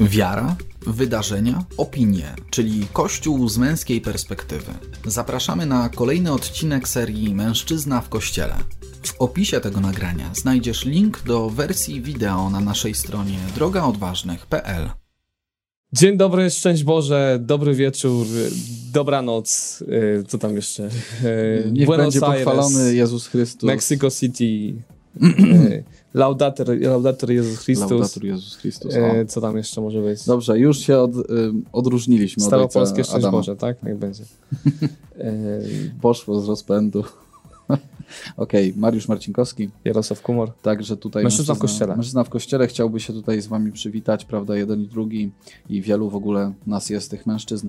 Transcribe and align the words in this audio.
Wiara, 0.00 0.56
wydarzenia, 0.86 1.64
opinie, 1.76 2.34
czyli 2.50 2.86
Kościół 2.92 3.48
z 3.48 3.58
męskiej 3.58 4.00
perspektywy. 4.00 4.72
Zapraszamy 5.06 5.66
na 5.66 5.88
kolejny 5.88 6.32
odcinek 6.32 6.88
serii 6.88 7.34
Mężczyzna 7.34 8.00
w 8.00 8.08
Kościele. 8.08 8.54
W 9.02 9.20
opisie 9.20 9.60
tego 9.60 9.80
nagrania 9.80 10.30
znajdziesz 10.34 10.84
link 10.84 11.22
do 11.22 11.50
wersji 11.50 12.02
wideo 12.02 12.50
na 12.50 12.60
naszej 12.60 12.94
stronie 12.94 13.38
drogaodważnych.pl. 13.54 14.90
Dzień 15.92 16.16
dobry, 16.16 16.50
szczęść 16.50 16.84
Boże, 16.84 17.38
dobry 17.42 17.74
wieczór, 17.74 18.26
dobranoc, 18.92 19.80
y, 19.82 20.24
co 20.28 20.38
tam 20.38 20.56
jeszcze? 20.56 20.88
Y, 21.24 21.70
Niech 21.72 21.86
Buenos 21.86 22.14
będzie 22.14 22.26
Aires, 22.26 22.44
pochwalony 22.44 22.94
Jezus 22.94 23.26
Chrystus. 23.26 23.62
Mexico 23.66 24.10
City, 24.10 24.74
y, 25.22 25.84
Laudator, 26.14 26.80
Laudator 26.80 27.30
Jezus 27.30 27.58
Chrystus, 27.58 27.90
Laudator 27.90 28.24
Jezus 28.24 28.56
Chrystus. 28.56 28.94
Y, 28.94 29.26
co 29.28 29.40
tam 29.40 29.56
jeszcze 29.56 29.80
może 29.80 30.00
być? 30.00 30.24
Dobrze, 30.26 30.58
już 30.58 30.78
się 30.78 30.98
od, 30.98 31.30
ym, 31.30 31.64
odróżniliśmy 31.72 32.42
od 32.42 32.46
Staropolskie 32.46 32.98
ojca 32.98 33.10
szczęść. 33.10 33.28
Boże, 33.28 33.56
tak? 33.56 33.82
Niech 33.82 33.98
będzie. 33.98 34.24
Y, 35.18 35.90
Poszło 36.02 36.40
z 36.40 36.48
rozpędu. 36.48 37.04
Okej, 38.36 38.74
Mariusz 38.76 39.08
Marcinkowski. 39.08 39.70
Jarosław 39.84 40.22
Kumor. 40.22 40.52
Także 40.62 40.96
tutaj 40.96 41.24
Mężczyzna 41.24 41.54
w 41.54 41.58
kościele. 41.58 41.96
Mężczyzna 41.96 42.24
w 42.24 42.28
kościele 42.28 42.66
chciałby 42.66 43.00
się 43.00 43.12
tutaj 43.12 43.40
z 43.40 43.46
wami 43.46 43.72
przywitać, 43.72 44.24
prawda, 44.24 44.56
jeden 44.56 44.82
i 44.82 44.86
drugi 44.86 45.30
i 45.68 45.82
wielu 45.82 46.10
w 46.10 46.16
ogóle 46.16 46.52
nas 46.66 46.90
jest 46.90 47.10
tych 47.10 47.26
mężczyzn. 47.26 47.68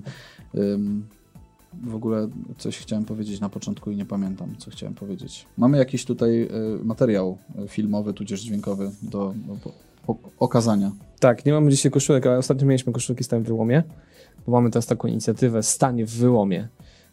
W 1.72 1.94
ogóle 1.94 2.28
coś 2.58 2.78
chciałem 2.78 3.04
powiedzieć 3.04 3.40
na 3.40 3.48
początku 3.48 3.90
i 3.90 3.96
nie 3.96 4.06
pamiętam, 4.06 4.56
co 4.58 4.70
chciałem 4.70 4.94
powiedzieć. 4.94 5.46
Mamy 5.56 5.78
jakiś 5.78 6.04
tutaj 6.04 6.42
y, 6.42 6.48
materiał 6.84 7.38
y, 7.64 7.68
filmowy, 7.68 8.12
tudzież 8.14 8.40
dźwiękowy 8.40 8.90
do, 9.02 9.34
do 9.46 9.54
po, 9.54 10.14
po, 10.14 10.30
okazania. 10.38 10.92
Tak, 11.20 11.46
nie 11.46 11.52
mamy 11.52 11.70
dzisiaj 11.70 11.92
koszulek, 11.92 12.26
ale 12.26 12.38
ostatnio 12.38 12.66
mieliśmy 12.66 12.92
koszulki 12.92 13.24
Stań 13.24 13.42
w 13.42 13.46
wyłomie, 13.46 13.82
bo 14.46 14.52
mamy 14.52 14.70
teraz 14.70 14.86
taką 14.86 15.08
inicjatywę 15.08 15.62
Stań 15.62 16.04
w 16.04 16.10
wyłomie. 16.10 16.68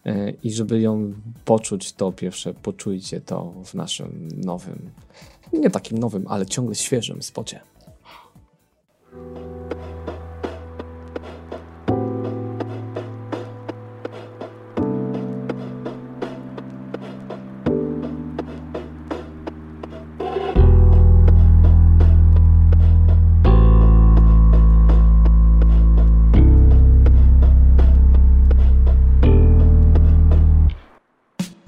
Y, 0.07 0.37
I 0.43 0.51
żeby 0.51 0.81
ją 0.81 1.13
poczuć, 1.45 1.93
to 1.93 2.11
pierwsze 2.11 2.53
poczujcie 2.53 3.21
to 3.21 3.53
w 3.65 3.73
naszym 3.73 4.27
nowym, 4.45 4.89
nie 5.53 5.69
takim 5.69 5.97
nowym, 5.97 6.25
ale 6.27 6.45
ciągle 6.45 6.75
świeżym 6.75 7.21
spocie. 7.21 7.59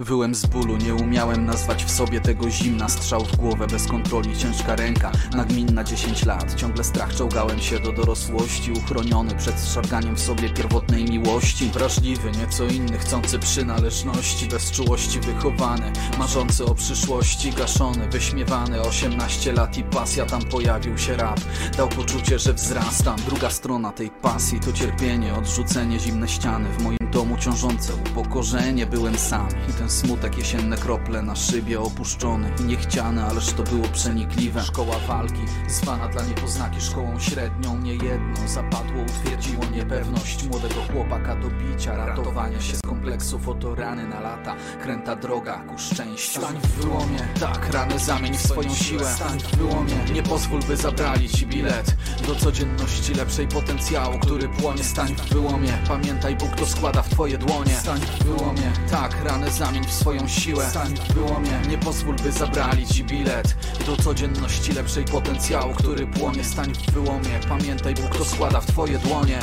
who 0.10 0.24
Wyłem 0.30 0.36
z 0.36 0.46
bólu, 0.46 0.78
nie 0.78 0.96
umiałem 0.96 1.46
nazwać 1.46 1.86
w 1.86 1.92
sobie 1.92 2.22
tego 2.22 2.50
zimna. 2.50 2.90
Strzał 2.90 3.26
w 3.26 3.36
głowę, 3.36 3.68
bez 3.68 3.88
kontroli, 3.88 4.38
ciężka 4.38 4.76
ręka 4.76 5.12
Nagminna 5.36 5.84
10 5.84 6.26
lat, 6.26 6.56
ciągle 6.56 6.84
strach 6.84 7.16
Czołgałem 7.16 7.60
się 7.60 7.80
do 7.80 7.92
dorosłości 7.92 8.72
Uchroniony 8.72 9.36
przed 9.36 9.66
szarganiem 9.74 10.16
w 10.16 10.20
sobie 10.20 10.50
pierwotnej 10.50 11.06
miłości. 11.06 11.70
Wrażliwy, 11.74 12.32
nieco 12.32 12.66
inny, 12.66 12.98
chcący 12.98 13.40
przynależności 13.40 14.48
Bez 14.48 14.72
czułości 14.72 15.20
wychowany, 15.20 15.92
marzący 16.20 16.66
o 16.66 16.76
przyszłości 16.76 17.52
Gaszony, 17.52 18.10
wyśmiewany, 18.10 18.82
18 18.82 19.54
lat 19.54 19.78
i 19.78 19.84
pasja 19.84 20.26
Tam 20.26 20.42
pojawił 20.42 20.98
się 20.98 21.16
rap, 21.18 21.40
dał 21.78 21.90
poczucie, 21.90 22.40
że 22.40 22.54
wzrastam. 22.54 23.16
Druga 23.26 23.50
strona 23.50 23.92
tej 23.92 24.10
pasji 24.10 24.60
to 24.60 24.74
cierpienie 24.74 25.34
Odrzucenie, 25.34 26.00
zimne 26.00 26.28
ściany. 26.28 26.70
W 26.70 26.84
moim 26.84 27.00
domu 27.12 27.38
ciążące 27.38 27.94
upokorzenie 27.96 28.86
Byłem 28.86 29.18
sam 29.18 29.48
i 29.70 29.74
ten 29.74 29.90
smutek, 29.90 30.19
jesienne 30.28 30.78
krople 30.78 31.22
na 31.22 31.36
szybie 31.36 31.82
opuszczony 31.82 32.52
i 32.60 32.64
niechciany, 32.64 33.24
ależ 33.24 33.54
to 33.54 33.64
było 33.64 33.88
przenikliwe. 33.88 34.64
Szkoła 34.64 34.96
walki, 35.08 35.42
zwana 35.68 36.08
dla 36.08 36.24
niepoznaki 36.24 36.82
szkołą 36.82 37.20
średnią 37.20 37.78
Niejedno 37.78 38.48
zapadło, 38.48 39.02
utwierdziło 39.02 39.66
niepewność 39.66 40.44
Młodego 40.44 40.82
chłopaka 40.94 41.36
do 41.36 41.50
bicia, 41.50 41.96
ratowania 41.96 42.62
się 42.62 42.78
z 42.78 42.82
kompleksów 42.82 43.48
Oto 43.48 43.76
rany 43.76 44.08
na 44.08 44.20
lata, 44.20 44.56
kręta 44.82 45.16
droga 45.16 45.60
ku 45.60 45.78
szczęściu. 45.78 46.42
Stań 46.42 46.56
w 46.64 46.68
wyłomie, 46.68 47.20
tak, 47.40 47.74
rany 47.74 48.00
zamień 48.00 48.34
w 48.34 48.42
swoją 48.42 48.70
siłę. 48.70 49.06
Stań 49.06 49.40
w 49.40 49.56
wyłomie, 49.56 49.96
nie 50.14 50.24
pozwól 50.24 50.62
by 50.64 50.78
zabrali 50.78 51.30
ci 51.30 51.48
bilet 51.48 51.96
Do 52.28 52.36
codzienności 52.36 53.14
lepszej 53.14 53.48
potencjału, 53.48 54.20
który 54.20 54.50
płonie. 54.50 54.84
Stań 54.84 55.16
w 55.16 55.34
wyłomie, 55.34 55.78
pamiętaj 55.88 56.36
Bóg 56.36 56.56
to 56.56 56.66
składa 56.66 57.02
w 57.02 57.10
twoje 57.10 57.38
dłonie. 57.38 57.72
Stań 57.72 58.00
w 58.00 58.24
wyłomie, 58.24 58.72
tak, 58.92 59.24
rany 59.24 59.52
zamień 59.52 59.84
w 59.84 59.92
swoją 59.92 60.09
siłę. 60.28 60.70
Stań 60.70 60.96
w 60.96 61.14
wyłomie, 61.14 61.62
nie 61.70 61.78
pozwól 61.78 62.16
by 62.16 62.32
zabrali 62.32 62.88
ci 62.88 63.04
bilet. 63.04 63.56
Do 63.86 63.98
codzienności 63.98 64.74
lepszej 64.74 65.06
potencjału, 65.06 65.74
który 65.74 66.08
płonie 66.08 66.44
Stań 66.44 66.74
w 66.74 66.92
wyłomie, 66.92 67.40
pamiętaj 67.50 67.94
Bóg 67.94 68.18
to 68.18 68.26
składa 68.26 68.62
w 68.62 68.66
twoje 68.66 69.00
dłonie 69.00 69.40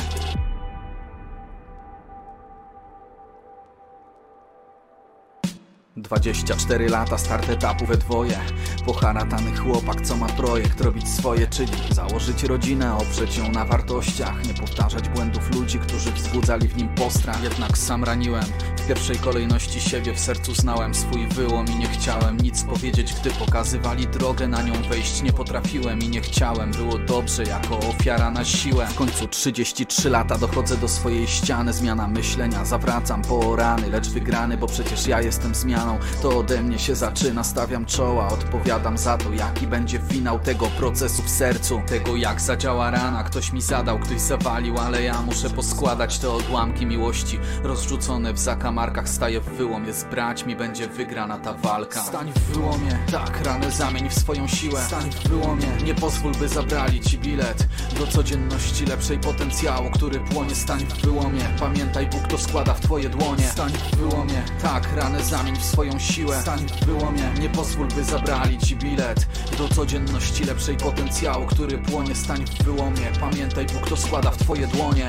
24 5.97 6.89
lata, 6.89 7.17
start 7.17 7.49
etapu 7.49 7.85
we 7.85 7.97
dwoje. 7.97 8.39
Poharatany 8.85 9.55
chłopak, 9.55 10.01
co 10.01 10.17
ma 10.17 10.27
projekt 10.27 10.81
Robić 10.81 11.09
swoje, 11.09 11.47
czyli 11.47 11.71
założyć 11.91 12.43
rodzinę 12.43 12.97
Oprzeć 12.97 13.37
ją 13.37 13.51
na 13.51 13.65
wartościach 13.65 14.47
Nie 14.47 14.53
powtarzać 14.53 15.09
błędów 15.09 15.55
ludzi, 15.55 15.79
którzy 15.79 16.11
wzbudzali 16.11 16.67
w 16.67 16.77
nim 16.77 16.89
postrach 16.89 17.43
Jednak 17.43 17.77
sam 17.77 18.03
raniłem. 18.03 18.43
W 18.77 18.87
pierwszej 18.87 19.17
kolejności 19.17 19.81
siebie 19.81 20.13
w 20.13 20.19
sercu 20.19 20.55
znałem. 20.55 20.95
Swój 20.95 21.27
wyłom 21.27 21.65
i 21.67 21.75
nie 21.75 21.87
chciałem 21.87 22.37
nic 22.37 22.63
powiedzieć 22.63 23.13
Gdy 23.13 23.29
pokazywali 23.29 24.07
drogę, 24.07 24.47
na 24.47 24.61
nią 24.61 24.73
wejść. 24.89 25.23
Nie 25.23 25.33
potrafiłem 25.33 25.99
I 25.99 26.09
nie 26.09 26.21
chciałem, 26.21 26.71
było 26.71 26.97
dobrze 26.97 27.43
jako 27.43 27.79
ofiara 27.79 28.31
na 28.31 28.45
siłę. 28.45 28.87
W 28.87 28.95
końcu 28.95 29.27
33 29.27 30.09
lata 30.09 30.37
dochodzę 30.37 30.77
do 30.77 30.87
swojej 30.87 31.27
ściany. 31.27 31.73
Zmiana 31.73 32.07
myślenia, 32.07 32.65
zawracam 32.65 33.21
po 33.21 33.55
rany 33.55 33.89
Lecz 33.89 34.09
wygrany, 34.09 34.57
bo 34.57 34.67
przecież 34.67 35.07
ja 35.07 35.21
jestem 35.21 35.55
zmianą 35.55 35.86
to 36.21 36.37
ode 36.37 36.63
mnie 36.63 36.79
się 36.79 36.95
zaczyna, 36.95 37.43
stawiam 37.43 37.85
czoła 37.85 38.27
Odpowiadam 38.27 38.97
za 38.97 39.17
to, 39.17 39.33
jaki 39.33 39.67
będzie 39.67 39.99
finał 39.99 40.39
tego 40.39 40.65
procesu 40.65 41.23
w 41.23 41.29
sercu. 41.29 41.81
Tego 41.87 42.15
jak 42.15 42.41
zadziała 42.41 42.91
rana, 42.91 43.23
ktoś 43.23 43.53
mi 43.53 43.61
zadał, 43.61 43.99
ktoś 43.99 44.19
zawalił 44.19 44.77
Ale 44.77 45.03
ja 45.03 45.21
muszę 45.21 45.49
poskładać 45.49 46.19
te 46.19 46.31
odłamki 46.31 46.85
miłości. 46.85 47.39
Rozrzucone 47.63 48.33
w 48.33 48.39
zakamarkach, 48.39 49.09
staję 49.09 49.39
w 49.41 49.49
wyłomie. 49.49 49.93
Z 49.93 50.03
braćmi 50.03 50.55
będzie 50.55 50.87
wygrana 50.87 51.37
ta 51.37 51.53
walka. 51.53 52.01
Stań 52.01 52.31
w 52.33 52.39
wyłomie, 52.39 52.99
tak, 53.11 53.45
ranę 53.45 53.71
zamień 53.71 54.09
w 54.09 54.13
swoją 54.13 54.47
siłę. 54.47 54.81
Stań 54.81 55.11
w 55.11 55.29
wyłomie, 55.29 55.67
nie 55.85 55.95
pozwól 55.95 56.31
by 56.31 56.47
zabrali 56.47 56.99
ci 56.99 57.17
bilet 57.17 57.67
Do 57.99 58.07
codzienności 58.07 58.85
lepszej 58.85 59.19
potencjału, 59.19 59.91
który 59.91 60.19
płonie. 60.19 60.55
Stań 60.55 60.79
w 60.79 61.01
wyłomie, 61.01 61.41
pamiętaj 61.59 62.07
Bóg 62.07 62.27
to 62.27 62.37
składa 62.37 62.73
w 62.73 62.79
twoje 62.79 63.09
dłonie. 63.09 63.47
Stań 63.47 63.71
w 63.71 63.95
wyłomie, 63.95 64.43
tak, 64.61 64.83
ranę 64.95 65.23
zamień 65.23 65.55
w 65.55 65.65
swoją 65.77 65.99
siłę. 65.99 66.41
Stań 66.41 66.59
w 66.59 66.85
wyłomie, 66.85 67.33
nie 67.39 67.49
pozwól 67.49 67.87
by 67.87 68.03
zabrali 68.03 68.57
ci 68.57 68.75
bilet. 68.75 69.27
Do 69.57 69.69
codzienności 69.69 70.43
lepszej 70.43 70.77
potencjału, 70.77 71.45
który 71.45 71.77
płonie. 71.77 72.15
Stań 72.15 72.45
w 72.45 72.63
wyłomie, 72.63 73.11
pamiętaj 73.19 73.65
Bóg 73.65 73.89
to 73.89 73.97
składa 73.97 74.31
w 74.31 74.37
twoje 74.37 74.67
dłonie. 74.67 75.07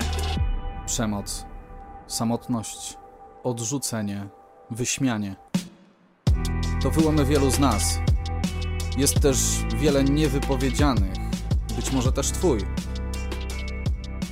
Przemoc, 0.87 1.47
samotność, 2.07 2.97
odrzucenie, 3.45 4.29
wyśmianie. 4.71 5.37
To 6.83 6.91
wyłomy 6.91 7.25
wielu 7.25 7.51
z 7.51 7.59
nas. 7.59 7.99
Jest 8.97 9.21
też 9.21 9.37
wiele 9.77 10.05
niewypowiedzianych, 10.05 11.15
być 11.77 11.93
może 11.93 12.13
też 12.13 12.31
twój. 12.31 12.59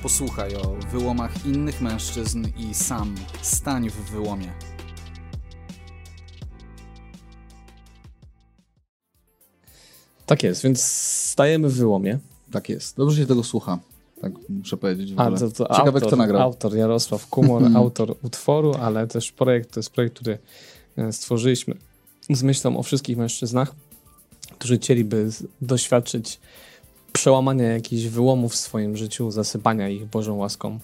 Posłuchaj 0.03 0.55
o 0.55 0.75
wyłomach 0.91 1.45
innych 1.45 1.81
mężczyzn 1.81 2.47
i 2.57 2.73
sam 2.73 3.15
stań 3.41 3.89
w 3.89 3.95
wyłomie. 3.95 4.66
Tak 10.27 10.43
jest, 10.43 10.63
więc 10.63 10.81
stajemy 11.31 11.69
w 11.69 11.73
wyłomie. 11.73 12.19
Tak 12.51 12.69
jest. 12.69 12.97
Dobrze 12.97 13.21
się 13.21 13.27
tego 13.27 13.43
słucha. 13.43 13.79
Tak 14.21 14.31
muszę 14.49 14.77
powiedzieć. 14.77 15.13
W 15.13 15.19
A, 15.19 15.31
to, 15.31 15.51
to 15.51 15.63
Ciekawe, 15.63 15.91
autor, 15.91 16.07
kto 16.07 16.15
nagrał. 16.15 16.41
Autor 16.41 16.75
Jarosław 16.75 17.27
Kumor, 17.27 17.63
autor 17.75 18.15
utworu, 18.23 18.73
ale 18.81 19.07
też 19.07 19.31
projekt, 19.31 19.73
to 19.73 19.79
jest 19.79 19.89
projekt, 19.89 20.15
który 20.15 20.37
e, 20.97 21.13
stworzyliśmy 21.13 21.75
z 22.29 22.43
myślą 22.43 22.77
o 22.77 22.83
wszystkich 22.83 23.17
mężczyznach, 23.17 23.75
którzy 24.59 24.77
chcieliby 24.77 25.29
doświadczyć 25.61 26.39
przełamania 27.13 27.65
jakichś 27.73 28.03
wyłomów 28.03 28.53
w 28.53 28.55
swoim 28.55 28.97
życiu, 28.97 29.31
zasypania 29.31 29.89
ich 29.89 30.05
Bożą 30.05 30.35
łaską, 30.35 30.79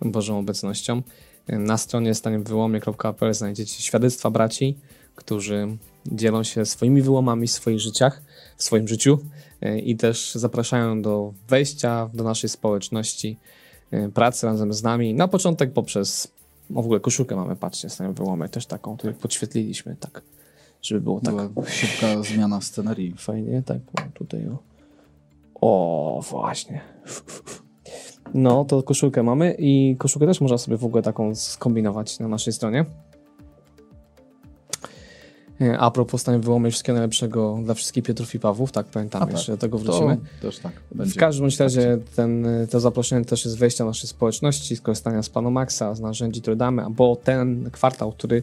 Bożą 0.00 0.38
obecnością. 0.38 1.02
E, 1.46 1.58
Na 1.58 1.78
stronie 1.78 2.14
staniemwyłomie.pl 2.14 3.34
znajdziecie 3.34 3.82
świadectwa 3.82 4.30
braci, 4.30 4.76
którzy 5.18 5.76
dzielą 6.06 6.42
się 6.42 6.64
swoimi 6.64 7.02
wyłomami 7.02 7.46
w 7.46 7.50
swoich 7.50 7.80
życiach, 7.80 8.22
w 8.56 8.62
swoim 8.62 8.88
życiu 8.88 9.18
e, 9.60 9.78
i 9.78 9.96
też 9.96 10.34
zapraszają 10.34 11.02
do 11.02 11.32
wejścia 11.48 12.10
do 12.14 12.24
naszej 12.24 12.50
społeczności, 12.50 13.38
e, 13.90 14.08
pracy 14.08 14.46
razem 14.46 14.72
z 14.72 14.82
nami. 14.82 15.14
Na 15.14 15.28
początek 15.28 15.72
poprzez, 15.72 16.32
o 16.74 16.82
w 16.82 16.84
ogóle 16.84 17.00
koszulkę 17.00 17.36
mamy, 17.36 17.56
patrzcie, 17.56 17.88
stają 17.90 18.14
wyłomy, 18.14 18.48
też 18.48 18.66
taką, 18.66 18.96
tutaj 18.96 19.14
podświetliliśmy, 19.14 19.96
tak, 20.00 20.22
żeby 20.82 21.00
było 21.00 21.20
tak 21.20 21.34
Była 21.34 21.66
szybka 21.66 22.22
zmiana 22.22 22.60
scenerii. 22.60 23.14
fajnie, 23.18 23.62
tak, 23.66 23.78
tutaj 24.14 24.48
o. 24.48 24.58
O, 25.60 26.24
właśnie. 26.30 26.80
No, 28.34 28.64
to 28.64 28.82
koszulkę 28.82 29.22
mamy 29.22 29.56
i 29.58 29.96
koszulkę 29.98 30.26
też 30.26 30.40
można 30.40 30.58
sobie 30.58 30.76
w 30.76 30.84
ogóle 30.84 31.02
taką 31.02 31.34
skombinować 31.34 32.18
na 32.18 32.28
naszej 32.28 32.52
stronie. 32.52 32.84
A 35.78 35.90
propos 35.90 36.20
stań 36.20 36.40
wyłomy 36.40 36.70
wszystkiego 36.70 36.94
najlepszego 36.94 37.58
dla 37.64 37.74
wszystkich 37.74 38.04
Piotrów 38.04 38.34
i 38.34 38.38
Pawłów, 38.38 38.72
tak 38.72 38.86
pamiętam, 38.86 39.20
tak, 39.20 39.32
jeszcze 39.32 39.52
do 39.52 39.58
tego 39.58 39.78
wrócimy. 39.78 40.16
też 40.42 40.58
tak. 40.58 40.72
W 40.92 40.96
Będzie. 40.96 41.20
każdym 41.20 41.42
bądź 41.44 41.60
razie 41.60 41.98
ten, 42.16 42.46
to 42.70 42.80
zaproszenie 42.80 43.24
też 43.24 43.44
jest 43.44 43.58
wejścia 43.58 43.84
do 43.84 43.90
naszej 43.90 44.08
społeczności, 44.08 44.76
skorzystania 44.76 45.22
z 45.22 45.28
planu 45.28 45.50
Maxa, 45.50 45.94
z 45.94 46.00
narzędzi, 46.00 46.40
które 46.42 46.56
damy, 46.56 46.84
bo 46.90 47.16
ten 47.16 47.70
kwartał, 47.70 48.12
który 48.12 48.42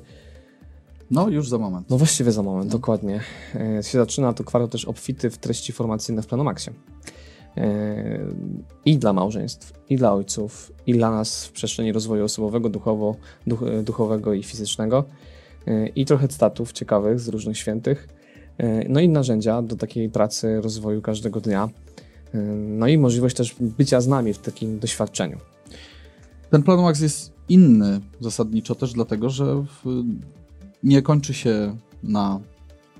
No 1.12 1.30
już 1.30 1.50
za 1.50 1.58
moment. 1.58 1.90
no 1.90 1.98
właściwie 1.98 2.32
za 2.32 2.44
moment, 2.44 2.72
dokładnie. 2.72 3.20
E, 3.56 3.84
się 3.84 3.98
zaczyna 3.98 4.34
to 4.34 4.44
kwartał 4.44 4.68
też 4.68 4.86
obfity 4.86 5.30
w 5.30 5.38
treści 5.38 5.74
formacyjne 5.74 6.22
w 6.22 6.28
Planomaxie. 6.28 6.74
E, 7.58 8.20
I 8.86 8.98
dla 8.98 9.14
małżeństw, 9.14 9.74
i 9.90 9.96
dla 9.98 10.14
ojców, 10.14 10.72
i 10.88 10.94
dla 10.94 11.12
nas 11.12 11.46
w 11.46 11.52
przestrzeni 11.52 11.92
rozwoju 11.92 12.26
osobowego, 12.26 12.70
duchowo, 12.70 13.16
duch, 13.48 13.64
e, 13.64 13.84
duchowego 13.84 14.34
i 14.34 14.44
fizycznego. 14.44 15.04
E, 15.68 15.88
I 15.88 16.06
trochę 16.06 16.28
statów 16.32 16.72
ciekawych 16.72 17.20
z 17.20 17.28
różnych 17.28 17.58
świętych. 17.58 18.08
E, 18.58 18.90
No 18.90 19.00
i 19.00 19.10
narzędzia 19.10 19.62
do 19.62 19.76
takiej 19.76 20.10
pracy, 20.10 20.62
rozwoju 20.62 21.02
każdego 21.02 21.42
dnia. 21.42 21.70
E, 22.34 22.38
No 22.56 22.88
i 22.88 22.98
możliwość 22.98 23.36
też 23.36 23.56
bycia 23.60 24.02
z 24.02 24.08
nami 24.08 24.34
w 24.34 24.38
takim 24.38 24.80
doświadczeniu. 24.80 25.38
Ten 26.50 26.64
plan 26.64 26.82
Max 26.82 27.02
jest 27.02 27.34
inny 27.50 28.00
zasadniczo 28.20 28.76
też 28.76 28.94
dlatego, 28.94 29.30
że 29.30 29.56
w, 29.56 30.04
nie 30.84 31.02
kończy 31.02 31.34
się 31.34 31.78
na 32.04 32.40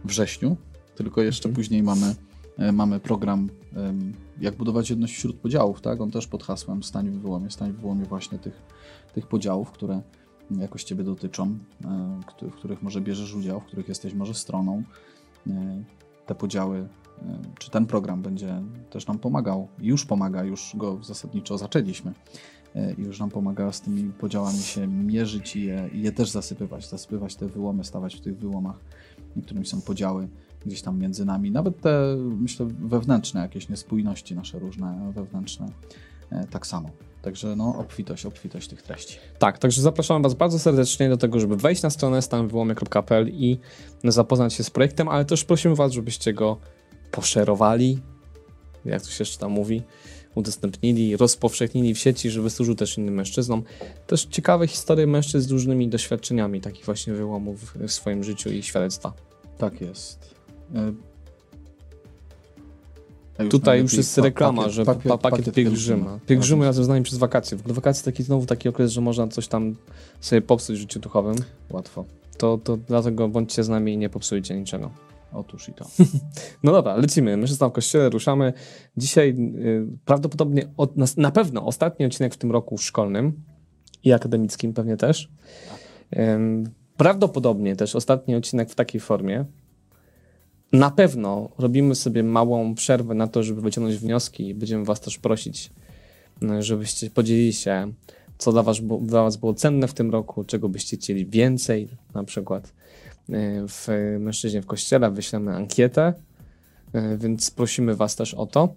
wrześniu, 0.06 0.58
tylko 0.96 1.22
jeszcze 1.22 1.50
Mhm. 1.50 1.56
później 1.56 1.84
mamy, 1.84 2.16
e, 2.58 2.72
mamy 2.72 3.00
program 3.00 3.50
jak 4.42 4.56
budować 4.56 4.90
jedność 4.90 5.14
wśród 5.14 5.36
podziałów, 5.36 5.82
tak? 5.82 6.02
On 6.02 6.12
też 6.12 6.28
pod 6.28 6.44
hasłem 6.44 6.84
stań 6.84 7.10
w 7.10 7.20
wyłomie, 7.20 7.52
stań 7.52 7.72
w 7.72 7.76
wyłomie 7.76 8.06
właśnie 8.06 8.40
tych, 8.40 8.62
tych 9.14 9.28
podziałów, 9.28 9.72
które 9.72 10.02
jakoś 10.52 10.84
Ciebie 10.84 11.04
dotyczą, 11.04 11.58
e, 11.86 12.20
w 12.42 12.54
których 12.56 12.82
może 12.82 13.02
bierzesz 13.02 13.36
udział, 13.36 13.60
w 13.60 13.66
których 13.66 13.88
jesteś 13.88 14.14
może 14.14 14.34
stroną. 14.34 14.84
E, 15.48 15.84
Te 16.26 16.36
podziały, 16.36 16.78
e, 16.78 16.88
czy 17.60 17.72
ten 17.72 17.86
program 17.86 18.22
będzie 18.22 18.62
też 18.90 19.08
nam 19.08 19.20
pomagał, 19.20 19.68
już 19.80 20.06
pomaga, 20.06 20.44
już 20.44 20.72
go 20.76 21.04
zasadniczo 21.04 21.58
zaczęliśmy 21.58 22.14
i 22.98 23.02
już 23.02 23.20
nam 23.20 23.30
pomaga 23.30 23.72
z 23.72 23.82
tymi 23.82 24.14
podziałami 24.14 24.58
się 24.58 24.88
mierzyć 24.88 25.56
i 25.56 25.64
je, 25.64 25.90
i 25.94 26.02
je 26.02 26.12
też 26.12 26.30
zasypywać, 26.30 26.90
zasypywać 26.90 27.36
te 27.36 27.48
wyłomy, 27.48 27.84
stawać 27.84 28.16
w 28.16 28.22
tych 28.22 28.38
wyłomach, 28.38 28.80
którymi 29.44 29.66
są 29.66 29.82
podziały 29.82 30.28
gdzieś 30.66 30.82
tam 30.82 31.00
między 31.00 31.26
nami, 31.26 31.52
nawet 31.52 31.82
te, 31.82 32.18
myślę, 32.40 32.66
wewnętrzne 32.66 33.42
jakieś 33.42 33.70
niespójności 33.70 34.36
nasze 34.36 34.60
różne, 34.60 35.12
wewnętrzne, 35.16 35.68
tak 36.50 36.68
samo. 36.68 36.90
Także 37.26 37.56
no, 37.56 37.76
obfitość, 37.78 38.26
obfitość 38.26 38.68
tych 38.68 38.82
treści. 38.82 39.18
Tak, 39.40 39.60
także 39.60 39.82
zapraszam 39.82 40.24
Was 40.24 40.34
bardzo 40.34 40.60
serdecznie 40.60 41.10
do 41.10 41.18
tego, 41.18 41.40
żeby 41.40 41.58
wejść 41.58 41.82
na 41.82 41.90
stronę 41.90 42.22
stanwyłomie.pl 42.22 43.30
i 43.30 43.60
zapoznać 44.04 44.54
się 44.54 44.64
z 44.64 44.70
projektem, 44.70 45.08
ale 45.08 45.26
też 45.26 45.44
prosimy 45.44 45.76
Was, 45.76 45.92
żebyście 45.92 46.34
go 46.34 46.58
poszerowali, 47.12 48.00
jak 48.86 49.02
to 49.02 49.10
się 49.10 49.22
jeszcze 49.22 49.38
tam 49.38 49.52
mówi, 49.52 49.84
udostępnili, 50.36 51.18
rozpowszechnili 51.18 51.94
w 51.94 52.00
sieci, 52.00 52.30
żeby 52.30 52.50
służył 52.50 52.76
też 52.76 52.98
innym 52.98 53.14
mężczyznom. 53.14 53.64
Też 54.08 54.26
ciekawe 54.26 54.68
historie 54.68 55.08
mężczyzn 55.08 55.48
z 55.48 55.52
różnymi 55.52 55.88
doświadczeniami 55.88 56.62
takich 56.62 56.86
właśnie 56.86 57.14
wyłomów 57.14 57.74
w 57.76 57.92
swoim 57.92 58.24
życiu 58.24 58.50
i 58.50 58.64
świadectwa. 58.64 59.14
Tak 59.58 59.82
jest. 59.82 60.36
A 63.38 63.44
już 63.44 63.52
Tutaj 63.52 63.82
już 63.82 63.94
jest 63.94 64.18
reklama, 64.18 64.62
pakiet- 64.64 64.72
że 64.72 64.84
pakiet- 64.86 65.10
pa, 65.10 65.18
pakiet, 65.18 65.40
pakiet 65.40 65.56
pielgrzyma. 65.56 66.20
Pielgrzymy 66.28 66.66
razem 66.66 66.86
z 66.86 66.88
nami 66.88 67.04
przez 67.04 67.18
wakacje. 67.20 67.58
W 67.58 67.72
wakacje 67.72 68.04
taki 68.04 68.24
znowu 68.24 68.46
taki 68.46 68.70
okres, 68.70 68.92
że 68.92 69.02
można 69.02 69.28
coś 69.28 69.48
tam 69.48 69.76
sobie 70.20 70.42
popsuć 70.42 70.76
w 70.76 70.80
życiu 70.80 71.00
duchowym. 71.00 71.36
Łatwo. 71.72 72.06
To, 72.38 72.58
to 72.64 72.78
dlatego 72.78 73.28
bądźcie 73.28 73.64
z 73.64 73.70
nami 73.70 73.94
i 73.94 73.98
nie 73.98 74.10
popsujcie 74.10 74.56
niczego. 74.60 74.92
Otóż 75.34 75.70
i 75.70 75.74
to. 75.74 75.86
No 76.64 76.72
dobra, 76.72 76.96
lecimy. 76.96 77.38
Mężczyzna 77.38 77.70
w 77.70 77.72
kościele, 77.72 78.10
ruszamy. 78.10 78.54
Dzisiaj 78.98 79.30
y, 79.30 79.88
prawdopodobnie, 80.06 80.68
od, 80.78 80.98
na, 80.98 81.06
na 81.18 81.32
pewno 81.32 81.66
ostatni 81.66 82.06
odcinek 82.06 82.34
w 82.34 82.38
tym 82.38 82.52
roku 82.52 82.78
szkolnym 82.78 83.34
i 84.04 84.14
akademickim 84.14 84.74
pewnie 84.74 84.98
też. 84.98 85.30
Ym, 86.18 86.70
prawdopodobnie 86.98 87.76
też 87.76 87.96
ostatni 87.96 88.36
odcinek 88.36 88.70
w 88.70 88.76
takiej 88.76 89.02
formie. 89.02 89.46
Na 90.74 90.92
pewno 90.92 91.50
robimy 91.58 91.96
sobie 91.96 92.24
małą 92.24 92.76
przerwę 92.76 93.14
na 93.14 93.28
to, 93.28 93.44
żeby 93.44 93.62
wyciągnąć 93.62 93.98
wnioski 93.98 94.48
i 94.48 94.54
będziemy 94.54 94.86
Was 94.86 95.00
też 95.00 95.18
prosić, 95.18 95.72
y, 96.44 96.64
żebyście 96.64 97.10
podzielili 97.10 97.54
się, 97.54 97.92
co 98.38 98.52
dla 98.52 98.64
was, 98.64 98.78
dla 99.02 99.24
was 99.24 99.38
było 99.38 99.54
cenne 99.54 99.88
w 99.88 99.94
tym 99.94 100.12
roku, 100.12 100.44
czego 100.44 100.70
byście 100.70 100.98
chcieli 100.98 101.26
więcej, 101.26 101.88
na 102.14 102.24
przykład 102.24 102.74
y, 103.30 103.34
w 103.68 103.88
Mężczyźnie 104.20 104.62
w 104.62 104.66
Kościele 104.66 105.12
wyślemy 105.12 105.56
ankietę, 105.56 106.14
y, 106.96 107.18
więc 107.18 107.52
prosimy 107.52 107.96
Was 107.96 108.16
też 108.16 108.34
o 108.34 108.46
to. 108.46 108.74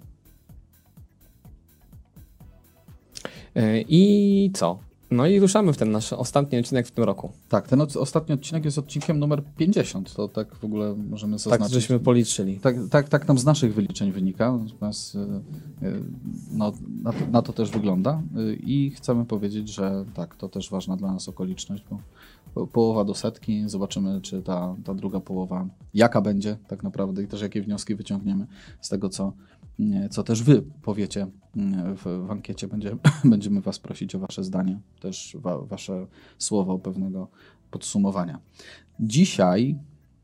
Y, 3.57 3.85
I 3.89 4.51
co? 4.55 4.88
No 5.11 5.27
i 5.27 5.41
ruszamy 5.41 5.73
w 5.73 5.77
ten 5.77 5.91
nasz 5.91 6.13
ostatni 6.13 6.59
odcinek 6.59 6.87
w 6.87 6.91
tym 6.91 7.05
roku. 7.05 7.33
Tak, 7.49 7.69
ten 7.69 7.81
ostatni 7.81 8.35
odcinek 8.35 8.65
jest 8.65 8.79
odcinkiem 8.79 9.19
numer 9.19 9.43
50. 9.57 10.15
To 10.15 10.29
tak 10.29 10.55
w 10.55 10.65
ogóle 10.65 10.95
możemy 10.95 11.39
zaznaczyć. 11.39 11.67
Tak, 11.67 11.73
żeśmy 11.73 12.01
policzyli. 12.01 12.61
Tak, 12.61 12.77
tak, 12.91 13.09
tak 13.09 13.29
nam 13.29 13.39
z 13.39 13.45
naszych 13.45 13.75
wyliczeń 13.75 14.13
wynika. 14.13 14.53
Natomiast 14.53 15.15
y, 15.15 15.19
y, 15.19 16.03
no, 16.53 16.73
na, 17.03 17.13
to, 17.13 17.27
na 17.31 17.43
to 17.43 17.53
też 17.53 17.71
wygląda. 17.71 18.23
Y, 18.39 18.55
I 18.55 18.91
chcemy 18.91 19.25
powiedzieć, 19.25 19.69
że 19.69 20.05
tak, 20.15 20.37
to 20.37 20.49
też 20.49 20.71
ważna 20.71 20.97
dla 20.97 21.13
nas 21.13 21.29
okoliczność, 21.29 21.85
bo 21.91 21.99
po- 22.55 22.67
połowa 22.67 23.05
do 23.05 23.15
setki. 23.15 23.69
Zobaczymy, 23.69 24.21
czy 24.21 24.43
ta, 24.43 24.77
ta 24.85 24.95
druga 24.95 25.21
połowa, 25.21 25.67
jaka 25.95 26.21
będzie 26.21 26.57
tak 26.69 26.83
naprawdę 26.83 27.23
i 27.23 27.27
też 27.27 27.43
jakie 27.43 27.63
wnioski 27.63 27.95
wyciągniemy 27.95 28.47
z 28.81 28.89
tego, 28.89 29.09
co, 29.09 29.33
co 30.11 30.23
też 30.23 30.43
wy 30.43 30.63
powiecie 30.83 31.23
y, 31.23 31.61
w, 31.97 32.27
w 32.27 32.31
ankiecie. 32.31 32.69
Będzie, 32.69 32.97
będziemy 33.25 33.61
was 33.61 33.79
prosić 33.79 34.15
o 34.15 34.19
wasze 34.19 34.45
zdanie, 34.45 34.81
też 35.01 35.37
wa, 35.41 35.59
wasze 35.59 36.07
słowo 36.39 36.79
pewnego 36.79 37.29
podsumowania. 37.71 38.41
Dzisiaj 39.01 39.79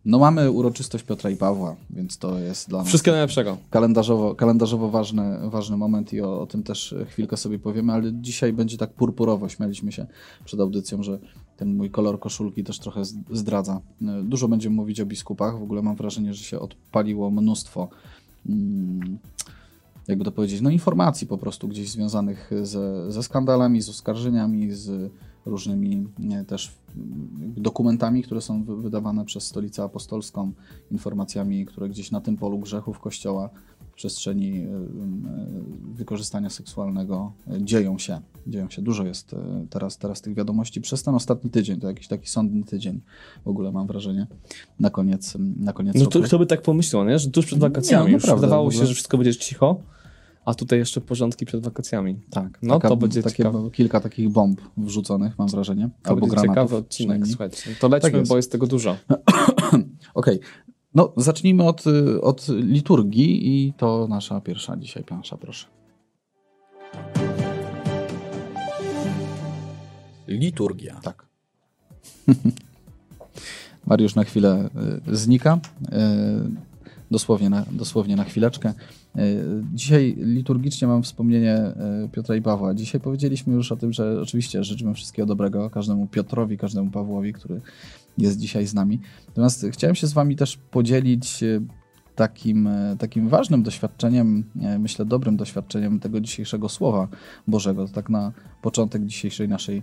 no 0.05 0.19
mamy 0.19 0.50
uroczystość 0.50 1.05
Piotra 1.05 1.31
i 1.31 1.37
Pawła, 1.37 1.76
więc 1.90 2.19
to 2.19 2.38
jest 2.38 2.69
dla 2.69 2.78
nas 2.78 2.88
Wszystkiego 2.88 3.14
najlepszego. 3.14 3.59
kalendarzowo, 3.71 4.35
kalendarzowo 4.35 4.90
ważny, 4.90 5.50
ważny 5.50 5.76
moment 5.76 6.12
i 6.12 6.21
o, 6.21 6.40
o 6.40 6.47
tym 6.47 6.62
też 6.62 6.95
chwilkę 7.09 7.37
sobie 7.37 7.59
powiemy, 7.59 7.93
ale 7.93 8.12
dzisiaj 8.14 8.52
będzie 8.52 8.76
tak 8.76 8.93
purpurowo. 8.93 9.49
Śmialiśmy 9.49 9.93
się 9.93 10.07
przed 10.45 10.61
audycją, 10.61 11.02
że 11.02 11.19
ten 11.57 11.76
mój 11.76 11.90
kolor 11.90 12.21
koszulki 12.21 12.64
też 12.64 12.78
trochę 12.78 13.02
zdradza. 13.31 13.81
Dużo 14.23 14.49
będziemy 14.49 14.76
mówić 14.76 15.00
o 15.00 15.07
biskupach. 15.07 15.59
W 15.59 15.62
ogóle 15.62 15.83
mam 15.83 15.97
wrażenie, 15.97 16.35
że 16.35 16.45
się 16.45 16.61
odpaliło 16.61 17.31
mnóstwo 17.31 17.81
mm, 17.83 18.24
jakby 20.09 20.25
to 20.25 20.33
powiedzieć, 20.33 20.61
no 20.61 20.71
informacji 20.71 21.27
po 21.27 21.39
prostu 21.39 21.69
gdzieś 21.69 21.91
związanych 21.91 22.51
ze, 22.63 23.13
ze 23.13 23.23
skandalami, 23.23 23.83
z 23.83 23.89
oskarżeniami, 23.89 24.73
z 24.73 25.13
różnymi 25.47 26.09
też 26.47 26.73
mm, 26.97 27.55
dokumentami, 27.57 28.23
które 28.23 28.41
są 28.41 28.65
wy- 28.65 28.77
wydawane 28.77 29.25
przez 29.25 29.47
Stolicę 29.47 29.83
Apostolską, 29.83 30.53
informacjami, 30.91 31.67
które 31.67 31.89
gdzieś 31.89 32.11
na 32.11 32.21
tym 32.21 32.37
polu 32.37 32.59
grzechów 32.59 33.01
Kościoła 33.01 33.51
przestrzeni 33.97 34.59
y, 34.59 34.63
y, 34.63 34.67
wykorzystania 35.95 36.51
seksualnego 36.51 37.33
y, 37.53 37.65
dzieją 37.65 37.99
się. 37.99 38.21
Dzieją 38.47 38.71
się. 38.71 38.83
Dużo 38.83 39.05
jest 39.05 39.35
teraz, 39.71 39.99
teraz 39.99 40.21
tych 40.23 40.35
wiadomości. 40.35 40.81
Przez 40.81 41.03
ten 41.03 41.15
ostatni 41.15 41.51
tydzień, 41.51 41.81
to 41.81 41.87
jakiś 41.89 42.09
taki 42.09 42.29
sądny 42.29 42.65
tydzień 42.65 43.01
w 43.45 43.49
ogóle 43.49 43.73
mam 43.73 43.87
wrażenie, 43.87 44.27
na 44.81 44.91
koniec, 44.91 45.37
na 45.57 45.73
koniec 45.73 45.95
No 45.97 46.07
to 46.07 46.21
kto 46.21 46.39
by 46.39 46.47
tak 46.47 46.63
pomyślał, 46.63 47.05
nie? 47.05 47.19
że 47.19 47.31
tuż 47.31 47.47
przed 47.47 47.59
Nie, 47.59 47.69
wakacjami 47.69 48.05
no 48.07 48.11
już 48.13 48.23
naprawdę, 48.23 48.47
wydawało 48.47 48.71
się, 48.71 48.87
że 48.87 48.95
wszystko 48.95 49.19
będzie 49.19 49.37
cicho, 49.37 49.81
a 50.45 50.55
tutaj 50.55 50.79
jeszcze 50.79 51.01
porządki 51.01 51.47
przed 51.47 51.65
wakacjami. 51.65 52.17
Tak, 52.31 52.59
No, 52.63 52.75
taka- 52.75 52.89
to 52.89 52.97
będzie 52.97 53.23
takie, 53.23 53.37
ciekawe. 53.37 53.71
kilka 53.71 54.01
takich 54.01 54.29
bomb 54.29 54.61
wrzuconych, 54.77 55.39
mam 55.39 55.49
wrażenie. 55.49 55.91
To 56.03 56.11
albo 56.11 56.21
będzie 56.21 56.37
granatów 56.37 56.55
ciekawy 56.55 56.77
odcinek, 56.77 57.27
słuchajcie. 57.27 57.71
To 57.81 57.89
lećmy, 57.89 58.11
Tak 58.11 58.27
bo 58.27 58.37
jest 58.37 58.53
tego 58.53 58.67
dużo. 58.67 58.97
Okej, 60.15 60.41
no 60.95 61.13
zacznijmy 61.17 61.65
od, 61.65 61.87
y, 61.87 62.21
od 62.21 62.49
liturgii 62.49 63.49
i 63.49 63.73
to 63.73 64.07
nasza 64.09 64.41
pierwsza 64.41 64.77
dzisiaj 64.77 65.05
plansza, 65.05 65.37
proszę. 65.37 65.67
Liturgia. 70.29 71.01
Tak. 71.03 71.27
Mariusz 73.87 74.15
na 74.15 74.25
chwilę 74.25 74.71
y, 75.09 75.17
znika. 75.17 75.59
Y, 75.83 75.89
dosłownie 77.11 77.51
na, 77.51 77.65
dosłownie 77.73 78.17
na 78.17 78.25
chwileczkę. 78.25 78.73
Dzisiaj 79.75 80.15
liturgicznie 80.19 80.89
mam 80.89 81.03
wspomnienie 81.03 81.73
Piotra 82.13 82.37
i 82.37 82.43
Pawła. 82.43 82.75
Dzisiaj 82.75 83.01
powiedzieliśmy 83.01 83.55
już 83.55 83.73
o 83.73 83.77
tym, 83.77 83.93
że 83.93 84.21
oczywiście 84.21 84.65
życzymy 84.65 84.95
wszystkiego 84.95 85.27
dobrego 85.27 85.71
każdemu 85.71 86.07
Piotrowi, 86.07 86.59
każdemu 86.59 86.91
Pawłowi, 86.91 87.33
który 87.33 87.61
jest 88.18 88.38
dzisiaj 88.38 88.66
z 88.66 88.75
nami. 88.75 89.00
Natomiast 89.28 89.66
chciałem 89.71 89.94
się 89.94 90.06
z 90.06 90.12
Wami 90.12 90.37
też 90.37 90.56
podzielić 90.56 91.44
takim, 92.14 92.68
takim 92.99 93.28
ważnym 93.28 93.62
doświadczeniem, 93.62 94.44
myślę 94.78 95.04
dobrym 95.04 95.37
doświadczeniem 95.37 96.00
tego 96.00 96.21
dzisiejszego 96.21 96.68
Słowa 96.68 97.09
Bożego. 97.47 97.88
Tak 97.88 98.11
na 98.11 98.33
początek 98.62 99.04
dzisiejszej 99.04 99.49
naszej 99.49 99.83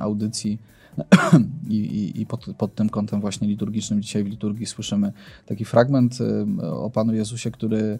audycji 0.00 0.58
I, 1.68 1.76
i, 1.76 2.20
i 2.20 2.26
pod, 2.26 2.46
pod, 2.58 2.74
tym 2.74 2.88
kątem 2.88 3.20
właśnie 3.20 3.48
liturgicznym 3.48 4.02
dzisiaj 4.02 4.24
w 4.24 4.26
liturgii 4.26 4.66
słyszymy 4.66 5.12
taki 5.46 5.64
fragment 5.64 6.18
o 6.60 6.90
Panu 6.90 7.14
Jezusie, 7.14 7.50
który 7.50 7.98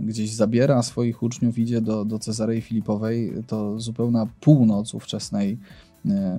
gdzieś 0.00 0.34
zabiera 0.34 0.82
swoich 0.82 1.22
uczniów, 1.22 1.58
idzie 1.58 1.80
do, 1.80 2.04
do 2.04 2.18
Cezarei 2.18 2.60
Filipowej. 2.60 3.32
To 3.46 3.80
zupełna 3.80 4.26
północ 4.40 4.94
ówczesnej, 4.94 5.58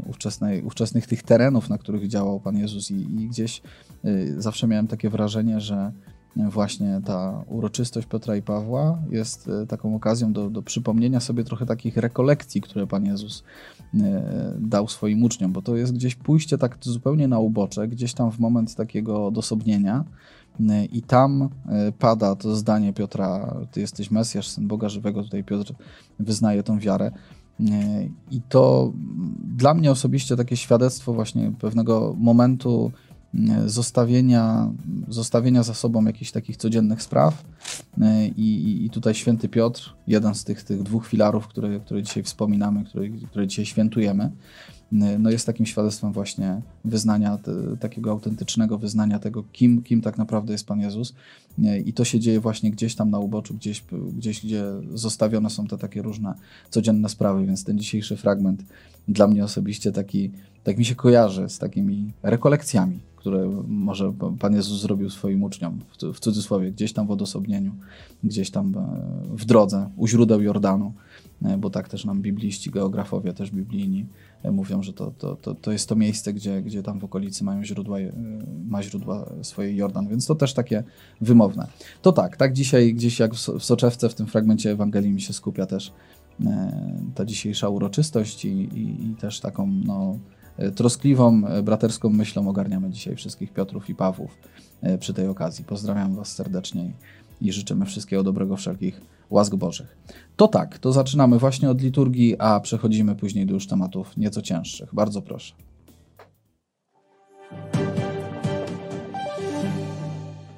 ówczesnej, 0.05 0.63
ówczesnych 0.63 1.07
tych 1.07 1.23
terenów, 1.23 1.69
na 1.69 1.77
których 1.77 2.07
działał 2.07 2.39
Pan 2.39 2.57
Jezus. 2.57 2.91
I, 2.91 2.95
i 2.95 3.27
gdzieś 3.27 3.61
zawsze 4.38 4.67
miałem 4.67 4.88
takie 4.88 5.09
wrażenie, 5.09 5.61
że 5.61 5.91
właśnie 6.35 7.01
ta 7.05 7.43
uroczystość 7.47 8.07
Piotra 8.07 8.35
i 8.35 8.41
Pawła 8.41 8.99
jest 9.09 9.47
e, 9.47 9.67
taką 9.67 9.95
okazją 9.95 10.33
do, 10.33 10.49
do 10.49 10.61
przypomnienia 10.61 11.19
sobie 11.19 11.43
trochę 11.43 11.65
takich 11.65 11.97
rekolekcji, 11.97 12.61
które 12.61 12.88
Pan 12.88 13.05
Jezus 13.05 13.43
e, 13.93 14.53
dał 14.59 14.88
swoim 14.88 15.23
uczniom, 15.23 15.51
bo 15.51 15.61
to 15.61 15.75
jest 15.75 15.93
gdzieś 15.93 16.15
pójście 16.15 16.57
tak 16.57 16.77
zupełnie 16.81 17.27
na 17.27 17.39
ubocze, 17.39 17.88
gdzieś 17.88 18.13
tam 18.13 18.31
w 18.31 18.39
moment 18.39 18.75
takiego 18.75 19.27
odosobnienia 19.27 20.05
e, 20.69 20.85
i 20.85 21.01
tam 21.01 21.49
pada 21.99 22.35
to 22.35 22.55
zdanie 22.55 22.93
Piotra, 22.93 23.55
Ty 23.71 23.81
jesteś 23.81 24.11
Mesjasz, 24.11 24.47
Syn 24.47 24.67
Boga 24.67 24.89
Żywego, 24.89 25.23
tutaj 25.23 25.43
Piotr 25.43 25.73
wyznaje 26.19 26.63
tą 26.63 26.79
wiarę. 26.79 27.11
I 28.31 28.41
to 28.49 28.93
dla 29.57 29.73
mnie 29.73 29.91
osobiście 29.91 30.35
takie 30.35 30.57
świadectwo 30.57 31.13
właśnie 31.13 31.51
pewnego 31.59 32.15
momentu 32.17 32.91
zostawienia, 33.65 34.71
zostawienia 35.07 35.63
za 35.63 35.73
sobą 35.73 36.05
jakichś 36.05 36.31
takich 36.31 36.57
codziennych 36.57 37.01
spraw. 37.01 37.43
E, 38.01 38.27
I, 38.27 38.85
i 38.85 38.89
tutaj 38.89 39.15
święty 39.15 39.49
Piotr, 39.49 39.95
jeden 40.07 40.35
z 40.35 40.43
tych, 40.43 40.63
tych 40.63 40.83
dwóch 40.83 41.07
filarów, 41.07 41.47
które, 41.47 41.79
które 41.79 42.03
dzisiaj 42.03 42.23
wspominamy, 42.23 42.83
które, 42.83 43.09
które 43.09 43.47
dzisiaj 43.47 43.65
świętujemy, 43.65 44.23
e, 44.23 44.31
no 44.91 45.29
jest 45.29 45.46
takim 45.46 45.65
świadectwem 45.65 46.13
właśnie 46.13 46.62
wyznania, 46.86 47.38
te, 47.38 47.77
takiego 47.79 48.12
autentycznego 48.12 48.77
wyznania 48.77 49.19
tego, 49.19 49.43
kim, 49.51 49.81
kim 49.84 50.01
tak 50.01 50.17
naprawdę 50.17 50.51
jest 50.51 50.67
Pan 50.67 50.79
Jezus. 50.79 51.13
I 51.86 51.93
to 51.93 52.05
się 52.05 52.19
dzieje 52.19 52.39
właśnie 52.39 52.72
gdzieś 52.72 52.96
tam 52.96 53.10
na 53.10 53.19
uboczu, 53.19 53.53
gdzieś, 53.53 53.84
gdzieś 54.17 54.46
gdzie 54.46 54.63
zostawione 54.93 55.50
są 55.50 55.67
te 55.67 55.77
takie 55.77 56.01
różne 56.01 56.34
codzienne 56.69 57.10
sprawy, 57.10 57.46
więc 57.46 57.63
ten 57.63 57.79
dzisiejszy 57.79 58.17
fragment 58.17 58.63
dla 59.08 59.27
mnie 59.27 59.43
osobiście 59.43 59.91
taki, 59.91 60.31
tak 60.63 60.77
mi 60.77 60.86
się 60.86 60.96
kojarzy 60.96 61.50
z 61.50 61.60
takimi 61.60 62.12
rekolekcjami, 62.24 63.00
które 63.15 63.63
może 63.67 64.13
Pan 64.39 64.55
Jezus 64.55 64.81
zrobił 64.81 65.10
swoim 65.10 65.43
uczniom, 65.43 65.79
w 66.13 66.19
cudzysłowie, 66.19 66.72
gdzieś 66.72 66.93
tam 66.93 67.08
w 67.08 67.12
odosobnieniu, 67.12 67.72
gdzieś 68.24 68.51
tam 68.51 68.75
e, 68.77 69.38
w 69.38 69.46
drodze, 69.46 69.89
u 69.98 70.08
źródeł 70.08 70.41
Jordanu, 70.41 70.93
bo 71.58 71.69
tak 71.69 71.89
też 71.89 72.05
nam 72.05 72.22
bibliści, 72.22 72.72
geografowie 72.72 73.34
też 73.34 73.51
biblijni 73.51 74.05
e, 74.43 74.51
mówią, 74.51 74.84
że 74.84 74.93
to, 74.93 75.12
to, 75.17 75.36
to, 75.36 75.55
to 75.55 75.72
jest 75.72 75.89
to 75.89 75.96
miejsce, 75.96 76.34
gdzie, 76.34 76.62
gdzie 76.62 76.84
tam 76.84 77.00
w 77.00 77.03
okolicy 77.03 77.43
mają 77.43 77.63
źródła, 77.63 77.98
ma 78.67 78.84
źródła 78.84 79.29
swoje 79.41 79.75
Jordan, 79.75 80.08
więc 80.08 80.25
to 80.25 80.36
też 80.36 80.53
takie 80.53 80.84
wymowne. 81.22 81.67
To 82.01 82.12
tak, 82.12 82.38
tak 82.38 82.53
dzisiaj 82.53 82.93
gdzieś 82.93 83.19
jak 83.19 83.34
w 83.34 83.63
soczewce 83.63 84.10
w 84.10 84.15
tym 84.15 84.27
fragmencie 84.27 84.72
Ewangelii 84.72 85.12
mi 85.12 85.22
się 85.22 85.34
skupia 85.34 85.65
też 85.65 85.93
ta 87.15 87.25
dzisiejsza 87.25 87.69
uroczystość 87.69 88.46
i, 88.46 88.50
i, 88.50 89.05
i 89.05 89.15
też 89.15 89.39
taką 89.39 89.67
no, 89.86 90.17
troskliwą, 90.75 91.48
e, 91.48 91.63
braterską 91.63 92.10
myślą 92.10 92.50
ogarniamy 92.50 92.89
dzisiaj 92.89 93.15
wszystkich 93.15 93.53
Piotrów 93.53 93.89
i 93.89 93.96
Pawłów 93.96 94.38
e, 94.81 94.98
przy 94.98 95.13
tej 95.13 95.27
okazji. 95.27 95.65
Pozdrawiam 95.65 96.15
Was 96.15 96.36
serdecznie 96.36 96.91
i 97.41 97.51
życzymy 97.51 97.86
wszystkiego 97.86 98.24
dobrego, 98.24 98.58
wszelkich 98.58 99.01
łask 99.29 99.55
Bożych. 99.55 99.98
To 100.36 100.48
tak, 100.48 100.79
to 100.79 100.91
zaczynamy 100.91 101.39
właśnie 101.39 101.69
od 101.69 101.81
liturgii, 101.81 102.36
a 102.39 102.59
przechodzimy 102.59 103.15
później 103.15 103.45
do 103.45 103.53
już 103.53 103.67
tematów 103.67 104.17
nieco 104.17 104.41
cięższych. 104.41 104.89
Bardzo 104.93 105.21
proszę. 105.21 105.53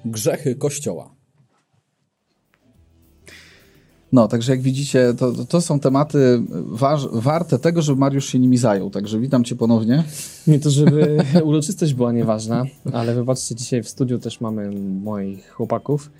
Grzechy 0.05 0.55
Kościoła. 0.55 1.15
No, 4.11 4.27
także 4.27 4.51
jak 4.51 4.61
widzicie, 4.61 5.13
to, 5.17 5.45
to 5.45 5.61
są 5.61 5.79
tematy 5.79 6.41
waż, 6.65 7.07
warte 7.11 7.59
tego, 7.59 7.81
żeby 7.81 7.99
Mariusz 7.99 8.25
się 8.25 8.39
nimi 8.39 8.57
zajął. 8.57 8.89
Także 8.89 9.19
witam 9.19 9.43
cię 9.43 9.55
ponownie. 9.55 10.03
Nie 10.47 10.59
to, 10.59 10.69
żeby 10.69 11.17
uroczystość 11.43 11.93
była 11.93 12.11
nieważna, 12.11 12.65
ale 12.93 13.15
wybaczcie, 13.15 13.55
dzisiaj 13.55 13.83
w 13.83 13.89
studiu 13.89 14.19
też 14.19 14.41
mamy 14.41 14.71
moich 15.01 15.49
chłopaków, 15.49 16.11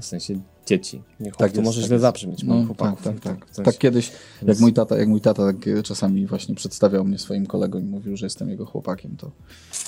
w 0.00 0.04
sensie 0.04 0.40
dzieci. 0.70 1.02
Nie 1.20 1.32
tak 1.32 1.52
to 1.52 1.62
może 1.62 1.80
tak 1.80 1.88
źle 1.88 1.98
zabrzmieć, 1.98 2.44
moich 2.44 2.60
no, 2.60 2.66
chłopaków. 2.66 3.02
Tak, 3.04 3.20
tak, 3.20 3.54
tak. 3.54 3.64
tak 3.64 3.78
kiedyś, 3.78 4.12
jak 4.46 4.60
mój 4.60 4.72
tata, 4.72 4.98
jak 4.98 5.08
mój 5.08 5.20
tata 5.20 5.46
tak 5.46 5.82
czasami 5.82 6.26
właśnie 6.26 6.54
przedstawiał 6.54 7.04
mnie 7.04 7.18
swoim 7.18 7.46
kolegom 7.46 7.82
i 7.82 7.84
mówił, 7.84 8.16
że 8.16 8.26
jestem 8.26 8.50
jego 8.50 8.66
chłopakiem, 8.66 9.16
to 9.16 9.30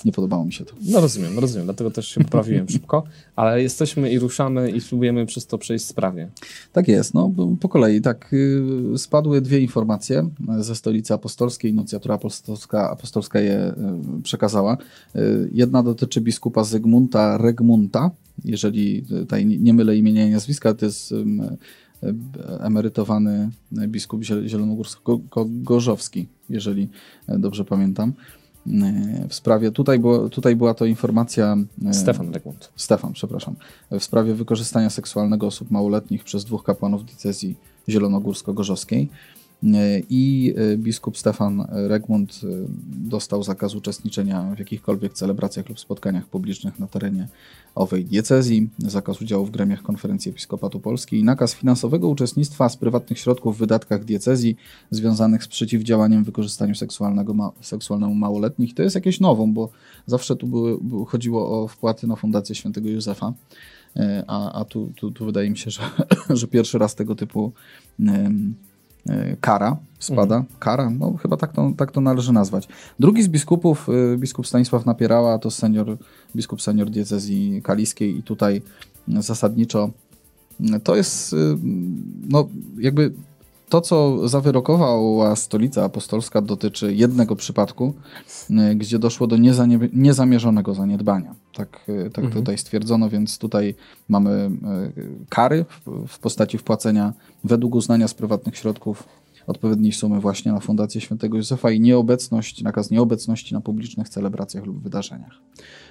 nie 0.05 0.13
podobało 0.13 0.45
mi 0.45 0.53
się 0.53 0.65
to. 0.65 0.75
No 0.83 1.01
rozumiem, 1.01 1.39
rozumiem, 1.39 1.67
dlatego 1.67 1.91
też 1.91 2.09
się 2.09 2.25
poprawiłem 2.25 2.69
szybko, 2.77 3.05
ale 3.37 3.63
jesteśmy 3.63 4.11
i 4.11 4.19
ruszamy 4.19 4.71
i 4.71 4.81
spróbujemy 4.81 5.27
przez 5.27 5.47
to 5.47 5.59
przejść 5.59 5.85
sprawie. 5.85 6.29
Tak 6.73 6.89
jest, 6.89 7.15
no 7.15 7.33
po 7.61 7.69
kolei. 7.69 8.01
Tak, 8.01 8.33
y, 8.33 8.99
spadły 8.99 9.41
dwie 9.41 9.61
informacje 9.61 10.29
ze 10.59 10.75
stolicy 10.75 11.15
apostolskiej, 11.15 11.75
nuncjatura 11.75 12.15
apostolska, 12.15 12.91
apostolska 12.91 13.41
je 13.41 13.75
y, 14.19 14.23
przekazała. 14.23 14.77
Y, 15.17 15.51
jedna 15.53 15.83
dotyczy 15.83 16.21
biskupa 16.21 16.65
Zygmunta 16.65 17.39
Regmunta, 17.39 18.11
jeżeli 18.45 19.03
tutaj 19.03 19.47
nie 19.47 19.75
mylę 19.75 19.97
imienia 19.97 20.27
i 20.27 20.31
nazwiska, 20.31 20.72
to 20.75 20.87
jest 20.87 21.15
emerytowany 22.61 23.51
biskup 23.73 24.23
zielonogórsko-gorzowski, 24.23 26.27
jeżeli 26.51 26.89
dobrze 27.29 27.65
pamiętam. 27.65 28.13
W 29.29 29.35
sprawie, 29.35 29.71
tutaj, 29.71 29.99
było, 29.99 30.29
tutaj 30.29 30.57
była 30.57 30.75
to 30.75 30.85
informacja. 30.85 31.57
Stefan 31.93 32.33
Regmund. 32.33 32.73
Stefan, 32.77 33.13
przepraszam. 33.13 33.55
W 33.91 34.05
sprawie 34.05 34.35
wykorzystania 34.35 34.91
seksualnego 34.91 35.47
osób 35.47 35.71
małoletnich 35.71 36.25
przez 36.25 36.45
dwóch 36.45 36.65
kapłanów 36.65 37.05
diecezji 37.05 37.57
zielonogórsko-gorzowskiej. 37.89 39.09
I 40.11 40.55
e, 40.57 40.77
biskup 40.77 41.19
Stefan 41.19 41.67
Regmund 41.71 42.41
e, 42.45 42.47
dostał 43.09 43.43
zakaz 43.43 43.75
uczestniczenia 43.75 44.55
w 44.57 44.59
jakichkolwiek 44.59 45.13
celebracjach 45.13 45.69
lub 45.69 45.81
spotkaniach 45.81 46.27
publicznych 46.27 46.79
na 46.79 46.87
terenie 46.87 47.29
owej 47.75 48.05
diecezji, 48.05 48.71
zakaz 48.79 49.23
udziału 49.23 49.47
w 49.47 49.51
gremiach 49.51 49.83
konferencji 49.83 50.31
Episkopatu 50.31 50.81
Polski 50.81 51.19
i 51.19 51.25
nakaz 51.25 51.55
finansowego 51.55 52.09
uczestnictwa 52.09 52.69
z 52.69 52.77
prywatnych 52.77 53.19
środków 53.19 53.57
w 53.57 53.59
wydatkach 53.59 54.05
diecezji 54.05 54.57
związanych 54.91 55.45
z 55.45 55.49
przeciwdziałaniem 55.49 56.25
wykorzystaniu 56.25 56.75
seksualnego, 56.75 57.35
ma, 57.35 57.53
seksualnemu 57.61 58.15
małoletnich. 58.15 58.75
To 58.75 58.83
jest 58.83 58.95
jakieś 58.95 59.21
nową, 59.21 59.53
bo 59.53 59.69
zawsze 60.07 60.37
tu 60.37 60.47
były, 60.47 60.79
chodziło 61.07 61.63
o 61.63 61.69
wpłaty 61.69 62.07
na 62.07 62.17
Fundację 62.17 62.55
Świętego 62.55 62.89
Józefa. 62.89 63.33
E, 63.97 64.25
a, 64.27 64.61
a 64.61 64.65
tu, 64.65 64.93
tu, 64.97 65.11
tu 65.11 65.25
wydaje 65.25 65.51
mi 65.51 65.59
się, 65.59 65.71
że, 65.71 65.83
że 66.41 66.47
pierwszy 66.47 66.79
raz 66.79 66.95
tego 66.95 67.15
typu 67.15 67.53
E, 68.01 68.31
kara 69.41 69.77
spada. 69.99 70.37
Mhm. 70.37 70.59
Kara, 70.59 70.91
no 70.91 71.17
chyba 71.17 71.37
tak 71.37 71.53
to, 71.53 71.73
tak 71.77 71.93
to 71.93 72.01
należy 72.01 72.33
nazwać. 72.33 72.69
Drugi 72.99 73.23
z 73.23 73.29
biskupów, 73.29 73.89
e, 73.89 74.19
biskup 74.19 74.47
Stanisław 74.47 74.87
Napierała, 74.87 75.39
to 75.39 75.51
senior, 75.51 75.97
biskup 76.37 76.63
senior 76.63 76.91
diecezji 76.91 77.63
kaliskiej 77.63 78.19
i 78.19 78.23
tutaj 78.23 78.63
zasadniczo 79.09 79.91
to 80.85 80.97
jest 80.97 81.33
e, 81.33 81.37
no 82.29 82.49
jakby 82.79 83.13
to, 83.73 83.81
co 83.81 84.29
zawyrokowała 84.29 85.37
stolica 85.37 85.85
apostolska, 85.85 86.41
dotyczy 86.41 86.95
jednego 86.95 87.37
przypadku, 87.37 87.95
y, 88.51 88.75
gdzie 88.75 88.99
doszło 88.99 89.27
do 89.27 89.37
niezamierzonego 89.93 90.75
zaniedbania. 90.75 91.35
Tak, 91.55 91.81
y, 91.89 92.11
tak 92.11 92.25
mhm. 92.25 92.33
tutaj 92.33 92.59
stwierdzono, 92.59 93.09
więc 93.09 93.39
tutaj 93.39 93.75
mamy 94.09 94.51
y, 94.99 95.27
kary 95.29 95.65
w 96.09 96.19
postaci 96.19 96.59
wpłacenia 96.59 97.13
według 97.45 97.75
uznania 97.75 98.09
z 98.09 98.15
prywatnych 98.15 98.57
środków 98.57 99.09
odpowiedniej 99.47 99.93
sumy 99.93 100.21
właśnie 100.21 100.53
na 100.53 100.61
Fundację 100.61 101.01
Świętego 101.01 101.37
Józefa 101.37 101.71
i 101.71 101.81
nieobecność, 101.81 102.63
nakaz 102.63 102.91
nieobecności 102.91 103.55
na 103.55 103.61
publicznych 103.61 104.09
celebracjach 104.09 104.65
lub 104.65 104.83
wydarzeniach. 104.83 105.33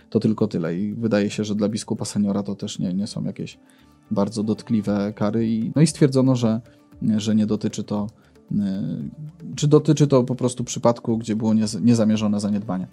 To 0.09 0.19
tylko 0.19 0.47
tyle 0.47 0.77
i 0.77 0.93
wydaje 0.93 1.29
się, 1.29 1.43
że 1.43 1.55
dla 1.55 1.69
biskupa 1.69 2.05
seniora 2.05 2.43
to 2.43 2.55
też 2.55 2.79
nie, 2.79 2.93
nie 2.93 3.07
są 3.07 3.23
jakieś 3.23 3.57
bardzo 4.11 4.43
dotkliwe 4.43 5.13
kary. 5.15 5.47
I, 5.47 5.71
no 5.75 5.81
i 5.81 5.87
stwierdzono, 5.87 6.35
że 6.35 6.61
że 7.17 7.35
nie 7.35 7.45
dotyczy 7.45 7.83
to, 7.83 8.07
e, 8.59 8.83
czy 9.55 9.67
dotyczy 9.67 10.07
to 10.07 10.23
po 10.23 10.35
prostu 10.35 10.63
przypadku, 10.63 11.17
gdzie 11.17 11.35
było 11.35 11.53
niezamierzone 11.81 12.39
zaniedbanie. 12.39 12.87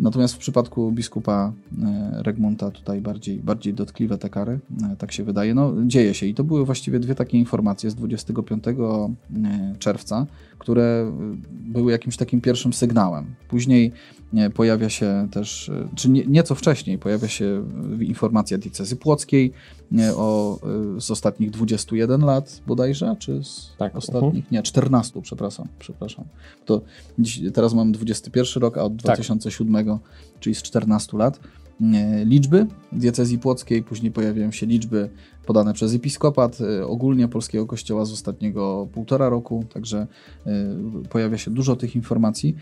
Natomiast 0.00 0.34
w 0.34 0.38
przypadku 0.38 0.92
biskupa 0.92 1.52
e, 1.82 2.22
Regmonta 2.22 2.70
tutaj 2.70 3.00
bardziej, 3.00 3.38
bardziej 3.38 3.74
dotkliwe 3.74 4.18
te 4.18 4.30
kary, 4.30 4.58
e, 4.92 4.96
tak 4.96 5.12
się 5.12 5.24
wydaje. 5.24 5.54
No, 5.54 5.72
dzieje 5.86 6.14
się 6.14 6.26
i 6.26 6.34
to 6.34 6.44
były 6.44 6.64
właściwie 6.64 7.00
dwie 7.00 7.14
takie 7.14 7.38
informacje 7.38 7.90
z 7.90 7.94
25 7.94 8.64
e, 8.68 8.72
czerwca, 9.78 10.26
które 10.58 11.12
były 11.50 11.92
jakimś 11.92 12.16
takim 12.16 12.40
pierwszym 12.40 12.72
sygnałem. 12.72 13.34
Później 13.48 13.92
pojawia 14.54 14.88
się 14.88 15.28
też, 15.30 15.70
czy 15.94 16.10
nie, 16.10 16.26
nieco 16.26 16.54
wcześniej, 16.54 16.98
pojawia 16.98 17.28
się 17.28 17.64
informacja 18.00 18.58
diecezy 18.58 18.96
płockiej 18.96 19.52
o, 20.16 20.58
z 20.98 21.10
ostatnich 21.10 21.50
21 21.50 22.20
lat 22.20 22.60
bodajże, 22.66 23.16
czy 23.18 23.44
z 23.44 23.70
tak, 23.78 23.96
ostatnich, 23.96 24.44
uh 24.44 24.50
-huh. 24.50 24.52
nie, 24.52 24.62
14, 24.62 25.22
przepraszam, 25.22 25.68
przepraszam. 25.78 26.24
To 26.64 26.80
dziś, 27.18 27.40
teraz 27.54 27.74
mam 27.74 27.92
21 27.92 28.62
rok, 28.62 28.78
a 28.78 28.82
od 28.82 28.96
2007, 28.96 29.86
tak. 29.86 29.98
czyli 30.40 30.54
z 30.54 30.62
14 30.62 31.16
lat, 31.16 31.40
liczby 32.24 32.66
diecezji 32.92 33.38
płockiej, 33.38 33.82
później 33.82 34.12
pojawiają 34.12 34.52
się 34.52 34.66
liczby 34.66 35.10
podane 35.46 35.74
przez 35.74 35.94
episkopat 35.94 36.58
e, 36.60 36.86
ogólnie 36.86 37.28
Polskiego 37.28 37.66
Kościoła 37.66 38.04
z 38.04 38.12
ostatniego 38.12 38.88
półtora 38.92 39.28
roku, 39.28 39.64
także 39.74 40.06
e, 40.46 40.52
pojawia 41.10 41.38
się 41.38 41.50
dużo 41.50 41.76
tych 41.76 41.96
informacji. 41.96 42.56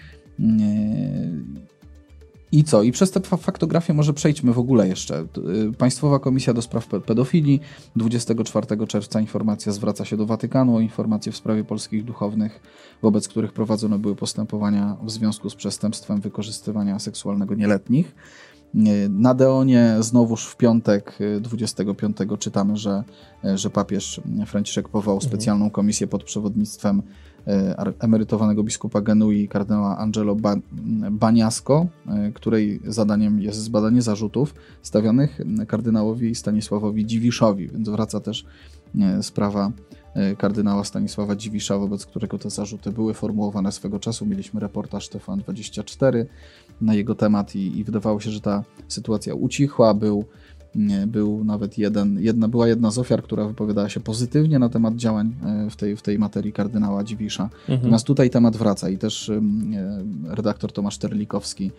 I 2.53 2.65
co? 2.65 2.83
I 2.83 2.93
przez 2.93 3.11
tę 3.11 3.21
faktografię 3.21 3.95
może 3.95 4.13
przejdźmy 4.13 4.53
w 4.53 4.59
ogóle 4.59 4.89
jeszcze. 4.89 5.27
Y, 5.71 5.73
Państwowa 5.79 6.19
Komisja 6.19 6.55
do 6.55 6.63
Spraw 6.63 6.87
Pedofilii 6.87 7.61
24 7.97 8.87
czerwca 8.87 9.21
informacja 9.21 9.73
zwraca 9.73 10.05
się 10.05 10.17
do 10.17 10.27
Watykanu 10.27 10.77
o 10.77 10.81
informacje 10.81 11.33
w 11.33 11.37
sprawie 11.37 11.65
polskich 11.65 12.05
duchownych, 12.05 12.61
wobec 13.03 13.29
których 13.29 13.53
prowadzone 13.53 13.99
były 13.99 14.17
postępowania 14.17 14.97
w 15.03 15.11
związku 15.11 15.51
z 15.51 15.55
przestępstwem 15.55 16.21
wykorzystywania 16.21 16.99
seksualnego 16.99 17.55
nieletnich. 17.55 18.15
Y, 18.75 19.09
na 19.11 19.35
Deonie 19.35 19.97
znowuż 20.01 20.47
w 20.47 20.57
piątek 20.57 21.19
25 21.41 22.21
y, 22.21 22.39
czytamy, 22.39 22.77
że, 22.77 23.05
że 23.55 23.71
papież 23.71 24.21
Franciszek 24.47 24.89
powołał 24.89 25.17
mhm. 25.17 25.31
specjalną 25.31 25.71
komisję 25.71 26.07
pod 26.07 26.25
przewodnictwem 26.25 27.03
E, 27.03 27.03
emerytowanego 27.99 28.65
biskupa 28.65 29.01
Genui 29.01 29.49
kardynała 29.49 29.99
Angelo 29.99 30.37
Baniasko, 31.11 31.87
e, 32.09 32.33
której 32.33 32.81
zadaniem 32.87 33.41
jest 33.41 33.59
zbadanie 33.59 34.03
zarzutów 34.03 34.55
stawianych 34.83 35.41
kardynałowi 35.69 36.35
Stanisławowi 36.35 37.07
Dziwiszowi, 37.07 37.69
więc 37.69 37.89
wraca 37.89 38.21
też 38.21 38.45
e, 39.01 39.23
sprawa 39.23 39.73
kardynała 40.39 40.85
Stanisława 40.85 41.37
Dziwisza, 41.37 41.79
wobec 41.79 42.07
którego 42.07 42.39
te 42.39 42.51
zarzuty 42.51 42.93
były 42.93 43.15
formułowane 43.15 43.73
swego 43.73 43.99
czasu. 43.99 44.27
Mieliśmy 44.27 44.61
reportaż 44.61 45.11
TVN24 45.11 46.25
na 46.81 46.95
jego 46.95 47.15
temat 47.15 47.55
i, 47.55 47.79
i 47.79 47.85
wydawało 47.85 48.21
się, 48.21 48.31
że 48.31 48.41
ta 48.41 48.65
sytuacja 48.89 49.35
ucichła. 49.35 49.95
Był 49.95 50.25
był 51.07 51.45
nawet 51.45 51.79
jeden, 51.79 52.19
jedna, 52.21 52.49
była 52.49 52.69
jedna 52.69 52.91
z 52.91 52.99
ofiar, 52.99 53.23
która 53.23 53.45
wypowiadała 53.45 53.89
się 53.89 54.01
pozytywnie 54.01 54.59
na 54.59 54.69
temat 54.69 54.97
działań 54.97 55.35
e, 55.45 55.71
w 55.71 55.77
tej, 55.77 55.97
w 55.97 56.03
tej 56.03 56.19
materii 56.19 56.53
kardynała 56.53 57.05
Dziwisza. 57.05 57.45
Mhm. 57.45 57.79
Natomiast 57.79 58.07
tutaj 58.07 58.31
temat 58.31 58.57
wraca 58.57 58.89
i 58.89 58.99
też 58.99 59.29
e, 59.29 59.41
redaktor 60.29 60.73
Tomasz 60.73 60.99
Terlikowski 60.99 61.71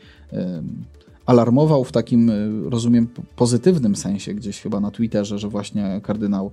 alarmował 1.30 1.84
w 1.84 1.92
takim, 1.92 2.30
e, 2.30 2.34
rozumiem, 2.70 3.08
pozytywnym 3.36 3.96
sensie 3.96 4.34
gdzieś 4.34 4.62
chyba 4.62 4.80
na 4.80 4.92
Twitterze, 4.92 5.40
że 5.40 5.50
właśnie 5.50 6.02
kardynał, 6.04 6.52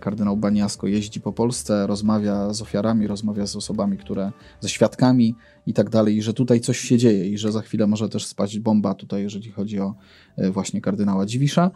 kardynał 0.00 0.36
Baniasko 0.36 0.86
jeździ 0.86 1.20
po 1.20 1.32
Polsce, 1.32 1.86
rozmawia 1.86 2.52
z 2.52 2.62
ofiarami, 2.62 3.06
rozmawia 3.06 3.46
z 3.46 3.56
osobami, 3.56 3.98
które, 3.98 4.32
ze 4.60 4.68
świadkami 4.68 5.34
i 5.66 5.72
tak 5.72 5.90
dalej, 5.90 6.16
i 6.16 6.22
że 6.22 6.34
tutaj 6.34 6.60
coś 6.60 6.78
się 6.78 6.98
dzieje 6.98 7.28
i 7.28 7.38
że 7.38 7.52
za 7.52 7.62
chwilę 7.62 7.86
może 7.86 8.08
też 8.08 8.26
spaść 8.26 8.58
bomba 8.58 8.94
tutaj, 8.94 9.22
jeżeli 9.22 9.50
chodzi 9.50 9.80
o 9.80 9.94
e, 10.36 10.50
właśnie 10.50 10.80
kardynała 10.80 11.26
Dziwisza. 11.26 11.70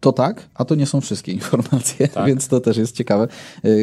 To 0.00 0.12
tak, 0.12 0.50
a 0.54 0.64
to 0.64 0.74
nie 0.74 0.86
są 0.86 1.00
wszystkie 1.00 1.32
informacje, 1.32 2.08
tak. 2.14 2.26
więc 2.26 2.48
to 2.48 2.60
też 2.60 2.76
jest 2.76 2.96
ciekawe. 2.96 3.28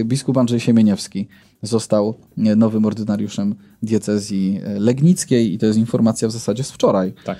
Biskup 0.05 0.37
Andrzej 0.37 0.59
Siemieniewski 0.59 1.27
został 1.61 2.13
nowym 2.37 2.85
ordynariuszem 2.85 3.55
diecezji 3.83 4.59
legnickiej 4.79 5.53
i 5.53 5.57
to 5.57 5.65
jest 5.65 5.79
informacja 5.79 6.27
w 6.27 6.31
zasadzie 6.31 6.63
z 6.63 6.71
wczoraj. 6.71 7.13
Tak. 7.25 7.37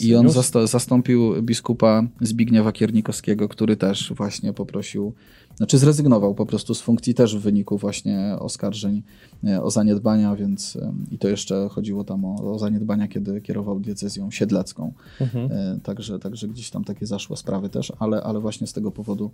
I 0.00 0.14
on 0.14 0.26
zastąpił 0.64 1.42
biskupa 1.42 2.02
Zbigniewa 2.20 2.72
Kiernikowskiego, 2.72 3.48
który 3.48 3.76
też 3.76 4.12
właśnie 4.16 4.52
poprosił 4.52 5.12
znaczy 5.58 5.78
zrezygnował 5.78 6.34
po 6.34 6.46
prostu 6.46 6.74
z 6.74 6.80
funkcji 6.80 7.14
też 7.14 7.36
w 7.36 7.40
wyniku 7.40 7.78
właśnie 7.78 8.36
oskarżeń 8.38 9.02
e, 9.44 9.62
o 9.62 9.70
zaniedbania, 9.70 10.36
więc 10.36 10.78
i 11.10 11.18
to 11.18 11.28
jeszcze 11.28 11.68
chodziło 11.70 12.04
tam 12.04 12.24
o, 12.24 12.52
o 12.52 12.58
zaniedbania, 12.58 13.08
kiedy 13.08 13.40
kierował 13.40 13.80
diecezją 13.80 14.30
siedlecką. 14.30 14.92
Mhm. 15.20 15.52
E, 15.52 15.78
także, 15.82 16.18
także 16.18 16.48
gdzieś 16.48 16.70
tam 16.70 16.84
takie 16.84 17.06
zaszłe 17.06 17.36
sprawy 17.36 17.68
też, 17.68 17.92
ale, 17.98 18.22
ale 18.22 18.40
właśnie 18.40 18.66
z 18.66 18.72
tego 18.72 18.90
powodu 18.90 19.30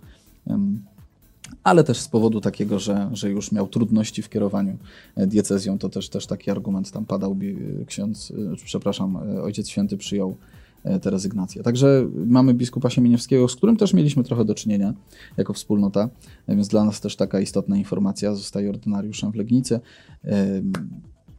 ale 1.63 1.83
też 1.83 1.99
z 1.99 2.07
powodu 2.07 2.41
takiego, 2.41 2.79
że, 2.79 3.09
że 3.13 3.29
już 3.29 3.51
miał 3.51 3.67
trudności 3.67 4.21
w 4.21 4.29
kierowaniu 4.29 4.77
e, 5.15 5.27
diecezją, 5.27 5.77
to 5.79 5.89
też, 5.89 6.09
też 6.09 6.27
taki 6.27 6.51
argument 6.51 6.91
tam 6.91 7.05
padał. 7.05 7.37
Ksiądz, 7.85 8.33
przepraszam, 8.65 9.15
Ojciec 9.43 9.69
Święty 9.69 9.97
przyjął 9.97 10.37
E, 10.85 10.99
te 10.99 11.09
rezygnacje. 11.09 11.63
Także 11.63 12.07
mamy 12.25 12.53
biskupa 12.53 12.89
Siemieniewskiego, 12.89 13.47
z 13.47 13.55
którym 13.55 13.77
też 13.77 13.93
mieliśmy 13.93 14.23
trochę 14.23 14.45
do 14.45 14.55
czynienia 14.55 14.93
jako 15.37 15.53
wspólnota, 15.53 16.09
e, 16.47 16.55
więc 16.55 16.67
dla 16.67 16.85
nas 16.85 17.01
też 17.01 17.15
taka 17.15 17.39
istotna 17.39 17.77
informacja, 17.77 18.35
zostaje 18.35 18.69
ordynariuszem 18.69 19.31
w 19.31 19.35
Legnicy. 19.35 19.79
E, 20.25 20.61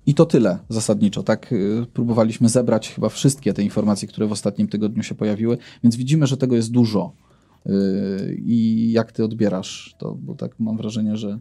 I 0.07 0.15
to 0.15 0.27
tyle 0.27 0.59
zasadniczo, 0.69 1.23
tak? 1.23 1.55
Próbowaliśmy 1.93 2.49
zebrać 2.49 2.95
chyba 2.95 3.09
wszystkie 3.09 3.53
te 3.53 3.63
informacje, 3.63 4.09
które 4.09 4.27
w 4.27 4.33
ostatnim 4.33 4.69
tygodniu 4.69 5.03
się 5.03 5.15
pojawiły, 5.15 5.59
więc 5.83 5.97
widzimy, 5.97 6.27
że 6.27 6.37
tego 6.37 6.57
jest 6.57 6.71
dużo. 6.71 7.13
I 8.39 8.89
jak 8.93 9.13
ty 9.13 9.25
odbierasz 9.25 9.95
to? 9.99 10.17
Bo 10.21 10.35
tak 10.35 10.61
mam 10.61 10.77
wrażenie, 10.77 11.17
że 11.17 11.39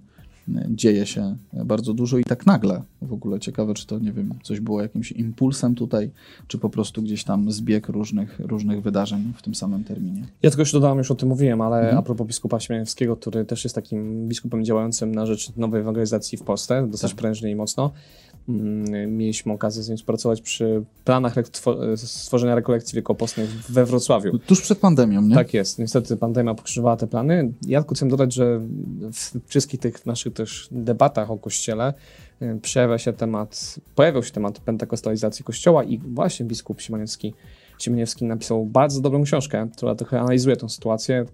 dzieje 0.70 1.06
się 1.06 1.38
bardzo 1.66 1.94
dużo 1.94 2.18
i 2.18 2.24
tak 2.24 2.46
nagle. 2.46 2.82
W 3.02 3.14
ogóle 3.14 3.40
ciekawe, 3.40 3.74
czy 3.74 3.88
to, 3.88 4.00
nie 4.00 4.12
wiem, 4.12 4.34
coś 4.44 4.60
było 4.60 4.82
jakimś 4.82 5.12
impulsem 5.12 5.76
tutaj, 5.76 6.12
czy 6.48 6.58
po 6.58 6.70
prostu 6.70 7.02
gdzieś 7.02 7.24
tam 7.24 7.52
zbieg 7.52 7.90
różnych, 7.90 8.40
różnych 8.40 8.82
wydarzeń 8.82 9.34
w 9.38 9.42
tym 9.42 9.56
samym 9.56 9.84
terminie. 9.84 10.22
Ja 10.42 10.50
tylko 10.50 10.62
jeszcze 10.62 10.78
dodałem, 10.78 10.98
już 10.98 11.12
o 11.12 11.16
tym 11.16 11.30
mówiłem, 11.30 11.62
ale 11.62 11.78
mhm. 11.78 11.98
a 11.98 12.02
propos 12.02 12.28
biskupa 12.28 12.60
Śmiejewskiego, 12.60 13.18
który 13.18 13.46
też 13.46 13.64
jest 13.64 13.76
takim 13.76 14.28
biskupem 14.28 14.66
działającym 14.66 15.16
na 15.16 15.26
rzecz 15.26 15.56
nowej 15.56 15.82
ewangelizacji 15.82 16.38
w 16.38 16.44
Polsce, 16.44 16.88
dosyć 16.88 17.10
tak. 17.10 17.20
prężnie 17.20 17.52
i 17.52 17.56
mocno. 17.56 17.92
Mm, 18.50 19.18
mieliśmy 19.18 19.54
okazję 19.54 19.84
z 19.84 19.90
nim 19.90 19.98
współpracować 19.98 20.42
przy 20.42 20.84
planach 21.04 21.36
stworzenia 21.96 22.56
rekolekcji 22.56 22.96
wiekopostnej 22.96 23.48
we 23.70 23.86
Wrocławiu. 23.86 24.40
Tuż 24.40 24.62
przed 24.62 24.80
pandemią, 24.80 25.22
nie? 25.22 25.36
Tak 25.36 25.54
jest. 25.54 25.80
Niestety 25.80 26.18
pandemia 26.18 26.54
pokrzyżowała 26.54 26.98
te 26.98 27.08
plany. 27.08 27.54
Ja 27.68 27.82
tylko 27.82 27.96
chcę 27.96 28.08
dodać, 28.08 28.34
że 28.34 28.60
w 29.14 29.48
wszystkich 29.48 29.80
tych 29.80 30.06
naszych 30.06 30.34
też 30.34 30.68
debatach 30.72 31.32
o 31.32 31.38
Kościele 31.38 31.94
y, 32.42 32.60
przejawia 32.62 32.98
się 32.98 33.14
temat, 33.14 33.76
pojawiał 33.96 34.24
się 34.24 34.32
temat 34.32 34.60
pentekostalizacji 34.60 35.46
Kościoła 35.46 35.84
i 35.84 35.98
właśnie 35.98 36.46
biskup 36.46 36.82
Siemaniewski 36.82 37.34
Siemieniewski 37.80 38.26
napisał 38.26 38.66
bardzo 38.66 39.02
dobrą 39.02 39.24
książkę, 39.24 39.68
która 39.78 39.96
trochę 39.96 40.20
analizuje 40.20 40.56
tę 40.56 40.70
sytuację, 40.70 41.26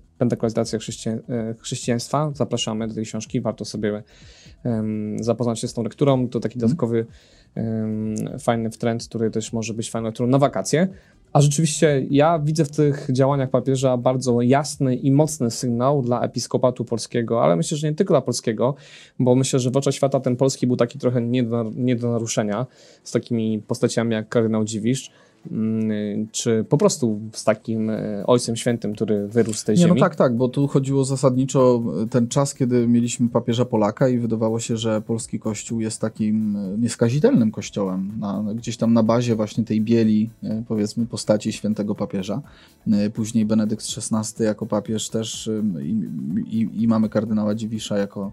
chrześcijan, 0.79 1.17
y, 1.17 1.55
chrześcijaństwa. 1.59 2.31
Zapraszamy 2.35 2.87
do 2.87 2.95
tej 2.95 3.05
książki, 3.05 3.41
warto 3.41 3.65
sobie 3.65 4.03
zapoznać 5.19 5.59
się 5.59 5.67
z 5.67 5.73
tą 5.73 5.83
lekturą. 5.83 6.27
To 6.27 6.39
taki 6.39 6.55
mhm. 6.55 6.69
dodatkowy 6.69 7.05
fajny 8.39 8.69
trend, 8.69 9.07
który 9.07 9.31
też 9.31 9.53
może 9.53 9.73
być 9.73 9.91
fajną 9.91 10.07
lekturą 10.07 10.29
na 10.29 10.37
wakacje. 10.37 10.87
A 11.33 11.41
rzeczywiście 11.41 12.05
ja 12.09 12.39
widzę 12.39 12.65
w 12.65 12.71
tych 12.71 13.07
działaniach 13.11 13.49
papieża 13.49 13.97
bardzo 13.97 14.41
jasny 14.41 14.95
i 14.95 15.11
mocny 15.11 15.51
sygnał 15.51 16.01
dla 16.01 16.21
episkopatu 16.21 16.85
polskiego, 16.85 17.43
ale 17.43 17.55
myślę, 17.55 17.77
że 17.77 17.89
nie 17.89 17.95
tylko 17.95 18.13
dla 18.13 18.21
polskiego, 18.21 18.75
bo 19.19 19.35
myślę, 19.35 19.59
że 19.59 19.71
w 19.71 19.77
oczach 19.77 19.93
świata 19.93 20.19
ten 20.19 20.35
polski 20.35 20.67
był 20.67 20.75
taki 20.75 20.99
trochę 20.99 21.21
nie 21.21 21.43
do, 21.43 21.71
nie 21.75 21.95
do 21.95 22.11
naruszenia 22.11 22.65
z 23.03 23.11
takimi 23.11 23.59
postaciami 23.59 24.13
jak 24.13 24.29
kardynał 24.29 24.63
Dziwisz 24.63 25.11
czy 26.31 26.65
po 26.69 26.77
prostu 26.77 27.19
z 27.33 27.43
takim 27.43 27.89
e, 27.89 28.23
Ojcem 28.27 28.55
Świętym, 28.55 28.95
który 28.95 29.27
wyrósł 29.27 29.59
z 29.59 29.63
tej 29.63 29.75
Nie, 29.75 29.81
ziemi? 29.81 29.93
No 29.93 29.99
tak, 29.99 30.15
tak, 30.15 30.37
bo 30.37 30.49
tu 30.49 30.67
chodziło 30.67 31.05
zasadniczo 31.05 31.83
e, 32.03 32.07
ten 32.07 32.27
czas, 32.27 32.55
kiedy 32.55 32.87
mieliśmy 32.87 33.29
papieża 33.29 33.65
Polaka 33.65 34.09
i 34.09 34.17
wydawało 34.17 34.59
się, 34.59 34.77
że 34.77 35.01
polski 35.01 35.39
kościół 35.39 35.79
jest 35.79 36.01
takim 36.01 36.55
e, 36.55 36.77
nieskazitelnym 36.77 37.51
kościołem, 37.51 38.11
na, 38.19 38.43
gdzieś 38.55 38.77
tam 38.77 38.93
na 38.93 39.03
bazie 39.03 39.35
właśnie 39.35 39.63
tej 39.63 39.81
bieli, 39.81 40.29
powiedzmy, 40.67 41.05
postaci 41.05 41.53
świętego 41.53 41.95
papieża. 41.95 42.41
Później 43.13 43.45
Benedykt 43.45 43.85
XVI 43.97 44.43
jako 44.43 44.65
papież 44.65 45.09
też 45.09 45.49
i, 45.81 45.89
i, 46.57 46.83
i 46.83 46.87
mamy 46.87 47.09
kardynała 47.09 47.55
Dziwisza 47.55 47.97
jako 47.97 48.31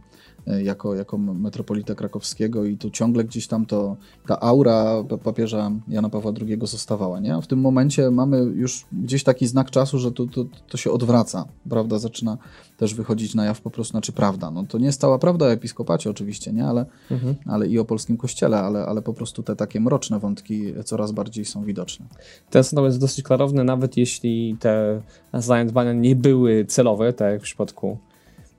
jako, 0.63 0.95
jako 0.95 1.19
metropolita 1.19 1.95
krakowskiego 1.95 2.65
i 2.65 2.77
tu 2.77 2.91
ciągle 2.91 3.25
gdzieś 3.25 3.47
tam 3.47 3.67
to, 3.67 3.97
ta 4.27 4.41
aura 4.41 5.05
papieża 5.25 5.71
Jana 5.89 6.09
Pawła 6.09 6.33
II 6.41 6.59
zostawała 6.63 6.99
stawała, 6.99 7.21
nie? 7.21 7.43
W 7.43 7.47
tym 7.47 7.61
momencie 7.61 8.11
mamy 8.11 8.39
już 8.39 8.87
gdzieś 8.93 9.25
taki 9.25 9.47
znak 9.47 9.71
czasu, 9.71 9.99
że 9.99 10.13
to, 10.13 10.27
to, 10.27 10.45
to 10.69 10.77
się 10.77 10.91
odwraca, 10.91 11.45
prawda? 11.71 11.99
Zaczyna 11.99 12.39
też 12.77 12.95
wychodzić 12.95 13.35
na 13.35 13.45
jaw 13.45 13.61
po 13.61 13.71
prostu, 13.71 13.91
znaczy 13.91 14.13
prawda. 14.13 14.51
No 14.51 14.65
to 14.69 14.79
nie 14.79 14.87
jest 14.87 15.01
cała 15.01 15.19
prawda 15.19 15.47
o 15.47 15.53
episkopacie 15.53 16.11
oczywiście, 16.11 16.53
nie? 16.53 16.65
Ale, 16.67 16.87
mhm. 17.11 17.35
ale 17.47 17.67
i 17.67 17.79
o 17.79 17.85
polskim 17.85 18.17
kościele, 18.17 18.61
ale, 18.61 18.87
ale 18.87 19.03
po 19.03 19.15
prostu 19.15 19.43
te 19.43 19.57
takie 19.57 19.81
mroczne 19.81 20.19
wątki 20.19 20.75
coraz 20.85 21.13
bardziej 21.13 21.45
są 21.45 21.65
widoczne. 21.65 22.07
Ten 22.51 22.65
stan 22.65 22.85
jest 22.85 23.01
dosyć 23.01 23.25
klarowny, 23.25 23.65
nawet 23.65 23.97
jeśli 23.97 24.57
te 24.61 25.03
zaniedbania 25.35 25.93
nie 25.93 26.17
były 26.17 26.65
celowe, 26.65 27.13
tak 27.13 27.33
jak 27.33 27.41
w 27.41 27.45
przypadku 27.45 27.99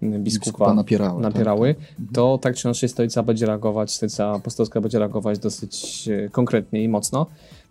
biskupa, 0.01 0.45
biskupa 0.45 0.73
napierały, 0.73 1.21
napierały 1.21 1.75
tak, 1.75 1.83
tak. 1.97 2.05
to 2.13 2.37
tak 2.37 2.55
czy 2.55 2.67
inaczej 2.67 2.89
stolica 2.89 3.23
będzie 3.23 3.45
reagować, 3.45 3.91
stolica 3.91 4.31
apostolska 4.31 4.81
będzie 4.81 4.99
reagować 4.99 5.39
dosyć 5.39 6.07
e, 6.07 6.29
konkretnie 6.29 6.83
i 6.83 6.89
mocno. 6.89 7.25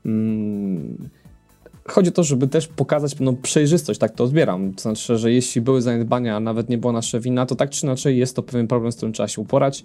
Mm, 0.06 1.08
chodzi 1.88 2.08
o 2.08 2.12
to, 2.12 2.24
żeby 2.24 2.48
też 2.48 2.66
pokazać 2.66 3.14
pewną 3.14 3.36
przejrzystość, 3.36 4.00
tak 4.00 4.14
to 4.14 4.24
odbieram. 4.24 4.74
To 4.74 4.82
znaczy, 4.82 5.18
że 5.18 5.32
jeśli 5.32 5.60
były 5.60 5.82
zaniedbania, 5.82 6.36
a 6.36 6.40
nawet 6.40 6.68
nie 6.68 6.78
była 6.78 6.92
nasza 6.92 7.20
wina, 7.20 7.46
to 7.46 7.54
tak 7.54 7.70
czy 7.70 7.86
inaczej 7.86 8.18
jest 8.18 8.36
to 8.36 8.42
pewien 8.42 8.66
problem, 8.66 8.92
z 8.92 8.96
którym 8.96 9.12
trzeba 9.12 9.28
się 9.28 9.42
uporać. 9.42 9.84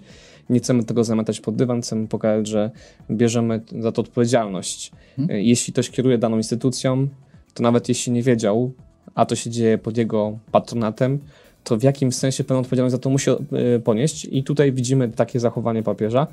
Nie 0.50 0.60
chcemy 0.60 0.84
tego 0.84 1.04
zamiatać 1.04 1.40
pod 1.40 1.56
dywan, 1.56 1.82
chcemy 1.82 2.08
pokazać, 2.08 2.46
że 2.46 2.70
bierzemy 3.10 3.62
za 3.80 3.92
to 3.92 4.02
odpowiedzialność. 4.02 4.92
Hmm. 5.16 5.36
Jeśli 5.36 5.72
ktoś 5.72 5.90
kieruje 5.90 6.18
daną 6.18 6.36
instytucją, 6.36 7.08
to 7.54 7.62
nawet 7.62 7.88
jeśli 7.88 8.12
nie 8.12 8.22
wiedział, 8.22 8.72
a 9.14 9.26
to 9.26 9.36
się 9.36 9.50
dzieje 9.50 9.78
pod 9.78 9.96
jego 9.96 10.38
patronatem, 10.52 11.18
to 11.64 11.76
w 11.76 11.82
jakim 11.82 12.12
sensie 12.12 12.44
pewną 12.44 12.60
odpowiedzialność 12.60 12.92
za 12.92 12.98
to 12.98 13.10
musi 13.10 13.30
e, 13.30 13.36
ponieść. 13.84 14.28
I 14.30 14.44
tutaj 14.44 14.72
widzimy 14.72 15.08
takie 15.08 15.40
zachowanie 15.40 15.82
papieża 15.82 16.26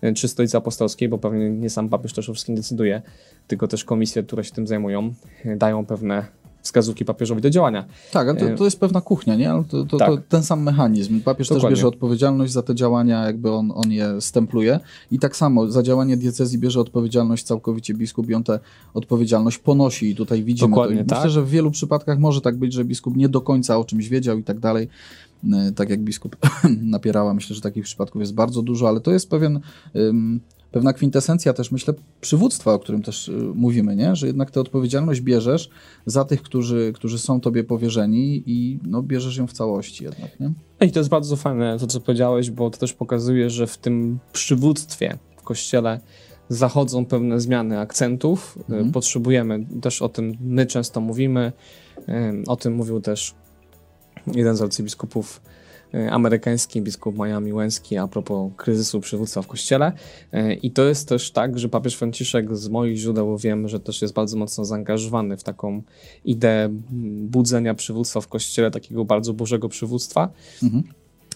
e, 0.00 0.12
czy 0.12 0.28
stolicy 0.28 0.56
apostolskiej, 0.56 1.08
bo 1.08 1.18
pewnie 1.18 1.50
nie 1.50 1.70
sam 1.70 1.88
papież 1.88 2.12
też 2.12 2.28
o 2.28 2.32
wszystkim 2.32 2.54
decyduje, 2.54 3.02
tylko 3.46 3.68
też 3.68 3.84
komisje, 3.84 4.22
które 4.22 4.44
się 4.44 4.52
tym 4.52 4.66
zajmują, 4.66 5.14
e, 5.44 5.56
dają 5.56 5.86
pewne 5.86 6.26
wskazówki 6.62 7.04
papieżowi 7.04 7.42
do 7.42 7.50
działania. 7.50 7.84
Tak, 8.12 8.28
ale 8.28 8.40
to, 8.40 8.56
to 8.56 8.64
jest 8.64 8.80
pewna 8.80 9.00
kuchnia, 9.00 9.36
nie? 9.36 9.48
To, 9.68 9.84
to, 9.84 9.96
tak. 9.96 10.08
to 10.08 10.18
ten 10.28 10.42
sam 10.42 10.62
mechanizm. 10.62 11.20
Papież 11.20 11.48
Dokładnie. 11.48 11.68
też 11.68 11.78
bierze 11.78 11.88
odpowiedzialność 11.88 12.52
za 12.52 12.62
te 12.62 12.74
działania, 12.74 13.26
jakby 13.26 13.50
on, 13.50 13.72
on 13.74 13.92
je 13.92 14.20
stempluje 14.20 14.80
i 15.10 15.18
tak 15.18 15.36
samo 15.36 15.70
za 15.70 15.82
działanie 15.82 16.16
diecezji 16.16 16.58
bierze 16.58 16.80
odpowiedzialność 16.80 17.44
całkowicie 17.44 17.94
biskup 17.94 18.30
i 18.30 18.34
on 18.34 18.44
tę 18.44 18.58
odpowiedzialność 18.94 19.58
ponosi 19.58 20.10
i 20.10 20.14
tutaj 20.14 20.44
widzimy 20.44 20.70
Dokładnie, 20.70 20.96
to. 20.96 21.02
I 21.02 21.06
tak. 21.06 21.18
Myślę, 21.18 21.30
że 21.30 21.42
w 21.42 21.48
wielu 21.48 21.70
przypadkach 21.70 22.18
może 22.18 22.40
tak 22.40 22.56
być, 22.56 22.72
że 22.72 22.84
biskup 22.84 23.16
nie 23.16 23.28
do 23.28 23.40
końca 23.40 23.78
o 23.78 23.84
czymś 23.84 24.08
wiedział 24.08 24.38
i 24.38 24.44
tak 24.44 24.58
dalej, 24.58 24.88
e, 25.52 25.72
tak 25.72 25.90
jak 25.90 26.00
biskup 26.00 26.36
napierała. 26.82 27.34
Myślę, 27.34 27.56
że 27.56 27.62
takich 27.62 27.84
przypadków 27.84 28.20
jest 28.20 28.34
bardzo 28.34 28.62
dużo, 28.62 28.88
ale 28.88 29.00
to 29.00 29.12
jest 29.12 29.30
pewien 29.30 29.60
pewna 30.72 30.92
kwintesencja 30.92 31.52
też, 31.52 31.72
myślę, 31.72 31.94
przywództwa, 32.20 32.74
o 32.74 32.78
którym 32.78 33.02
też 33.02 33.28
y, 33.28 33.32
mówimy, 33.54 33.96
nie? 33.96 34.16
że 34.16 34.26
jednak 34.26 34.50
tę 34.50 34.60
odpowiedzialność 34.60 35.20
bierzesz 35.20 35.70
za 36.06 36.24
tych, 36.24 36.42
którzy, 36.42 36.92
którzy 36.94 37.18
są 37.18 37.40
tobie 37.40 37.64
powierzeni 37.64 38.42
i 38.46 38.78
no, 38.84 39.02
bierzesz 39.02 39.36
ją 39.36 39.46
w 39.46 39.52
całości 39.52 40.04
jednak. 40.04 40.40
Nie? 40.40 40.52
I 40.80 40.92
to 40.92 41.00
jest 41.00 41.10
bardzo 41.10 41.36
fajne 41.36 41.78
to, 41.78 41.86
co 41.86 42.00
powiedziałeś, 42.00 42.50
bo 42.50 42.70
to 42.70 42.78
też 42.78 42.92
pokazuje, 42.92 43.50
że 43.50 43.66
w 43.66 43.78
tym 43.78 44.18
przywództwie 44.32 45.18
w 45.36 45.42
Kościele 45.42 46.00
zachodzą 46.48 47.06
pewne 47.06 47.40
zmiany 47.40 47.78
akcentów. 47.78 48.58
Y, 48.58 48.60
mhm. 48.60 48.92
Potrzebujemy, 48.92 49.66
też 49.82 50.02
o 50.02 50.08
tym 50.08 50.36
my 50.40 50.66
często 50.66 51.00
mówimy, 51.00 51.52
o 52.46 52.56
tym 52.56 52.74
mówił 52.74 53.00
też 53.00 53.34
jeden 54.26 54.56
z 54.56 54.62
arcybiskupów 54.62 55.40
amerykański 56.10 56.82
biskup 56.82 57.18
Miami 57.18 57.52
Łęski 57.52 57.96
a 57.96 58.08
propos 58.08 58.52
kryzysu 58.56 59.00
przywództwa 59.00 59.42
w 59.42 59.46
kościele. 59.46 59.92
E, 60.32 60.54
I 60.54 60.70
to 60.70 60.84
jest 60.84 61.08
też 61.08 61.30
tak, 61.30 61.58
że 61.58 61.68
papież 61.68 61.94
Franciszek 61.96 62.56
z 62.56 62.68
moich 62.68 62.96
źródeł 62.96 63.38
wiem, 63.38 63.68
że 63.68 63.80
też 63.80 64.02
jest 64.02 64.14
bardzo 64.14 64.36
mocno 64.36 64.64
zaangażowany 64.64 65.36
w 65.36 65.42
taką 65.42 65.82
ideę 66.24 66.68
budzenia 67.22 67.74
przywództwa 67.74 68.20
w 68.20 68.28
kościele, 68.28 68.70
takiego 68.70 69.04
bardzo 69.04 69.32
bożego 69.32 69.68
przywództwa. 69.68 70.28
Mhm. 70.62 70.82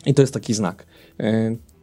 I 0.06 0.14
to 0.14 0.22
jest 0.22 0.34
taki 0.34 0.54
znak. 0.54 0.86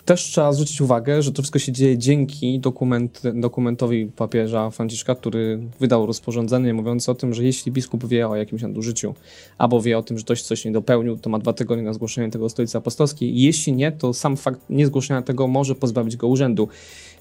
Też 0.06 0.24
trzeba 0.24 0.54
zwrócić 0.54 0.82
uwagę, 0.82 1.22
że 1.22 1.32
to 1.32 1.42
wszystko 1.42 1.60
się 1.60 1.72
dzieje 1.72 1.98
dzięki 1.98 2.60
dokument, 2.60 3.22
dokumentowi 3.34 4.06
papieża 4.06 4.70
Franciszka, 4.70 5.16
który 5.16 5.60
wydał 5.80 6.06
rozporządzenie 6.06 6.74
mówiące 6.74 7.12
o 7.12 7.16
tym, 7.16 7.34
że 7.34 7.44
jeśli 7.44 7.72
biskup 7.72 8.08
wie 8.08 8.28
o 8.28 8.36
jakimś 8.36 8.62
nadużyciu, 8.62 9.16
albo 9.58 9.82
wie 9.82 9.98
o 9.98 10.04
tym, 10.04 10.18
że 10.18 10.24
ktoś 10.24 10.42
coś 10.42 10.66
nie 10.66 10.72
dopełnił, 10.72 11.18
to 11.18 11.30
ma 11.30 11.39
dwa 11.39 11.54
tygodnie 11.54 11.84
na 11.84 11.94
zgłoszenie 11.94 12.32
tego 12.32 12.50
stolicy 12.50 12.78
apostolskiej. 12.78 13.42
Jeśli 13.42 13.74
nie, 13.74 13.92
to 13.92 14.13
sam 14.13 14.38
fakt 14.38 14.62
niezgłoszenia 14.70 15.22
tego 15.22 15.48
może 15.48 15.76
pozbawić 15.76 16.18
go 16.18 16.28
urzędu. 16.28 16.68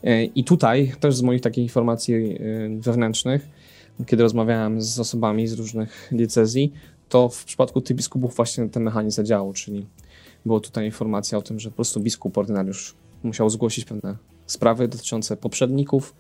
E, 0.05 0.25
I 0.25 0.45
tutaj 0.45 0.93
też 1.01 1.17
z 1.17 1.23
moich 1.23 1.41
takich 1.41 1.63
informacji 1.63 2.15
e, 2.15 2.39
wewnętrznych, 2.81 3.49
kiedy 4.07 4.23
rozmawiałem 4.23 4.83
z 4.83 4.99
osobami 4.99 5.47
z 5.47 5.53
różnych 5.53 6.09
diecezji, 6.13 6.73
to 7.09 7.29
w 7.29 7.45
przypadku 7.45 7.81
tych 7.81 7.97
biskupów 7.97 8.37
właśnie 8.37 8.69
ten 8.69 8.83
mechanizm 8.83 9.17
zadziałał, 9.17 9.53
czyli 9.53 9.87
było 10.47 10.61
tutaj 10.61 10.85
informacja 10.85 11.39
o 11.39 11.43
tym, 11.43 11.61
że 11.61 11.71
po 11.71 11.77
prostu 11.77 12.01
biskup 12.01 12.39
ordynariusz 12.39 12.95
musiał 13.23 13.51
zgłosić 13.51 13.85
pewne 13.85 14.17
sprawy 14.47 14.89
dotyczące 14.89 15.37
poprzedników, 15.37 16.15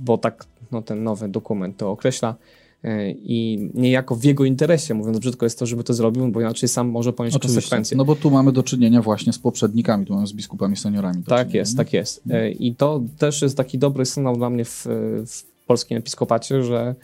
bo 0.00 0.18
tak 0.18 0.44
no, 0.72 0.82
ten 0.82 1.02
nowy 1.02 1.28
dokument 1.28 1.76
to 1.76 1.90
określa. 1.90 2.36
E, 2.84 3.10
I 3.10 3.70
niejako 3.74 4.16
w 4.16 4.24
jego 4.24 4.44
interesie, 4.44 4.94
mówiąc 4.94 5.18
brzydko, 5.18 5.46
jest 5.46 5.58
to, 5.58 5.66
żeby 5.66 5.84
to 5.84 5.94
zrobił, 5.94 6.28
bo 6.28 6.40
inaczej 6.40 6.68
sam 6.68 6.88
może 6.88 7.12
ponieść 7.12 7.36
Oczywiście. 7.36 7.60
konsekwencje. 7.60 7.96
No 7.96 8.04
bo 8.04 8.16
tu 8.16 8.30
mamy 8.30 8.52
do 8.52 8.62
czynienia 8.62 9.02
właśnie 9.02 9.32
z 9.32 9.38
poprzednikami, 9.38 10.06
tu 10.06 10.14
mamy 10.14 10.26
z 10.26 10.32
biskupami 10.32 10.76
seniorami. 10.76 11.22
Tak 11.22 11.38
czynienia, 11.38 11.58
jest, 11.58 11.72
nie? 11.72 11.76
tak 11.76 11.92
jest. 11.92 12.22
E, 12.30 12.50
I 12.50 12.74
to 12.74 13.02
też 13.18 13.42
jest 13.42 13.56
taki 13.56 13.78
dobry 13.78 14.06
sygnał 14.06 14.36
dla 14.36 14.50
mnie 14.50 14.64
w, 14.64 14.86
w 15.26 15.66
polskim 15.66 15.98
episkopacie, 15.98 16.62
że, 16.62 16.94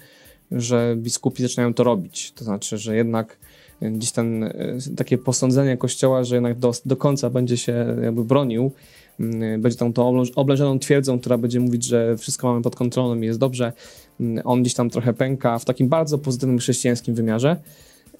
że 0.51 0.97
biskupi 0.99 1.43
zaczynają 1.43 1.75
to 1.75 1.85
robić. 1.85 2.33
To 2.33 2.45
znaczy, 2.45 2.79
że 2.79 2.97
jednak 2.97 3.39
gdzieś 3.81 4.13
ten, 4.13 4.45
e, 4.45 4.53
takie 4.97 5.19
posądzenie 5.19 5.77
Kościoła, 5.77 6.25
że 6.25 6.35
jednak 6.35 6.59
do, 6.59 6.73
do 6.87 6.97
końca 6.97 7.31
będzie 7.31 7.57
się 7.57 7.97
jakby 8.03 8.25
bronił, 8.25 8.73
mm, 9.21 9.63
będzie 9.63 9.79
tam 9.79 9.93
tą 9.93 10.23
oblężoną 10.35 10.79
twierdzą, 10.79 11.19
która 11.19 11.39
będzie 11.39 11.61
mówić, 11.61 11.85
że 11.85 12.17
wszystko 12.17 12.49
mamy 12.49 12.63
pod 12.63 12.77
kontrolą 12.77 13.21
i 13.21 13.27
jest 13.27 13.39
dobrze. 13.39 13.73
Mm, 14.21 14.43
on 14.47 14.63
gdzieś 14.63 14.75
tam 14.75 14.91
trochę 14.91 15.13
pęka 15.13 15.59
w 15.59 15.65
takim 15.65 15.89
bardzo 15.89 16.19
pozytywnym 16.19 16.59
chrześcijańskim 16.59 17.15
wymiarze. 17.15 17.57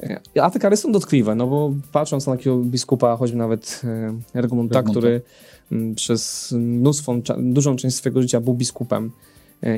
E, 0.01 0.43
a 0.43 0.51
te 0.51 0.59
kary 0.59 0.77
są 0.77 0.93
dotkliwe, 0.93 1.35
no 1.35 1.47
bo 1.47 1.73
patrząc 1.93 2.27
na 2.27 2.37
takiego 2.37 2.57
biskupa, 2.57 3.17
choćby 3.17 3.39
nawet 3.39 3.83
e, 3.85 4.41
Regumenta, 4.41 4.83
który 4.83 5.21
mm, 5.73 5.95
przez 5.95 6.53
mnóstwo, 6.59 7.17
dużą 7.39 7.77
część 7.77 7.97
swojego 7.97 8.23
życia 8.23 8.41
był 8.41 8.55
biskupem, 8.55 9.11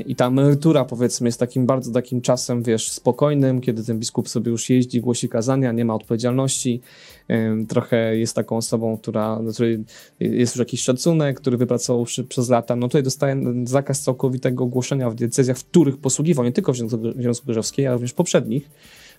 I 0.06 0.16
ta 0.16 0.26
emerytura, 0.26 0.84
powiedzmy, 0.84 1.28
jest 1.28 1.40
takim 1.40 1.66
bardzo 1.66 1.92
takim 1.92 2.20
czasem, 2.20 2.62
wiesz, 2.62 2.90
spokojnym, 2.90 3.60
kiedy 3.60 3.84
ten 3.84 3.98
biskup 3.98 4.28
sobie 4.28 4.50
już 4.50 4.70
jeździ, 4.70 5.00
głosi 5.00 5.28
kazania, 5.28 5.72
nie 5.72 5.84
ma 5.84 5.94
odpowiedzialności. 5.94 6.80
E, 7.28 7.56
trochę 7.68 8.16
jest 8.16 8.34
taką 8.34 8.56
osobą, 8.56 8.98
która, 8.98 9.42
do 9.42 9.52
której 9.52 9.84
jest 10.20 10.54
już 10.54 10.58
jakiś 10.58 10.82
szacunek, 10.82 11.40
który 11.40 11.56
wypracował 11.56 12.04
przez 12.28 12.48
lata. 12.48 12.76
No 12.76 12.88
tutaj 12.88 13.02
dostaje 13.02 13.42
zakaz 13.64 14.00
całkowitego 14.00 14.66
głoszenia 14.66 15.10
w 15.10 15.14
diecezjach, 15.14 15.58
w 15.58 15.64
których 15.64 15.96
posługiwał, 15.96 16.44
nie 16.44 16.52
tylko 16.52 16.72
w 16.72 16.76
Związku 17.16 17.46
Gorzowskiej, 17.46 17.86
ale 17.86 17.94
również 17.94 18.12
poprzednich, 18.12 18.70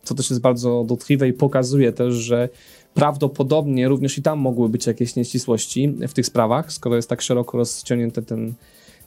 co 0.04 0.16
też 0.16 0.30
jest 0.30 0.42
bardzo 0.42 0.84
dotkliwe 0.88 1.28
i 1.28 1.34
pokazuje 1.34 1.92
też, 1.92 2.14
że 2.14 2.50
prawdopodobnie 2.94 3.88
również 3.88 4.18
i 4.18 4.22
tam 4.22 4.40
mogły 4.40 4.70
być 4.70 4.88
jakieś 4.88 5.16
nieścisłości 5.16 5.96
w 6.08 6.14
tych 6.14 6.26
sprawach, 6.26 6.72
skoro 6.72 6.96
jest 6.96 7.10
tak 7.10 7.22
szeroko 7.22 7.58
rozciągnięty 7.58 8.22
ten 8.22 8.54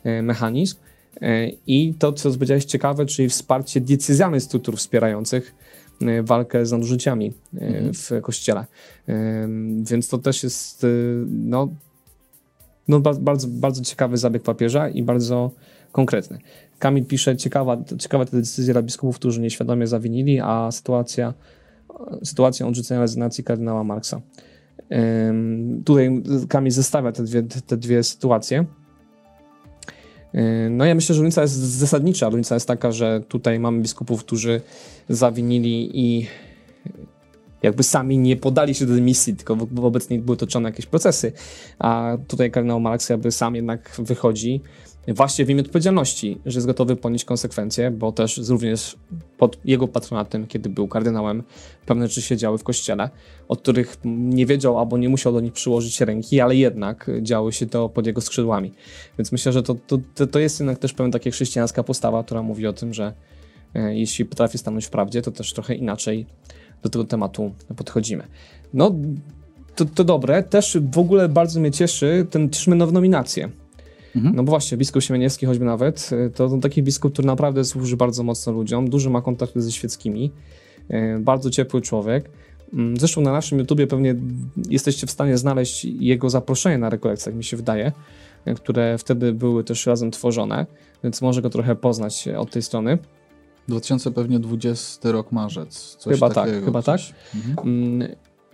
e, 0.05 0.23
mechanizm. 0.23 0.77
E, 1.21 1.49
I 1.67 1.95
to, 1.99 2.13
co 2.13 2.31
powiedziałeś 2.31 2.65
ciekawe, 2.65 3.07
czyli 3.07 3.29
wsparcie 3.29 3.81
diecezjalnych 3.81 4.43
struktur 4.43 4.77
wspierających 4.77 5.55
e, 6.03 6.23
walkę 6.23 6.67
z 6.67 6.73
nadużyciami 6.73 7.33
e, 7.55 7.67
mhm. 7.67 7.95
w 7.95 8.11
kościele. 8.23 8.65
Więc 9.83 10.09
to 10.09 10.19
też 10.19 10.43
jest 10.43 10.87
no, 11.29 11.69
no 12.89 13.01
bardzo, 13.01 13.49
bardzo 13.49 13.83
ciekawy 13.83 14.17
zabieg 14.17 14.43
papieża 14.43 14.89
i 14.89 15.03
bardzo 15.03 15.51
konkretny. 15.93 16.39
Kamil 16.79 17.05
pisze, 17.05 17.37
ciekawa, 17.37 17.85
ciekawa 17.99 18.25
te 18.25 18.37
decyzje 18.37 18.73
dla 18.73 18.83
biskupów, 18.83 19.17
którzy 19.17 19.41
nieświadomie 19.41 19.87
zawinili, 19.87 20.41
a 20.41 20.71
sytuacja, 20.71 21.35
sytuacja 22.25 22.67
odrzucenia 22.67 23.01
rezygnacji 23.01 23.45
kardynała 23.45 23.85
Marksa. 23.85 24.21
Tutaj 25.85 26.23
Kamil 26.49 26.73
zestawia 26.73 27.13
te 27.13 27.23
dwie, 27.23 27.43
te 27.43 27.77
dwie 27.77 28.03
sytuacje. 28.03 28.65
Yy, 30.35 30.43
no 30.71 30.85
ja 30.85 30.95
myślę, 30.95 31.15
że 31.15 31.21
różnica 31.21 31.43
jest 31.43 31.55
zasadnicza. 31.55 32.29
Różnica 32.29 32.55
jest 32.55 32.69
taka, 32.69 32.93
że 32.93 33.21
tutaj 33.29 33.59
mamy 33.59 33.83
biskupów, 33.83 34.25
którzy 34.25 34.61
zawinili 35.09 36.01
i 36.01 36.27
jakby 37.63 37.83
sami 37.83 38.19
nie 38.19 38.37
podali 38.37 38.75
się 38.75 38.87
do 38.87 38.95
dymisji, 38.95 39.37
tylko 39.37 39.57
wobec 39.57 40.11
nich 40.11 40.23
były 40.23 40.37
toczone 40.37 40.69
jakieś 40.69 40.87
procesy, 40.87 41.33
a 41.79 42.17
tutaj 42.29 42.51
kardynał 42.51 42.81
Marks 42.81 43.09
jakby 43.09 43.33
sam 43.33 43.55
jednak 43.55 43.91
wychodzi 43.99 44.61
właśnie 45.09 45.45
w 45.45 45.51
imię 45.51 45.61
odpowiedzialności, 45.61 46.41
że 46.47 46.57
jest 46.57 46.67
gotowy 46.67 46.97
ponieść 46.97 47.25
konsekwencje, 47.25 47.91
bo 47.91 48.13
też 48.13 48.39
również 48.49 48.97
pod 49.39 49.59
jego 49.65 49.89
patronatem, 49.89 50.47
kiedy 50.47 50.69
był 50.69 50.89
kardynałem, 50.89 51.43
pewne 51.87 52.09
rzeczy 52.09 52.23
się 52.23 52.37
działy 52.37 52.59
w 52.59 52.65
kościele, 52.65 53.11
od 53.49 53.61
których 53.61 53.97
nie 54.05 54.47
wiedział 54.47 54.79
albo 54.79 54.99
nie 54.99 55.09
musiał 55.09 55.33
do 55.33 55.41
nich 55.41 55.53
przyłożyć 55.53 56.01
ręki, 56.01 56.41
ale 56.41 56.57
jednak 56.57 57.11
działy 57.23 57.53
się 57.53 57.67
to 57.67 57.89
pod 57.89 58.07
jego 58.07 58.21
skrzydłami. 58.21 58.73
Więc 59.19 59.33
myślę, 59.33 59.53
że 59.53 59.63
to, 59.63 59.75
to, 60.15 60.27
to 60.27 60.39
jest 60.39 60.61
jednak 60.61 60.79
też 60.79 60.93
pewna 60.93 61.13
taka 61.13 61.31
chrześcijańska 61.31 61.83
postawa, 61.83 62.25
która 62.25 62.43
mówi 62.43 62.67
o 62.67 62.73
tym, 62.73 62.95
że 62.95 63.13
e, 63.75 63.97
jeśli 63.97 64.25
potrafi 64.25 64.59
stanąć 64.59 64.87
w 64.87 64.91
prawdzie, 64.91 65.23
to 65.23 65.31
też 65.31 65.53
trochę 65.53 65.75
inaczej 65.75 66.27
do 66.83 66.89
tego 66.89 67.05
tematu 67.05 67.55
podchodzimy. 67.77 68.27
No, 68.75 68.95
to, 69.77 69.85
to 69.85 70.05
dobre. 70.05 70.43
Też 70.43 70.79
w 70.93 70.99
ogóle 70.99 71.29
bardzo 71.29 71.61
mnie 71.61 71.71
cieszy 71.71 72.27
ten 72.31 72.51
cieszymy 72.51 72.77
nowe 72.77 72.93
nominacje. 72.93 73.62
Mhm. 74.17 74.37
No 74.37 74.43
bo 74.43 74.51
właśnie, 74.51 74.79
biskup 74.79 75.03
Siemieniewski 75.03 75.47
choćby 75.47 75.65
nawet, 75.65 76.11
y, 76.13 76.31
to, 76.31 76.49
to 76.49 76.59
taki 76.59 76.83
biskup, 76.83 77.13
który 77.13 77.27
naprawdę 77.27 77.65
służy 77.65 77.97
bardzo 77.97 78.23
mocno 78.23 78.53
ludziom, 78.53 78.91
duży 78.91 79.11
ma 79.11 79.23
kontakty 79.23 79.63
ze 79.63 79.73
świeckimi, 79.73 80.31
y, 80.91 81.19
bardzo 81.21 81.51
ciepły 81.51 81.81
człowiek. 81.81 82.31
Mm, 82.73 82.97
zresztą 82.97 83.21
na 83.21 83.33
naszym 83.33 83.59
YouTubie 83.59 83.87
pewnie 83.87 84.15
jesteście 84.69 85.07
w 85.07 85.11
stanie 85.11 85.39
znaleźć 85.39 85.85
jego 85.85 86.31
zaproszenie 86.31 86.79
na 86.79 86.91
rekolekcje, 86.91 87.31
jak 87.31 87.37
mi 87.37 87.45
się 87.45 87.57
wydaje, 87.57 87.93
y, 88.49 88.55
które 88.55 88.99
wtedy 88.99 89.33
były 89.33 89.65
też 89.65 89.87
razem 89.87 90.11
tworzone, 90.11 90.67
więc 91.05 91.23
może 91.23 91.43
go 91.43 91.51
trochę 91.51 91.77
poznać 91.77 92.29
od 92.29 92.51
tej 92.51 92.63
strony. 92.63 92.99
2020 93.69 95.13
rok 95.13 95.33
marzec. 95.33 95.97
Coś 95.99 96.15
chyba 96.15 96.29
tak, 96.29 96.35
takiego, 96.35 96.57
tak, 96.57 96.65
chyba 96.65 96.83
coś. 96.83 97.09
tak. 97.09 97.47
Mhm. 97.47 98.03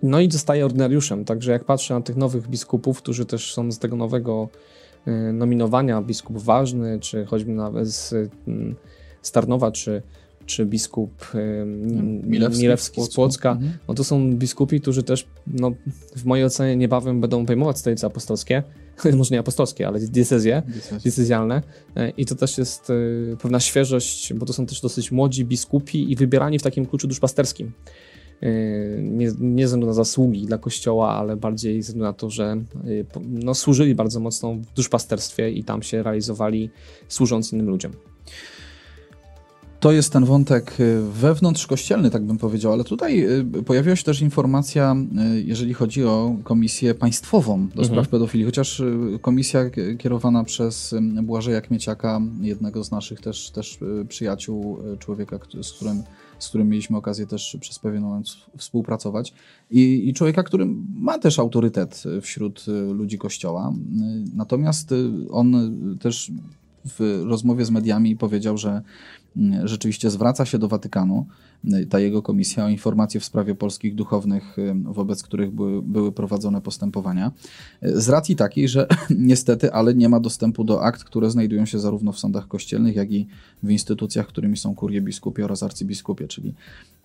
No 0.02 0.20
i 0.20 0.30
zostaje 0.30 0.64
ordynariuszem, 0.64 1.24
także 1.24 1.52
jak 1.52 1.64
patrzę 1.64 1.94
na 1.94 2.00
tych 2.00 2.16
nowych 2.16 2.48
biskupów, 2.48 2.98
którzy 2.98 3.26
też 3.26 3.54
są 3.54 3.72
z 3.72 3.78
tego 3.78 3.96
nowego 3.96 4.48
nominowania 5.32 6.02
biskup 6.02 6.38
Ważny, 6.38 7.00
czy 7.00 7.24
choćby 7.24 7.52
nawet 7.52 7.88
z 7.88 8.14
Starnowa, 9.22 9.72
czy, 9.72 10.02
czy 10.46 10.66
biskup 10.66 11.34
y, 11.34 11.64
Milewski, 12.26 12.62
Milewski 12.62 13.02
z 13.02 13.14
Płocka, 13.14 13.52
mhm. 13.52 13.72
no 13.88 13.94
to 13.94 14.04
są 14.04 14.34
biskupi, 14.34 14.80
którzy 14.80 15.02
też 15.02 15.26
no, 15.46 15.72
w 16.16 16.24
mojej 16.24 16.44
ocenie 16.44 16.76
niebawem 16.76 17.20
będą 17.20 17.46
pojmować 17.46 17.78
stolice 17.78 18.06
apostolskie, 18.06 18.62
może 19.16 19.34
nie 19.34 19.38
apostolskie, 19.38 19.86
ale 19.88 20.00
diecezje, 20.00 20.62
diecezjalne. 21.02 21.62
Y, 21.96 22.12
i 22.16 22.26
to 22.26 22.34
też 22.34 22.58
jest 22.58 22.92
pewna 23.42 23.60
świeżość, 23.60 24.34
bo 24.34 24.46
to 24.46 24.52
są 24.52 24.66
też 24.66 24.80
dosyć 24.80 25.12
młodzi 25.12 25.44
biskupi 25.44 26.12
i 26.12 26.16
wybierani 26.16 26.58
w 26.58 26.62
takim 26.62 26.86
kluczu 26.86 27.08
duszpasterskim. 27.08 27.66
Yy, 27.66 28.07
nie, 29.02 29.32
nie 29.40 29.62
ze 29.62 29.66
względu 29.66 29.86
na 29.86 29.92
zasługi 29.92 30.46
dla 30.46 30.58
Kościoła, 30.58 31.10
ale 31.10 31.36
bardziej 31.36 31.82
ze 31.82 31.86
względu 31.86 32.04
na 32.04 32.12
to, 32.12 32.30
że 32.30 32.56
yy, 32.84 33.06
no, 33.28 33.54
służyli 33.54 33.94
bardzo 33.94 34.20
mocno 34.20 34.54
w 34.54 34.74
duszpasterstwie 34.76 35.50
i 35.50 35.64
tam 35.64 35.82
się 35.82 36.02
realizowali 36.02 36.70
służąc 37.08 37.52
innym 37.52 37.66
ludziom. 37.66 37.92
To 39.80 39.92
jest 39.92 40.12
ten 40.12 40.24
wątek 40.24 40.80
y, 40.80 41.02
wewnątrzkościelny, 41.12 42.10
tak 42.10 42.22
bym 42.22 42.38
powiedział, 42.38 42.72
ale 42.72 42.84
tutaj 42.84 43.24
y, 43.58 43.62
pojawiła 43.62 43.96
się 43.96 44.04
też 44.04 44.20
informacja, 44.20 44.96
y, 45.36 45.42
jeżeli 45.42 45.74
chodzi 45.74 46.04
o 46.04 46.36
komisję 46.44 46.94
państwową 46.94 47.66
do 47.66 47.84
spraw 47.84 47.98
mhm. 47.98 48.06
pedofilii, 48.06 48.46
chociaż 48.46 48.82
komisja 49.20 49.70
kierowana 49.98 50.44
przez 50.44 50.94
Błażeja 51.22 51.60
Kmieciaka, 51.60 52.20
jednego 52.40 52.84
z 52.84 52.90
naszych 52.90 53.20
też, 53.20 53.50
też 53.50 53.78
przyjaciół, 54.08 54.78
człowieka, 54.98 55.38
z 55.62 55.72
którym 55.72 56.02
z 56.38 56.48
którym 56.48 56.68
mieliśmy 56.68 56.96
okazję 56.96 57.26
też 57.26 57.56
przez 57.60 57.78
pewien 57.78 58.02
moment 58.02 58.26
współpracować. 58.56 59.32
I, 59.70 60.08
i 60.08 60.14
człowieka, 60.14 60.42
który 60.42 60.66
ma 60.94 61.18
też 61.18 61.38
autorytet 61.38 62.04
wśród 62.22 62.64
y, 62.68 62.94
ludzi 62.94 63.18
Kościoła. 63.18 63.72
Natomiast 64.34 64.92
y, 64.92 65.10
on 65.30 65.76
też 66.00 66.32
w 66.84 67.24
rozmowie 67.28 67.64
z 67.64 67.70
mediami 67.70 68.16
powiedział, 68.16 68.58
że 68.58 68.82
rzeczywiście 69.64 70.10
zwraca 70.10 70.44
się 70.44 70.58
do 70.58 70.68
Watykanu, 70.68 71.26
ta 71.90 72.00
jego 72.00 72.22
komisja, 72.22 72.64
o 72.64 72.68
informacje 72.68 73.20
w 73.20 73.24
sprawie 73.24 73.54
polskich 73.54 73.94
duchownych, 73.94 74.56
wobec 74.84 75.22
których 75.22 75.50
były, 75.50 75.82
były 75.82 76.12
prowadzone 76.12 76.60
postępowania. 76.60 77.32
Z 77.82 78.08
racji 78.08 78.36
takiej, 78.36 78.68
że 78.68 78.86
niestety, 79.10 79.72
ale 79.72 79.94
nie 79.94 80.08
ma 80.08 80.20
dostępu 80.20 80.64
do 80.64 80.82
akt, 80.82 81.04
które 81.04 81.30
znajdują 81.30 81.66
się 81.66 81.78
zarówno 81.78 82.12
w 82.12 82.18
sądach 82.18 82.48
kościelnych, 82.48 82.96
jak 82.96 83.12
i 83.12 83.26
w 83.62 83.70
instytucjach, 83.70 84.26
którymi 84.26 84.56
są 84.56 84.74
kurie 84.74 85.00
biskupie 85.00 85.44
oraz 85.44 85.62
arcybiskupie, 85.62 86.28
czyli, 86.28 86.54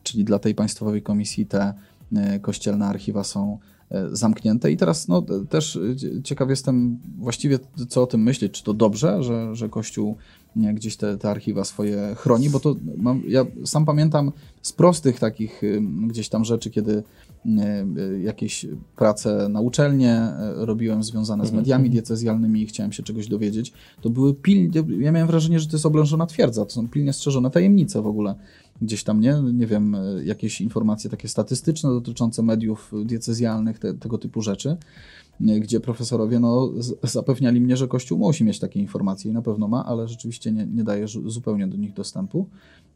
czyli 0.04 0.24
dla 0.24 0.40
tej 0.40 0.56
państwowej 0.56 1.02
komisji 1.02 1.46
te 1.46 1.74
e, 2.16 2.40
kościelne 2.40 2.86
archiwa 2.86 3.24
są 3.24 3.58
zamknięte. 4.12 4.72
I 4.72 4.78
teraz 4.78 5.08
no, 5.08 5.24
też 5.50 5.80
ciekaw 6.24 6.50
jestem 6.50 7.00
właściwie, 7.18 7.60
co 7.90 8.04
o 8.04 8.08
tym 8.08 8.24
myśleć. 8.24 8.52
Czy 8.52 8.64
to 8.64 8.74
dobrze, 8.74 9.24
że, 9.24 9.56
że 9.56 9.70
Kościół 9.70 10.18
gdzieś 10.56 10.98
te, 10.98 11.18
te 11.18 11.30
archiwa 11.30 11.64
swoje 11.64 12.16
chroni, 12.18 12.50
bo 12.50 12.60
to 12.60 12.76
mam, 12.98 13.22
ja 13.28 13.46
sam 13.66 13.86
pamiętam 13.86 14.32
z 14.62 14.72
prostych 14.72 15.20
takich 15.20 15.62
gdzieś 16.08 16.30
tam 16.30 16.46
rzeczy, 16.46 16.70
kiedy 16.70 17.04
jakieś 18.22 18.66
prace 18.96 19.50
na 19.50 19.62
uczelnie 19.62 20.28
robiłem 20.56 21.04
związane 21.04 21.44
z 21.44 21.48
mhm, 21.48 21.62
mediami 21.62 21.90
diecezjalnymi 21.90 22.62
i 22.62 22.66
chciałem 22.66 22.92
się 22.92 23.04
czegoś 23.04 23.28
dowiedzieć, 23.28 23.74
to 24.02 24.10
były 24.10 24.34
pilnie, 24.34 24.84
ja 25.00 25.12
miałem 25.12 25.28
wrażenie, 25.28 25.60
że 25.60 25.68
to 25.68 25.76
jest 25.76 25.86
oblężona 25.86 26.26
twierdza, 26.26 26.66
to 26.66 26.72
są 26.72 26.90
pilnie 26.90 27.14
strzeżone 27.14 27.52
tajemnice 27.52 28.02
w 28.02 28.08
ogóle. 28.08 28.36
Gdzieś 28.82 29.04
tam, 29.04 29.22
nie, 29.22 29.42
nie 29.54 29.68
wiem, 29.68 29.98
jakieś 30.24 30.62
informacje 30.62 31.10
takie 31.10 31.28
statystyczne 31.28 31.90
dotyczące 31.90 32.44
mediów 32.44 32.92
diecezjalnych, 33.06 33.80
te, 33.80 33.94
tego 33.94 34.18
typu 34.18 34.42
rzeczy 34.42 34.78
gdzie 35.40 35.80
profesorowie 35.80 36.40
no, 36.40 36.72
zapewniali 37.04 37.62
mnie, 37.62 37.78
że 37.78 37.88
Kościół 37.88 38.20
musi 38.20 38.44
mieć 38.44 38.60
takie 38.60 38.80
informacje 38.80 39.32
i 39.32 39.34
na 39.34 39.42
pewno 39.42 39.68
ma, 39.68 39.86
ale 39.86 40.08
rzeczywiście 40.08 40.52
nie, 40.52 40.66
nie 40.66 40.84
daje 40.84 41.08
zupełnie 41.08 41.68
do 41.68 41.78
nich 41.78 41.94
dostępu. 41.94 42.48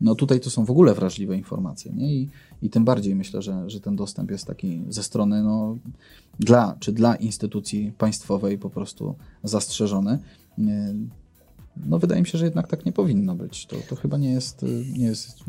No 0.02 0.16
tutaj 0.16 0.40
to 0.40 0.50
są 0.50 0.66
w 0.66 0.72
ogóle 0.72 0.94
wrażliwe 0.94 1.38
informacje 1.38 1.94
nie? 1.94 2.16
I, 2.16 2.30
i 2.62 2.70
tym 2.70 2.86
bardziej 2.86 3.16
myślę, 3.16 3.42
że, 3.42 3.70
że 3.70 3.80
ten 3.80 3.96
dostęp 3.96 4.32
jest 4.32 4.46
taki 4.46 4.82
ze 4.90 5.04
strony 5.04 5.44
no, 5.44 5.78
dla, 6.40 6.76
czy 6.80 6.92
dla 6.92 7.16
instytucji 7.16 7.92
państwowej 7.98 8.58
po 8.58 8.70
prostu 8.70 9.16
zastrzeżony. 9.44 10.20
No 11.86 12.00
wydaje 12.00 12.22
mi 12.22 12.28
się, 12.28 12.38
że 12.38 12.46
jednak 12.46 12.68
tak 12.68 12.86
nie 12.86 12.92
powinno 12.92 13.36
być. 13.36 13.66
To, 13.66 13.76
to 13.90 13.96
chyba 13.96 14.18
nie 14.18 14.32
jest, 14.32 14.66
nie 14.98 15.06
jest, 15.06 15.44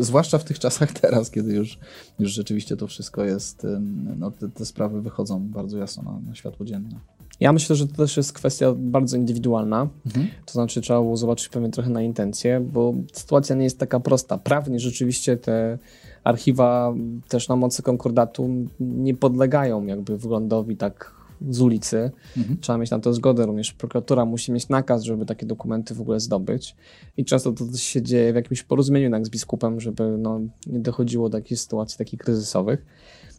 zwłaszcza 0.00 0.38
w 0.38 0.44
tych 0.44 0.58
czasach 0.68 0.92
teraz, 0.92 1.30
kiedy 1.30 1.54
już, 1.54 1.78
już 2.18 2.30
rzeczywiście 2.30 2.76
to 2.76 2.86
wszystko 2.86 3.24
jest, 3.24 3.66
no 4.18 4.30
te, 4.30 4.48
te 4.48 4.66
sprawy 4.66 5.02
wychodzą 5.02 5.40
bardzo 5.40 5.78
jasno 5.78 6.02
na, 6.02 6.20
na 6.28 6.34
światło 6.34 6.66
dzienne. 6.66 7.00
Ja 7.40 7.52
myślę, 7.52 7.76
że 7.76 7.86
to 7.86 7.96
też 7.96 8.16
jest 8.16 8.32
kwestia 8.32 8.74
bardzo 8.76 9.16
indywidualna. 9.16 9.88
Mhm. 10.06 10.28
To 10.46 10.52
znaczy, 10.52 10.80
trzeba 10.80 11.00
było 11.00 11.16
zobaczyć 11.16 11.48
pewnie 11.48 11.70
trochę 11.70 11.90
na 11.90 12.02
intencje, 12.02 12.60
bo 12.60 12.94
sytuacja 13.12 13.56
nie 13.56 13.64
jest 13.64 13.78
taka 13.78 14.00
prosta. 14.00 14.38
Prawnie 14.38 14.80
rzeczywiście 14.80 15.36
te 15.36 15.78
archiwa 16.24 16.94
też 17.28 17.48
na 17.48 17.56
mocy 17.56 17.82
konkordatu 17.82 18.48
nie 18.80 19.14
podlegają 19.14 19.86
jakby 19.86 20.18
wglądowi 20.18 20.76
tak 20.76 21.17
z 21.50 21.60
ulicy. 21.60 22.10
Mhm. 22.36 22.58
Trzeba 22.60 22.78
mieć 22.78 22.90
na 22.90 22.98
to 22.98 23.14
zgodę, 23.14 23.46
również 23.46 23.72
prokuratura 23.72 24.24
musi 24.24 24.52
mieć 24.52 24.68
nakaz, 24.68 25.02
żeby 25.02 25.26
takie 25.26 25.46
dokumenty 25.46 25.94
w 25.94 26.00
ogóle 26.00 26.20
zdobyć. 26.20 26.76
I 27.16 27.24
często 27.24 27.52
to 27.52 27.64
się 27.76 28.02
dzieje 28.02 28.32
w 28.32 28.36
jakimś 28.36 28.62
porozumieniu 28.62 29.02
jednak 29.02 29.26
z 29.26 29.30
biskupem, 29.30 29.80
żeby 29.80 30.18
no, 30.18 30.40
nie 30.66 30.80
dochodziło 30.80 31.28
do 31.28 31.38
takich 31.38 31.58
sytuacji 31.58 31.98
takich 31.98 32.20
kryzysowych. 32.20 32.86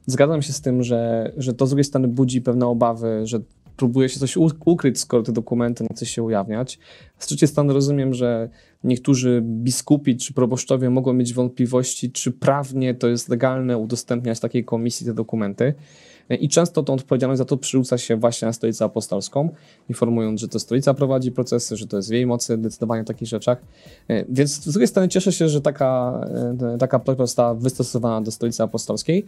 Zgadzam 0.05 0.41
się 0.41 0.53
z 0.53 0.61
tym, 0.61 0.83
że, 0.83 1.31
że 1.37 1.53
to 1.53 1.67
z 1.67 1.69
drugiej 1.69 1.83
strony 1.83 2.07
budzi 2.07 2.41
pewne 2.41 2.67
obawy, 2.67 3.21
że 3.23 3.39
próbuje 3.79 4.09
się 4.09 4.19
coś 4.19 4.37
ukryć, 4.65 4.99
skoro 4.99 5.23
te 5.23 5.31
dokumenty 5.31 5.83
nie 5.83 5.95
chce 5.95 6.05
się 6.05 6.23
ujawniać. 6.23 6.79
Z 7.19 7.25
trzeciej 7.25 7.47
strony 7.47 7.73
rozumiem, 7.73 8.13
że 8.13 8.49
niektórzy 8.83 9.41
biskupi 9.45 10.17
czy 10.17 10.33
proboszczowie 10.33 10.89
mogą 10.89 11.13
mieć 11.13 11.33
wątpliwości, 11.33 12.11
czy 12.11 12.31
prawnie 12.31 12.95
to 12.95 13.07
jest 13.07 13.29
legalne 13.29 13.77
udostępniać 13.77 14.39
takiej 14.39 14.65
komisji 14.65 15.05
te 15.05 15.13
dokumenty. 15.13 15.73
I 16.35 16.49
często 16.49 16.83
tą 16.83 16.93
odpowiedzialność 16.93 17.37
za 17.37 17.45
to 17.45 17.57
przerzuca 17.57 17.97
się 17.97 18.15
właśnie 18.15 18.45
na 18.45 18.53
stolicę 18.53 18.85
apostolską, 18.85 19.49
informując, 19.89 20.41
że 20.41 20.47
to 20.47 20.59
stolica 20.59 20.93
prowadzi 20.93 21.31
procesy, 21.31 21.77
że 21.77 21.87
to 21.87 21.97
jest 21.97 22.09
w 22.09 22.11
jej 22.11 22.25
mocy 22.25 22.57
decydowanie 22.57 23.01
o 23.01 23.05
takich 23.05 23.27
rzeczach. 23.27 23.61
E, 24.07 24.25
więc 24.29 24.51
z 24.51 24.71
drugiej 24.71 24.87
strony 24.87 25.09
cieszę 25.09 25.31
się, 25.31 25.49
że 25.49 25.61
taka, 25.61 26.21
e, 26.73 26.77
taka 26.77 26.99
prośba 26.99 27.25
została 27.25 27.53
wystosowana 27.53 28.21
do 28.21 28.31
stolicy 28.31 28.63
apostolskiej, 28.63 29.25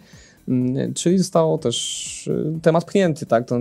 mm, 0.47 0.93
czyli 0.93 1.17
zostało 1.17 1.57
też 1.57 2.27
e, 2.27 2.59
temat 2.61 2.85
pchnięty, 2.85 3.25
tak? 3.25 3.47
To 3.47 3.59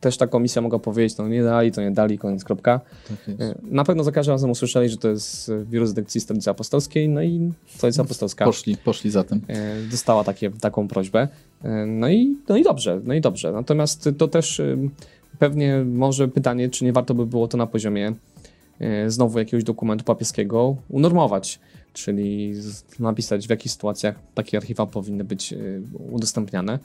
też 0.00 0.16
ta 0.16 0.26
komisja 0.26 0.62
mogła 0.62 0.78
powiedzieć, 0.78 1.18
no 1.18 1.28
nie 1.28 1.42
dali, 1.42 1.72
to 1.72 1.80
nie 1.80 1.90
dali, 1.90 2.18
koniec, 2.18 2.44
kropka. 2.44 2.80
Tak 3.08 3.36
Na 3.62 3.84
pewno 3.84 4.04
za 4.04 4.12
każdym 4.12 4.32
razem 4.32 4.50
usłyszeli, 4.50 4.88
że 4.88 4.96
to 4.96 5.08
jest 5.08 5.50
w 5.50 5.72
jurysdykcji 5.72 6.20
Stolicy 6.20 6.50
Apostolskiej, 6.50 7.08
no 7.08 7.22
i 7.22 7.52
Stolica 7.66 8.02
Apostolska 8.02 8.44
poszli, 8.44 8.76
poszli 8.76 9.10
za 9.10 9.24
tym. 9.24 9.40
Dostała 9.90 10.24
takie, 10.24 10.50
taką 10.50 10.88
prośbę. 10.88 11.28
No 11.86 12.08
i, 12.08 12.36
no 12.48 12.56
i 12.56 12.62
dobrze, 12.62 13.00
no 13.04 13.14
i 13.14 13.20
dobrze. 13.20 13.52
Natomiast 13.52 14.10
to 14.18 14.28
też 14.28 14.62
pewnie 15.38 15.84
może 15.84 16.28
pytanie, 16.28 16.68
czy 16.68 16.84
nie 16.84 16.92
warto 16.92 17.14
by 17.14 17.26
było 17.26 17.48
to 17.48 17.56
na 17.56 17.66
poziomie 17.66 18.12
znowu 19.06 19.38
jakiegoś 19.38 19.64
dokumentu 19.64 20.04
papieskiego 20.04 20.76
unormować, 20.88 21.60
czyli 21.92 22.54
napisać 22.98 23.46
w 23.46 23.50
jakich 23.50 23.72
sytuacjach 23.72 24.18
takie 24.34 24.56
archiwa 24.56 24.86
powinny 24.86 25.24
być 25.24 25.54
udostępniane. 26.10 26.78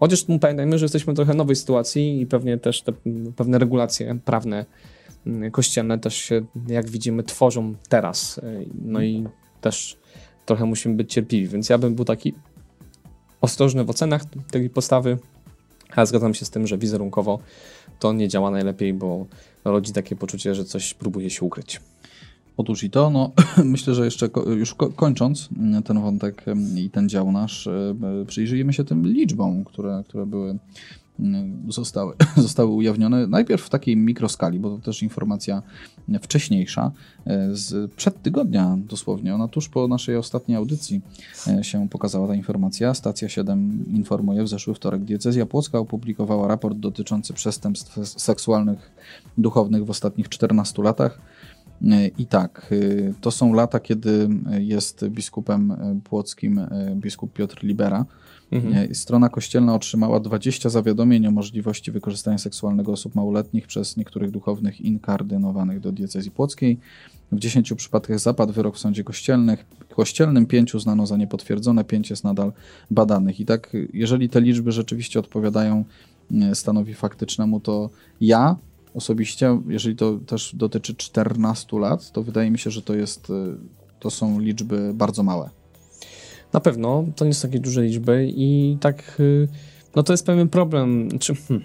Chociaż 0.00 0.24
pamiętajmy, 0.40 0.78
że 0.78 0.84
jesteśmy 0.84 1.12
w 1.12 1.16
trochę 1.16 1.34
nowej 1.34 1.56
sytuacji 1.56 2.20
i 2.20 2.26
pewnie 2.26 2.58
też 2.58 2.82
te 2.82 2.92
pewne 3.36 3.58
regulacje 3.58 4.18
prawne 4.24 4.64
mm, 5.26 5.50
kościelne 5.50 5.98
też 5.98 6.14
się, 6.14 6.42
jak 6.68 6.90
widzimy, 6.90 7.22
tworzą 7.22 7.74
teraz. 7.88 8.40
No 8.84 9.02
i 9.02 9.24
też 9.60 9.96
trochę 10.46 10.64
musimy 10.64 10.94
być 10.94 11.12
cierpliwi, 11.12 11.46
więc 11.46 11.68
ja 11.68 11.78
bym 11.78 11.94
był 11.94 12.04
taki 12.04 12.34
ostrożny 13.44 13.84
w 13.84 13.90
ocenach 13.90 14.24
tej 14.50 14.70
postawy, 14.70 15.18
ale 15.96 16.06
zgadzam 16.06 16.34
się 16.34 16.44
z 16.44 16.50
tym, 16.50 16.66
że 16.66 16.78
wizerunkowo 16.78 17.38
to 17.98 18.12
nie 18.12 18.28
działa 18.28 18.50
najlepiej, 18.50 18.94
bo 18.94 19.26
rodzi 19.64 19.92
takie 19.92 20.16
poczucie, 20.16 20.54
że 20.54 20.64
coś 20.64 20.94
próbuje 20.94 21.30
się 21.30 21.46
ukryć. 21.46 21.80
Otóż 22.56 22.84
i 22.84 22.90
to, 22.90 23.10
no 23.10 23.32
myślę, 23.64 23.94
że 23.94 24.04
jeszcze 24.04 24.28
już 24.46 24.74
kończąc 24.96 25.48
mm, 25.56 25.82
ten 25.82 26.00
wątek 26.00 26.44
i 26.76 26.90
ten 26.90 27.08
dział 27.08 27.32
nasz, 27.32 27.66
e, 27.66 27.94
przyjrzyjmy 28.26 28.72
się 28.72 28.84
tym 28.84 29.06
liczbom, 29.06 29.64
które, 29.64 30.02
które 30.08 30.26
były 30.26 30.50
mm, 30.50 30.58
zostały, 31.68 32.14
zostały 32.36 32.70
ujawnione 32.70 33.26
najpierw 33.26 33.62
w 33.62 33.70
takiej 33.70 33.96
mikroskali, 33.96 34.58
bo 34.58 34.70
to 34.70 34.78
też 34.78 35.02
informacja 35.02 35.62
wcześniejsza, 36.22 36.92
e, 37.26 37.48
z 37.52 37.92
przed 37.92 38.22
tygodnia 38.22 38.78
dosłownie. 38.78 39.34
Ona 39.34 39.48
tuż 39.48 39.68
po 39.68 39.88
naszej 39.88 40.16
ostatniej 40.16 40.56
audycji 40.56 41.00
e, 41.46 41.64
się 41.64 41.88
pokazała 41.88 42.28
ta 42.28 42.34
informacja. 42.34 42.94
Stacja 42.94 43.28
7 43.28 43.84
informuje, 43.92 44.42
w 44.42 44.48
zeszły 44.48 44.74
wtorek 44.74 45.04
diecezja 45.04 45.46
płocka 45.46 45.78
opublikowała 45.78 46.48
raport 46.48 46.78
dotyczący 46.78 47.32
przestępstw 47.32 47.98
seksualnych 48.20 48.90
duchownych 49.38 49.84
w 49.84 49.90
ostatnich 49.90 50.28
14 50.28 50.82
latach. 50.82 51.20
I 52.18 52.26
tak, 52.26 52.74
to 53.20 53.30
są 53.30 53.52
lata, 53.52 53.80
kiedy 53.80 54.28
jest 54.58 55.08
biskupem 55.08 55.76
płockim 56.04 56.60
biskup 56.94 57.32
Piotr 57.32 57.62
Libera. 57.62 58.04
Mhm. 58.54 58.94
Strona 58.94 59.28
kościelna 59.28 59.74
otrzymała 59.74 60.20
20 60.20 60.68
zawiadomień 60.68 61.26
o 61.26 61.30
możliwości 61.30 61.92
wykorzystania 61.92 62.38
seksualnego 62.38 62.92
osób 62.92 63.14
małoletnich 63.14 63.66
przez 63.66 63.96
niektórych 63.96 64.30
duchownych 64.30 64.80
inkardynowanych 64.80 65.80
do 65.80 65.92
diecezji 65.92 66.30
płockiej. 66.30 66.78
W 67.32 67.38
10 67.38 67.72
przypadkach 67.72 68.18
zapadł 68.18 68.52
wyrok 68.52 68.76
w 68.76 68.78
sądzie 68.78 69.04
kościelnych, 69.04 69.66
kościelnym, 69.96 70.46
5 70.46 70.74
uznano 70.74 71.06
za 71.06 71.16
niepotwierdzone, 71.16 71.84
5 71.84 72.10
jest 72.10 72.24
nadal 72.24 72.52
badanych. 72.90 73.40
I 73.40 73.44
tak, 73.44 73.76
jeżeli 73.92 74.28
te 74.28 74.40
liczby 74.40 74.72
rzeczywiście 74.72 75.20
odpowiadają 75.20 75.84
stanowi 76.54 76.94
faktycznemu, 76.94 77.60
to 77.60 77.90
ja 78.20 78.56
osobiście, 78.94 79.60
jeżeli 79.68 79.96
to 79.96 80.18
też 80.18 80.54
dotyczy 80.54 80.94
14 80.94 81.78
lat, 81.78 82.12
to 82.12 82.22
wydaje 82.22 82.50
mi 82.50 82.58
się, 82.58 82.70
że 82.70 82.82
to 82.82 82.94
jest, 82.94 83.32
to 84.00 84.10
są 84.10 84.40
liczby 84.40 84.92
bardzo 84.94 85.22
małe. 85.22 85.50
Na 86.54 86.60
pewno 86.60 87.04
to 87.16 87.24
nie 87.24 87.34
są 87.34 87.48
takie 87.48 87.60
duże 87.60 87.82
liczby 87.82 88.28
i 88.36 88.76
tak, 88.80 89.16
y, 89.20 89.48
no 89.96 90.02
to 90.02 90.12
jest 90.12 90.26
pewien 90.26 90.48
problem. 90.48 91.08
Czy, 91.18 91.34
hmm, 91.34 91.64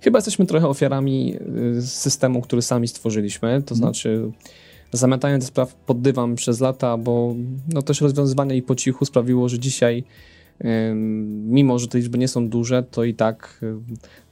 chyba 0.00 0.18
jesteśmy 0.18 0.46
trochę 0.46 0.68
ofiarami 0.68 1.36
y, 1.76 1.82
systemu, 1.82 2.42
który 2.42 2.62
sami 2.62 2.88
stworzyliśmy, 2.88 3.48
to 3.48 3.74
mhm. 3.74 3.76
znaczy 3.76 4.30
zamiatając 4.92 5.46
spraw 5.46 5.74
pod 5.74 6.00
dywan 6.00 6.34
przez 6.34 6.60
lata, 6.60 6.96
bo 6.96 7.34
no 7.72 7.82
też 7.82 8.00
rozwiązywanie 8.00 8.56
ich 8.56 8.64
po 8.64 8.74
cichu 8.74 9.04
sprawiło, 9.04 9.48
że 9.48 9.58
dzisiaj 9.58 10.04
mimo 11.44 11.78
że 11.78 11.88
te 11.88 11.98
liczby 11.98 12.18
nie 12.18 12.28
są 12.28 12.48
duże, 12.48 12.82
to 12.82 13.04
i 13.04 13.14
tak 13.14 13.60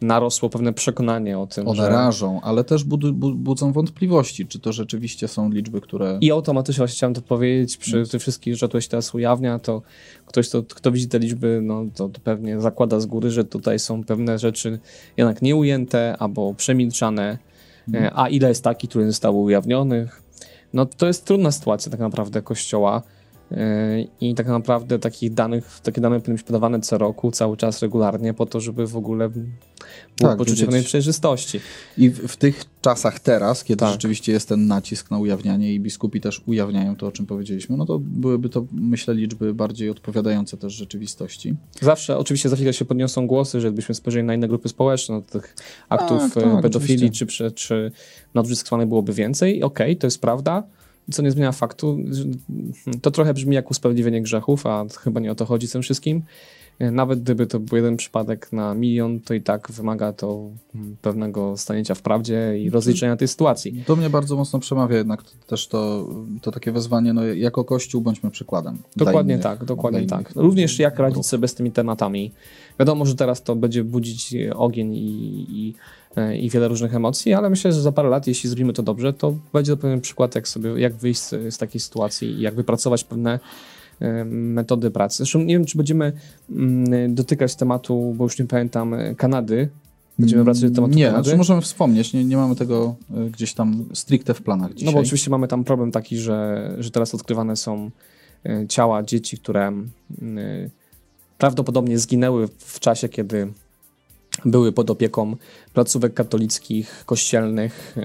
narosło 0.01 0.51
pewne 0.51 0.73
przekonanie 0.73 1.39
o 1.39 1.47
tym. 1.47 1.69
One 1.69 1.83
że... 1.83 1.89
rażą, 1.89 2.41
ale 2.41 2.65
też 2.65 2.85
bud 2.85 3.11
budzą 3.37 3.73
wątpliwości, 3.73 4.47
czy 4.47 4.59
to 4.59 4.73
rzeczywiście 4.73 5.29
są 5.29 5.51
liczby, 5.51 5.81
które. 5.81 6.19
I 6.21 6.31
automatycznie 6.31 6.79
właśnie 6.79 6.97
chciałem 6.97 7.15
to 7.15 7.23
powiedzieć, 7.23 7.77
przy 7.77 8.01
no. 8.01 8.07
tych 8.07 8.21
wszystkich, 8.21 8.57
że 8.57 8.69
to 8.69 8.81
się 8.81 8.89
teraz 8.89 9.15
ujawnia, 9.15 9.59
to 9.59 9.83
ktoś, 10.27 10.49
to, 10.49 10.63
kto 10.63 10.93
widzi 10.93 11.09
te 11.09 11.19
liczby, 11.19 11.61
no 11.63 11.85
to, 11.95 12.09
to 12.09 12.21
pewnie 12.21 12.61
zakłada 12.61 13.01
z 13.01 13.07
góry, 13.07 13.31
że 13.31 13.45
tutaj 13.45 13.79
są 13.79 14.05
pewne 14.05 14.39
rzeczy 14.39 14.79
jednak 15.17 15.43
nieujęte 15.43 16.17
albo 16.19 16.55
przemilczane. 16.55 17.39
Hmm. 17.93 18.11
A 18.15 18.29
ile 18.29 18.49
jest 18.49 18.65
takich, 18.65 18.91
które 18.91 19.07
zostały 19.07 19.37
ujawnionych? 19.37 20.23
No 20.73 20.87
to 20.87 21.07
jest 21.07 21.25
trudna 21.25 21.53
sytuacja 21.53 21.91
tak 21.91 22.01
naprawdę 22.01 22.43
Kościoła 22.43 23.03
i 24.21 24.35
tak 24.35 24.47
naprawdę 24.47 24.99
takich 24.99 25.35
danych, 25.35 25.81
takie 25.83 26.01
dane 26.01 26.21
powinny 26.21 26.37
być 26.37 26.47
podawane 26.47 26.81
co 26.81 26.99
roku, 26.99 27.31
cały 27.31 27.57
czas 27.57 27.83
regularnie, 27.83 28.35
po 28.35 28.47
to, 28.47 28.61
żeby 28.61 28.87
w 28.87 28.97
ogóle 28.97 29.29
było 29.29 30.31
tak, 30.31 30.39
poczucie 30.39 30.65
pewnej 30.65 30.83
przejrzystości. 30.83 31.61
I 31.99 32.11
w, 32.11 32.19
w, 32.19 32.37
tych 32.37 32.65
czasach 32.81 33.21
teraz, 33.21 33.65
kiedy 33.65 33.81
tak. 33.81 33.93
rzeczywiście 33.93 34.33
jest 34.33 34.49
ten 34.49 34.67
nacisk 34.67 35.11
na 35.11 35.19
ujawnianie 35.19 35.75
i 35.75 35.81
biskupi 35.81 36.21
też 36.21 36.43
ujawniają 36.47 36.97
to, 36.97 37.07
o 37.07 37.13
czym 37.13 37.27
powiedzieliśmy, 37.27 37.77
no 37.77 37.87
to 37.87 37.99
byłyby 37.99 38.49
to, 38.49 38.67
myślę, 38.73 39.15
liczby 39.15 39.55
bardziej 39.55 39.91
odpowiadające 39.91 40.57
też 40.57 40.73
rzeczywistości. 40.73 41.55
Zawsze, 41.81 42.19
oczywiście 42.19 42.49
za 42.49 42.57
chwilę 42.57 42.73
się 42.73 42.85
podniosą 42.85 43.27
głosy, 43.27 43.61
że 43.61 43.69
gdybyśmy 43.69 43.95
spojrzeli 43.95 44.27
na 44.27 44.35
inne 44.35 44.49
grupy 44.49 44.69
społeczne, 44.69 45.15
no, 45.15 45.23
tych 45.23 45.57
aktów 45.89 46.21
tak, 46.35 46.45
tak, 46.45 46.63
pedofilii 46.63 47.11
czy, 47.11 47.27
czy, 47.27 47.51
czy 47.51 47.93
nadużyć 48.35 48.61
byłoby 48.87 49.13
więcej. 49.13 49.63
Okej, 49.63 49.87
okay, 49.87 49.97
to 49.97 50.07
jest 50.07 50.21
prawda, 50.21 50.63
co 51.11 51.23
nie 51.23 51.31
zmienia 51.31 51.53
faktu, 51.53 51.99
to 53.03 53.11
trochę 53.11 53.35
brzmi 53.35 53.55
jak 53.55 53.71
usprawiedliwienie 53.71 54.23
grzechów, 54.23 54.67
a 54.67 54.85
chyba 55.01 55.21
nie 55.21 55.33
o 55.33 55.35
to 55.35 55.45
chodzi 55.45 55.69
z 55.69 55.73
tym 55.73 55.83
wszystkim. 55.83 56.23
Nawet 56.81 57.23
gdyby 57.23 57.47
to 57.47 57.61
był 57.61 57.77
jeden 57.77 57.97
przypadek 57.97 58.53
na 58.53 58.75
milion, 58.75 59.21
to 59.21 59.35
i 59.35 59.41
tak 59.41 59.71
wymaga 59.73 60.13
to 60.13 60.51
pewnego 61.03 61.57
stanięcia 61.57 61.95
w 61.95 62.03
prawdzie 62.03 62.59
i 62.59 62.71
rozliczenia 62.71 63.17
tej 63.17 63.29
sytuacji. 63.29 63.85
Do 63.87 63.97
mnie 63.97 64.11
bardzo 64.11 64.37
mocno 64.37 64.59
przemawia 64.59 64.97
jednak 64.97 65.23
też 65.47 65.69
to, 65.69 66.09
to 66.43 66.51
takie 66.51 66.73
wezwanie, 66.73 67.13
no 67.13 67.25
jako 67.25 67.65
Kościół 67.65 68.01
bądźmy 68.01 68.31
przykładem. 68.31 68.79
Dokładnie 68.97 69.35
innych, 69.35 69.43
tak, 69.43 69.65
dokładnie 69.65 70.07
tak. 70.07 70.33
Również 70.37 70.79
jak 70.79 70.99
radzić 70.99 71.27
sobie 71.27 71.49
z 71.49 71.55
tymi 71.55 71.73
tematami. 71.73 72.33
Wiadomo, 72.79 73.07
że 73.07 73.15
teraz 73.15 73.43
to 73.43 73.57
będzie 73.57 73.85
budzić 73.85 74.35
ogień 74.55 74.95
i, 74.95 75.47
i 75.49 75.75
E, 76.17 76.37
i 76.37 76.51
wiele 76.51 76.69
różnych 76.69 76.95
emocji, 76.95 77.35
ale 77.35 77.51
myślę, 77.51 77.73
że 77.73 77.81
za 77.81 77.93
parę 77.93 78.09
lat, 78.09 78.27
jeśli 78.27 78.49
zrobimy 78.51 78.73
to 78.73 78.83
dobrze, 78.83 79.13
to 79.13 79.35
będzie 79.53 79.73
to 79.73 79.77
pewien 79.77 80.01
przykład, 80.01 80.35
jak 80.35 80.49
sobie, 80.49 80.81
jak 80.81 80.95
wyjść 80.95 81.21
z, 81.21 81.55
z 81.55 81.59
takiej 81.59 81.81
sytuacji 81.81 82.29
i 82.29 82.41
jak 82.41 82.55
wypracować 82.55 83.05
pewne 83.05 83.33
e, 83.33 83.39
metody 84.25 84.91
pracy. 84.91 85.17
Zresztą 85.17 85.39
nie 85.39 85.55
wiem, 85.55 85.65
czy 85.65 85.77
będziemy 85.77 86.13
mm, 86.51 87.15
dotykać 87.15 87.57
tematu, 87.57 88.15
bo 88.17 88.25
już 88.25 88.39
nie 88.39 88.47
pamiętam, 88.47 88.95
e, 88.95 89.15
Kanady. 89.15 89.69
Będziemy 90.19 90.45
wracać 90.45 90.63
do 90.63 90.71
tematu 90.71 90.95
nie, 90.95 91.07
Kanady. 91.07 91.25
Znaczy 91.25 91.39
możemy 91.39 91.61
wspomnieć, 91.61 92.13
nie, 92.13 92.25
nie 92.25 92.37
mamy 92.37 92.57
tego 92.57 92.95
gdzieś 93.31 93.55
tam 93.55 93.85
stricte 93.93 94.35
w 94.35 94.43
planach 94.43 94.75
dzisiaj. 94.75 94.87
No 94.87 94.93
bo 94.93 94.99
oczywiście 94.99 95.31
mamy 95.31 95.49
tam 95.49 95.65
problem 95.65 95.91
taki, 95.91 96.19
że, 96.19 96.71
że 96.79 96.91
teraz 96.91 97.15
odkrywane 97.15 97.57
są 97.57 97.91
ciała 98.69 99.03
dzieci, 99.03 99.39
które 99.39 99.73
prawdopodobnie 101.39 101.99
zginęły 101.99 102.49
w 102.59 102.81
czasie, 102.81 103.09
kiedy 103.09 103.53
były 104.45 104.73
pod 104.73 104.91
opieką 104.91 105.37
placówek 105.73 106.15
katolickich, 106.15 107.03
kościelnych, 107.07 107.97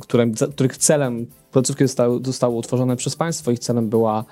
które, 0.00 0.30
których 0.52 0.76
celem, 0.76 1.26
placówki 1.52 1.84
zostały, 1.84 2.20
zostały 2.24 2.54
utworzone 2.54 2.96
przez 2.96 3.16
państwo, 3.16 3.50
ich 3.50 3.58
celem 3.58 3.88
była 3.88 4.24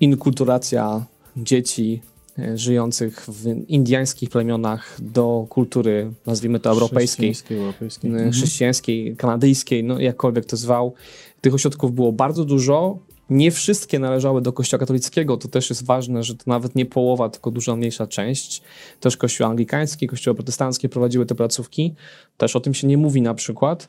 inkulturacja 0.00 1.04
dzieci 1.36 2.02
e, 2.38 2.58
żyjących 2.58 3.26
w 3.28 3.46
indiańskich 3.68 4.30
plemionach 4.30 4.96
do 5.00 5.46
kultury, 5.48 6.10
nazwijmy 6.26 6.60
to 6.60 6.70
europejskiej, 6.70 7.34
chrześcijańskiej, 7.34 7.58
europejskiej. 7.58 8.10
E, 8.10 8.14
mhm. 8.14 8.32
chrześcijańskiej 8.32 9.16
kanadyjskiej, 9.16 9.84
no 9.84 10.00
jakkolwiek 10.00 10.44
to 10.44 10.56
zwał. 10.56 10.94
Tych 11.40 11.54
ośrodków 11.54 11.94
było 11.94 12.12
bardzo 12.12 12.44
dużo 12.44 12.98
nie 13.30 13.50
wszystkie 13.50 13.98
należały 13.98 14.42
do 14.42 14.52
Kościoła 14.52 14.78
katolickiego, 14.78 15.36
to 15.36 15.48
też 15.48 15.70
jest 15.70 15.84
ważne, 15.84 16.22
że 16.22 16.34
to 16.34 16.44
nawet 16.46 16.74
nie 16.74 16.86
połowa, 16.86 17.28
tylko 17.28 17.50
dużo 17.50 17.76
mniejsza 17.76 18.06
część. 18.06 18.62
Też 19.00 19.16
Kościół 19.16 19.46
anglikański, 19.46 20.06
Kościoły 20.06 20.34
protestanckie 20.34 20.88
prowadziły 20.88 21.26
te 21.26 21.34
placówki. 21.34 21.94
Też 22.36 22.56
o 22.56 22.60
tym 22.60 22.74
się 22.74 22.86
nie 22.86 22.96
mówi 22.96 23.22
na 23.22 23.34
przykład 23.34 23.88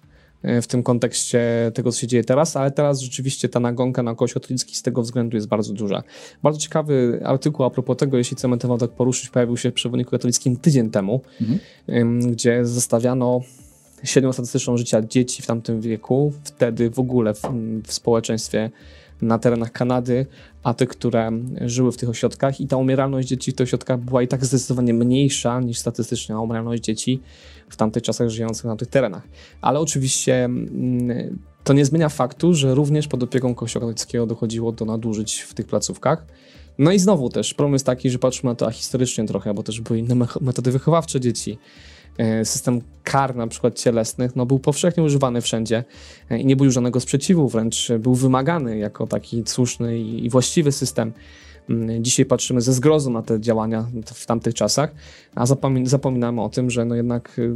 w 0.61 0.67
tym 0.67 0.83
kontekście 0.83 1.71
tego, 1.73 1.91
co 1.91 1.99
się 1.99 2.07
dzieje 2.07 2.23
teraz, 2.23 2.55
ale 2.55 2.71
teraz 2.71 3.01
rzeczywiście 3.01 3.49
ta 3.49 3.59
nagonka 3.59 4.03
na 4.03 4.15
katolicki 4.15 4.75
z 4.75 4.81
tego 4.81 5.01
względu 5.01 5.37
jest 5.37 5.47
bardzo 5.47 5.73
duża. 5.73 6.03
Bardzo 6.43 6.59
ciekawy 6.59 7.21
artykuł 7.23 7.65
a 7.65 7.69
propos 7.69 7.97
tego, 7.97 8.17
jeśli 8.17 8.37
chcemy 8.37 8.57
ten 8.57 8.67
wątek 8.67 8.91
poruszyć, 8.91 9.29
pojawił 9.29 9.57
się 9.57 9.71
w 9.71 9.73
Przewodniku 9.73 10.11
Katolickim 10.11 10.57
tydzień 10.57 10.89
temu, 10.89 11.21
mhm. 11.41 12.31
gdzie 12.31 12.65
zestawiano 12.65 13.41
średnią 14.03 14.33
statystyczną 14.33 14.77
życia 14.77 15.01
dzieci 15.01 15.41
w 15.41 15.45
tamtym 15.45 15.81
wieku, 15.81 16.33
wtedy 16.43 16.89
w 16.89 16.99
ogóle 16.99 17.33
w, 17.33 17.41
w 17.83 17.93
społeczeństwie 17.93 18.71
na 19.21 19.39
terenach 19.39 19.71
Kanady, 19.71 20.25
a 20.63 20.73
te, 20.73 20.87
które 20.87 21.31
żyły 21.61 21.91
w 21.91 21.97
tych 21.97 22.09
ośrodkach 22.09 22.61
i 22.61 22.67
ta 22.67 22.77
umieralność 22.77 23.27
dzieci 23.27 23.51
w 23.51 23.55
tych 23.55 23.65
ośrodkach 23.67 23.99
była 23.99 24.21
i 24.21 24.27
tak 24.27 24.45
zdecydowanie 24.45 24.93
mniejsza 24.93 25.59
niż 25.59 25.77
statystyczna 25.77 26.41
umieralność 26.41 26.83
dzieci 26.83 27.21
w 27.69 27.75
tamtych 27.75 28.03
czasach 28.03 28.29
żyjących 28.29 28.65
na 28.65 28.75
tych 28.75 28.87
terenach. 28.87 29.23
Ale 29.61 29.79
oczywiście 29.79 30.45
mm, 30.45 31.39
to 31.63 31.73
nie 31.73 31.85
zmienia 31.85 32.09
faktu, 32.09 32.53
że 32.53 32.75
również 32.75 33.07
pod 33.07 33.23
opieką 33.23 33.55
Kościoła 33.55 33.93
dochodziło 34.27 34.71
do 34.71 34.85
nadużyć 34.85 35.41
w 35.41 35.53
tych 35.53 35.65
placówkach. 35.65 36.25
No 36.77 36.91
i 36.91 36.99
znowu 36.99 37.29
też 37.29 37.53
problem 37.53 37.73
jest 37.73 37.85
taki, 37.85 38.09
że 38.09 38.19
patrzymy 38.19 38.51
na 38.51 38.55
to 38.55 38.71
historycznie 38.71 39.25
trochę, 39.25 39.53
bo 39.53 39.63
też 39.63 39.81
były 39.81 39.99
inne 39.99 40.15
metody 40.41 40.71
wychowawcze 40.71 41.19
dzieci. 41.19 41.57
E, 42.17 42.45
system 42.45 42.81
kar 43.03 43.35
na 43.35 43.47
przykład 43.47 43.79
cielesnych 43.79 44.35
no, 44.35 44.45
był 44.45 44.59
powszechnie 44.59 45.03
używany 45.03 45.41
wszędzie 45.41 45.83
e, 46.29 46.39
i 46.39 46.45
nie 46.45 46.55
był 46.55 46.71
żadnego 46.71 46.99
sprzeciwu, 46.99 47.49
wręcz 47.49 47.91
był 47.99 48.15
wymagany 48.15 48.77
jako 48.77 49.07
taki 49.07 49.43
słuszny 49.45 49.99
i 49.99 50.29
właściwy 50.29 50.71
system. 50.71 51.13
Mm, 51.69 52.03
dzisiaj 52.03 52.25
patrzymy 52.25 52.61
ze 52.61 52.73
zgrozą 52.73 53.11
na 53.11 53.21
te 53.21 53.39
działania 53.41 53.87
w 54.05 54.25
tamtych 54.25 54.53
czasach, 54.53 54.91
a 55.35 55.45
zapominamy 55.83 56.41
o 56.41 56.49
tym, 56.49 56.69
że 56.69 56.85
no 56.85 56.95
jednak 56.95 57.39
y, 57.39 57.53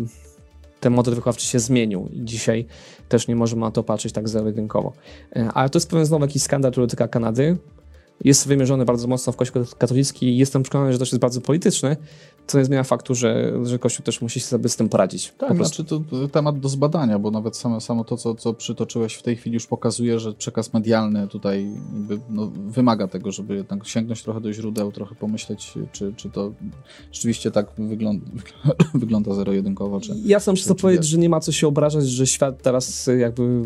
ten 0.80 0.94
model 0.94 1.16
wychowawczy 1.16 1.46
się 1.46 1.60
zmienił 1.60 2.10
i 2.14 2.26
dzisiaj 2.26 2.66
też 3.10 3.28
nie 3.28 3.36
możemy 3.36 3.62
na 3.62 3.72
to 3.72 3.84
patrzeć 3.84 4.14
tak 4.14 4.30
zero-jedynkowo. 4.30 4.94
E, 5.36 5.50
ale 5.54 5.70
to 5.70 5.78
jest 5.78 5.90
pewien 5.90 6.06
znowu 6.06 6.26
jakiś 6.26 6.44
skandal, 6.44 6.72
który 6.72 6.88
dotyka 6.88 7.08
Kanady, 7.08 7.58
jest 8.24 8.48
wymierzony 8.48 8.86
bardzo 8.86 9.08
mocno 9.08 9.34
w 9.34 9.36
Kościół 9.36 9.66
katolicki 9.78 10.26
i 10.26 10.38
jestem 10.38 10.64
przekonany, 10.64 10.94
że 10.94 11.00
też 11.00 11.12
jest 11.12 11.22
bardzo 11.22 11.42
polityczny, 11.42 11.98
co 12.50 12.58
nie 12.58 12.66
zmienia 12.66 12.84
faktu, 12.84 13.16
że, 13.16 13.54
że 13.64 13.80
Kościół 13.80 14.04
też 14.04 14.22
musi 14.22 14.40
sobie 14.40 14.70
z 14.70 14.76
tym 14.76 14.90
poradzić. 14.90 15.34
Tak, 15.38 15.56
znaczy 15.56 15.84
to 15.84 16.02
temat 16.32 16.60
do 16.60 16.70
zbadania, 16.70 17.20
bo 17.20 17.32
nawet 17.32 17.58
samo, 17.58 17.82
samo 17.82 18.04
to, 18.04 18.18
co, 18.18 18.36
co 18.36 18.54
przytoczyłeś 18.54 19.14
w 19.14 19.24
tej 19.24 19.36
chwili 19.36 19.54
już 19.54 19.68
pokazuje, 19.68 20.20
że 20.20 20.34
przekaz 20.34 20.74
medialny 20.74 21.28
tutaj 21.28 21.68
no, 22.30 22.52
wymaga 22.68 23.08
tego, 23.08 23.32
żeby 23.32 23.56
jednak 23.56 23.88
sięgnąć 23.88 24.24
trochę 24.24 24.42
do 24.42 24.54
źródeł, 24.54 24.92
trochę 24.92 25.16
pomyśleć, 25.16 25.74
czy, 25.92 26.14
czy 26.16 26.30
to 26.30 26.52
rzeczywiście 27.12 27.52
tak 27.52 27.68
wygląda, 27.78 28.26
wygląda 28.94 29.34
zero-jedynkowo. 29.34 30.02
Czy, 30.02 30.16
ja 30.26 30.40
sam 30.40 30.56
chcę 30.56 30.76
powiedzieć, 30.76 31.06
że 31.08 31.18
nie 31.18 31.30
ma 31.30 31.40
co 31.40 31.52
się 31.52 31.68
obrażać, 31.68 32.08
że 32.08 32.28
świat 32.28 32.62
teraz 32.62 33.10
jakby 33.18 33.64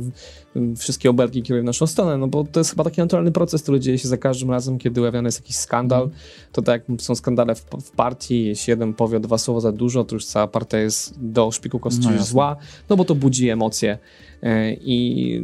wszystkie 0.77 1.09
obelgi 1.09 1.43
kieruje 1.43 1.61
w 1.61 1.65
naszą 1.65 1.88
stronę, 1.88 2.17
no 2.17 2.27
bo 2.27 2.43
to 2.43 2.59
jest 2.59 2.69
chyba 2.69 2.84
taki 2.84 3.01
naturalny 3.01 3.31
proces, 3.31 3.63
który 3.63 3.79
dzieje 3.79 3.97
się 3.97 4.07
za 4.07 4.17
każdym 4.17 4.51
razem, 4.51 4.77
kiedy 4.77 5.01
ujawniany 5.01 5.27
jest 5.27 5.39
jakiś 5.39 5.55
skandal. 5.55 6.09
To 6.51 6.61
tak 6.61 6.89
jak 6.89 7.01
są 7.01 7.15
skandale 7.15 7.55
w, 7.55 7.65
w 7.84 7.91
partii, 7.91 8.45
jeśli 8.45 8.71
jeden 8.74 8.93
powie 8.93 9.19
dwa 9.19 9.38
słowa 9.38 9.59
za 9.59 9.71
dużo, 9.71 10.03
to 10.03 10.15
już 10.15 10.26
cała 10.26 10.47
partia 10.47 10.78
jest 10.78 11.13
do 11.17 11.51
szpiku 11.51 11.80
kości 11.80 12.07
no 12.17 12.24
zła, 12.24 12.55
no 12.89 12.95
bo 12.95 13.05
to 13.05 13.15
budzi 13.15 13.49
emocje. 13.49 13.97
E, 14.43 14.74
i 14.74 15.41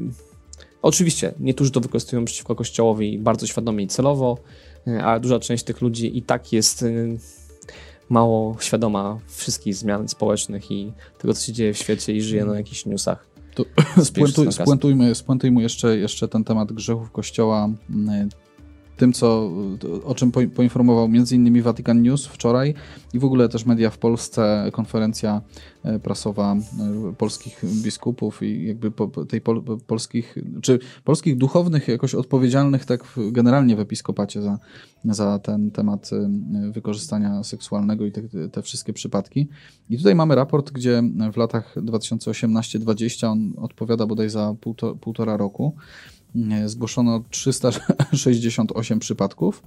oczywiście 0.81 1.33
niektórzy 1.39 1.71
to 1.71 1.79
wykorzystują 1.79 2.25
przeciwko 2.25 2.55
kościołowi 2.55 3.19
bardzo 3.19 3.47
świadomie 3.47 3.83
i 3.83 3.87
celowo, 3.87 4.37
e, 4.87 5.03
ale 5.03 5.19
duża 5.19 5.39
część 5.39 5.63
tych 5.63 5.81
ludzi 5.81 6.17
i 6.17 6.21
tak 6.21 6.53
jest 6.53 6.83
e, 6.83 6.87
mało 8.09 8.57
świadoma 8.59 9.19
wszystkich 9.27 9.75
zmian 9.75 10.07
społecznych 10.07 10.71
i 10.71 10.91
tego, 11.17 11.33
co 11.33 11.45
się 11.45 11.53
dzieje 11.53 11.73
w 11.73 11.77
świecie 11.77 12.13
i 12.13 12.21
żyje 12.21 12.45
na 12.45 12.57
jakichś 12.57 12.85
newsach. 12.85 13.29
To 13.55 13.65
spuentuj, 14.03 14.51
spuentujmy, 14.51 15.15
spuentujmy 15.15 15.61
jeszcze, 15.61 15.97
jeszcze 15.97 16.27
ten 16.27 16.43
temat 16.43 16.73
grzechów 16.73 17.11
Kościoła 17.11 17.69
tym, 18.99 19.13
co, 19.13 19.51
o 20.03 20.15
czym 20.15 20.31
poinformował 20.31 21.05
m.in. 21.05 21.61
Vatican 21.61 22.01
News 22.01 22.25
wczoraj 22.25 22.73
i 23.13 23.19
w 23.19 23.25
ogóle 23.25 23.49
też 23.49 23.65
media 23.65 23.89
w 23.89 23.97
Polsce, 23.97 24.69
konferencja 24.73 25.41
e, 25.83 25.99
prasowa 25.99 26.55
e, 26.55 27.13
polskich 27.17 27.61
biskupów 27.83 28.43
i 28.43 28.67
jakby 28.67 28.91
tej 29.29 29.41
pol, 29.41 29.63
polskich, 29.87 30.35
czy 30.61 30.79
polskich 31.03 31.37
duchownych 31.37 31.87
jakoś 31.87 32.15
odpowiedzialnych 32.15 32.85
tak 32.85 33.03
generalnie 33.31 33.75
w 33.75 33.79
episkopacie 33.79 34.41
za, 34.41 34.59
za 35.05 35.39
ten 35.39 35.71
temat 35.71 36.09
e, 36.13 36.71
wykorzystania 36.71 37.43
seksualnego 37.43 38.05
i 38.05 38.11
te, 38.11 38.21
te 38.51 38.61
wszystkie 38.61 38.93
przypadki. 38.93 39.47
I 39.89 39.97
tutaj 39.97 40.15
mamy 40.15 40.35
raport, 40.35 40.71
gdzie 40.71 41.03
w 41.33 41.37
latach 41.37 41.75
2018-2020 41.75 43.27
on 43.27 43.53
odpowiada 43.57 44.05
bodaj 44.05 44.29
za 44.29 44.55
półtora 45.01 45.37
roku 45.37 45.75
zgłoszono 46.65 47.23
368 47.29 48.99
przypadków 48.99 49.63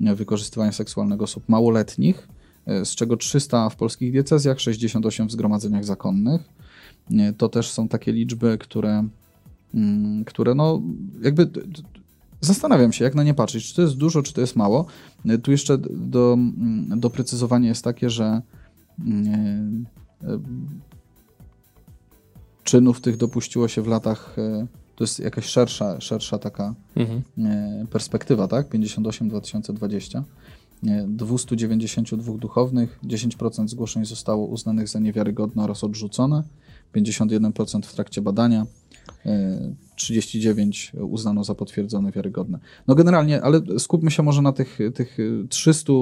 wykorzystywania 0.00 0.72
seksualnego 0.72 1.24
osób 1.24 1.48
małoletnich, 1.48 2.28
z 2.84 2.94
czego 2.94 3.16
300 3.16 3.70
w 3.70 3.76
polskich 3.76 4.12
diecezjach, 4.12 4.60
68 4.60 5.28
w 5.28 5.32
zgromadzeniach 5.32 5.84
zakonnych. 5.84 6.48
To 7.36 7.48
też 7.48 7.70
są 7.70 7.88
takie 7.88 8.12
liczby, 8.12 8.58
które, 8.58 9.08
mm, 9.74 10.24
które 10.24 10.54
no 10.54 10.82
jakby 11.22 11.50
zastanawiam 12.40 12.92
się, 12.92 13.04
jak 13.04 13.14
na 13.14 13.22
nie 13.22 13.34
patrzeć, 13.34 13.68
czy 13.68 13.76
to 13.76 13.82
jest 13.82 13.96
dużo, 13.96 14.22
czy 14.22 14.32
to 14.32 14.40
jest 14.40 14.56
mało. 14.56 14.86
Tu 15.42 15.50
jeszcze 15.50 15.78
do, 15.90 16.32
mm, 16.32 17.00
doprecyzowanie 17.00 17.68
jest 17.68 17.84
takie, 17.84 18.10
że 18.10 18.42
mm, 18.98 19.86
e, 20.22 20.38
czynów 22.64 23.00
tych 23.00 23.16
dopuściło 23.16 23.68
się 23.68 23.82
w 23.82 23.86
latach 23.86 24.36
e, 24.38 24.66
to 24.98 25.04
jest 25.04 25.20
jakaś 25.20 25.44
szersza, 25.44 26.00
szersza 26.00 26.38
taka 26.38 26.74
mhm. 26.96 27.22
E, 27.46 27.86
perspektywa, 27.90 28.48
tak? 28.48 28.68
58-2020. 28.68 30.22
292 31.06 32.32
duchownych, 32.38 32.98
10% 33.04 33.68
zgłoszeń 33.68 34.04
zostało 34.04 34.46
uznanych 34.46 34.88
za 34.88 34.98
niewiarygodne 34.98 35.64
oraz 35.64 35.84
odrzucone, 35.84 36.42
51% 36.94 37.82
w 37.82 37.94
trakcie 37.94 38.22
badania, 38.22 38.66
39 39.96 40.92
e, 40.94 41.04
uznano 41.04 41.44
za 41.44 41.54
potwierdzone 41.54 42.12
wiarygodne. 42.12 42.58
No 42.86 42.94
generalnie, 42.94 43.42
ale 43.42 43.60
skupmy 43.78 44.10
się 44.10 44.22
może 44.22 44.42
na 44.42 44.52
tych, 44.52 44.78
tych 44.94 45.18
300 45.48 45.92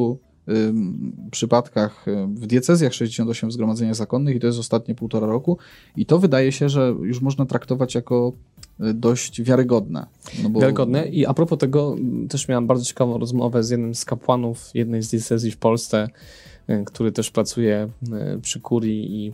przypadkach 1.30 2.08
y, 2.08 2.26
w 2.26 2.46
diecezjach, 2.46 2.94
68 2.94 3.48
w 3.48 3.52
zgromadzeniach 3.52 3.94
zakonnych 3.94 4.36
i 4.36 4.40
to 4.40 4.46
jest 4.46 4.58
ostatnie 4.58 4.94
półtora 4.94 5.26
roku 5.26 5.58
i 5.96 6.06
to 6.06 6.18
wydaje 6.18 6.52
się, 6.52 6.68
że 6.68 6.94
już 7.02 7.20
można 7.20 7.46
traktować 7.46 7.94
jako 7.94 8.32
y, 8.80 8.94
dość 8.94 9.42
wiarygodne. 9.42 10.06
No 10.42 10.50
bo... 10.50 10.60
Wiarygodne 10.60 11.08
i 11.08 11.26
a 11.26 11.34
propos 11.34 11.58
tego 11.58 11.96
też 12.28 12.48
miałem 12.48 12.66
bardzo 12.66 12.84
ciekawą 12.84 13.18
rozmowę 13.18 13.64
z 13.64 13.70
jednym 13.70 13.94
z 13.94 14.04
kapłanów 14.04 14.70
jednej 14.74 15.02
z 15.02 15.10
diecezji 15.10 15.50
w 15.50 15.56
Polsce, 15.56 16.08
y, 16.70 16.84
który 16.86 17.12
też 17.12 17.30
pracuje 17.30 17.88
przy 18.42 18.60
kurii 18.60 19.26
i 19.26 19.32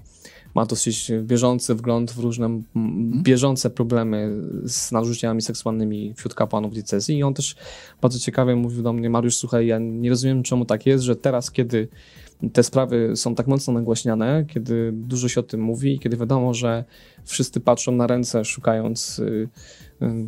ma 0.55 0.67
dosyć 0.67 1.13
bieżący 1.23 1.75
wgląd 1.75 2.13
w 2.13 2.19
różne 2.19 2.47
mhm. 2.47 3.23
bieżące 3.23 3.71
problemy 3.71 4.31
z 4.65 4.93
nadużyciami 4.93 5.43
seksualnymi 5.43 6.15
wśród 6.17 6.35
kapłanów 6.35 6.73
diecezji 6.73 7.19
i 7.19 7.23
on 7.23 7.35
też 7.35 7.57
bardzo 8.01 8.19
ciekawie 8.19 8.57
mówił 8.57 8.83
do 8.83 8.93
mnie, 8.93 9.11
Mariusz, 9.11 9.37
słuchaj, 9.37 9.67
ja 9.67 9.79
nie 9.79 10.11
rozumiem 10.11 10.43
czemu 10.43 10.65
tak 10.65 10.87
jest, 10.87 11.05
że 11.05 11.17
teraz, 11.17 11.51
kiedy 11.51 11.89
te 12.53 12.63
sprawy 12.63 13.17
są 13.17 13.35
tak 13.35 13.47
mocno 13.47 13.73
nagłaśniane, 13.73 14.45
kiedy 14.49 14.93
dużo 14.93 15.29
się 15.29 15.41
o 15.41 15.43
tym 15.43 15.61
mówi, 15.61 15.99
kiedy 15.99 16.17
wiadomo, 16.17 16.55
że 16.55 16.85
wszyscy 17.25 17.61
patrzą 17.61 17.93
na 17.93 18.07
ręce, 18.07 18.45
szukając, 18.45 19.19
y, 19.19 19.49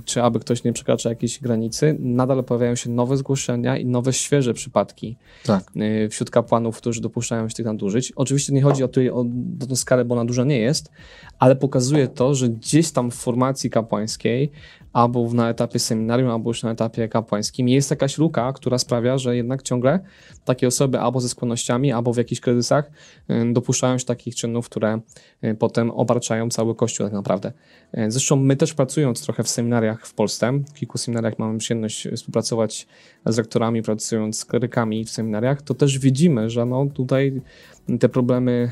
czy 0.04 0.22
aby 0.22 0.40
ktoś 0.40 0.64
nie 0.64 0.72
przekracza 0.72 1.08
jakiejś 1.08 1.40
granicy, 1.40 1.96
nadal 1.98 2.44
pojawiają 2.44 2.74
się 2.74 2.90
nowe 2.90 3.16
zgłoszenia 3.16 3.76
i 3.76 3.86
nowe, 3.86 4.12
świeże 4.12 4.54
przypadki 4.54 5.16
tak. 5.44 5.64
Y, 5.76 6.08
wśród 6.08 6.30
kapłanów, 6.30 6.76
którzy 6.76 7.00
dopuszczają 7.00 7.48
się 7.48 7.54
tych 7.54 7.66
nadużyć. 7.66 8.12
Oczywiście 8.16 8.52
nie 8.52 8.62
chodzi 8.62 8.84
o, 8.84 8.88
tutaj, 8.88 9.10
o, 9.10 9.24
o 9.62 9.66
tę 9.68 9.76
skalę, 9.76 10.04
bo 10.04 10.14
ona 10.14 10.24
duża 10.24 10.44
nie 10.44 10.58
jest, 10.58 10.90
ale 11.38 11.56
pokazuje 11.56 12.08
to, 12.08 12.34
że 12.34 12.48
gdzieś 12.48 12.92
tam 12.92 13.10
w 13.10 13.14
formacji 13.14 13.70
kapłańskiej 13.70 14.50
albo 14.92 15.32
na 15.32 15.50
etapie 15.50 15.78
seminarium, 15.78 16.30
albo 16.30 16.50
już 16.50 16.62
na 16.62 16.70
etapie 16.70 17.08
kapłańskim. 17.08 17.68
Jest 17.68 17.90
jakaś 17.90 18.18
luka, 18.18 18.52
która 18.52 18.78
sprawia, 18.78 19.18
że 19.18 19.36
jednak 19.36 19.62
ciągle 19.62 20.00
takie 20.44 20.66
osoby 20.68 21.00
albo 21.00 21.20
ze 21.20 21.28
skłonnościami, 21.28 21.92
albo 21.92 22.12
w 22.12 22.16
jakichś 22.16 22.40
kryzysach 22.40 22.90
dopuszczają 23.52 23.98
się 23.98 24.04
takich 24.04 24.34
czynów, 24.34 24.68
które 24.68 25.00
potem 25.58 25.90
obarczają 25.90 26.50
cały 26.50 26.74
Kościół 26.74 27.06
tak 27.06 27.12
naprawdę. 27.12 27.52
Zresztą 28.08 28.36
my 28.36 28.56
też 28.56 28.74
pracując 28.74 29.22
trochę 29.22 29.42
w 29.42 29.48
seminariach 29.64 30.06
w 30.06 30.14
Polsce, 30.14 30.52
w 30.52 30.74
kilku 30.74 30.98
seminariach 30.98 31.38
mamy 31.38 31.58
przyjemność 31.58 32.08
współpracować 32.16 32.86
z 33.26 33.38
rektorami, 33.38 33.82
pracując 33.82 34.38
z 34.38 34.44
klerykami 34.44 35.04
w 35.04 35.10
seminariach, 35.10 35.62
to 35.62 35.74
też 35.74 35.98
widzimy, 35.98 36.50
że 36.50 36.66
no 36.66 36.86
tutaj 36.86 37.40
te 38.00 38.08
problemy 38.08 38.70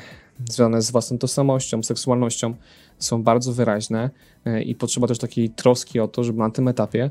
związane 0.49 0.83
z 0.83 0.91
własną 0.91 1.19
tożsamością, 1.19 1.83
seksualnością 1.83 2.55
są 2.99 3.23
bardzo 3.23 3.53
wyraźne 3.53 4.11
e, 4.45 4.63
i 4.63 4.75
potrzeba 4.75 5.07
też 5.07 5.19
takiej 5.19 5.51
troski 5.51 6.01
o 6.01 6.09
to, 6.09 6.25
żeby 6.25 6.39
na 6.39 6.51
tym 6.51 6.69
etapie 6.69 7.11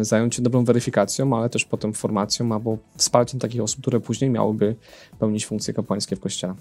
zająć 0.00 0.34
się 0.34 0.42
dobrą 0.42 0.64
weryfikacją, 0.64 1.36
ale 1.36 1.48
też 1.48 1.64
potem 1.64 1.92
formacją 1.92 2.52
albo 2.52 2.78
wsparciem 2.96 3.40
takich 3.40 3.60
osób, 3.60 3.80
które 3.80 4.00
później 4.00 4.30
miałyby 4.30 4.76
pełnić 5.18 5.46
funkcje 5.46 5.74
kapłańskie 5.74 6.16
w 6.16 6.20
kościele. 6.20 6.54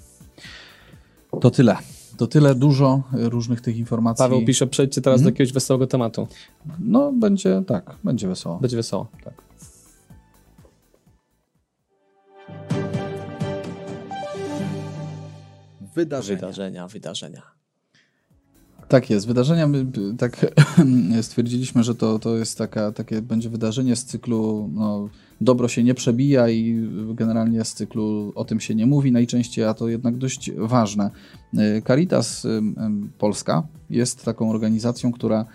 To 1.42 1.52
tyle. 1.52 1.78
To 2.20 2.28
tyle 2.28 2.56
dużo 2.56 3.04
różnych 3.14 3.62
tych 3.62 3.78
informacji. 3.78 4.24
Paweł 4.24 4.46
pisze, 4.46 4.68
przejdźcie 4.68 5.02
teraz 5.02 5.22
do 5.22 5.30
jakiegoś 5.30 5.54
wesołego 5.54 5.88
tematu. 5.88 6.28
No, 6.80 7.12
będzie 7.12 7.64
tak, 7.68 7.96
będzie 8.04 8.28
wesoło. 8.28 8.60
Będzie 8.60 8.78
wesoło. 8.78 9.08
Tak. 9.24 9.34
Wydarzenia. 15.96 16.40
Wydarzenia, 16.40 16.88
wydarzenia. 16.88 17.59
Tak 18.90 19.10
jest. 19.10 19.28
Wydarzenia, 19.28 19.68
my 19.68 19.86
tak 20.18 20.46
stwierdziliśmy, 21.22 21.84
że 21.84 21.96
to, 21.96 22.20
to 22.20 22.38
jest 22.38 22.58
taka, 22.58 22.92
takie 22.92 23.22
będzie 23.22 23.50
wydarzenie 23.50 23.96
z 23.96 24.06
cyklu 24.06 24.70
no, 24.74 25.10
dobro 25.42 25.68
się 25.68 25.84
nie 25.84 25.94
przebija 25.94 26.50
i 26.50 26.90
generalnie 27.14 27.66
z 27.66 27.74
cyklu 27.74 28.32
o 28.36 28.46
tym 28.46 28.60
się 28.60 28.76
nie 28.76 28.86
mówi 28.86 29.12
najczęściej, 29.12 29.66
a 29.66 29.74
to 29.74 29.88
jednak 29.88 30.18
dość 30.18 30.52
ważne. 30.58 31.12
Caritas 31.88 32.48
Polska 33.18 33.64
jest 33.90 34.26
taką 34.26 34.50
organizacją, 34.50 35.12
która 35.12 35.46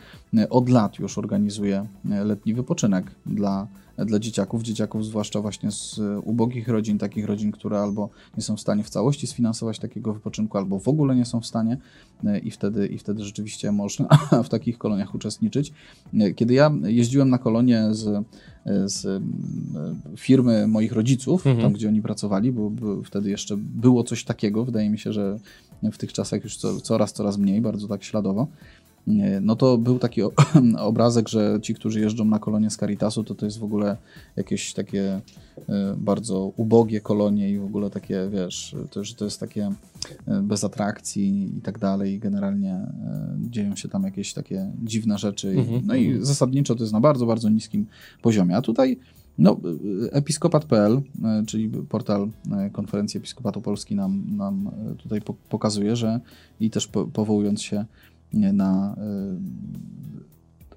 od 0.51 0.69
lat 0.69 0.99
już 0.99 1.19
organizuje 1.19 1.87
letni 2.05 2.55
wypoczynek 2.55 3.07
dla 3.27 3.67
dla 3.99 4.19
dzieciaków, 4.19 4.63
dzieciaków 4.63 5.07
zwłaszcza 5.07 5.41
właśnie 5.41 5.71
z 5.71 6.01
ubogich 6.25 6.69
rodzin, 6.69 6.99
takich 6.99 7.27
rodzin, 7.27 7.53
które 7.53 7.81
albo 7.81 8.09
nie 8.37 8.43
są 8.43 8.57
w 8.57 8.61
stanie 8.61 8.83
w 8.83 8.91
całości 8.91 9.27
sfinansować 9.27 9.79
takiego 9.79 10.15
wypoczynku, 10.15 10.59
albo 10.59 10.79
w 10.79 10.89
ogóle 10.89 11.17
nie 11.17 11.25
są 11.25 11.41
w 11.41 11.47
stanie 11.47 11.77
i 12.43 12.51
wtedy, 12.51 12.87
i 12.87 12.99
wtedy 12.99 13.25
rzeczywiście 13.25 13.73
można 13.73 14.09
w 14.45 14.49
takich 14.49 14.79
koloniach 14.79 15.15
uczestniczyć. 15.15 15.73
Kiedy 16.37 16.55
ja 16.55 16.73
jeździłem 16.85 17.31
na 17.31 17.39
kolonie 17.39 17.89
z 17.91 18.27
z 18.85 19.23
firmy 20.17 20.67
moich 20.67 20.93
rodziców, 20.93 21.47
mhm. 21.47 21.63
tam 21.65 21.73
gdzie 21.73 21.89
oni 21.89 22.03
pracowali, 22.03 22.53
bo, 22.53 22.71
bo, 22.71 23.03
wtedy 23.03 23.31
jeszcze 23.31 23.57
było 23.57 24.05
coś 24.05 24.25
takiego. 24.25 24.65
Wydaje 24.65 24.91
mi 24.91 24.99
się, 24.99 25.13
że 25.13 25.39
w 25.83 25.99
tych 25.99 26.13
czasach 26.13 26.45
już 26.45 26.57
co, 26.57 26.81
coraz, 26.81 27.13
coraz 27.13 27.39
mniej, 27.39 27.61
bardzo 27.61 27.89
tak 27.89 28.05
śladowo 28.05 28.47
no 29.41 29.57
to 29.57 29.79
był 29.79 29.99
taki 29.99 30.23
obrazek, 30.79 31.29
że 31.29 31.59
ci, 31.63 31.75
którzy 31.75 32.01
jeżdżą 32.01 32.25
na 32.25 32.39
kolonie 32.39 32.71
z 32.71 32.77
Caritasu, 32.77 33.25
to 33.25 33.35
to 33.35 33.45
jest 33.45 33.59
w 33.59 33.65
ogóle 33.65 33.97
jakieś 34.37 34.75
takie 34.75 35.21
e, 35.69 35.95
bardzo 35.97 36.53
ubogie 36.57 37.01
kolonie 37.01 37.51
i 37.51 37.59
w 37.59 37.65
ogóle 37.65 37.91
takie, 37.91 38.29
wiesz, 38.33 38.77
to, 38.91 39.05
że 39.05 39.15
to 39.15 39.25
jest 39.25 39.41
takie 39.41 39.73
e, 40.27 40.43
bez 40.43 40.65
atrakcji 40.65 41.59
i 41.59 41.61
tak 41.61 41.79
dalej. 41.79 42.19
Generalnie 42.19 42.73
e, 42.73 43.37
dzieją 43.51 43.77
się 43.77 43.89
tam 43.89 44.03
jakieś 44.03 44.33
takie 44.33 44.71
dziwne 44.83 45.19
rzeczy. 45.19 45.49
Mhm, 45.49 45.83
no 45.87 45.95
i 45.95 46.07
mhm. 46.07 46.25
zasadniczo 46.25 46.75
to 46.75 46.83
jest 46.83 46.93
na 46.93 47.01
bardzo, 47.01 47.27
bardzo 47.27 47.49
niskim 47.49 47.87
poziomie. 48.23 48.57
A 48.57 48.63
tutaj 48.63 48.99
no, 49.39 49.61
episkopat.pl, 50.13 51.03
czyli 51.47 51.69
portal 51.69 52.29
konferencji 52.73 53.19
Episkopatu 53.19 53.61
Polski 53.61 53.95
nam, 53.95 54.37
nam 54.37 54.71
tutaj 54.97 55.21
pokazuje, 55.49 55.97
że 55.97 56.21
i 56.61 56.71
też 56.71 56.87
powołując 57.13 57.63
się 57.63 57.85
na 58.35 58.97
y, 58.99 59.75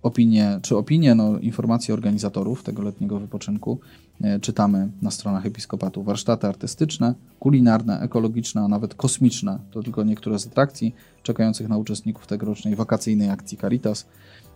opinie, 0.02 0.60
czy 0.62 0.78
opinie, 0.78 1.16
no, 1.16 1.40
informacje 1.40 1.94
organizatorów 1.94 2.64
tego 2.64 2.82
letniego 2.82 3.20
wypoczynku 3.20 3.80
y, 4.22 4.40
czytamy 4.40 4.90
na 5.02 5.12
stronach 5.12 5.46
Episkopatu. 5.46 6.04
Warsztaty 6.04 6.48
artystyczne, 6.48 7.14
kulinarne, 7.40 8.00
ekologiczne, 8.00 8.62
a 8.62 8.68
nawet 8.68 8.96
kosmiczne 8.96 9.60
to 9.72 9.84
tylko 9.84 10.04
niektóre 10.04 10.40
z 10.40 10.48
atrakcji 10.48 10.96
czekających 11.24 11.70
na 11.70 11.78
uczestników 11.78 12.28
tegorocznej 12.28 12.76
wakacyjnej 12.76 13.30
akcji 13.30 13.58
Caritas, 13.58 14.08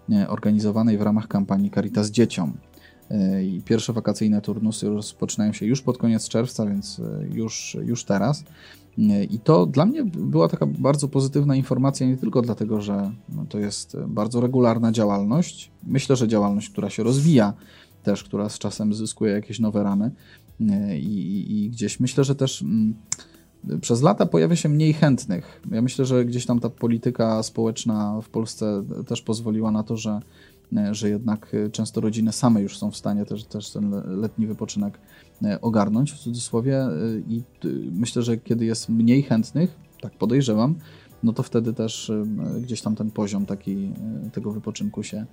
y, 0.10 0.28
organizowanej 0.30 0.98
w 0.98 1.02
ramach 1.02 1.28
kampanii 1.28 1.72
Caritas 1.72 2.12
Dzieciom. 2.12 2.54
I 3.44 3.62
pierwsze 3.66 3.94
wakacyjne 3.94 4.42
turnusy 4.42 4.90
rozpoczynają 4.90 5.54
się 5.54 5.66
już 5.66 5.82
pod 5.82 5.98
koniec 5.98 6.30
czerwca, 6.30 6.66
więc 6.66 7.02
już, 7.34 7.78
już 7.86 8.04
teraz. 8.04 8.44
I 9.30 9.40
to 9.44 9.66
dla 9.66 9.86
mnie 9.86 10.04
była 10.04 10.48
taka 10.48 10.66
bardzo 10.66 11.08
pozytywna 11.08 11.56
informacja, 11.56 12.08
nie 12.08 12.18
tylko 12.18 12.42
dlatego, 12.42 12.82
że 12.82 13.12
no, 13.30 13.46
to 13.50 13.60
jest 13.60 13.98
bardzo 14.08 14.42
regularna 14.42 14.92
działalność. 14.92 15.72
Myślę, 15.88 16.16
że 16.16 16.28
działalność, 16.28 16.70
która 16.70 16.90
się 16.90 17.04
rozwija, 17.04 17.54
też, 18.04 18.24
która 18.24 18.50
z 18.50 18.60
czasem 18.60 18.94
zyskuje 18.94 19.34
jakieś 19.34 19.60
nowe 19.60 19.84
ramy. 19.84 20.12
I, 21.00 21.06
i, 21.06 21.66
i 21.66 21.70
gdzieś 21.70 22.00
myślę, 22.00 22.24
że 22.24 22.36
też 22.36 22.62
mm, 22.62 22.94
przez 23.82 24.02
lata 24.02 24.26
pojawia 24.26 24.56
się 24.56 24.70
mniej 24.70 24.94
chętnych. 24.94 25.62
Ja 25.72 25.82
myślę, 25.82 26.06
że 26.06 26.26
gdzieś 26.26 26.46
tam 26.46 26.60
ta 26.60 26.70
polityka 26.70 27.44
społeczna 27.44 28.22
w 28.22 28.30
Polsce 28.30 28.84
też 29.08 29.22
pozwoliła 29.22 29.72
na 29.72 29.84
to, 29.84 29.98
że 29.98 30.12
E, 30.12 30.51
że 30.92 31.10
jednak 31.10 31.54
e, 31.54 31.70
często 31.70 32.02
rodziny 32.02 32.32
same 32.32 32.62
już 32.62 32.78
są 32.78 32.92
w 32.92 32.98
stanie 32.98 33.26
też, 33.26 33.44
też 33.44 33.70
ten 33.70 33.92
letni 34.22 34.48
wypoczynek 34.48 35.00
e, 35.44 35.62
ogarnąć 35.62 36.12
w 36.12 36.20
cudzysłowie 36.20 36.88
i 37.28 37.42
myślę, 37.92 38.22
że 38.22 38.38
kiedy 38.38 38.66
jest 38.66 38.90
mniej 38.90 39.24
chętnych, 39.24 39.76
tak 40.02 40.18
podejrzewam, 40.18 40.76
no 41.24 41.34
to 41.34 41.44
wtedy 41.44 41.74
też 41.74 42.12
gdzieś 42.62 42.82
tam 42.82 42.96
ten 42.96 43.12
poziom 43.12 43.46
taki 43.46 43.92
tego 44.34 44.52
wypoczynku 44.52 45.04
się 45.04 45.26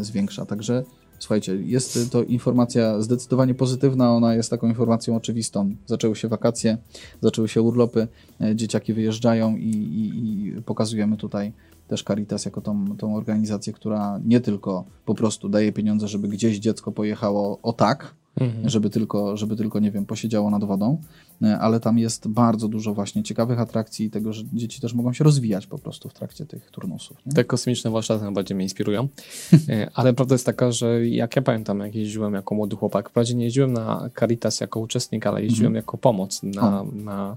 zwiększa. 0.00 0.46
Także 0.46 0.84
słuchajcie, 1.18 1.56
jest 1.56 2.12
to 2.12 2.22
informacja 2.22 3.00
zdecydowanie 3.00 3.54
pozytywna, 3.54 4.12
ona 4.12 4.34
jest 4.34 4.50
taką 4.50 4.68
informacją 4.68 5.16
oczywistą. 5.16 5.76
Zaczęły 5.86 6.16
się 6.16 6.28
wakacje, 6.28 6.78
zaczęły 7.20 7.48
się 7.48 7.62
urlopy, 7.62 8.08
dzieciaki 8.54 8.94
wyjeżdżają 8.94 9.56
i, 9.56 9.70
i, 9.70 10.56
i 10.58 10.62
pokazujemy 10.62 11.16
tutaj 11.16 11.52
też 11.94 12.02
Caritas 12.02 12.44
jako 12.44 12.60
tą, 12.60 12.96
tą 12.96 13.16
organizację, 13.16 13.72
która 13.72 14.20
nie 14.24 14.40
tylko 14.40 14.84
po 15.04 15.14
prostu 15.14 15.48
daje 15.48 15.72
pieniądze, 15.72 16.08
żeby 16.08 16.28
gdzieś 16.28 16.58
dziecko 16.58 16.92
pojechało 16.92 17.58
o 17.62 17.72
tak, 17.72 18.14
mhm. 18.40 18.68
żeby, 18.68 18.90
tylko, 18.90 19.36
żeby 19.36 19.56
tylko, 19.56 19.80
nie 19.80 19.90
wiem, 19.90 20.06
posiedziało 20.06 20.50
nad 20.50 20.64
wodą, 20.64 21.00
e, 21.42 21.58
ale 21.58 21.80
tam 21.80 21.98
jest 21.98 22.28
bardzo 22.28 22.68
dużo 22.68 22.94
właśnie 22.94 23.22
ciekawych 23.22 23.60
atrakcji 23.60 24.06
i 24.06 24.10
tego, 24.10 24.32
że 24.32 24.44
dzieci 24.52 24.80
też 24.80 24.94
mogą 24.94 25.12
się 25.12 25.24
rozwijać 25.24 25.66
po 25.66 25.78
prostu 25.78 26.08
w 26.08 26.14
trakcie 26.14 26.46
tych 26.46 26.70
turnusów. 26.70 27.16
Nie? 27.26 27.32
Te 27.32 27.44
kosmiczne 27.44 27.90
warsztaty 27.90 28.24
najbardziej 28.24 28.54
mnie 28.54 28.64
inspirują, 28.64 29.08
e, 29.68 29.90
ale 29.94 30.14
prawda 30.14 30.34
jest 30.34 30.46
taka, 30.46 30.72
że 30.72 31.06
jak 31.08 31.36
ja 31.36 31.42
pamiętam, 31.42 31.80
jak 31.80 31.94
jeździłem 31.94 32.34
jako 32.34 32.54
młody 32.54 32.76
chłopak, 32.76 33.10
wprawdzie 33.10 33.34
nie 33.34 33.44
jeździłem 33.44 33.72
na 33.72 34.10
Caritas 34.20 34.60
jako 34.60 34.80
uczestnik, 34.80 35.26
ale 35.26 35.42
jeździłem 35.42 35.70
mhm. 35.70 35.82
jako 35.82 35.98
pomoc 35.98 36.42
na, 36.42 36.84
na 36.92 37.36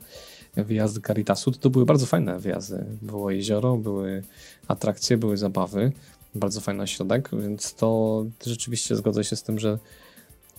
wyjazdy 0.63 1.01
Caritasu, 1.01 1.51
to, 1.51 1.59
to 1.59 1.69
były 1.69 1.85
bardzo 1.85 2.05
fajne 2.05 2.39
wyjazdy. 2.39 2.85
Było 3.01 3.31
jezioro, 3.31 3.77
były 3.77 4.23
atrakcje, 4.67 5.17
były 5.17 5.37
zabawy, 5.37 5.91
bardzo 6.35 6.61
fajny 6.61 6.83
ośrodek, 6.83 7.29
więc 7.33 7.73
to 7.73 8.25
rzeczywiście 8.45 8.95
zgodzę 8.95 9.23
się 9.23 9.35
z 9.35 9.43
tym, 9.43 9.59
że 9.59 9.77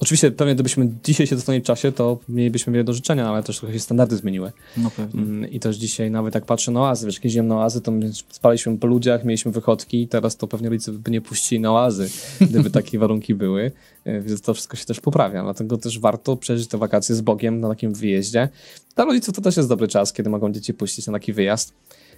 Oczywiście 0.00 0.30
pewnie 0.30 0.54
gdybyśmy 0.54 0.90
dzisiaj 1.04 1.26
się 1.26 1.36
dostali 1.36 1.60
w 1.60 1.64
czasie, 1.64 1.92
to 1.92 2.18
mielibyśmy 2.28 2.72
wiele 2.72 2.84
do 2.84 2.92
życzenia, 2.92 3.28
ale 3.28 3.42
też 3.42 3.58
trochę 3.58 3.74
się 3.74 3.80
standardy 3.80 4.16
zmieniły. 4.16 4.52
No 4.76 4.90
pewnie. 4.90 5.22
Mm, 5.22 5.50
I 5.50 5.60
też 5.60 5.76
dzisiaj 5.76 6.10
nawet 6.10 6.34
jak 6.34 6.44
patrzę 6.44 6.70
na 6.70 6.80
oazy, 6.80 7.06
wiesz, 7.06 7.24
jeździłem 7.24 7.48
na 7.48 7.56
oazy, 7.56 7.80
to 7.80 7.92
spaliśmy 8.30 8.78
po 8.78 8.86
ludziach, 8.86 9.24
mieliśmy 9.24 9.52
wychodki, 9.52 10.08
teraz 10.08 10.36
to 10.36 10.46
pewnie 10.46 10.68
rodzice 10.68 10.92
by 10.92 11.10
nie 11.10 11.20
puścili 11.20 11.60
na 11.60 11.72
oazy, 11.72 12.10
gdyby 12.40 12.70
takie 12.70 12.98
warunki 13.08 13.34
były, 13.34 13.72
e, 14.04 14.20
więc 14.20 14.40
to 14.40 14.54
wszystko 14.54 14.76
się 14.76 14.84
też 14.84 15.00
poprawia, 15.00 15.42
dlatego 15.42 15.78
też 15.78 15.98
warto 15.98 16.36
przeżyć 16.36 16.68
te 16.68 16.78
wakacje 16.78 17.14
z 17.14 17.20
Bogiem 17.20 17.60
na 17.60 17.68
takim 17.68 17.94
wyjeździe. 17.94 18.48
Dla 18.96 19.04
rodziców 19.04 19.34
to 19.34 19.40
też 19.42 19.56
jest 19.56 19.68
dobry 19.68 19.88
czas, 19.88 20.12
kiedy 20.12 20.30
mogą 20.30 20.52
dzieci 20.52 20.74
puścić 20.74 21.06
na 21.06 21.12
taki 21.12 21.32
wyjazd 21.32 21.74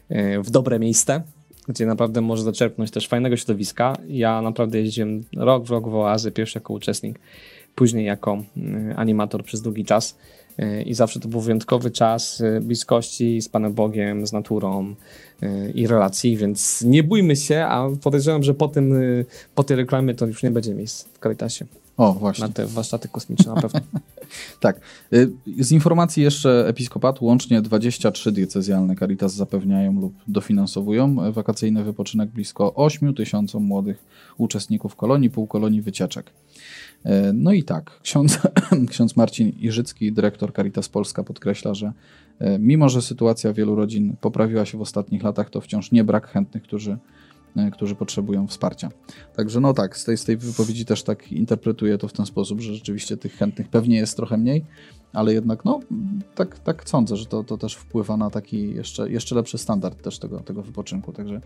e, 0.09 0.41
w 0.43 0.51
dobre 0.51 0.79
miejsce, 0.79 1.23
gdzie 1.69 1.87
naprawdę 1.87 2.21
może 2.21 2.43
zaczerpnąć 2.43 2.91
też 2.91 3.09
fajnego 3.09 3.37
środowiska. 3.37 3.97
Ja 4.09 4.43
naprawdę 4.43 4.79
jeździłem 4.79 5.25
rok 5.37 5.65
w 5.65 5.71
rok 5.71 5.89
w 5.89 5.95
oazy, 5.95 6.33
pierwszy 6.33 6.59
jako 6.59 6.73
uczestnik 6.73 7.19
później 7.75 8.07
jako 8.07 8.43
y, 8.57 8.95
animator 8.97 9.45
przez 9.45 9.63
długi 9.63 9.85
czas. 9.85 10.17
Y, 10.61 10.83
I 10.83 10.95
zawsze 10.95 11.21
to 11.21 11.29
był 11.29 11.41
wyjątkowy 11.41 11.91
czas 11.91 12.41
y, 12.41 12.61
bliskości 12.63 13.43
z 13.43 13.49
Panem 13.49 13.73
Bogiem, 13.73 14.27
z 14.27 14.33
naturą 14.33 14.95
i 15.75 15.87
relacji, 15.87 16.37
więc 16.37 16.83
nie 16.83 17.03
bójmy 17.03 17.37
się, 17.37 17.65
a 17.65 17.89
podejrzewam, 18.03 18.43
że 18.43 18.55
po, 18.55 18.69
tym, 18.69 18.95
po 19.55 19.65
tej 19.65 19.77
reklamie 19.77 20.15
to 20.15 20.27
już 20.27 20.43
nie 20.43 20.51
będzie 20.51 20.75
miejsc 20.75 21.05
w 21.05 21.19
Caritasie. 21.19 21.67
O, 21.97 22.13
właśnie. 22.13 22.47
Na 22.47 22.53
te 22.53 22.67
warsztaty 22.67 23.09
kosmiczne 23.09 23.55
na 23.55 23.61
pewno. 23.61 23.81
tak. 24.61 24.81
Z 25.59 25.73
informacji 25.73 26.23
jeszcze 26.23 26.69
Episkopatu 26.69 27.25
łącznie 27.25 27.63
23 27.63 28.33
diecezjalne 28.33 28.97
Caritas 28.97 29.35
zapewniają 29.35 30.01
lub 30.01 30.15
dofinansowują 30.29 31.33
wakacyjny 31.33 31.85
wypoczynek 31.85 32.31
blisko 32.31 32.75
8 32.75 33.15
tysiącom 33.15 33.63
młodych 33.63 34.05
uczestników 34.39 34.97
kolonii, 34.97 35.31
półkolonii 35.31 35.83
wycieczek. 35.83 36.33
E, 37.05 37.33
no 37.33 37.53
i 37.53 37.63
tak, 37.63 38.01
ksiądz, 38.03 38.39
ksiądz 38.91 39.17
Marcin 39.17 39.49
Iżycki, 39.49 40.13
dyrektor 40.13 40.53
Caritas 40.53 40.89
Polska 40.89 41.25
podkreśla, 41.25 41.75
że 41.75 41.93
e, 42.39 42.59
mimo, 42.59 42.89
że 42.89 43.03
sytuacja 43.03 43.53
wielu 43.53 43.75
rodzin 43.75 44.17
poprawiła 44.21 44.65
się 44.65 44.79
w 44.79 44.81
ostatnich 44.81 45.23
latach, 45.23 45.51
to 45.51 45.61
wciąż 45.61 45.93
nie 45.93 46.05
brak 46.05 46.29
chętnych, 46.29 46.63
którzy, 46.63 46.99
którzy 47.73 47.95
potrzebują 47.95 48.47
wsparcia. 48.47 48.89
Także 49.37 49.61
no 49.61 49.75
tak, 49.75 49.97
z 49.97 50.05
tej, 50.05 50.17
z 50.17 50.25
tej 50.25 50.37
wypowiedzi 50.37 50.85
też 50.85 51.03
tak 51.03 51.33
interpretuję 51.33 51.99
to 51.99 52.09
w 52.09 52.13
ten 52.13 52.27
sposób, 52.27 52.61
że 52.61 52.75
rzeczywiście 52.75 53.17
tych 53.17 53.35
chętnych 53.35 53.69
pewnie 53.69 53.97
jest 53.97 54.17
trochę 54.17 54.37
mniej, 54.37 54.65
ale 55.13 55.35
jednak 55.35 55.65
no 55.65 55.81
tak, 56.35 56.59
tak 56.59 56.89
sądzę, 56.89 57.17
że 57.17 57.27
to, 57.27 57.45
to 57.45 57.59
też 57.59 57.75
wpływa 57.75 58.17
na 58.17 58.31
taki 58.31 58.75
jeszcze, 58.75 59.11
jeszcze 59.11 59.35
lepszy 59.35 59.59
standard 59.59 60.03
też 60.03 60.19
tego, 60.19 60.41
tego 60.41 60.63
wypoczynku. 60.63 61.13
Także 61.13 61.41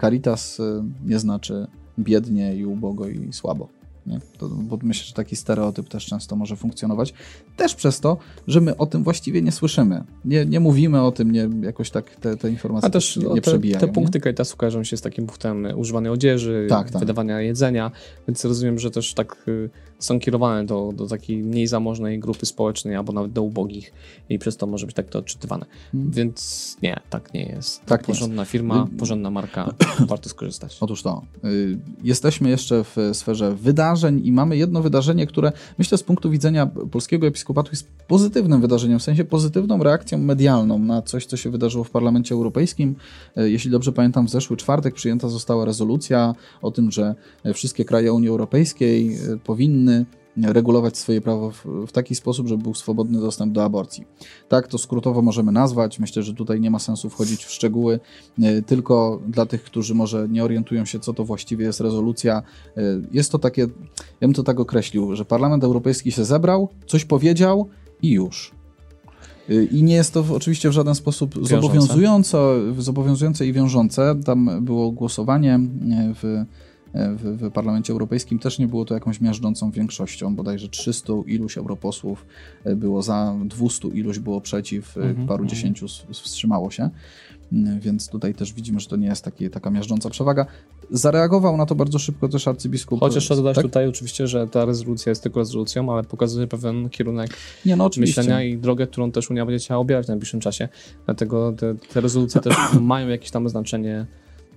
Caritas 0.00 0.58
nie 1.04 1.18
znaczy 1.18 1.66
biednie 1.98 2.56
i 2.56 2.64
ubogo 2.64 3.08
i 3.08 3.32
słabo. 3.32 3.68
Nie? 4.06 4.20
To, 4.38 4.48
bo 4.48 4.78
myślę, 4.82 5.06
że 5.06 5.12
taki 5.12 5.36
stereotyp 5.36 5.88
też 5.88 6.06
często 6.06 6.36
może 6.36 6.56
funkcjonować. 6.56 7.14
Też 7.56 7.74
przez 7.74 8.00
to, 8.00 8.16
że 8.46 8.60
my 8.60 8.76
o 8.76 8.86
tym 8.86 9.04
właściwie 9.04 9.42
nie 9.42 9.52
słyszymy. 9.52 10.04
Nie, 10.24 10.46
nie 10.46 10.60
mówimy 10.60 11.02
o 11.02 11.12
tym, 11.12 11.32
nie, 11.32 11.48
jakoś 11.62 11.90
tak 11.90 12.16
te, 12.16 12.36
te 12.36 12.50
informacje 12.50 12.86
A 12.86 12.90
też 12.90 13.16
nie, 13.16 13.26
nie 13.26 13.34
te, 13.34 13.40
przebijają. 13.40 13.86
Te 13.86 13.92
punkty 13.92 14.20
Caritasu 14.20 14.56
kojarzą 14.56 14.84
się 14.84 14.96
z 14.96 15.00
takim 15.00 15.26
punktem 15.26 15.66
używanej 15.76 16.12
odzieży, 16.12 16.66
tak, 16.68 16.90
tak. 16.90 17.00
wydawania 17.00 17.40
jedzenia, 17.40 17.90
więc 18.28 18.44
rozumiem, 18.44 18.78
że 18.78 18.90
też 18.90 19.14
tak 19.14 19.44
y, 19.48 19.70
są 19.98 20.20
kierowane 20.20 20.66
do, 20.66 20.92
do 20.94 21.06
takiej 21.06 21.36
mniej 21.36 21.66
zamożnej 21.66 22.18
grupy 22.18 22.46
społecznej 22.46 22.96
albo 22.96 23.12
nawet 23.12 23.32
do 23.32 23.42
ubogich 23.42 23.92
i 24.28 24.38
przez 24.38 24.56
to 24.56 24.66
może 24.66 24.86
być 24.86 24.96
tak 24.96 25.08
to 25.08 25.18
odczytywane. 25.18 25.66
Hmm. 25.92 26.10
Więc 26.10 26.76
nie, 26.82 27.00
tak 27.10 27.34
nie 27.34 27.42
jest. 27.42 27.84
Tak 27.84 28.02
porządna 28.02 28.42
jest. 28.42 28.52
firma, 28.52 28.88
porządna 28.98 29.30
marka, 29.30 29.74
warto 30.08 30.28
skorzystać. 30.28 30.76
Otóż 30.80 31.02
to. 31.02 31.22
Y 31.44 31.78
jesteśmy 32.04 32.50
jeszcze 32.50 32.84
w 32.84 32.96
sferze 33.12 33.54
wydarzeń 33.54 34.20
i 34.24 34.32
mamy 34.32 34.56
jedno 34.56 34.82
wydarzenie, 34.82 35.26
które 35.26 35.52
myślę 35.78 35.98
z 35.98 36.02
punktu 36.02 36.30
widzenia 36.30 36.66
polskiego 36.66 37.26
episkopatu 37.26 37.70
jest 37.70 37.88
pozytywnym 38.08 38.60
wydarzeniem, 38.60 38.98
w 38.98 39.02
sensie 39.02 39.24
pozytywną 39.24 39.82
reakcją 39.82 40.18
medialną 40.18 40.78
na 40.78 41.02
coś, 41.02 41.26
co 41.26 41.36
się 41.36 41.50
wydarzyło 41.50 41.84
w 41.84 41.90
Parlamencie 41.90 42.34
Europejskim. 42.34 42.94
Y 43.38 43.50
jeśli 43.50 43.70
dobrze 43.70 43.92
pamiętam, 43.92 44.26
w 44.26 44.30
zeszły 44.30 44.56
czwartek 44.56 44.94
przyjęta 44.94 45.28
została 45.28 45.64
rezolucja 45.64 46.34
o 46.62 46.70
tym, 46.70 46.90
że 46.90 47.14
wszystkie 47.54 47.84
kraje 47.84 48.12
Unii 48.12 48.28
Europejskiej 48.28 49.16
y, 49.32 49.38
powinny 49.38 49.85
powinny 49.86 50.06
regulować 50.42 50.96
swoje 50.96 51.20
prawo 51.20 51.52
w, 51.86 51.92
taki 51.92 52.14
sposób, 52.14 52.48
żeby 52.48 52.62
był 52.62 52.74
swobodny 52.74 53.20
dostęp 53.20 53.52
do 53.52 53.64
aborcji. 53.64 54.04
Tak 54.48 54.68
to 54.68 54.78
skrótowo 54.78 55.22
możemy 55.22 55.52
nazwać. 55.52 55.98
Myślę, 55.98 56.22
że 56.22 56.34
tutaj 56.34 56.60
nie 56.60 56.70
ma 56.70 56.78
sensu 56.78 57.10
wchodzić 57.10 57.44
w 57.44 57.50
szczegóły, 57.50 58.00
e, 58.42 58.62
tylko 58.62 59.20
dla 59.28 59.46
tych, 59.46 59.62
którzy 59.62 59.94
może 59.94 60.28
nie 60.28 60.44
orientują 60.44 60.84
się, 60.84 61.00
co 61.00 61.12
to 61.12 61.24
właściwie 61.24 61.64
jest 61.64 61.80
rezolucja. 61.80 62.42
E, 62.76 62.82
jest 63.12 63.32
to 63.32 63.38
takie, 63.38 63.62
ja 64.20 64.28
bym 64.28 64.34
to 64.34 64.42
tak 64.42 64.60
określił, 64.60 65.16
że 65.16 65.24
Parlament 65.24 65.64
Europejski 65.64 66.12
się 66.12 66.24
zebrał, 66.24 66.68
coś 66.86 67.04
powiedział 67.04 67.68
i 68.02 68.10
już. 68.10 68.52
E, 69.48 69.64
I 69.64 69.82
nie 69.82 69.94
jest 69.94 70.14
to 70.14 70.24
oczywiście 70.30 70.68
w 70.68 70.72
żaden 70.72 70.94
sposób 70.94 71.34
zobowiązujące, 71.42 72.38
zobowiązujące 72.78 73.46
i 73.46 73.52
wiążące. 73.52 74.14
Tam 74.24 74.64
było 74.64 74.90
głosowanie 74.90 75.60
w 76.22 76.44
w, 77.16 77.22
w, 77.22 77.50
Parlamencie 77.50 77.92
Europejskim 77.92 78.38
też 78.38 78.58
nie 78.58 78.68
było 78.68 78.84
to 78.84 78.94
jakąś 78.94 79.20
miażdżącą 79.20 79.70
większością, 79.70 80.36
bodajże 80.36 80.68
300 80.68 81.12
iluś 81.26 81.58
europosłów 81.58 82.26
e, 82.64 82.76
było 82.76 83.02
za, 83.02 83.36
200 83.44 83.88
iluś 83.88 84.18
było 84.18 84.40
przeciw, 84.40 84.96
mm 84.96 85.14
-hmm, 85.14 85.28
paru 85.28 85.46
dziesięciu 85.46 85.86
wstrzymało 86.12 86.70
się. 86.70 86.90
Mm, 87.52 87.80
więc 87.80 88.08
tutaj 88.08 88.34
też 88.34 88.52
widzimy, 88.52 88.80
że 88.80 88.88
to 88.88 88.96
nie 88.96 89.06
jest 89.06 89.24
taki, 89.24 89.50
taka 89.50 89.70
miażdżąca 89.70 90.10
przewaga. 90.10 90.46
Zareagował 90.90 91.56
na 91.56 91.66
to 91.66 91.74
bardzo 91.74 91.98
szybko 91.98 92.28
też 92.28 92.48
arcybiskup. 92.48 93.00
Chociaż 93.00 93.24
trzeba 93.24 93.36
dodać 93.36 93.56
tak? 93.56 93.64
tutaj 93.64 93.88
oczywiście, 93.88 94.26
że 94.26 94.48
ta 94.48 94.64
rezolucja 94.64 95.10
jest 95.10 95.22
tylko 95.22 95.40
rezolucją, 95.40 95.92
ale 95.92 96.04
pokazuje 96.04 96.46
pewien 96.46 96.88
kierunek 96.88 97.30
nie, 97.66 97.76
no, 97.76 97.90
myślenia 97.96 98.42
i 98.42 98.56
drogę, 98.58 98.86
którą 98.86 99.12
też 99.12 99.30
Unia 99.30 99.46
będzie 99.46 99.64
chciała 99.64 99.80
obierać 99.80 100.06
w 100.06 100.08
najbliższym 100.08 100.40
czasie. 100.40 100.68
Dlatego 101.04 101.52
te, 101.52 101.74
te 101.74 102.00
rezolucje 102.00 102.40
też 102.40 102.56
mają 102.80 103.08
jakieś 103.08 103.30
tam 103.30 103.48
znaczenie 103.48 104.06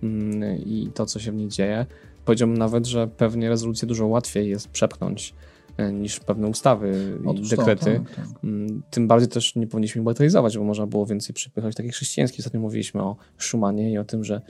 mm, 0.03 0.57
i 0.57 0.89
to, 0.93 1.05
co 1.05 1.19
się 1.19 1.31
w 1.31 1.35
niej 1.35 1.47
dzieje. 1.47 1.85
Powiedziałbym 2.29 2.57
nawet, 2.57 2.87
że 2.87 3.07
pewnie 3.07 3.49
rezolucję 3.49 3.87
dużo 3.87 4.07
łatwiej 4.07 4.49
jest 4.49 4.67
przepchnąć 4.67 5.33
e, 5.77 5.93
niż 5.93 6.19
pewne 6.19 6.47
ustawy 6.47 7.17
i 7.35 7.49
dekrety. 7.49 8.01
tak, 8.05 8.15
tak. 8.15 8.43
Mm, 8.43 8.81
tym 8.89 9.07
bardziej 9.07 9.29
też 9.29 9.55
nie 9.55 9.67
powinniśmy 9.67 10.01
bagatelizować, 10.01 10.57
bo 10.57 10.63
można 10.63 10.87
było 10.87 11.05
więcej 11.05 11.35
przypychać 11.35 11.75
takich 11.75 11.91
chrześcijańskich. 11.91 12.39
Ostatnio 12.39 12.59
mówiliśmy 12.59 13.01
o 13.03 13.15
Szumanie 13.37 13.91
i 13.91 13.97
o 13.97 14.05
tym, 14.05 14.23
że 14.23 14.41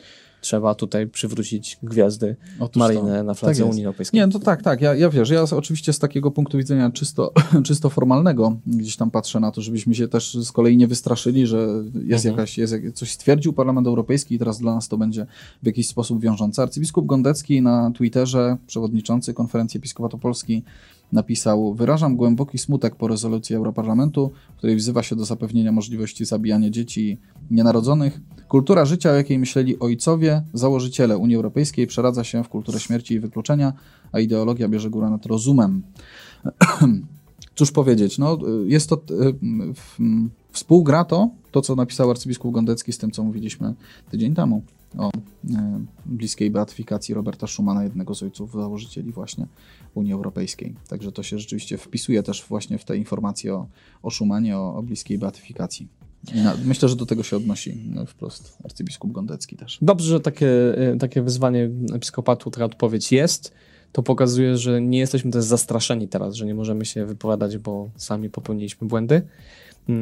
trzeba 0.41 0.75
tutaj 0.75 1.07
przywrócić 1.07 1.77
gwiazdy 1.83 2.35
Otóż 2.59 2.79
maryjne 2.79 3.23
na 3.23 3.33
fladze 3.33 3.63
tak 3.63 3.71
Unii 3.71 3.85
Europejskiej. 3.85 4.19
Nie, 4.19 4.27
no 4.27 4.33
to 4.33 4.39
tak, 4.39 4.63
tak, 4.63 4.81
ja, 4.81 4.95
ja 4.95 5.09
wiesz, 5.09 5.29
ja 5.29 5.41
oczywiście 5.41 5.93
z 5.93 5.99
takiego 5.99 6.31
punktu 6.31 6.57
widzenia 6.57 6.89
czysto, 6.89 7.33
czysto 7.67 7.89
formalnego 7.89 8.57
gdzieś 8.67 8.95
tam 8.95 9.11
patrzę 9.11 9.39
na 9.39 9.51
to, 9.51 9.61
żebyśmy 9.61 9.95
się 9.95 10.07
też 10.07 10.33
z 10.33 10.51
kolei 10.51 10.77
nie 10.77 10.87
wystraszyli, 10.87 11.47
że 11.47 11.67
jest 12.03 12.25
mhm. 12.25 12.25
jakaś, 12.25 12.57
jest, 12.57 12.75
coś 12.93 13.11
stwierdził 13.11 13.53
Parlament 13.53 13.87
Europejski 13.87 14.35
i 14.35 14.39
teraz 14.39 14.59
dla 14.59 14.75
nas 14.75 14.87
to 14.87 14.97
będzie 14.97 15.25
w 15.63 15.65
jakiś 15.65 15.87
sposób 15.87 16.21
wiążące. 16.21 16.61
Arcybiskup 16.61 17.05
Gondecki 17.05 17.61
na 17.61 17.91
Twitterze, 17.91 18.57
przewodniczący 18.67 19.33
Konferencji 19.33 19.77
Episkopatu 19.77 20.17
Polski, 20.17 20.63
napisał: 21.11 21.73
Wyrażam 21.73 22.15
głęboki 22.15 22.57
smutek 22.57 22.95
po 22.95 23.07
rezolucji 23.07 23.55
Europarlamentu, 23.55 24.31
w 24.53 24.57
której 24.57 24.75
wzywa 24.75 25.03
się 25.03 25.15
do 25.15 25.25
zapewnienia 25.25 25.71
możliwości 25.71 26.25
zabijania 26.25 26.69
dzieci 26.69 27.17
nienarodzonych. 27.51 28.21
Kultura 28.47 28.85
życia, 28.85 29.11
o 29.11 29.13
jakiej 29.13 29.39
myśleli 29.39 29.79
ojcowie, 29.79 30.43
założyciele 30.53 31.17
Unii 31.17 31.35
Europejskiej, 31.35 31.87
przeradza 31.87 32.23
się 32.23 32.43
w 32.43 32.49
kulturę 32.49 32.79
śmierci 32.79 33.13
i 33.13 33.19
wykluczenia, 33.19 33.73
a 34.11 34.19
ideologia 34.19 34.67
bierze 34.67 34.89
górę 34.89 35.09
nad 35.09 35.25
rozumem. 35.25 35.81
Cóż 37.55 37.71
powiedzieć? 37.71 38.17
No, 38.17 38.37
jest 38.65 38.89
to. 38.89 38.95
Y, 38.95 39.35
współgra 40.51 41.03
to, 41.05 41.29
to 41.51 41.61
co 41.61 41.75
napisał 41.75 42.11
arcybiskup 42.11 42.53
Gondecki 42.53 42.93
z 42.93 42.97
tym, 42.97 43.11
co 43.11 43.23
mówiliśmy 43.23 43.73
tydzień 44.11 44.35
temu 44.35 44.63
o 44.97 45.09
e, 45.09 45.81
bliskiej 46.05 46.51
beatyfikacji 46.51 47.15
Roberta 47.15 47.47
Schumana, 47.47 47.83
jednego 47.83 48.15
z 48.15 48.23
ojców 48.23 48.51
założycieli 48.53 49.11
właśnie 49.11 49.47
Unii 49.93 50.13
Europejskiej. 50.13 50.75
Także 50.87 51.11
to 51.11 51.23
się 51.23 51.39
rzeczywiście 51.39 51.77
wpisuje 51.77 52.23
też 52.23 52.45
właśnie 52.49 52.77
w 52.77 52.85
te 52.85 52.97
informacje 52.97 53.53
o, 53.53 53.67
o 54.03 54.11
Schumanie, 54.11 54.57
o, 54.57 54.75
o 54.75 54.83
bliskiej 54.83 55.17
beatyfikacji. 55.17 55.87
Myślę, 56.65 56.89
że 56.89 56.95
do 56.95 57.05
tego 57.05 57.23
się 57.23 57.37
odnosi 57.37 57.83
no, 57.89 58.05
wprost 58.05 58.57
arcybiskup 58.63 59.11
Gondecki 59.11 59.55
też. 59.55 59.77
Dobrze, 59.81 60.07
że 60.07 60.19
takie, 60.19 60.77
e, 60.77 60.97
takie 60.97 61.21
wyzwanie 61.21 61.69
episkopatu, 61.93 62.51
taka 62.51 62.65
odpowiedź 62.65 63.11
jest. 63.11 63.53
To 63.91 64.03
pokazuje, 64.03 64.57
że 64.57 64.81
nie 64.81 64.99
jesteśmy 64.99 65.31
też 65.31 65.43
zastraszeni 65.43 66.07
teraz, 66.07 66.35
że 66.35 66.45
nie 66.45 66.55
możemy 66.55 66.85
się 66.85 67.05
wypowiadać, 67.05 67.57
bo 67.57 67.89
sami 67.95 68.29
popełniliśmy 68.29 68.87
błędy. 68.87 69.21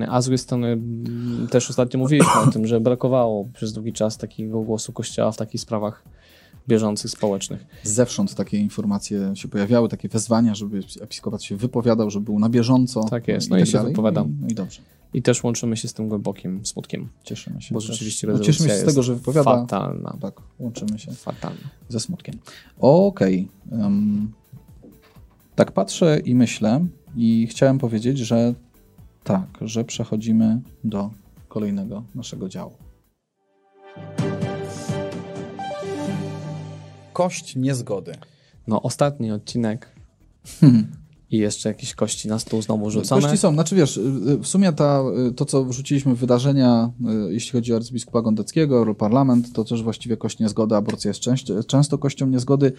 A 0.09 0.21
z 0.21 0.25
drugiej 0.25 0.37
strony 0.37 0.67
mm, 0.67 1.47
też 1.47 1.69
ostatnio 1.69 1.99
mówiliśmy 1.99 2.33
o 2.47 2.51
tym, 2.51 2.67
że 2.67 2.79
brakowało 2.79 3.47
przez 3.53 3.73
długi 3.73 3.93
czas 3.93 4.17
takiego 4.17 4.61
głosu 4.61 4.93
Kościoła 4.93 5.31
w 5.31 5.37
takich 5.37 5.61
sprawach 5.61 6.03
bieżących, 6.67 7.11
społecznych. 7.11 7.65
Zewsząd 7.83 8.35
takie 8.35 8.57
informacje 8.57 9.35
się 9.35 9.47
pojawiały, 9.47 9.89
takie 9.89 10.09
wezwania, 10.09 10.55
żeby 10.55 10.79
episkopat 11.01 11.43
się 11.43 11.55
wypowiadał, 11.55 12.09
żeby 12.09 12.25
był 12.25 12.39
na 12.39 12.49
bieżąco. 12.49 13.03
Tak 13.03 13.27
jest, 13.27 13.49
no 13.49 13.57
i, 13.57 13.59
tak 13.59 13.69
się 13.69 13.83
wypowiadam. 13.83 14.37
No 14.41 14.47
i, 14.47 14.55
dobrze. 14.55 14.81
I 15.13 15.21
też 15.21 15.43
łączymy 15.43 15.77
się 15.77 15.87
z 15.87 15.93
tym 15.93 16.09
głębokim 16.09 16.65
smutkiem. 16.65 17.09
Cieszymy 17.23 17.61
się. 17.61 17.73
Bo 17.73 17.79
też. 17.79 17.89
rzeczywiście 17.89 18.27
no, 18.27 18.39
Cieszymy 18.39 18.69
się 18.69 18.75
z 18.75 18.85
tego, 18.85 19.03
że 19.03 19.15
wypowiada. 19.15 19.43
Fatalna. 19.43 20.17
Tak, 20.21 20.33
łączymy 20.59 20.99
się. 20.99 21.11
Fatalna. 21.11 21.69
Ze 21.89 21.99
smutkiem. 21.99 22.35
Okej. 22.79 23.47
Okay. 23.67 23.83
Um, 23.83 24.31
tak 25.55 25.71
patrzę 25.71 26.19
i 26.19 26.35
myślę 26.35 26.85
i 27.15 27.47
chciałem 27.47 27.77
powiedzieć, 27.79 28.17
że 28.17 28.53
tak, 29.27 29.47
że 29.61 29.83
przechodzimy 29.83 30.61
do 30.83 31.09
kolejnego 31.47 32.03
naszego 32.15 32.49
działu. 32.49 32.77
Kość 37.13 37.55
niezgody. 37.55 38.11
No, 38.67 38.81
ostatni 38.81 39.31
odcinek 39.31 39.95
hmm 40.59 41.06
i 41.31 41.37
jeszcze 41.37 41.69
jakieś 41.69 41.95
kości 41.95 42.27
na 42.27 42.39
stół 42.39 42.61
znowu 42.61 42.89
rzucone. 42.89 43.21
Kości 43.21 43.37
są, 43.37 43.53
znaczy 43.53 43.75
wiesz, 43.75 43.97
y, 43.97 44.01
y, 44.01 44.37
w 44.37 44.47
sumie 44.47 44.73
ta, 44.73 45.03
y, 45.29 45.31
to, 45.31 45.45
co 45.45 45.65
wrzuciliśmy 45.65 46.15
w 46.15 46.17
wydarzenia, 46.17 46.91
jeśli 47.29 47.51
chodzi 47.51 47.73
o 47.73 47.75
arcybiskupa 47.75 48.21
Gondeckiego, 48.21 48.77
Europarlament, 48.77 49.53
to 49.53 49.63
też 49.63 49.83
właściwie 49.83 50.17
kość 50.17 50.39
niezgody, 50.39 50.75
aborcja 50.75 51.09
jest 51.09 51.19
często, 51.19 51.63
często 51.63 51.97
kością 51.97 52.27
niezgody. 52.27 52.71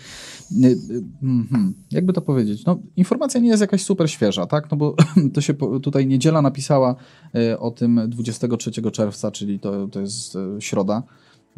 Mhm. 1.22 1.74
Jakby 1.90 2.12
to 2.12 2.20
powiedzieć? 2.20 2.64
No, 2.64 2.78
informacja 2.96 3.40
nie 3.40 3.48
jest 3.48 3.60
jakaś 3.60 3.82
super 3.82 4.10
świeża, 4.10 4.46
tak? 4.46 4.70
No 4.70 4.76
bo 4.76 4.94
to 5.34 5.40
się 5.40 5.54
tutaj 5.82 6.06
niedziela 6.06 6.42
napisała 6.42 6.94
o 7.58 7.70
tym 7.70 8.00
23 8.08 8.70
czerwca, 8.92 9.30
czyli 9.30 9.60
to, 9.60 9.88
to 9.88 10.00
jest 10.00 10.38
środa. 10.60 11.02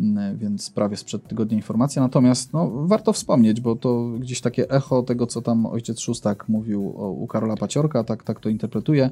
Mm, 0.01 0.39
więc 0.39 0.71
prawie 0.71 0.97
sprzed 0.97 1.29
tygodnia 1.29 1.57
informacja. 1.57 2.03
Natomiast 2.03 2.53
no, 2.53 2.71
warto 2.87 3.13
wspomnieć, 3.13 3.61
bo 3.61 3.77
to 3.77 4.11
gdzieś 4.19 4.41
takie 4.41 4.71
echo 4.71 5.03
tego, 5.03 5.27
co 5.27 5.43
tam 5.43 5.67
ojciec 5.67 6.01
Szóstak 6.01 6.49
mówił 6.49 6.95
o, 6.97 7.11
u 7.11 7.27
Karola 7.27 7.57
Paciorka, 7.57 8.05
tak, 8.05 8.23
tak 8.23 8.41
to 8.41 8.49
interpretuje. 8.49 9.11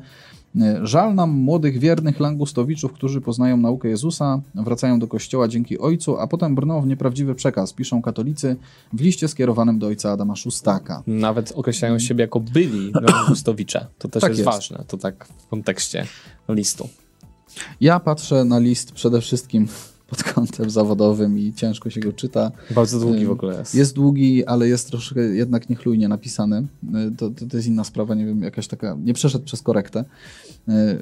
Mm, 0.56 0.86
żal 0.86 1.14
nam 1.14 1.30
młodych, 1.30 1.78
wiernych 1.78 2.20
langustowiczów, 2.20 2.92
którzy 2.92 3.20
poznają 3.20 3.56
naukę 3.56 3.88
Jezusa, 3.88 4.40
wracają 4.54 4.98
do 4.98 5.08
kościoła 5.08 5.48
dzięki 5.48 5.78
ojcu, 5.78 6.18
a 6.18 6.26
potem 6.26 6.54
brną 6.54 6.80
w 6.80 6.86
nieprawdziwy 6.86 7.34
przekaz, 7.34 7.72
piszą 7.72 8.02
katolicy 8.02 8.56
w 8.92 9.00
liście 9.00 9.28
skierowanym 9.28 9.78
do 9.78 9.86
ojca 9.86 10.10
Adama 10.10 10.36
Szóstaka. 10.36 11.02
Nawet 11.06 11.52
określają 11.52 11.98
siebie 11.98 12.22
jako 12.22 12.40
byli 12.40 12.92
langustowicze. 13.12 13.86
To 13.98 14.08
też 14.08 14.20
tak 14.20 14.30
jest, 14.30 14.38
jest 14.38 14.50
ważne, 14.50 14.84
to 14.86 14.96
tak 14.96 15.28
w 15.38 15.46
kontekście 15.46 16.06
listu. 16.48 16.88
Ja 17.80 18.00
patrzę 18.00 18.44
na 18.44 18.58
list 18.58 18.92
przede 18.92 19.20
wszystkim 19.20 19.68
pod 20.08 20.22
kątem 20.22 20.70
zawodowym 20.70 21.38
i 21.38 21.52
ciężko 21.52 21.90
się 21.90 22.00
go 22.00 22.12
czyta. 22.12 22.50
Bardzo 22.70 23.00
długi 23.00 23.26
w 23.26 23.30
ogóle 23.30 23.58
jest. 23.58 23.74
Jest 23.74 23.94
długi, 23.94 24.46
ale 24.46 24.68
jest 24.68 24.90
troszkę 24.90 25.20
jednak 25.20 25.70
niechlujnie 25.70 26.08
napisany. 26.08 26.66
To, 27.18 27.30
to, 27.30 27.46
to 27.50 27.56
jest 27.56 27.68
inna 27.68 27.84
sprawa, 27.84 28.14
nie 28.14 28.26
wiem, 28.26 28.42
jakaś 28.42 28.68
taka, 28.68 28.96
nie 29.04 29.14
przeszedł 29.14 29.44
przez 29.44 29.62
korektę, 29.62 30.04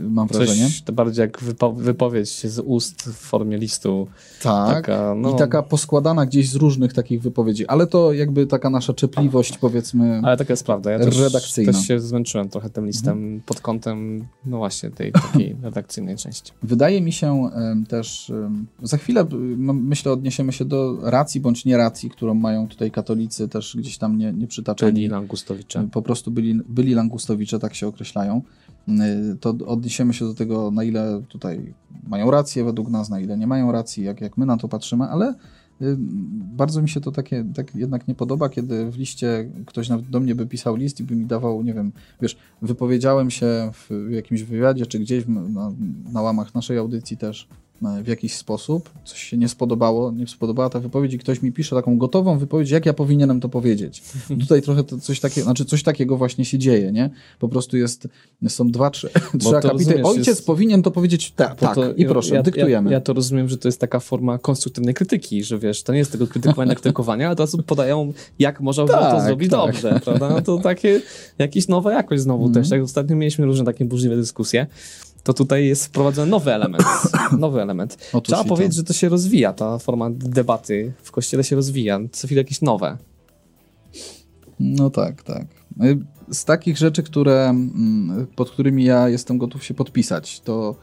mam 0.03 0.29
wrażenie. 0.29 0.65
Coś, 0.65 0.83
to 0.83 0.93
bardziej 0.93 1.23
jak 1.23 1.43
wypo, 1.43 1.73
wypowiedź 1.73 2.47
z 2.47 2.59
ust 2.59 3.03
w 3.03 3.15
formie 3.15 3.59
listu. 3.59 4.07
Tak, 4.43 4.75
taka, 4.75 5.15
no... 5.15 5.35
i 5.35 5.39
taka 5.39 5.63
poskładana 5.63 6.27
gdzieś 6.27 6.51
z 6.51 6.55
różnych 6.55 6.93
takich 6.93 7.23
wypowiedzi, 7.23 7.67
ale 7.67 7.87
to 7.87 8.13
jakby 8.13 8.47
taka 8.47 8.71
nasza 8.71 8.95
czepliwość, 8.95 9.59
powiedzmy, 9.59 10.21
Ale 10.25 10.37
taka 10.37 10.53
jest 10.53 10.67
prawda, 10.67 10.91
ja 10.91 10.99
też, 10.99 11.19
redakcyjna. 11.19 11.73
też 11.73 11.87
się 11.87 12.01
zmęczyłem 12.01 12.49
trochę 12.49 12.71
tym 12.71 12.87
listem 12.87 13.13
mhm. 13.13 13.41
pod 13.41 13.61
kątem, 13.61 14.27
no 14.47 14.57
właśnie, 14.57 14.91
tej 14.91 15.13
takiej 15.13 15.57
redakcyjnej 15.63 16.17
części. 16.17 16.53
Wydaje 16.63 17.01
mi 17.01 17.13
się 17.13 17.33
um, 17.33 17.87
też, 17.87 18.31
um, 18.31 18.67
za 18.97 19.03
chwilę 19.03 19.27
myślę 19.59 20.13
odniesiemy 20.13 20.53
się 20.53 20.65
do 20.65 20.99
racji 21.03 21.41
bądź 21.41 21.65
nie 21.65 21.77
racji, 21.77 22.11
którą 22.11 22.35
mają 22.35 22.69
tutaj 22.69 22.91
katolicy, 22.91 23.49
też 23.49 23.77
gdzieś 23.77 23.99
tam 23.99 24.19
nie, 24.19 24.33
nie 24.33 24.47
przytaczeni. 24.47 24.93
Byli 24.93 25.09
langustowicze. 25.09 25.89
Po 25.93 26.03
prostu 26.03 26.31
byli, 26.31 26.61
byli 26.69 26.95
langustowicze, 26.95 27.59
tak 27.59 27.75
się 27.75 27.87
określają. 27.87 28.43
Y, 28.89 29.37
to 29.41 29.55
odniesiemy 29.67 30.15
się 30.15 30.25
do 30.25 30.35
tego, 30.35 30.71
na 30.71 30.85
ile 30.85 31.23
tutaj 31.29 31.75
mają 32.09 32.31
rację 32.31 32.65
według 32.65 32.89
nas, 32.89 33.11
na 33.11 33.21
ile 33.21 33.39
nie 33.39 33.47
mają 33.47 33.73
racji, 33.73 34.05
jak, 34.05 34.21
jak 34.21 34.37
my 34.37 34.47
na 34.47 34.57
to 34.57 34.69
patrzymy, 34.69 35.05
ale 35.05 35.35
y, 35.83 35.97
bardzo 36.57 36.83
mi 36.83 36.89
się 36.89 37.01
to 37.01 37.13
takie 37.13 37.45
tak 37.55 37.75
jednak 37.75 38.09
nie 38.09 38.15
podoba, 38.15 38.49
kiedy 38.49 38.91
w 38.91 38.97
liście 38.97 39.51
ktoś 39.67 39.89
do 39.89 40.21
mnie 40.21 40.35
by 40.35 40.47
pisał 40.47 40.77
list 40.77 41.01
i 41.01 41.05
by 41.05 41.17
mi 41.17 41.27
dawał, 41.27 41.63
nie 41.63 41.75
wiem, 41.75 41.93
wiesz, 42.23 42.37
wypowiedziałem 42.63 43.31
się 43.31 43.71
w 43.73 44.11
jakimś 44.11 44.43
wywiadzie, 44.43 44.87
czy 44.87 44.99
gdzieś 44.99 45.25
na, 45.27 45.73
na 46.13 46.23
łamach 46.23 46.55
naszej 46.55 46.79
audycji 46.79 47.17
też, 47.17 47.49
w 47.83 48.07
jakiś 48.07 48.35
sposób, 48.35 48.91
coś 49.05 49.23
się 49.23 49.37
nie 49.37 49.49
spodobało, 49.49 50.13
nie 50.13 50.27
spodobała 50.27 50.71
ta 50.71 50.81
wypowiedź 50.81 51.15
i 51.15 51.19
ktoś 51.19 51.43
mi 51.43 51.53
pisze 51.53 51.77
taką 51.77 51.99
gotową 51.99 52.39
wypowiedź, 52.39 52.71
jak 52.71 52.87
ja 52.87 52.93
powinienem 52.93 53.41
to 53.41 53.49
powiedzieć. 53.49 54.03
Tutaj 54.41 54.63
trochę 54.63 54.85
to 54.85 54.99
coś 54.99 55.21
takiego, 55.21 55.45
znaczy 55.45 55.65
coś 55.65 55.83
takiego 55.83 56.17
właśnie 56.17 56.45
się 56.45 56.59
dzieje, 56.59 56.93
nie? 56.93 57.11
Po 57.39 57.49
prostu 57.49 57.77
jest, 57.77 58.09
są 58.49 58.71
dwa, 58.71 58.91
trzy, 58.91 59.11
trzy 59.41 59.57
akapity. 59.57 60.03
Ojciec 60.03 60.27
jest... 60.27 60.47
powinien 60.47 60.83
to 60.83 60.91
powiedzieć 60.91 61.33
tak, 61.37 61.59
tak 61.59 61.75
to, 61.75 61.95
i 61.95 62.07
proszę, 62.07 62.35
ja, 62.35 62.43
dyktujemy. 62.43 62.91
Ja, 62.91 62.95
ja, 62.95 63.01
to 63.01 63.13
rozumiem, 63.13 63.49
że 63.49 63.59
to 63.59 63.69
jest 63.69 63.81
taka 63.81 64.01
forma 64.01 64.39
konstruktywnej 64.39 64.95
krytyki, 64.95 65.45
że 65.45 65.59
wiesz, 65.59 65.83
to 65.83 65.93
nie 65.93 65.99
jest 65.99 66.13
tego 66.13 66.27
krytykowania, 66.27 66.75
krytykowania, 66.81 67.29
a 67.29 67.33
od 67.33 67.41
razu 67.41 67.63
podają, 67.63 68.13
jak 68.39 68.61
można 68.61 68.87
tak, 68.87 69.13
to 69.13 69.27
zrobić 69.27 69.51
tak. 69.51 69.61
dobrze, 69.61 70.01
prawda? 70.05 70.29
No 70.29 70.43
to 70.43 70.59
takie, 70.59 71.01
jakieś 71.39 71.69
nowa 71.69 71.93
jakość 71.93 72.23
znowu 72.23 72.43
mm. 72.43 72.55
też. 72.55 72.69
Tak 72.69 72.83
ostatnio 72.83 73.17
mieliśmy 73.17 73.47
różne 73.47 73.65
takie 73.65 73.85
burzliwe 73.85 74.17
dyskusje 74.17 74.67
to 75.27 75.35
tutaj 75.35 75.67
jest 75.67 75.87
wprowadzony 75.87 76.31
nowy 76.31 76.55
element. 76.55 76.85
Nowy 77.39 77.63
element. 77.63 77.99
Otóż 78.13 78.35
Trzeba 78.35 78.45
powiedzieć, 78.45 78.75
że 78.75 78.85
to 78.85 78.93
się 78.93 79.09
rozwija, 79.09 79.53
ta 79.53 79.79
forma 79.79 80.11
debaty 80.11 80.93
w 81.03 81.13
kościele 81.13 81.45
się 81.45 81.57
rozwija. 81.57 82.01
Co 82.13 82.27
chwilę 82.27 82.41
jakieś 82.41 82.63
nowe. 82.63 82.97
No 84.61 84.91
tak, 84.91 85.23
tak. 85.23 85.47
Z 86.31 86.45
takich 86.45 86.79
rzeczy, 86.79 87.03
które, 87.03 87.49
mm, 87.49 88.27
pod 88.37 88.51
którymi 88.51 88.85
ja 88.85 89.09
jestem 89.09 89.39
gotów 89.39 89.65
się 89.65 89.75
podpisać, 89.75 90.41
to, 90.41 90.77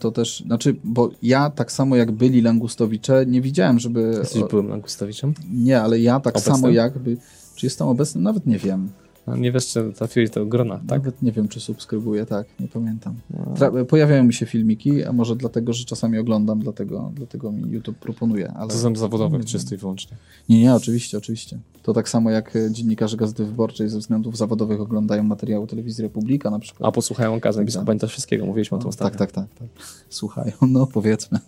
to 0.00 0.12
też, 0.12 0.42
znaczy, 0.46 0.76
bo 0.84 1.10
ja 1.22 1.50
tak 1.50 1.72
samo 1.72 1.96
jak 1.96 2.12
byli 2.12 2.42
Langustowicze, 2.42 3.26
nie 3.26 3.40
widziałem, 3.40 3.78
żeby... 3.78 4.16
Jesteś 4.18 4.44
byłym 4.50 4.68
Langustowiczem? 4.68 5.34
Nie, 5.52 5.80
ale 5.80 6.00
ja 6.00 6.20
tak 6.20 6.34
Obecnym? 6.34 6.56
samo 6.56 6.68
jakby, 6.68 7.16
czy 7.54 7.66
jestem 7.66 7.88
obecny, 7.88 8.20
nawet 8.20 8.46
nie 8.46 8.58
wiem. 8.58 8.88
No, 9.26 9.36
nie 9.36 9.52
wiesz, 9.52 9.66
czy 9.66 9.92
trafiłeś 9.92 10.30
do 10.30 10.46
grona, 10.46 10.80
tak? 10.88 10.98
Nawet 10.98 11.22
nie 11.22 11.32
wiem, 11.32 11.48
czy 11.48 11.60
subskrybuję, 11.60 12.26
tak, 12.26 12.46
nie 12.60 12.68
pamiętam. 12.68 13.14
No. 13.30 13.84
Pojawiają 13.84 14.24
mi 14.24 14.34
się 14.34 14.46
filmiki, 14.46 15.04
a 15.04 15.12
może 15.12 15.36
dlatego, 15.36 15.72
że 15.72 15.84
czasami 15.84 16.18
oglądam, 16.18 16.60
dlatego, 16.60 17.12
dlatego 17.14 17.52
mi 17.52 17.70
YouTube 17.70 17.98
proponuje. 17.98 18.52
Ale... 18.52 18.68
To 18.68 18.78
są 18.78 18.96
zawodowych, 18.96 19.44
czysto 19.44 19.74
i 19.74 19.78
wyłącznie. 19.78 20.16
Nie, 20.48 20.60
nie, 20.60 20.74
oczywiście, 20.74 21.18
oczywiście. 21.18 21.58
To 21.82 21.92
tak 21.92 22.08
samo 22.08 22.30
jak 22.30 22.54
dziennikarze 22.70 23.16
Gazety 23.16 23.44
Wyborczej 23.44 23.88
ze 23.88 23.98
względów 23.98 24.36
zawodowych 24.36 24.80
oglądają 24.80 25.22
materiały 25.22 25.66
telewizji 25.66 26.02
Republika 26.02 26.50
na 26.50 26.58
przykład. 26.58 26.88
A 26.88 26.92
posłuchają 26.92 27.40
kazać 27.40 27.56
tak, 27.56 27.66
biskupa 27.66 27.94
tak. 27.94 28.10
wszystkiego, 28.10 28.46
mówiliśmy 28.46 28.76
o 28.76 28.80
tym 28.80 28.88
ostatnio. 28.88 29.18
Tak, 29.18 29.32
tak, 29.32 29.48
tak, 29.48 29.58
tak. 29.58 29.86
Słuchają, 30.10 30.52
no 30.68 30.86
powiedzmy. 30.86 31.38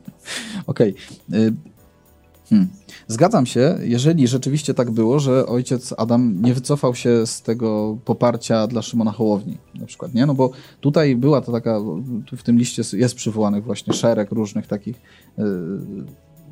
Okej. 0.66 0.94
Okay. 1.28 1.52
Hmm. 2.48 2.68
Zgadzam 3.08 3.46
się, 3.46 3.78
jeżeli 3.82 4.28
rzeczywiście 4.28 4.74
tak 4.74 4.90
było, 4.90 5.18
że 5.18 5.46
ojciec 5.46 5.94
Adam 5.98 6.42
nie 6.42 6.54
wycofał 6.54 6.94
się 6.94 7.26
z 7.26 7.42
tego 7.42 7.98
poparcia 8.04 8.66
dla 8.66 8.82
Szymona 8.82 9.12
Hołowni, 9.12 9.58
na 9.74 9.86
przykład, 9.86 10.14
nie? 10.14 10.26
No 10.26 10.34
bo 10.34 10.50
tutaj 10.80 11.16
była 11.16 11.40
to 11.40 11.52
taka, 11.52 11.80
w 12.36 12.42
tym 12.42 12.58
liście 12.58 12.82
jest 12.92 13.14
przywołanych 13.14 13.64
właśnie 13.64 13.92
szereg 13.92 14.30
różnych 14.32 14.66
takich 14.66 14.96
y, 15.38 15.42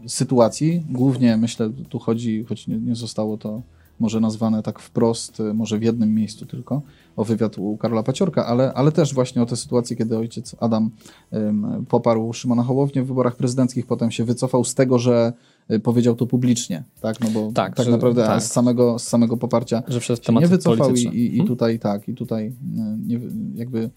sytuacji. 0.09 0.87
Głównie 0.91 1.37
myślę, 1.37 1.71
tu 1.89 1.99
chodzi, 1.99 2.45
choć 2.45 2.67
nie, 2.67 2.79
nie 2.79 2.95
zostało 2.95 3.37
to 3.37 3.63
może 4.01 4.21
nazwane 4.21 4.63
tak 4.63 4.79
wprost, 4.79 5.41
y, 5.41 5.55
może 5.55 5.79
w 5.79 5.83
jednym 5.83 6.15
miejscu 6.15 6.47
tylko, 6.47 6.83
o 7.17 7.25
wywiad 7.25 7.59
u 7.59 7.77
Karola 7.77 8.03
Paciorka, 8.03 8.47
ale, 8.47 8.73
ale 8.75 8.93
też 8.93 9.15
właśnie 9.15 9.43
o 9.43 9.47
tę 9.47 9.57
sytuację, 9.57 9.97
kiedy 9.97 10.19
ojciec 10.19 10.57
Adam 10.61 10.91
poparł 11.89 12.33
Szymona 12.33 12.63
Hołownię 12.63 13.03
w 13.03 13.07
wyborach 13.07 13.37
prezydenckich, 13.37 13.87
potem 13.87 14.11
się 14.11 14.25
wycofał 14.25 14.65
z 14.65 14.75
tego, 14.75 14.99
że 14.99 15.33
powiedział 15.83 16.15
to 16.15 16.27
publicznie, 16.27 16.83
tak, 17.01 17.21
no 17.21 17.31
bo 17.31 17.53
tak, 17.53 17.77
tak 17.77 17.87
że, 17.87 17.93
naprawdę 17.93 18.27
tak. 18.27 18.43
Z, 18.43 18.53
samego, 18.53 18.99
z 18.99 19.09
samego 19.09 19.37
poparcia 19.37 19.83
że 19.89 20.01
przez 20.01 20.23
się 20.23 20.35
nie 20.35 20.49
wycofał 20.49 20.95
i, 20.95 21.01
i, 21.01 21.27
i, 21.27 21.31
hmm? 21.31 21.47
tutaj 21.47 21.79
tak, 21.79 22.09
i 22.09 22.15
tutaj 22.15 22.47
y, 22.47 22.53
nie, 23.07 23.21
jakby 23.55 23.91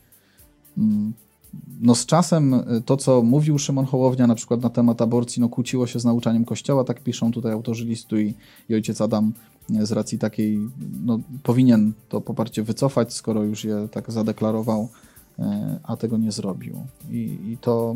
mm, 0.77 1.13
no 1.81 1.95
z 1.95 2.05
czasem 2.05 2.55
to, 2.85 2.97
co 2.97 3.23
mówił 3.23 3.59
Szymon 3.59 3.85
Hołownia 3.85 4.27
na 4.27 4.35
przykład 4.35 4.61
na 4.61 4.69
temat 4.69 5.01
aborcji, 5.01 5.41
no 5.41 5.49
kłóciło 5.49 5.87
się 5.87 5.99
z 5.99 6.05
nauczaniem 6.05 6.45
Kościoła, 6.45 6.83
tak 6.83 7.03
piszą 7.03 7.31
tutaj 7.31 7.51
autorzy 7.51 7.85
listu 7.85 8.19
i, 8.19 8.33
i 8.69 8.75
ojciec 8.75 9.01
Adam 9.01 9.33
z 9.69 9.91
racji 9.91 10.19
takiej, 10.19 10.59
no, 11.05 11.19
powinien 11.43 11.93
to 12.09 12.21
poparcie 12.21 12.63
wycofać, 12.63 13.13
skoro 13.13 13.43
już 13.43 13.63
je 13.63 13.87
tak 13.91 14.11
zadeklarował, 14.11 14.89
a 15.83 15.97
tego 15.97 16.17
nie 16.17 16.31
zrobił. 16.31 16.75
I, 17.11 17.37
i 17.45 17.57
to, 17.61 17.95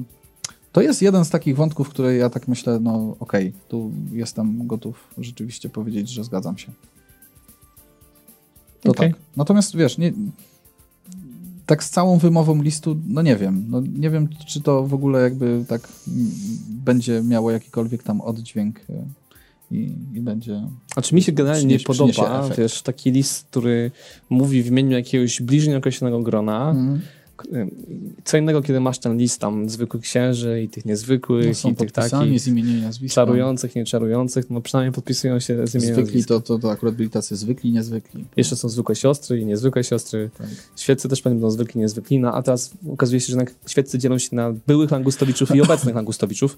to 0.71 0.81
jest 0.81 1.01
jeden 1.01 1.25
z 1.25 1.29
takich 1.29 1.55
wątków, 1.55 1.89
które 1.89 2.15
ja 2.15 2.29
tak 2.29 2.47
myślę, 2.47 2.79
no 2.79 3.15
okej, 3.19 3.47
okay, 3.47 3.61
tu 3.67 3.91
jestem 4.11 4.67
gotów 4.67 5.13
rzeczywiście 5.17 5.69
powiedzieć, 5.69 6.09
że 6.09 6.23
zgadzam 6.23 6.57
się. 6.57 6.71
To 8.81 8.91
okay. 8.91 9.09
tak. 9.09 9.19
Natomiast 9.37 9.75
wiesz, 9.75 9.97
nie, 9.97 10.13
tak 11.65 11.83
z 11.83 11.89
całą 11.89 12.17
wymową 12.17 12.61
listu, 12.61 12.97
no 13.07 13.21
nie 13.21 13.35
wiem. 13.35 13.65
No 13.69 13.81
nie 13.81 14.09
wiem, 14.09 14.29
czy 14.47 14.61
to 14.61 14.83
w 14.83 14.93
ogóle 14.93 15.21
jakby 15.21 15.65
tak 15.67 15.87
będzie 16.67 17.21
miało 17.23 17.51
jakikolwiek 17.51 18.03
tam 18.03 18.21
oddźwięk 18.21 18.79
e, 18.89 19.05
i, 19.71 19.93
i 20.13 20.21
będzie. 20.21 20.61
Znaczy 20.93 21.15
mi 21.15 21.21
się 21.21 21.31
generalnie 21.31 21.65
nie 21.65 21.79
podoba, 21.79 22.49
wiesz, 22.57 22.81
taki 22.81 23.11
list, 23.11 23.47
który 23.47 23.91
mówi 24.29 24.63
w 24.63 24.67
imieniu 24.67 24.91
jakiegoś 24.91 25.41
bliżej 25.41 25.75
określonego 25.75 26.19
grona. 26.19 26.71
Mm. 26.71 27.01
Co 28.23 28.37
innego, 28.37 28.61
kiedy 28.61 28.79
masz 28.79 28.99
ten 28.99 29.17
list 29.17 29.41
tam 29.41 29.69
zwykłych 29.69 30.03
księży 30.03 30.61
i 30.61 30.69
tych 30.69 30.85
niezwykłych, 30.85 31.63
no 31.63 31.69
i 31.69 31.75
tych 31.75 31.91
takich 31.91 32.39
z 32.39 32.47
imienia 32.47 32.83
nazwiska. 32.83 33.15
czarujących, 33.15 33.75
nieczarujących, 33.75 34.49
no 34.49 34.61
przynajmniej 34.61 34.93
podpisują 34.93 35.39
się 35.39 35.67
z 35.67 35.75
imienia 35.75 35.93
Zwykli 35.93 36.25
to, 36.25 36.41
to, 36.41 36.59
to 36.59 36.71
akurat 36.71 36.95
byli 36.95 37.09
tacy 37.09 37.35
zwykli, 37.35 37.71
niezwykli. 37.71 38.25
Jeszcze 38.37 38.55
są 38.55 38.69
zwykłe 38.69 38.95
siostry 38.95 39.39
i 39.39 39.45
niezwykłe 39.45 39.83
siostry. 39.83 40.29
Tak. 40.37 40.47
Świeccy 40.75 41.09
też 41.09 41.21
będą 41.21 41.51
zwykli, 41.51 41.81
niezwykli, 41.81 42.19
no 42.19 42.33
a 42.33 42.41
teraz 42.41 42.73
okazuje 42.93 43.19
się, 43.19 43.33
że 43.33 43.45
świeccy 43.67 43.99
dzielą 43.99 44.17
się 44.17 44.35
na 44.35 44.53
byłych 44.67 44.91
langustowiczów 44.91 45.55
i 45.55 45.61
obecnych 45.61 45.95
langustowiczów. 45.95 46.57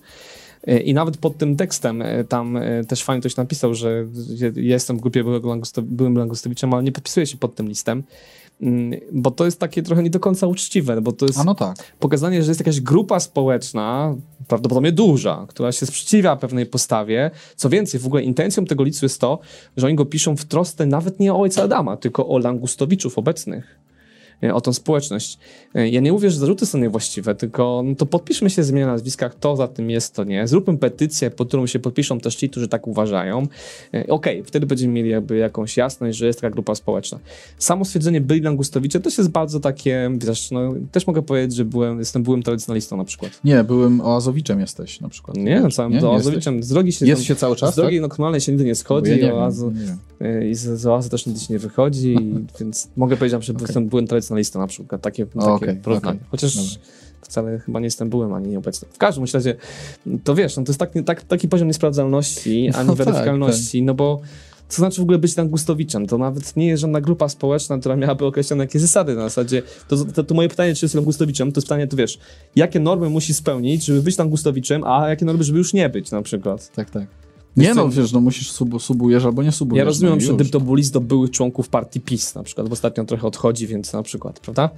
E, 0.67 0.79
I 0.79 0.93
nawet 0.93 1.17
pod 1.17 1.37
tym 1.37 1.55
tekstem 1.55 2.01
e, 2.01 2.23
tam 2.23 2.59
też 2.87 3.03
fajnie 3.03 3.19
ktoś 3.19 3.35
napisał, 3.35 3.73
że 3.75 4.05
ja 4.37 4.51
jestem 4.55 4.97
w 4.97 5.01
grupie 5.01 5.23
byłym 5.83 6.17
Langustowiczem, 6.17 6.73
ale 6.73 6.83
nie 6.83 6.91
podpisuję 6.91 7.27
się 7.27 7.37
pod 7.37 7.55
tym 7.55 7.67
listem, 7.67 8.03
bo 9.11 9.31
to 9.31 9.45
jest 9.45 9.59
takie 9.59 9.83
trochę 9.83 10.03
nie 10.03 10.09
do 10.09 10.19
końca 10.19 10.47
uczciwe, 10.47 11.01
bo 11.01 11.11
to 11.11 11.25
jest 11.25 11.45
no 11.45 11.55
tak. 11.55 11.93
pokazanie, 11.99 12.43
że 12.43 12.51
jest 12.51 12.59
jakaś 12.59 12.81
grupa 12.81 13.19
społeczna, 13.19 14.15
prawdopodobnie 14.47 14.91
duża, 14.91 15.45
która 15.49 15.71
się 15.71 15.85
sprzeciwia 15.85 16.35
pewnej 16.35 16.65
postawie. 16.65 17.31
Co 17.55 17.69
więcej, 17.69 17.99
w 17.99 18.05
ogóle 18.05 18.23
intencją 18.23 18.65
tego 18.65 18.83
listu 18.83 19.05
jest 19.05 19.21
to, 19.21 19.39
że 19.77 19.87
oni 19.87 19.95
go 19.95 20.05
piszą 20.05 20.37
w 20.37 20.45
trosce 20.45 20.85
nawet 20.85 21.19
nie 21.19 21.33
o 21.33 21.39
ojca 21.39 21.63
Adama, 21.63 21.97
tylko 21.97 22.27
o 22.27 22.37
Langustowiczów 22.37 23.17
obecnych. 23.17 23.79
E, 24.43 24.53
o 24.53 24.61
tą 24.61 24.73
społeczność. 24.73 25.37
E, 25.75 25.89
ja 25.89 26.01
nie 26.01 26.11
mówię, 26.11 26.29
że 26.29 26.39
zarzuty 26.39 26.65
są 26.65 26.77
niewłaściwe, 26.77 27.35
tylko 27.35 27.81
no 27.85 27.95
to 27.95 28.05
podpiszmy 28.05 28.49
się 28.49 28.63
z 28.63 28.69
imienia 28.69 28.87
nazwiska, 28.87 29.29
kto 29.29 29.55
za 29.55 29.67
tym 29.67 29.89
jest, 29.89 30.15
to 30.15 30.23
nie. 30.23 30.47
Zróbmy 30.47 30.77
petycję, 30.77 31.31
pod 31.31 31.47
którą 31.47 31.67
się 31.67 31.79
podpiszą 31.79 32.19
też 32.19 32.35
ci, 32.35 32.49
którzy 32.49 32.67
tak 32.67 32.87
uważają. 32.87 33.47
E, 33.93 34.07
okej, 34.07 34.09
okay, 34.09 34.43
wtedy 34.43 34.65
będziemy 34.65 34.93
mieli 34.93 35.09
jakby 35.09 35.37
jakąś 35.37 35.77
jasność, 35.77 36.17
że 36.17 36.27
jest 36.27 36.41
taka 36.41 36.53
grupa 36.53 36.75
społeczna. 36.75 37.19
Samo 37.57 37.85
stwierdzenie 37.85 38.21
byli 38.21 38.41
Langustowicze 38.41 38.99
też 38.99 39.17
jest 39.17 39.29
bardzo 39.29 39.59
takie, 39.59 40.11
wiesz, 40.17 40.51
no, 40.51 40.73
też 40.91 41.07
mogę 41.07 41.21
powiedzieć, 41.21 41.55
że 41.55 41.65
byłem, 41.65 41.99
jestem 41.99 42.23
byłym 42.23 42.43
tradycjonalistą 42.43 42.97
na 42.97 43.03
przykład. 43.03 43.39
Nie, 43.43 43.63
byłym 43.63 44.01
oazowiczem 44.01 44.59
jesteś 44.59 45.01
na 45.01 45.09
przykład. 45.09 45.37
Nie, 45.37 45.61
no, 45.61 45.71
całym 45.71 45.93
nie? 45.93 46.07
oazowiczem. 46.07 46.63
Z 46.63 46.67
drogi 46.67 46.91
się, 46.91 47.05
jest 47.05 47.23
się 47.23 47.35
cały 47.35 47.55
czas, 47.55 47.73
Z 47.73 47.75
drogi 47.75 48.01
tak? 48.01 48.09
normalnej 48.09 48.41
się 48.41 48.51
nigdy 48.51 48.65
nie 48.65 48.75
schodzi, 48.75 49.11
ja 49.11 49.17
nie 49.17 49.33
oazo, 49.33 49.71
nie 49.71 49.97
i 50.49 50.55
z, 50.55 50.79
z 50.79 50.85
oazy 50.85 51.09
też 51.09 51.25
nigdy 51.25 51.41
się 51.41 51.53
nie 51.53 51.59
wychodzi, 51.59 52.17
więc 52.59 52.89
mogę 52.95 53.17
powiedzieć, 53.17 53.45
że 53.45 53.53
okay. 53.53 53.63
jestem 53.63 53.89
byłym 53.89 54.07
tradycjonalistą 54.07 54.59
na 54.59 54.67
przykład 54.67 55.01
takie, 55.01 55.25
takie 55.25 55.45
okay, 55.45 55.75
porównanie. 55.75 56.17
Okay. 56.17 56.29
Chociaż 56.31 56.55
Dobra. 56.55 56.87
wcale 57.21 57.59
chyba 57.59 57.79
nie 57.79 57.85
jestem 57.85 58.09
byłem 58.09 58.33
ani 58.33 58.47
nieobecny. 58.47 58.87
W 58.93 58.97
każdym 58.97 59.25
razie, 59.33 59.55
to 60.23 60.35
wiesz, 60.35 60.57
no 60.57 60.63
to 60.63 60.69
jest 60.69 60.79
taki, 60.79 61.03
tak, 61.03 61.21
taki 61.21 61.47
poziom 61.47 61.67
niesprawdzalności, 61.67 62.69
ani 62.75 62.87
no 62.87 62.95
weryfikalności, 62.95 63.79
tak, 63.79 63.81
tak. 63.81 63.85
no 63.85 63.93
bo 63.93 64.21
co 64.73 64.77
znaczy 64.77 65.01
w 65.01 65.03
ogóle 65.03 65.17
być 65.17 65.37
Langustowiczem? 65.37 66.07
To 66.07 66.17
nawet 66.17 66.55
nie 66.55 66.67
jest 66.67 66.81
żadna 66.81 67.01
grupa 67.01 67.29
społeczna, 67.29 67.77
która 67.77 67.95
miałaby 67.95 68.25
określone 68.25 68.63
jakieś 68.63 68.81
zasady 68.81 69.15
na 69.15 69.21
zasadzie. 69.21 69.61
To, 69.87 70.05
to, 70.05 70.23
to 70.23 70.35
moje 70.35 70.49
pytanie, 70.49 70.75
czy 70.75 70.85
jest 70.85 70.95
Langustowiczem, 70.95 71.51
to 71.51 71.59
jest 71.59 71.67
pytanie, 71.67 71.87
to 71.87 71.97
wiesz, 71.97 72.19
jakie 72.55 72.79
normy 72.79 73.09
musi 73.09 73.33
spełnić, 73.33 73.85
żeby 73.85 74.01
być 74.01 74.17
Langustowiczem, 74.17 74.83
a 74.83 75.09
jakie 75.09 75.25
normy, 75.25 75.43
żeby 75.43 75.57
już 75.57 75.73
nie 75.73 75.89
być 75.89 76.11
na 76.11 76.21
przykład. 76.21 76.71
Tak, 76.75 76.89
tak. 76.89 77.22
Nie 77.57 77.73
no, 77.73 77.89
wiesz, 77.89 78.11
no 78.11 78.21
musisz 78.21 78.51
sub, 78.51 78.81
subujesz 78.81 79.25
albo 79.25 79.43
nie 79.43 79.51
subujesz. 79.51 79.79
Ja 79.79 79.85
rozumiem, 79.85 80.13
no 80.15 80.21
że 80.21 80.33
gdyby 80.33 80.49
to 80.49 80.59
był 80.59 80.75
list 80.75 80.93
do 80.93 81.01
byłych 81.01 81.31
członków 81.31 81.69
partii 81.69 82.01
PiS 82.01 82.35
na 82.35 82.43
przykład, 82.43 82.69
bo 82.69 82.73
ostatnio 82.73 83.05
trochę 83.05 83.27
odchodzi, 83.27 83.67
więc 83.67 83.93
na 83.93 84.03
przykład, 84.03 84.39
prawda? 84.39 84.69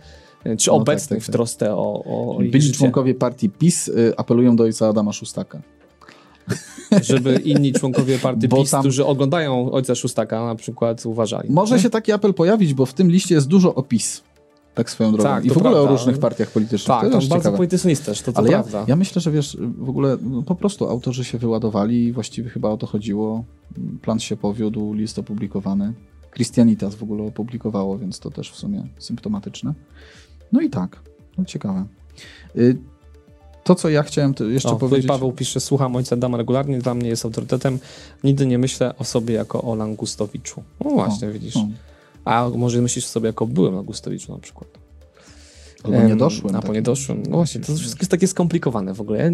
Czy 0.57 0.69
no, 0.69 0.75
obecnych 0.75 0.99
tak, 0.99 1.09
tak, 1.09 1.25
tak. 1.25 1.27
w 1.27 1.31
trosce 1.31 1.75
o, 1.75 2.03
o 2.03 2.37
Byli 2.37 2.61
życie. 2.61 2.77
członkowie 2.77 3.13
partii 3.13 3.49
PiS 3.49 3.87
y, 3.87 4.13
apelują 4.17 4.55
do 4.55 4.63
ojca 4.63 4.87
Adama 4.87 5.13
Szustaka. 5.13 5.61
Żeby 7.01 7.35
inni 7.35 7.73
członkowie 7.73 8.19
partii 8.19 8.49
PiS, 8.57 8.71
tam... 8.71 8.81
którzy 8.81 9.05
oglądają 9.05 9.71
ojca 9.71 9.95
Szustaka 9.95 10.45
na 10.45 10.55
przykład 10.55 11.05
uważali. 11.05 11.49
Może 11.51 11.79
się 11.79 11.89
taki 11.89 12.11
apel 12.11 12.33
pojawić, 12.33 12.73
bo 12.73 12.85
w 12.85 12.93
tym 12.93 13.11
liście 13.11 13.35
jest 13.35 13.47
dużo 13.47 13.75
opis. 13.75 14.23
Tak 14.75 14.89
swoją 14.89 15.11
drogą. 15.11 15.23
Tak, 15.23 15.45
I 15.45 15.49
w 15.49 15.57
ogóle 15.57 15.71
prawda. 15.71 15.89
o 15.89 15.93
różnych 15.93 16.17
partiach 16.17 16.51
politycznych. 16.51 16.99
Tak, 16.99 17.11
to, 17.11 17.19
to 17.19 17.27
bardzo 17.27 17.51
polityczny 17.51 17.89
jest 17.89 18.05
też, 18.05 18.21
to, 18.21 18.33
to 18.33 18.39
Ale. 18.39 18.51
Ja, 18.51 18.63
ja, 18.87 18.95
myślę, 18.95 19.21
że 19.21 19.31
wiesz, 19.31 19.57
w 19.77 19.89
ogóle 19.89 20.17
no, 20.21 20.43
po 20.43 20.55
prostu 20.55 20.89
autorzy 20.89 21.23
się 21.23 21.37
wyładowali 21.37 22.03
i 22.03 22.11
właściwie 22.11 22.49
chyba 22.49 22.69
o 22.69 22.77
to 22.77 22.87
chodziło. 22.87 23.43
Plan 24.01 24.19
się 24.19 24.37
powiódł, 24.37 24.93
list 24.93 25.19
opublikowany. 25.19 25.93
Christianitas 26.33 26.95
w 26.95 27.03
ogóle 27.03 27.23
opublikowało, 27.23 27.97
więc 27.97 28.19
to 28.19 28.31
też 28.31 28.51
w 28.51 28.55
sumie 28.55 28.87
symptomatyczne. 28.99 29.73
No 30.51 30.61
i 30.61 30.69
tak, 30.69 30.99
no 31.37 31.45
ciekawe. 31.45 31.85
Y 32.55 32.77
to, 33.63 33.75
co 33.75 33.89
ja 33.89 34.03
chciałem 34.03 34.33
jeszcze 34.49 34.69
o, 34.69 34.75
powiedzieć... 34.75 35.07
Paweł 35.07 35.31
pisze, 35.31 35.59
słucham 35.59 35.95
ojca 35.95 36.15
Dama 36.15 36.37
regularnie, 36.37 36.79
dla 36.79 36.93
mnie 36.93 37.09
jest 37.09 37.25
autorytetem. 37.25 37.79
Nigdy 38.23 38.45
nie 38.45 38.57
myślę 38.57 38.97
o 38.97 39.03
sobie 39.03 39.33
jako 39.33 39.61
o 39.61 39.75
Langustowiczu. 39.75 40.63
No 40.85 40.89
właśnie, 40.89 41.27
O, 41.29 41.31
widzisz. 41.31 41.57
o. 41.57 41.67
A 42.25 42.49
może 42.55 42.81
myślisz 42.81 43.05
sobie 43.05 43.27
jako 43.27 43.47
byłem 43.47 43.75
Langustowiczu 43.75 44.31
na 44.33 44.39
przykład. 44.39 44.69
Albo 45.83 45.97
Em, 45.97 46.07
niedoszłym. 46.07 46.49
A 46.55 46.57
po 46.57 46.61
takim. 46.61 46.73
niedoszłym. 46.75 47.23
No 47.29 47.37
właśnie, 47.37 47.61
to 47.61 47.75
wszystko 47.75 47.99
jest 47.99 48.11
takie 48.11 48.27
skomplikowane 48.27 48.93
w 48.93 49.01
ogóle. 49.01 49.31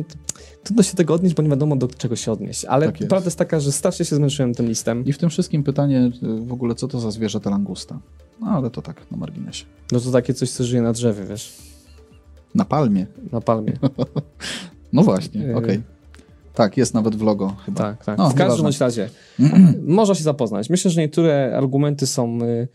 Trudno 0.63 0.83
się 0.83 0.93
tego 0.95 1.13
odnieść, 1.13 1.35
bo 1.35 1.43
nie 1.43 1.49
wiadomo 1.49 1.75
do 1.75 1.87
czego 1.87 2.15
się 2.15 2.31
odnieść. 2.31 2.65
Ale 2.65 2.85
Tak 2.85 2.99
jest. 2.99 3.09
prawda 3.09 3.25
jest 3.27 3.37
taka, 3.37 3.59
że 3.59 3.71
strasznie 3.71 4.05
się 4.05 4.15
zmęczyłem 4.15 4.53
tym 4.53 4.67
listem. 4.67 5.05
I 5.05 5.13
w 5.13 5.17
tym 5.17 5.29
wszystkim 5.29 5.63
pytanie 5.63 6.11
y, 6.23 6.45
w 6.45 6.53
ogóle, 6.53 6.75
co 6.75 6.87
to 6.87 6.99
za 6.99 7.11
zwierzę 7.11 7.39
ta 7.39 7.49
langusta? 7.49 7.99
No 8.41 8.47
ale 8.47 8.69
to 8.69 8.81
tak, 8.81 9.11
na 9.11 9.17
marginesie. 9.17 9.65
No 9.91 9.99
to 9.99 10.11
takie 10.11 10.33
coś, 10.33 10.49
co 10.51 10.63
żyje 10.63 10.81
na 10.81 10.93
drzewie, 10.93 11.23
wiesz, 11.25 11.57
Na 12.55 12.65
palmie. 12.65 13.07
na 13.31 13.41
palmie. 13.41 13.73
No 14.93 15.03
właśnie, 15.03 15.41
Yy. 15.41 15.55
okej. 15.55 15.81
Tak, 16.53 16.77
jest 16.77 16.93
nawet 16.93 17.15
w 17.15 17.21
logo 17.21 17.55
chyba. 17.65 17.77
Tak, 17.77 18.05
tak. 18.05 18.17
No, 18.17 18.29
w 18.29 18.35
każdym 18.35 18.63
bądź 18.63 18.79
razie 18.79 19.09
można 19.85 20.15
się 20.15 20.23
zapoznać. 20.23 20.69
Myślę, 20.69 20.91
że 20.91 21.01
niektóre 21.01 21.57
argumenty 21.57 22.07
są 22.07 22.39
y, 22.41 22.67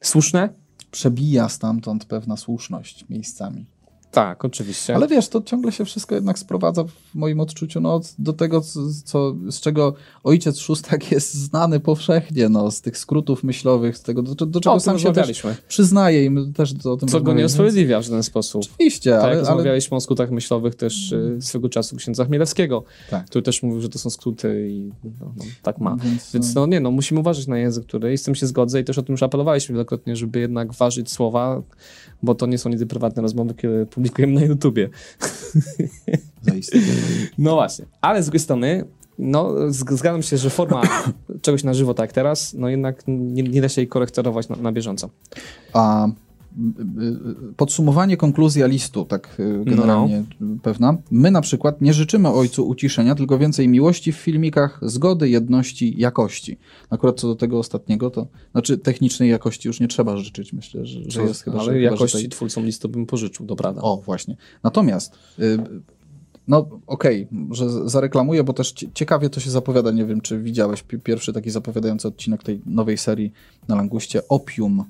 słuszne. 0.00 0.48
Przebija 0.90 1.48
stamtąd 1.48 2.04
pewna 2.04 2.36
słuszność 2.36 3.08
miejscami. 3.08 3.66
Tak, 4.12 4.44
oczywiście. 4.44 4.94
Ale 4.94 5.08
wiesz, 5.08 5.28
to 5.28 5.42
ciągle 5.42 5.72
się 5.72 5.84
wszystko 5.84 6.14
jednak 6.14 6.38
sprowadza 6.38 6.84
w 6.84 7.14
moim 7.14 7.40
odczuciu 7.40 7.80
no, 7.80 8.00
do 8.18 8.32
tego, 8.32 8.60
co, 9.04 9.34
z 9.50 9.60
czego 9.60 9.94
ojciec 10.24 10.58
Szóstak 10.58 11.12
jest 11.12 11.34
znany 11.34 11.80
powszechnie, 11.80 12.48
no, 12.48 12.70
z 12.70 12.80
tych 12.80 12.98
skrótów 12.98 13.44
myślowych, 13.44 13.96
z 13.96 14.02
tego, 14.02 14.22
do, 14.22 14.46
do 14.46 14.60
czego 14.60 14.74
o 14.74 14.80
sam 14.80 14.98
się 14.98 15.12
też 15.12 15.42
przyznaje 15.68 16.24
i 16.24 16.30
my 16.30 16.52
też 16.52 16.74
o 16.84 16.96
tym 16.96 17.08
Co 17.08 17.20
go 17.20 17.32
nie 17.32 17.44
usprawiedliwia 17.44 18.00
w 18.00 18.02
żaden 18.02 18.22
sposób. 18.22 18.62
Oczywiście, 18.62 19.10
Tak, 19.10 19.20
ale, 19.20 19.32
ale 19.32 19.40
rozmawialiśmy 19.40 19.96
o 19.96 20.00
skrótach 20.00 20.30
myślowych 20.30 20.74
też 20.74 21.12
y, 21.12 21.36
swego 21.40 21.68
czasu 21.68 21.96
księdza 21.96 22.24
Chmielewskiego, 22.24 22.84
Tak. 23.10 23.26
który 23.26 23.42
też 23.42 23.62
mówił, 23.62 23.80
że 23.80 23.88
to 23.88 23.98
są 23.98 24.10
skróty 24.10 24.68
i 24.70 24.92
no, 25.04 25.32
no, 25.36 25.44
tak 25.62 25.78
ma. 25.78 25.96
Więc, 26.04 26.32
Więc 26.32 26.54
no 26.54 26.66
nie, 26.66 26.80
no 26.80 26.90
musimy 26.90 27.20
uważać 27.20 27.46
na 27.46 27.58
język, 27.58 27.86
który 27.86 28.12
i 28.12 28.18
z 28.18 28.22
tym 28.22 28.34
się 28.34 28.46
zgodzę 28.46 28.80
i 28.80 28.84
też 28.84 28.98
o 28.98 29.02
tym 29.02 29.12
już 29.12 29.22
apelowaliśmy 29.22 29.72
wielokrotnie, 29.72 30.16
żeby 30.16 30.40
jednak 30.40 30.72
ważyć 30.72 31.12
słowa, 31.12 31.62
bo 32.22 32.34
to 32.34 32.46
nie 32.46 32.58
są 32.58 32.70
nigdy 32.70 32.86
prywatne 32.86 33.22
rozmowy, 33.22 33.54
które 33.54 33.86
publikujemy 33.86 34.40
na 34.40 34.46
YouTubie. 34.46 34.88
zaiste. 36.42 36.78
No 37.38 37.54
właśnie, 37.54 37.84
ale 38.00 38.22
z 38.22 38.26
drugiej 38.26 38.40
strony, 38.40 38.84
no 39.18 39.52
zg- 39.52 39.96
zgadzam 39.96 40.22
się, 40.22 40.36
że 40.36 40.50
forma 40.50 40.82
czegoś 41.42 41.64
na 41.64 41.74
żywo 41.74 41.94
tak 41.94 42.04
jak 42.04 42.12
teraz, 42.12 42.54
no 42.54 42.68
jednak 42.68 43.02
nie, 43.06 43.42
nie 43.42 43.60
da 43.60 43.68
się 43.68 43.80
jej 43.80 43.88
korektorować 43.88 44.48
na, 44.48 44.56
na 44.56 44.72
bieżąco. 44.72 45.10
A 45.72 46.08
podsumowanie, 47.56 48.16
konkluzja 48.16 48.66
listu, 48.66 49.04
tak 49.04 49.36
y, 49.40 49.64
generalnie 49.64 50.24
pewna. 50.62 50.96
My 51.10 51.30
na 51.30 51.40
przykład 51.40 51.80
nie 51.80 51.92
życzymy 51.94 52.28
ojcu 52.28 52.68
uciszenia, 52.68 53.14
tylko 53.14 53.38
więcej 53.38 53.68
miłości 53.68 54.12
w 54.12 54.16
filmikach, 54.16 54.78
zgody, 54.82 55.28
jedności, 55.28 55.94
jakości. 56.00 56.58
Akurat 56.90 57.20
co 57.20 57.28
do 57.28 57.34
tego 57.36 57.58
ostatniego, 57.58 58.10
to 58.10 58.26
znaczy 58.52 58.78
technicznej 58.78 59.30
jakości 59.30 59.68
już 59.68 59.80
nie 59.80 59.88
trzeba 59.88 60.16
życzyć, 60.16 60.52
myślę, 60.52 60.86
że, 60.86 61.00
że 61.06 61.22
jest 61.22 61.42
chyba, 61.42 61.60
ale 61.60 61.72
że, 61.72 61.80
jakości 61.80 62.16
że 62.18 62.22
tej... 62.22 62.28
twórcom 62.28 62.64
listu 62.64 62.88
bym 62.88 63.06
pożyczył, 63.06 63.46
prawda. 63.56 63.82
O, 63.82 63.96
właśnie. 63.96 64.36
Natomiast, 64.62 65.14
y, 65.38 65.58
no 66.48 66.68
okej, 66.86 67.28
że 67.50 67.70
z- 67.70 67.90
zareklamuję, 67.92 68.44
bo 68.44 68.52
też 68.52 68.72
cie- 68.72 68.88
ciekawie 68.94 69.30
to 69.30 69.40
się 69.40 69.50
zapowiada. 69.50 69.90
Nie 69.90 70.04
wiem, 70.06 70.20
czy 70.20 70.40
widziałeś 70.42 70.82
pi- 70.82 70.98
pierwszy 70.98 71.32
taki 71.32 71.50
zapowiadający 71.50 72.08
odcinek 72.08 72.42
tej 72.42 72.60
nowej 72.66 72.98
serii 72.98 73.32
na 73.68 73.74
Languście 73.76 74.28
Opium, 74.28 74.84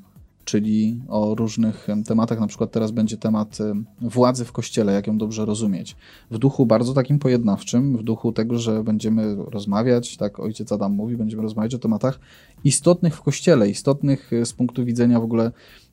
czyli 0.45 1.01
o 1.09 1.35
różnych 1.35 1.91
em, 1.91 2.05
tematach. 2.05 2.41
Na 2.41 2.47
przykład 2.47 2.71
teraz 2.71 2.91
będzie 2.91 3.17
temat 3.17 3.61
em, 3.61 3.87
władzy 4.01 4.45
w 4.45 4.53
kościele, 4.53 4.93
jak 4.93 5.07
ją 5.07 5.19
dobrze 5.19 5.45
rozumieć. 5.45 5.97
W 6.31 6.39
duchu 6.39 6.67
bardzo 6.67 6.95
takim 6.95 7.19
pojednawczym, 7.19 7.97
w 7.97 8.03
duchu 8.03 8.33
tego, 8.33 8.59
że 8.59 8.85
będziemy 8.85 9.37
rozmawiać, 9.37 10.17
tak 10.17 10.41
ojciec 10.41 10.73
Adam 10.73 10.93
mówi, 10.93 11.17
będziemy 11.17 11.43
rozmawiać 11.43 11.75
o 11.75 11.79
tematach 11.79 12.21
istotnych 12.65 13.17
w 13.17 13.23
kościele, 13.23 13.69
istotnych 13.69 14.33
y, 14.33 14.47
z 14.47 14.53
punktu 14.53 14.85
widzenia 14.85 15.21
w 15.21 15.25
ogóle 15.25 15.53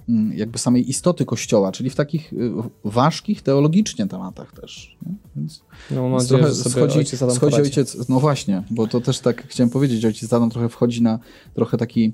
mm, 0.10 0.38
jakby 0.38 0.58
samej 0.58 0.90
istoty 0.90 1.26
Kościoła, 1.26 1.72
czyli 1.72 1.90
w 1.90 1.96
takich 1.96 2.34
y, 2.34 2.52
ważkich 2.84 3.42
teologicznie 3.42 4.08
tematach 4.08 4.52
też. 4.52 4.98
Nie? 5.06 5.14
Więc, 5.36 5.64
No, 5.92 6.02
mam 6.02 6.12
nadzieję, 6.12 6.40
trochę 6.40 6.56
że 6.56 6.64
sobie 6.64 6.74
schodzi, 6.74 6.98
ojciec 7.00 7.24
Adam 7.24 7.36
schodzi 7.36 7.62
ojciec, 7.62 8.10
no 8.10 8.20
właśnie, 8.20 8.64
bo 8.72 8.88
to 8.88 9.02
też 9.02 9.20
tak 9.20 9.48
chciałem 9.48 9.70
powiedzieć, 9.70 10.06
ojciec 10.06 10.34
Adam 10.34 10.50
trochę 10.50 10.70
wchodzi 10.70 11.04
na 11.04 11.20
trochę 11.54 11.78
taki, 11.78 12.14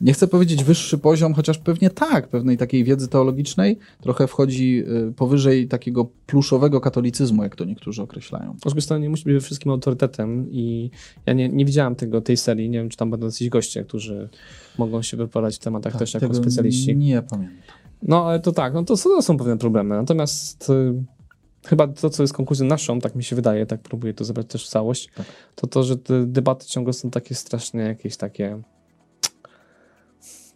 nie 0.00 0.12
chcę 0.12 0.28
powiedzieć 0.28 0.64
wyższy 0.64 0.98
poziom, 0.98 1.34
chociaż 1.34 1.58
pewnie 1.58 1.90
tak, 1.90 2.28
pewnej 2.28 2.56
takiej 2.56 2.84
wiedzy 2.84 3.08
teologicznej, 3.08 3.78
trochę 4.00 4.26
wchodzi 4.26 4.84
y, 5.08 5.12
powyżej 5.12 5.68
takiego 5.68 6.08
pluszowego 6.26 6.80
katolicyzmu, 6.80 7.42
jak 7.42 7.56
to 7.56 7.64
niektórzy 7.64 8.02
określają. 8.02 8.56
Strony 8.80 9.02
nie 9.02 9.10
musi 9.10 9.24
być 9.24 9.42
wszystkim 9.44 9.72
autorytetem 9.72 10.50
i 10.50 10.90
ja 11.26 11.32
nie, 11.32 11.48
nie 11.48 11.64
widziałem 11.64 11.94
tego, 11.94 12.20
tej 12.20 12.36
serii, 12.36 12.70
nie 12.70 12.78
wiem, 12.78 12.88
czy 12.88 12.96
tam 12.96 13.10
będą 13.10 13.26
jacyś 13.26 13.48
goście, 13.48 13.84
którzy 13.84 14.28
mogą 14.78 15.02
się 15.02 15.16
wypowiadać 15.16 15.56
w 15.56 15.58
tematach 15.58 15.96
też 15.96 16.14
jako 16.14 16.28
Tak, 16.28 16.36
specjaliści. 16.36 16.96
Nie 16.96 17.22
pamiętam. 17.22 17.56
No, 18.02 18.26
ale 18.26 18.40
to 18.40 18.52
tak, 18.52 18.74
no 18.74 18.84
to, 18.84 18.96
są- 18.96 19.10
to 19.10 19.22
są 19.22 19.36
pewne 19.36 19.58
problemy. 19.58 19.94
Natomiast 19.96 20.70
y, 20.70 20.94
chyba 21.66 21.88
to, 21.88 22.10
co 22.10 22.22
jest 22.22 22.32
konkluzją 22.34 22.66
naszą, 22.66 23.00
tak 23.00 23.14
mi 23.14 23.24
się 23.24 23.36
wydaje, 23.36 23.66
tak 23.66 23.80
próbuję 23.80 24.14
to 24.14 24.24
zebrać 24.24 24.46
też 24.46 24.66
w 24.66 24.68
całość, 24.68 25.08
Tak. 25.16 25.26
to 25.54 25.66
to, 25.66 25.82
że 25.82 25.96
te 25.96 26.26
debaty 26.26 26.66
ciągle 26.66 26.92
są 26.92 27.10
takie 27.10 27.34
strasznie 27.34 27.80
jakieś 27.80 28.16
takie 28.16 28.62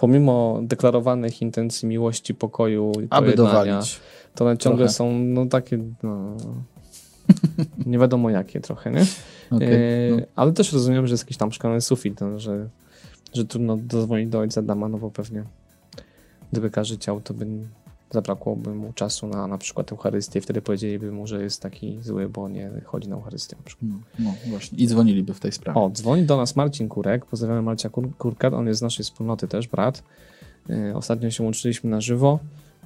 pomimo 0.03 0.61
deklarowanych 0.63 1.43
intencji 1.43 1.89
miłości, 1.89 2.35
pokoju 2.35 2.93
i 3.03 3.07
Aby 3.11 3.35
dowalić. 3.35 4.01
to 4.35 4.45
one 4.45 4.59
ciągle 4.59 4.87
Trochę. 4.87 4.95
są 4.95 5.13
no 5.19 5.47
takie 5.47 5.79
no, 6.03 6.37
nie 7.87 7.99
wiadomo 7.99 8.31
jakie 8.31 8.61
trochę, 8.61 8.91
nie? 8.91 9.05
Okej, 9.51 9.69
E, 9.69 10.17
no. 10.17 10.23
Ale 10.37 10.53
też 10.53 10.73
rozumiem, 10.73 11.07
że 11.07 11.13
jest 11.13 11.25
jakiś 11.25 11.37
tam 11.37 11.53
szklany 11.53 11.81
sufit, 11.81 12.21
no, 12.21 12.39
że, 12.39 12.69
że 13.35 13.45
trudno 13.45 13.77
dozwolić 13.77 14.29
do 14.29 14.39
ojca 14.39 14.63
Dama, 14.63 14.89
no 14.89 14.99
bo 14.99 15.11
pewnie 15.11 15.45
gdyby 16.53 16.71
każdy 16.71 16.97
chciał, 16.97 17.21
to 17.21 17.35
by 17.35 17.47
zabrakłoby 18.13 18.75
mu 18.75 18.93
czasu 18.93 19.27
na 19.27 19.47
na 19.47 19.59
przykład 19.59 19.93
Eucharystię. 19.93 20.41
Wtedy 20.41 20.63
powiedzieliby 20.63 21.13
mu, 21.13 21.27
że 21.27 21.43
jest 21.43 21.63
taki 21.63 21.99
zły, 22.03 22.29
bo 22.29 22.49
nie 22.49 22.71
chodzi 22.85 23.09
na 23.09 23.17
Eucharystię 23.17 23.57
na 23.57 23.63
przykład. 23.63 23.91
No, 23.91 23.99
no 24.19 24.33
właśnie. 24.47 24.79
I 24.79 24.87
dzwoniliby 24.87 25.35
w 25.35 25.41
tej 25.41 25.53
sprawie. 25.53 25.81
O, 25.81 25.91
dzwoni 25.91 26.23
do 26.23 26.37
nas 26.37 26.57
Marcin 26.57 26.89
Kurek. 26.89 27.27
Pozdrawiamy 27.27 27.63
Marcia 27.63 27.89
Kur 27.89 28.17
Kurka. 28.17 28.49
On 28.49 28.67
jest 28.67 28.79
z 28.79 28.83
naszej 28.83 29.05
wspólnoty 29.05 29.49
też, 29.49 29.69
brat. 29.69 30.03
E, 30.71 30.97
Ostatnio 30.97 31.31
się 31.31 31.45
łączyliśmy 31.45 31.91
na 31.91 32.01
żywo. 32.01 32.39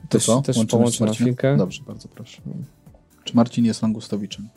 To 0.03 0.09
Też, 0.09 0.27
co? 0.27 0.43
też 0.43 0.65
połączę 0.65 1.05
na 1.05 1.13
chwilkę. 1.13 1.57
Dobrze, 1.57 1.83
bardzo 1.87 2.09
proszę. 2.09 2.43
Czy 3.25 3.37
Marcin 3.37 3.65
jest 3.65 3.83
Langustowiczem? 3.83 4.49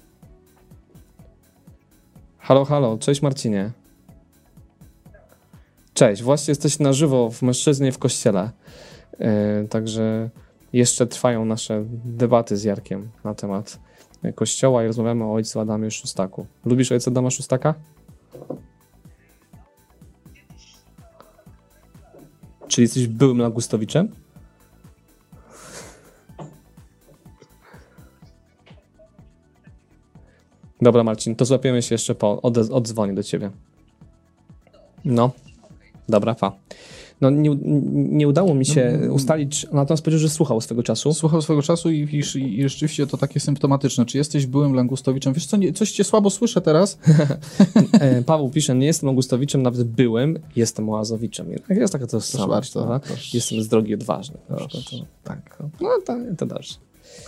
Halo, 2.38 2.66
halo, 2.66 2.98
cześć 2.98 3.22
Marcinie. 3.22 3.72
Cześć, 5.94 6.24
właśnie 6.24 6.52
jesteś 6.52 6.80
na 6.80 6.94
żywo 6.94 7.30
w 7.32 7.42
Mężczyznie 7.42 7.92
w 7.92 7.98
Kościele. 7.98 8.52
E, 9.20 9.64
także 9.68 10.30
jeszcze 10.74 11.08
trwają 11.08 11.46
nasze 11.46 11.84
debaty 12.06 12.58
z 12.58 12.64
Jarkiem 12.64 13.10
na 13.24 13.36
temat 13.36 13.80
e, 14.24 14.34
Kościoła 14.34 14.84
i 14.84 14.88
rozmawiamy 14.88 15.24
o 15.24 15.34
ojcu 15.34 15.60
Adamie 15.60 15.92
Szustaku. 15.92 16.46
Lubisz 16.66 16.92
ojca 16.92 17.12
Adama 17.12 17.30
Szustaka? 17.30 17.74
Czyli 22.68 22.84
jesteś 22.84 23.08
byłym 23.08 23.38
Lagustowiczem? 23.38 24.10
Dobra, 30.82 31.04
Marcin, 31.04 31.36
to 31.36 31.46
złapiemy 31.46 31.82
się 31.82 31.96
jeszcze 31.96 32.16
po. 32.16 32.42
Ode- 32.42 32.72
odzwonię 32.72 33.14
do 33.14 33.24
ciebie. 33.24 33.52
No. 35.06 35.32
Dobra, 36.10 36.36
pa. 36.36 36.52
No, 37.22 37.30
nie, 37.30 37.58
nie 37.94 38.28
udało 38.28 38.56
mi 38.56 38.66
się 38.66 39.00
ustalić, 39.12 39.68
natomiast 39.72 40.04
powiedział, 40.04 40.20
że 40.20 40.30
słuchał 40.30 40.62
swego 40.62 40.84
czasu. 40.84 41.14
Słuchał 41.14 41.42
swego 41.42 41.62
czasu 41.62 41.90
i, 41.92 41.98
i, 42.36 42.60
i 42.60 42.70
rzeczywiście 42.70 43.08
to 43.08 43.18
takie 43.18 43.40
symptomatyczne. 43.40 44.06
Czy 44.06 44.18
jesteś 44.18 44.46
byłym 44.46 44.74
Langustowiczem? 44.74 45.34
Wiesz 45.34 45.46
co, 45.46 45.58
nie, 45.58 45.74
coś 45.74 45.92
cię 45.92 46.04
słabo 46.04 46.30
słyszę 46.30 46.62
teraz. 46.62 46.98
E, 48.00 48.24
Paweł 48.24 48.50
pisze, 48.50 48.76
nie 48.76 48.86
jestem 48.86 49.10
Augustowiczem, 49.10 49.62
nawet 49.64 49.84
byłem, 49.84 50.40
jestem 50.56 50.90
Oazowiczem. 50.90 51.52
Jednak 51.52 51.78
jest 51.78 51.94
taka 51.94 52.08
to 52.08 52.20
proszę. 53.00 53.38
Jestem 53.38 53.62
z 53.62 53.68
drogi 53.68 53.94
odważny. 53.94 54.38
to- 54.48 54.68
Tak. 55.24 55.64
No 55.82 55.90
to, 56.06 56.18
to 56.38 56.46
dobrze. 56.46 56.74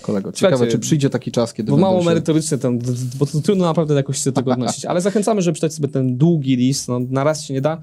Kolego, 0.02 0.32
ciekawe, 0.32 0.56
Słuchajcie, 0.58 0.72
czy 0.72 0.80
przyjdzie 0.80 1.10
taki 1.10 1.32
czas, 1.32 1.54
kiedy 1.54 1.72
Bo 1.72 1.78
mało 1.78 2.00
się... 2.00 2.06
merytoryczny 2.06 2.58
ten, 2.58 2.80
bo 3.20 3.26
to 3.26 3.42
trudno 3.42 3.66
naprawdę 3.66 3.94
jakoś 3.94 4.18
się 4.18 4.32
do 4.32 4.36
tego 4.36 4.52
odnosić. 4.52 4.86
Ale 4.86 5.02
zachęcamy, 5.02 5.42
żeby 5.42 5.56
czytać 5.56 5.74
sobie 5.74 5.88
ten 5.88 6.18
długi 6.18 6.56
list. 6.56 6.88
No, 6.88 7.00
na 7.10 7.24
raz 7.24 7.44
się 7.44 7.54
nie 7.54 7.62
da. 7.62 7.82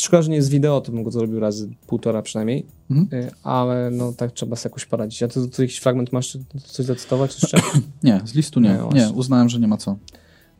Szkoda, 0.00 0.22
że 0.22 0.30
nie 0.30 0.36
jest 0.36 0.50
wideo, 0.50 0.80
to 0.80 0.92
bym 0.92 1.02
go 1.02 1.10
zrobił 1.10 1.40
razy 1.40 1.68
półtora 1.86 2.22
przynajmniej. 2.22 2.66
Mhm. 2.90 3.22
Y, 3.24 3.30
Ale 3.42 3.90
no 3.90 4.12
tak 4.12 4.32
trzeba 4.32 4.56
sobie 4.56 4.70
jakoś 4.70 4.86
poradzić. 4.86 5.22
A 5.22 5.28
ty, 5.28 5.48
ty 5.48 5.62
jakiś 5.62 5.78
fragment 5.78 6.12
masz, 6.12 6.38
coś 6.64 6.86
zacytować 6.86 7.42
jeszcze? 7.42 7.58
Nie, 8.02 8.20
z 8.24 8.34
listu 8.34 8.60
nie. 8.60 8.78
Nie, 8.92 9.00
Nie, 9.00 9.10
uznałem, 9.10 9.48
że 9.48 9.60
nie 9.60 9.68
ma 9.68 9.76
co. 9.76 9.96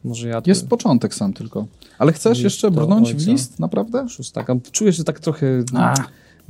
Może 0.05 0.28
ja 0.28 0.41
tu 0.41 0.51
Jest 0.51 0.68
początek 0.68 1.14
sam 1.14 1.32
tylko. 1.32 1.66
Ale 1.99 2.12
chcesz 2.12 2.38
List 2.38 2.45
jeszcze 2.45 2.70
brnąć 2.70 3.14
w 3.14 3.26
list, 3.26 3.61
naprawdę? 3.61 4.09
szóstaka. 4.09 4.57
Czuję, 4.72 4.93
że 4.93 5.05
tak 5.05 5.20
trochę 5.20 5.47
A, 5.74 5.95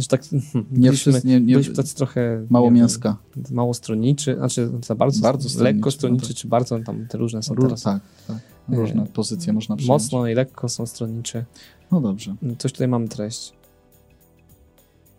Że 0.01 0.09
tak, 0.09 0.23
hmm, 0.29 0.43
Nie 0.55 0.65
byliśmy, 0.89 1.13
wszyscy, 1.13 1.29
nie, 1.29 1.41
nie, 1.41 1.55
byliśmy 1.55 1.75
tacy 1.75 1.95
trochę... 1.95 2.47
mało 2.51 2.71
nie 2.71 2.81
mięska. 2.81 3.17
Mało 3.51 3.75
stronniczy, 3.75 4.35
znaczy 4.37 4.71
za 4.85 4.95
bardzo, 4.95 5.21
Bardzo 5.21 5.49
stronniczy, 5.49 5.75
lekko 5.75 5.87
no 5.87 5.91
stronniczy, 5.91 6.29
tak. 6.29 6.37
czy 6.37 6.49
bardzo, 6.49 6.79
tam 6.79 7.07
te 7.07 7.19
różne 7.19 7.43
są 7.43 7.55
Ró- 7.55 7.63
teraz. 7.63 7.83
tak, 7.83 8.03
tak. 8.27 8.37
Różne 8.69 9.03
E, 9.03 9.07
pozycje 9.07 9.53
można 9.53 9.77
przyjąć. 9.77 10.03
Mocno 10.03 10.27
i 10.29 10.35
lekko 10.35 10.69
są 10.69 10.87
stronnicze. 10.87 11.45
No 11.93 12.01
dobrze. 12.01 12.35
Coś 12.59 12.73
tutaj 12.73 12.89
mamy 12.89 13.09
treść. 13.09 13.53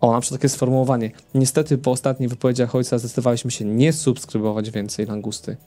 O, 0.02 0.12
na 0.12 0.22
przykład 0.22 0.42
takie 0.42 0.50
sformułowanie. 0.50 1.12
Niestety 1.36 1.78
po 1.78 1.92
ostatnich 1.92 2.30
wypowiedziach 2.30 2.76
ojca 2.76 2.98
zdecydowaliśmy 2.98 3.52
się 3.52 3.66
nie 3.66 3.94
subskrybować 3.94 4.72
więcej 4.72 5.06
langusty 5.06 5.58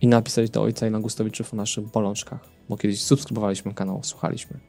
i 0.00 0.06
napisać 0.06 0.50
do 0.50 0.62
ojca 0.62 0.86
i 0.86 0.90
langustowiczów 0.90 1.54
o 1.54 1.56
naszych 1.56 1.86
bolączkach, 1.86 2.40
bo 2.68 2.76
kiedyś 2.76 3.02
subskrybowaliśmy 3.02 3.74
kanał, 3.74 4.00
słuchaliśmy. 4.02 4.60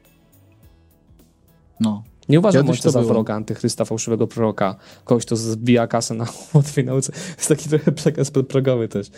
No. 1.80 2.02
Nie 2.28 2.38
uważam 2.38 2.70
ojca 2.70 2.82
to 2.82 2.90
za 2.90 3.02
wroga, 3.02 3.34
antychrysta, 3.34 3.84
fałszywego 3.84 4.26
proroka, 4.26 4.76
kogoś, 5.04 5.26
kto 5.26 5.36
zbija 5.36 5.86
kasę 5.86 6.14
na 6.14 6.26
łatwej 6.54 6.84
nauce. 6.84 7.12
Jest 7.36 7.48
taki 7.48 7.68
trochę 7.68 7.92
przekaz 7.92 8.30
podprogowy 8.30 8.88
też. 8.88 9.10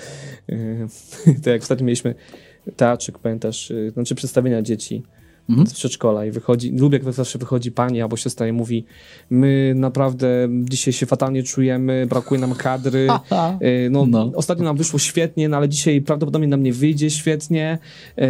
Yy, 0.49 0.89
To 1.43 1.51
jak 1.51 1.63
ostatnio 1.63 1.87
mieliśmy 1.87 2.15
teatrzyk, 2.77 3.19
pamiętasz, 3.19 3.71
yy, 3.71 3.91
znaczy 3.91 4.15
przedstawienia 4.15 4.63
dzieci 4.63 5.03
Mhm. 5.49 5.67
z 5.67 5.75
przedszkola 5.75 6.27
i 6.27 6.31
wychodzi, 6.31 6.71
lubię 6.71 6.99
jak 7.05 7.13
zawsze 7.13 7.39
wychodzi 7.39 7.73
pani 7.73 8.03
albo 8.03 8.17
siostra 8.17 8.49
i 8.49 8.53
mówi 8.53 8.85
my 9.31 9.73
naprawdę 9.77 10.49
dzisiaj 10.51 10.93
się 10.93 11.07
fatalnie 11.07 11.43
czujemy, 11.43 12.07
brakuje 12.11 12.41
nam 12.41 12.55
kadry, 12.55 13.09
Yy, 13.61 13.91
no, 13.91 14.07
No. 14.07 14.33
ostatnio 14.35 14.65
nam 14.65 14.77
wyszło 14.77 14.99
świetnie, 14.99 15.49
no 15.49 15.57
ale 15.57 15.69
dzisiaj 15.69 16.03
prawdopodobnie 16.03 16.49
nam 16.49 16.63
nie 16.63 16.73
wyjdzie 16.73 17.11
świetnie, 17.11 17.79
yy, 18.17 18.27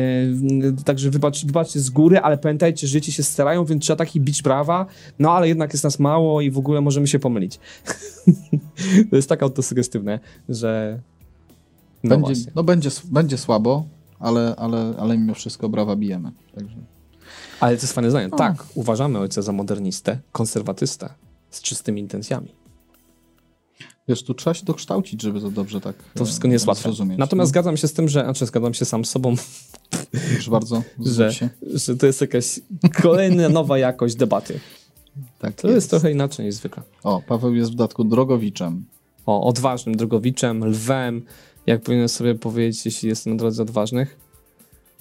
także 0.84 1.10
wybacz, 1.10 1.44
wybaczcie 1.46 1.80
z 1.80 1.90
góry, 1.90 2.18
ale 2.18 2.38
pamiętajcie, 2.38 2.86
że 2.86 2.92
dzieci 2.92 3.12
się 3.12 3.22
starają, 3.22 3.64
więc 3.64 3.82
trzeba 3.82 3.96
taki 3.96 4.20
bić 4.20 4.42
brawa, 4.42 4.86
no 5.18 5.32
ale 5.32 5.48
jednak 5.48 5.72
jest 5.72 5.84
nas 5.84 5.98
mało 5.98 6.40
i 6.40 6.50
w 6.50 6.58
ogóle 6.58 6.80
możemy 6.80 7.06
się 7.06 7.18
pomylić. 7.18 7.60
to 9.10 9.16
jest 9.16 9.28
tak 9.28 9.42
autosugestywne, 9.42 10.20
że 10.48 11.00
no 12.04 12.18
Będzie, 12.18 12.40
no 12.54 12.64
będzie, 12.64 12.90
będzie 13.04 13.38
słabo, 13.38 13.84
ale, 14.18 14.54
ale, 14.56 14.94
ale 14.98 15.18
mimo 15.18 15.34
wszystko 15.34 15.68
brawa 15.68 15.96
bijemy. 15.96 16.30
Także. 16.54 16.93
Ale 17.64 17.76
to 17.76 17.82
jest 17.82 17.92
fajne 17.92 18.10
zdanie. 18.10 18.28
O. 18.30 18.36
Tak, 18.36 18.64
uważamy 18.74 19.18
ojca 19.18 19.42
za 19.42 19.52
modernistę, 19.52 20.18
konserwatystę, 20.32 21.08
z 21.50 21.62
czystymi 21.62 22.00
intencjami. 22.00 22.54
Wiesz, 24.08 24.22
tu 24.24 24.34
trzeba 24.34 24.54
się 24.54 24.64
dokształcić, 24.64 25.22
żeby 25.22 25.40
to 25.40 25.50
dobrze 25.50 25.80
tak 25.80 25.96
To 26.14 26.24
wszystko 26.24 26.48
nie 26.48 26.52
jest 26.52 26.64
e, 26.64 26.68
łatwe. 26.68 26.82
zrozumieć. 26.82 27.18
Natomiast 27.18 27.48
zgadzam 27.48 27.76
się 27.76 27.88
z 27.88 27.92
tym, 27.92 28.08
że, 28.08 28.24
znaczy 28.24 28.46
zgadzam 28.46 28.74
się 28.74 28.84
sam 28.84 29.04
z 29.04 29.10
sobą, 29.10 29.34
Proszę 30.34 30.50
bardzo, 30.50 30.82
że, 31.16 31.32
się. 31.32 31.48
że 31.74 31.96
to 31.96 32.06
jest 32.06 32.20
jakaś 32.20 32.60
kolejna 33.02 33.48
nowa 33.48 33.78
jakość 33.78 34.14
debaty. 34.14 34.60
Tak 35.38 35.54
To 35.54 35.68
jest 35.70 35.90
trochę 35.90 36.12
inaczej 36.12 36.46
niż 36.46 36.54
zwykle. 36.54 36.82
O, 37.02 37.22
Paweł 37.26 37.54
jest 37.54 37.70
w 37.72 37.74
dodatku 37.74 38.04
drogowiczem. 38.04 38.84
O, 39.26 39.46
odważnym 39.46 39.96
drogowiczem, 39.96 40.64
lwem, 40.64 41.22
jak 41.66 41.82
powinien 41.82 42.08
sobie 42.08 42.34
powiedzieć, 42.34 42.84
jeśli 42.86 43.08
jestem 43.08 43.32
na 43.32 43.36
drodze 43.38 43.62
odważnych. 43.62 44.23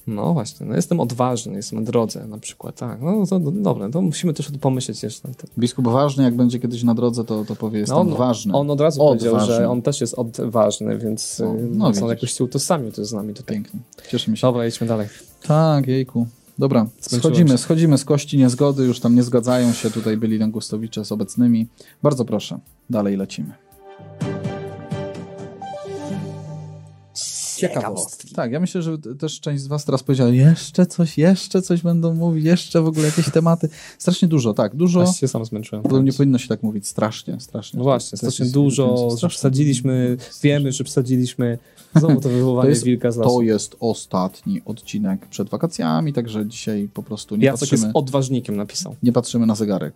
No 0.07 0.33
właśnie, 0.33 0.65
no 0.65 0.75
jestem 0.75 0.99
odważny, 0.99 1.55
jestem 1.55 1.79
na 1.79 1.85
drodze 1.85 2.27
na 2.27 2.37
przykład, 2.37 2.75
tak. 2.75 3.01
No 3.01 3.25
to, 3.27 3.39
to 3.39 3.51
dobre, 3.51 3.91
to 3.91 4.01
musimy 4.01 4.33
też 4.33 4.47
o 4.47 4.51
tym 4.51 4.59
pomyśleć 4.59 5.03
jeszcze. 5.03 5.27
tym. 5.27 5.49
Biskup 5.59 5.87
ważny, 5.87 6.23
jak 6.23 6.35
będzie 6.35 6.59
kiedyś 6.59 6.83
na 6.83 6.93
drodze, 6.95 7.23
to, 7.23 7.45
to 7.45 7.55
powie, 7.55 7.79
jestem 7.79 7.97
on, 7.97 8.13
ważny. 8.15 8.53
on 8.53 8.71
od 8.71 8.81
razu 8.81 9.01
Odważny. 9.01 9.29
powiedział, 9.29 9.57
że 9.57 9.69
on 9.69 9.81
też 9.81 10.01
jest 10.01 10.13
odważny, 10.13 10.97
więc 10.97 11.39
no, 11.39 11.53
no 11.71 11.85
on 11.85 11.93
widzisz. 11.93 12.09
jakoś 12.09 12.31
się 12.31 12.43
utożsamił 12.43 12.91
też 12.91 13.07
z 13.07 13.13
nami 13.13 13.33
tutaj. 13.33 13.55
Pięknie. 13.55 13.79
Cieszymy 14.09 14.37
się. 14.37 14.47
Dobra, 14.47 14.67
idźmy 14.67 14.87
dalej. 14.87 15.07
Tak, 15.47 15.87
jejku. 15.87 16.27
Dobra, 16.59 16.87
schodzimy, 16.99 17.49
się. 17.49 17.57
schodzimy 17.57 17.97
z 17.97 18.05
kości 18.05 18.37
niezgody, 18.37 18.83
już 18.83 18.99
tam 18.99 19.15
nie 19.15 19.23
zgadzają 19.23 19.73
się, 19.73 19.91
tutaj 19.91 20.17
byli 20.17 20.37
Langustowicze 20.37 21.05
z 21.05 21.11
obecnymi. 21.11 21.67
Bardzo 22.03 22.25
proszę, 22.25 22.59
dalej 22.89 23.17
lecimy. 23.17 23.53
Ciekawostki. 27.69 28.35
Tak, 28.35 28.51
ja 28.51 28.59
myślę, 28.59 28.81
że 28.81 28.97
też 28.97 29.39
część 29.39 29.63
z 29.63 29.67
was 29.67 29.85
teraz 29.85 30.03
powiedziała, 30.03 30.29
jeszcze 30.29 30.85
coś, 30.85 31.17
jeszcze 31.17 31.61
coś 31.61 31.81
będą 31.81 32.13
mówić, 32.13 32.45
jeszcze 32.45 32.81
w 32.81 32.87
ogóle 32.87 33.05
jakieś 33.05 33.29
tematy. 33.31 33.69
Strasznie 33.97 34.27
dużo, 34.27 34.53
tak, 34.53 34.75
dużo. 34.75 35.01
Aż 35.03 35.19
się 35.19 35.27
sam 35.27 35.45
zmęczyłem. 35.45 35.85
Ogóle 35.85 36.03
nie 36.03 36.13
powinno 36.13 36.37
się 36.37 36.47
tak 36.47 36.63
mówić, 36.63 36.87
strasznie, 36.87 37.39
strasznie. 37.39 37.77
No 37.77 37.83
właśnie, 37.83 38.11
To 38.11 38.17
strasznie 38.17 38.43
jest- 38.43 38.53
dużo, 38.53 39.09
że 39.21 39.27
przesadziliśmy, 39.27 40.17
wiemy, 40.43 40.71
że 40.71 40.83
przesadziliśmy. 40.83 41.57
Znowu 41.95 42.15
to 42.15 42.21
To 42.21 42.29
wywołanie 42.29 42.69
jest, 42.69 42.83
wilka 42.83 43.11
z 43.11 43.15
to 43.15 43.21
lasu. 43.21 43.41
jest 43.41 43.75
ostatni 43.79 44.61
odcinek 44.65 45.27
przed 45.27 45.49
wakacjami, 45.49 46.13
także 46.13 46.45
dzisiaj 46.45 46.89
po 46.93 47.03
prostu 47.03 47.35
nie 47.35 47.45
Jacek 47.45 47.61
jest 47.61 47.71
patrzymy, 47.83 47.93
odważnikiem 47.93 48.55
napisał. 48.55 48.95
nie 49.03 49.11
patrzymy 49.11 49.45
na 49.45 49.55
zegarek. 49.55 49.93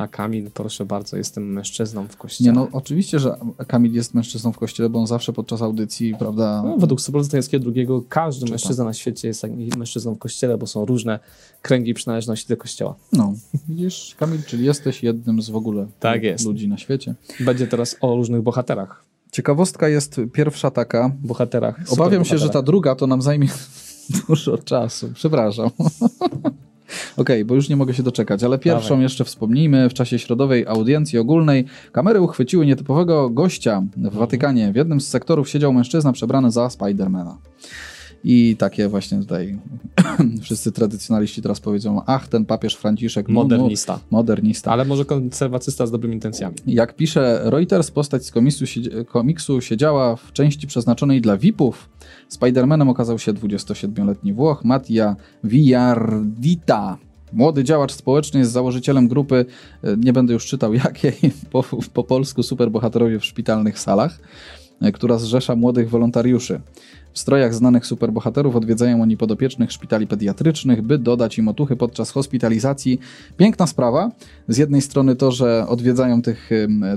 A 0.00 0.08
Kamil, 0.08 0.50
proszę 0.50 0.84
bardzo, 0.84 1.16
jestem 1.16 1.52
mężczyzną 1.52 2.08
w 2.08 2.16
kościele. 2.16 2.50
Nie, 2.50 2.54
no 2.54 2.68
oczywiście, 2.72 3.18
że 3.18 3.36
Kamil 3.66 3.94
jest 3.94 4.14
mężczyzną 4.14 4.52
w 4.52 4.58
kościele, 4.58 4.88
bo 4.88 4.98
on 4.98 5.06
zawsze 5.06 5.32
podczas 5.32 5.62
audycji, 5.62 6.14
prawda, 6.18 6.62
No, 6.64 6.76
według 6.78 7.00
Soboru 7.00 7.24
Stańskiego 7.24 7.70
II 7.76 7.86
każdy 8.08 8.50
mężczyzna 8.50 8.84
na 8.84 8.92
świecie 8.92 9.28
jest 9.28 9.44
mężczyzną 9.78 10.14
w 10.14 10.18
kościele, 10.18 10.58
bo 10.58 10.66
są 10.66 10.84
różne 10.84 11.18
kręgi 11.62 11.94
przynależności 11.94 12.48
do 12.48 12.56
kościoła. 12.56 12.94
No, 13.12 13.34
widzisz, 13.68 14.14
Kamil, 14.18 14.42
czyli 14.46 14.64
jesteś 14.64 15.02
jednym 15.02 15.42
z 15.42 15.50
w 15.50 15.56
ogóle 15.56 15.86
Tak 16.00 16.20
ludzi 16.44 16.68
na 16.68 16.78
świecie. 16.78 17.14
Będzie 17.40 17.66
teraz 17.66 17.96
o 18.00 18.16
różnych 18.16 18.42
bohaterach. 18.42 19.04
Ciekawostka 19.32 19.88
jest 19.88 20.20
pierwsza 20.32 20.70
taka. 20.70 21.12
Bohaterach. 21.22 21.80
Obawiam 21.90 22.24
się, 22.24 22.38
że 22.38 22.50
ta 22.50 22.62
druga 22.62 22.94
to 22.94 23.06
nam 23.06 23.22
zajmie 23.22 23.48
dużo 24.28 24.58
czasu. 24.58 25.10
Przepraszam. 25.14 25.70
Okej, 27.16 27.44
bo 27.44 27.54
już 27.54 27.68
nie 27.68 27.76
mogę 27.76 27.94
się 27.94 28.02
doczekać, 28.02 28.42
ale 28.44 28.58
pierwszą 28.58 28.88
Dawaj. 28.88 29.02
jeszcze 29.02 29.24
wspomnijmy. 29.24 29.88
W 29.88 29.94
czasie 29.94 30.18
środowej 30.18 30.66
audiencji 30.66 31.18
ogólnej 31.18 31.64
kamery 31.92 32.20
uchwyciły 32.20 32.66
nietypowego 32.66 33.30
gościa 33.30 33.82
w 33.96 34.14
Watykanie. 34.14 34.72
W 34.72 34.76
jednym 34.76 35.00
z 35.00 35.08
sektorów 35.08 35.48
siedział 35.48 35.72
mężczyzna 35.72 36.12
przebrany 36.12 36.50
za 36.50 36.70
Spidermana. 36.70 37.38
I 38.24 38.56
takie 38.56 38.88
właśnie 38.88 39.18
tutaj 39.18 39.58
wszyscy 40.42 40.72
tradycjonaliści 40.72 41.42
teraz 41.42 41.60
powiedzą, 41.60 42.02
ach, 42.06 42.28
ten 42.28 42.44
papież 42.44 42.74
Franciszek, 42.74 43.28
no, 43.28 43.34
Modernista. 43.34 44.00
modernista. 44.10 44.70
Ale 44.70 44.84
może 44.84 45.04
konserwatysta 45.04 45.86
z 45.86 45.90
dobrymi 45.90 46.14
intencjami. 46.14 46.56
Jak 46.66 46.96
pisze 46.96 47.40
Reuters, 47.44 47.90
postać 47.90 48.26
z 48.26 48.30
komiksu, 48.30 48.64
komiksu 49.06 49.60
siedziała 49.60 50.16
w 50.16 50.32
części 50.32 50.66
przeznaczonej 50.66 51.20
dla 51.20 51.36
VIP-ów. 51.36 51.88
Spider-Manem 52.32 52.90
okazał 52.90 53.18
się 53.18 53.32
27-letni 53.32 54.32
Włoch 54.32 54.64
Mattia 54.64 55.16
Villardita. 55.44 56.98
Młody 57.32 57.64
działacz 57.64 57.92
społeczny 57.92 58.40
jest 58.40 58.52
założycielem 58.52 59.08
grupy, 59.08 59.46
e, 59.84 59.96
nie 59.96 60.12
będę 60.12 60.32
już 60.32 60.46
czytał 60.46 60.74
jakiej, 60.84 61.12
po, 61.50 61.64
po 61.92 62.04
polsku 62.04 62.42
superbohaterowie 62.42 63.18
w 63.18 63.24
szpitalnych 63.24 63.78
salach, 63.78 64.20
e, 64.80 64.92
która 64.92 65.18
zrzesza 65.18 65.56
młodych 65.56 65.90
wolontariuszy. 65.90 66.60
W 67.12 67.18
strojach 67.18 67.54
znanych 67.54 67.86
superbohaterów 67.86 68.56
odwiedzają 68.56 69.02
oni 69.02 69.16
podopiecznych 69.16 69.72
szpitali 69.72 70.06
pediatrycznych, 70.06 70.82
by 70.82 70.98
dodać 70.98 71.38
im 71.38 71.48
otuchy 71.48 71.76
podczas 71.76 72.10
hospitalizacji. 72.10 73.00
Piękna 73.36 73.66
sprawa. 73.66 74.10
Z 74.48 74.58
jednej 74.58 74.82
strony 74.82 75.16
to, 75.16 75.32
że 75.32 75.66
odwiedzają 75.68 76.22
tych, 76.22 76.50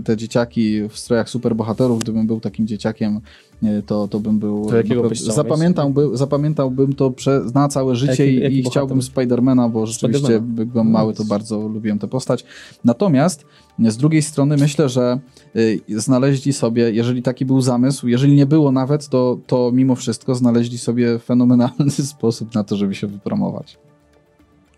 te 0.06 0.18
dzieciaki 0.18 0.90
w 0.90 0.98
strojach 0.98 1.30
superbohaterów. 1.30 2.00
Gdybym 2.00 2.28
był 2.28 2.40
takim 2.40 2.68
dzieciakiem, 2.68 3.22
y, 3.64 3.84
to, 3.86 4.08
to 4.08 4.20
bym 4.20 4.40
był. 4.40 4.66
To 4.70 4.78
jakiego 4.78 5.10
byś 5.10 5.22
zapamiętałby, 5.22 6.10
zapamiętałbym 6.18 6.94
to 6.94 7.12
prze, 7.12 7.42
na 7.54 7.68
całe 7.68 7.96
życie 7.96 8.26
Jaki- 8.26 8.38
i, 8.38 8.42
jaki 8.44 8.60
i 8.60 8.64
chciałbym? 8.64 9.02
Spidermana, 9.02 9.70
bo 9.70 9.86
rzeczywiście 9.86 10.28
Spidermana. 10.28 10.66
byłem 10.66 10.90
mały, 10.92 11.14
to 11.14 11.24
bardzo 11.26 11.68
lubiłem 11.68 12.00
tę 12.00 12.08
postać. 12.08 12.46
Natomiast 12.86 13.46
z 13.80 13.98
drugiej 13.98 14.22
strony 14.22 14.58
myślę, 14.58 14.90
że 14.90 15.20
y, 15.56 15.82
znaleźli 15.90 16.54
sobie, 16.54 16.92
jeżeli 16.92 17.22
taki 17.22 17.46
był 17.46 17.62
zamysł, 17.62 18.08
jeżeli 18.08 18.34
nie 18.36 18.46
było 18.46 18.72
nawet, 18.72 19.08
to, 19.08 19.38
to 19.48 19.72
mimo 19.74 19.96
wszystko 19.96 20.36
znaleźli 20.36 20.78
sobie 20.78 21.20
fenomenalny 21.20 21.92
sposób 22.16 22.56
na 22.56 22.64
to, 22.64 22.78
żeby 22.78 22.96
się 22.96 23.08
wypromować. 23.08 23.78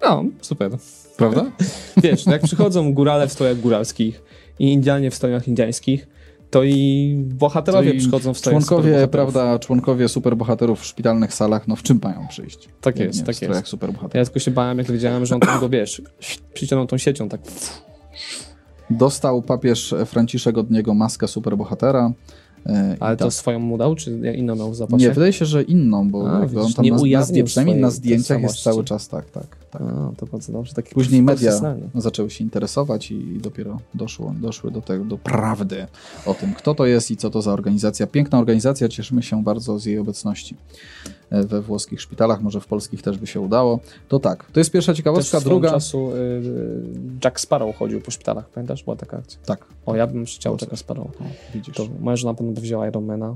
No, 0.02 0.26
super. 0.42 0.72
Prawda? 1.18 1.46
Wiesz, 2.04 2.26
no 2.26 2.32
jak 2.32 2.42
przychodzą 2.42 2.94
górale 2.94 3.28
w 3.28 3.32
strojach 3.32 3.60
góralskich 3.60 4.24
i 4.60 4.72
Indianie 4.72 5.12
w 5.12 5.16
strojach 5.16 5.48
indiańskich, 5.48 6.08
to 6.52 6.64
i 6.64 7.16
bohaterowie 7.18 7.90
To 7.90 7.96
i 7.96 8.00
przychodzą 8.00 8.34
w 8.34 8.38
strojach 8.38 8.66
Członkowie, 8.66 9.08
prawda, 9.08 9.60
członkowie 9.60 10.10
superbohaterów 10.10 10.82
w 10.82 10.86
szpitalnych 10.86 11.34
salach, 11.34 11.68
no 11.68 11.76
w 11.76 11.84
czym 11.84 12.00
mają 12.04 12.28
przyjść? 12.28 12.70
Tak 12.82 13.00
jest, 13.00 13.20
nie 13.20 13.26
tak 13.26 13.36
w 13.36 13.42
jest. 13.42 13.68
superbohaterów. 13.68 14.16
Ja 14.16 14.26
tylko 14.26 14.40
się 14.40 14.52
bałem, 14.52 14.78
jak 14.78 14.92
wiedziałem, 14.92 15.26
że 15.26 15.36
on 15.36 15.42
tam 15.42 15.60
go, 15.60 15.70
wiesz, 15.70 16.02
przyciągnął 16.54 16.88
tą 16.88 16.98
siecią, 16.98 17.30
tak 17.30 17.42
Dostał 18.90 19.42
papież 19.42 19.96
Franciszek 20.06 20.58
od 20.58 20.72
niego 20.72 20.94
maskę 20.94 21.28
superbohatera. 21.28 22.12
e, 22.66 22.98
Ale 23.00 23.18
to 23.18 23.26
tak. 23.26 23.34
swoją 23.34 23.60
mu 23.60 23.78
dał, 23.78 23.96
czy 23.96 24.20
inną 24.36 24.56
miał 24.56 24.72
w 24.72 24.76
zapasie? 24.76 24.98
Nie, 25.06 25.12
wydaje 25.12 25.34
się, 25.34 25.46
że 25.46 25.64
inną, 25.64 26.10
bo 26.10 26.38
A, 26.38 26.40
jakby 26.40 26.60
on 26.60 26.64
widzisz, 26.64 26.76
tam 26.76 26.86
nie 26.86 26.92
na, 26.92 27.20
na, 27.20 27.44
przynajmniej 27.46 27.78
na 27.82 27.90
zdjęciach 27.90 28.42
jest 28.42 28.64
cały 28.64 28.84
czas 28.84 29.08
tak, 29.08 29.30
tak. 29.30 29.65
Tak. 29.78 29.88
A, 29.88 30.12
to 30.18 30.26
bardzo 30.26 30.52
dobrze. 30.54 30.74
Taki 30.74 30.94
Później 30.94 31.22
media 31.24 31.52
zaczęły 31.96 32.30
się 32.30 32.44
interesować 32.44 33.12
i 33.12 33.38
dopiero 33.42 33.80
doszło, 33.94 34.34
doszły 34.42 34.72
do 34.72 34.82
tego, 34.82 35.06
do 35.06 35.18
prawdy 35.18 35.88
o 36.26 36.34
tym, 36.34 36.54
kto 36.54 36.76
to 36.76 36.86
jest 36.86 37.12
i 37.12 37.18
co 37.18 37.30
to 37.30 37.42
za 37.42 37.54
organizacja. 37.54 38.08
Piękna 38.08 38.40
organizacja, 38.40 38.90
cieszymy 38.90 39.24
się 39.24 39.44
bardzo 39.44 39.80
z 39.80 39.86
jej 39.86 40.00
obecności 40.00 40.56
e, 41.30 41.44
we 41.44 41.62
włoskich 41.62 42.02
szpitalach, 42.02 42.42
może 42.42 42.62
w 42.62 42.68
polskich 42.68 43.02
też 43.02 43.18
by 43.18 43.28
się 43.28 43.40
udało. 43.40 43.80
To 44.08 44.20
tak, 44.20 44.52
to 44.52 44.60
jest 44.60 44.72
pierwsza 44.72 44.92
Też 44.92 44.98
ciekawostka, 44.98 45.40
swego 45.40 45.50
druga... 45.50 45.70
czasu 45.72 46.12
y, 46.16 46.42
Jack 47.24 47.40
Sparrow 47.40 47.76
chodził 47.78 48.02
po 48.02 48.12
szpitalach, 48.12 48.50
pamiętasz? 48.50 48.84
Była 48.84 48.96
taka 48.96 49.18
akcja. 49.18 49.40
Tak, 49.46 49.66
O, 49.86 49.96
ja 49.96 50.08
bym 50.08 50.26
chciał 50.26 50.58
Jacka 50.62 50.76
Sparrow. 50.76 51.08
o, 51.08 51.24
widzisz. 51.54 51.76
To 51.76 51.88
moja 52.00 52.18
żona 52.18 52.32
na 52.32 52.38
pewno 52.38 52.52
by 52.54 52.62
wzięła 52.62 52.88
Ironmana. 52.88 53.36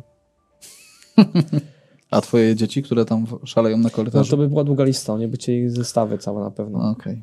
A 2.11 2.21
twoje 2.21 2.55
dzieci, 2.55 2.83
które 2.83 3.05
tam 3.05 3.25
szaleją 3.45 3.77
na 3.77 3.83
No 3.83 3.89
korytarzu? 3.89 4.31
to 4.31 4.37
by 4.37 4.47
była 4.49 4.63
długa 4.63 4.83
lista, 4.83 5.17
nie 5.17 5.27
by 5.27 5.37
chcieli 5.37 5.69
zestawy 5.69 6.17
całe 6.17 6.43
na 6.43 6.51
pewno. 6.51 6.79
No, 6.79 6.89
Okej. 6.89 7.21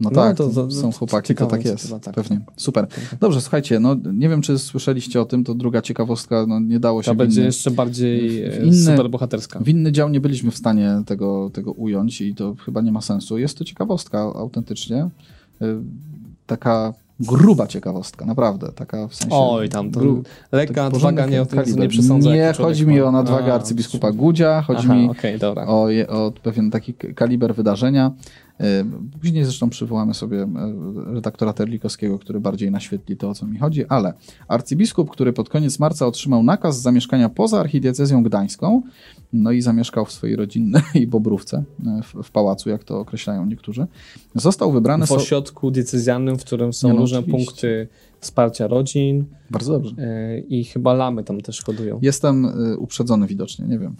No, 0.00 0.10
No, 0.10 0.14
tak, 0.14 0.36
to- 0.36 0.48
to, 0.48 0.54
to- 0.66 0.70
są 0.70 0.92
to 0.92 0.98
chłopaki, 0.98 1.34
to 1.34 1.46
tak 1.46 1.64
jest. 1.64 1.94
tak. 2.02 2.14
Pewnie. 2.14 2.40
Super. 2.56 2.86
Dobrze, 3.20 3.40
słuchajcie, 3.40 3.80
no 3.80 3.96
nie 4.12 4.28
wiem, 4.28 4.42
czy 4.42 4.58
słyszeliście 4.58 5.20
o 5.20 5.24
tym, 5.24 5.44
to 5.44 5.54
druga 5.54 5.82
ciekawostka, 5.82 6.46
no 6.48 6.60
nie 6.60 6.80
dało 6.80 7.02
się 7.02 7.14
w 7.14 7.16
będzie 7.16 7.40
inny, 7.40 7.46
jeszcze 7.46 7.70
bardziej 7.70 8.42
e, 8.42 8.64
inne- 8.66 8.90
super 8.96 9.10
bohaterska. 9.10 9.60
w 9.60 9.68
inny 9.68 9.92
dział 9.92 10.08
nie 10.08 10.20
byliśmy 10.20 10.50
w 10.50 10.56
stanie 10.56 11.02
tego, 11.06 11.50
tego 11.52 11.72
ująć 11.72 12.20
i 12.20 12.34
to 12.34 12.54
chyba 12.64 12.80
nie 12.80 12.92
ma 12.92 13.00
sensu. 13.00 13.38
Jest 13.38 13.58
to 13.58 13.64
ciekawostka 13.64 14.18
autentycznie. 14.18 15.08
Y, 15.62 15.76
Taka 16.46 16.94
gruba 17.20 17.66
ciekawostka, 17.66 18.24
naprawdę. 18.26 18.72
Taka 18.72 19.08
w 19.08 19.14
sensie... 19.14 19.36
Oj, 19.36 19.68
tam 19.68 19.90
to 19.90 20.00
gru- 20.00 20.22
lekka 20.52 20.82
nadwaga, 20.82 21.26
nie, 21.26 21.42
o 21.42 21.46
tym 21.46 21.58
kaliber. 21.58 21.80
nie 21.82 21.88
przesądzę. 21.88 22.32
Nie, 22.32 22.52
chodzi 22.58 22.86
mi 22.86 23.00
ma. 23.00 23.06
o 23.06 23.12
nadwagę 23.12 23.54
arcybiskupa 23.54 24.12
Gudzia, 24.12 24.62
chodzi 24.62 24.84
Aha, 24.84 24.94
mi 24.94 25.10
dobra. 25.38 25.66
o, 25.66 25.86
o 26.08 26.32
pewien 26.42 26.70
taki 26.70 26.94
kaliber 26.94 27.54
wydarzenia. 27.54 28.12
Y, 28.60 28.84
Później 29.20 29.44
zresztą 29.44 29.70
przywołamy 29.70 30.14
sobie 30.14 30.42
y, 30.42 31.14
redaktora 31.14 31.52
Terlikowskiego, 31.52 32.18
który 32.18 32.40
bardziej 32.40 32.70
naświetli 32.70 33.16
to, 33.16 33.28
o 33.30 33.34
co 33.34 33.46
mi 33.46 33.58
chodzi, 33.58 33.86
ale 33.86 34.12
arcybiskup, 34.48 35.10
który 35.10 35.32
pod 35.32 35.48
koniec 35.48 35.78
marca 35.78 36.06
otrzymał 36.06 36.42
nakaz 36.42 36.80
zamieszkania 36.80 37.28
poza 37.28 37.60
archidiecezją 37.60 38.22
gdańską, 38.22 38.82
no 39.32 39.52
i 39.52 39.62
zamieszkał 39.62 40.04
w 40.04 40.12
swojej 40.12 40.36
rodzinnej 40.36 41.06
Bobrówce, 41.06 41.64
y, 41.80 42.02
w, 42.02 42.26
w 42.26 42.30
pałacu, 42.30 42.70
jak 42.70 42.84
to 42.84 42.98
określają 43.00 43.46
niektórzy, 43.46 43.86
został 44.34 44.72
wybrany... 44.72 45.06
W 45.06 45.12
ośrodku 45.12 45.70
decyzjalnym, 45.70 46.38
w 46.38 46.44
którym 46.44 46.72
są 46.72 46.88
no 46.88 46.96
różne 46.96 47.18
oczywiście. 47.18 47.44
punkty 47.46 47.88
wsparcia 48.20 48.66
rodzin 48.66 49.24
Bardzo 49.50 49.72
dobrze. 49.72 49.94
e, 49.98 50.38
i 50.38 50.64
chyba 50.64 50.94
lamy 50.94 51.24
tam 51.24 51.40
też 51.40 51.62
hodują. 51.62 51.98
Jestem 52.02 52.46
uprzedzony 52.78 53.26
widocznie, 53.26 53.66
nie 53.66 53.78
wiem. 53.78 53.96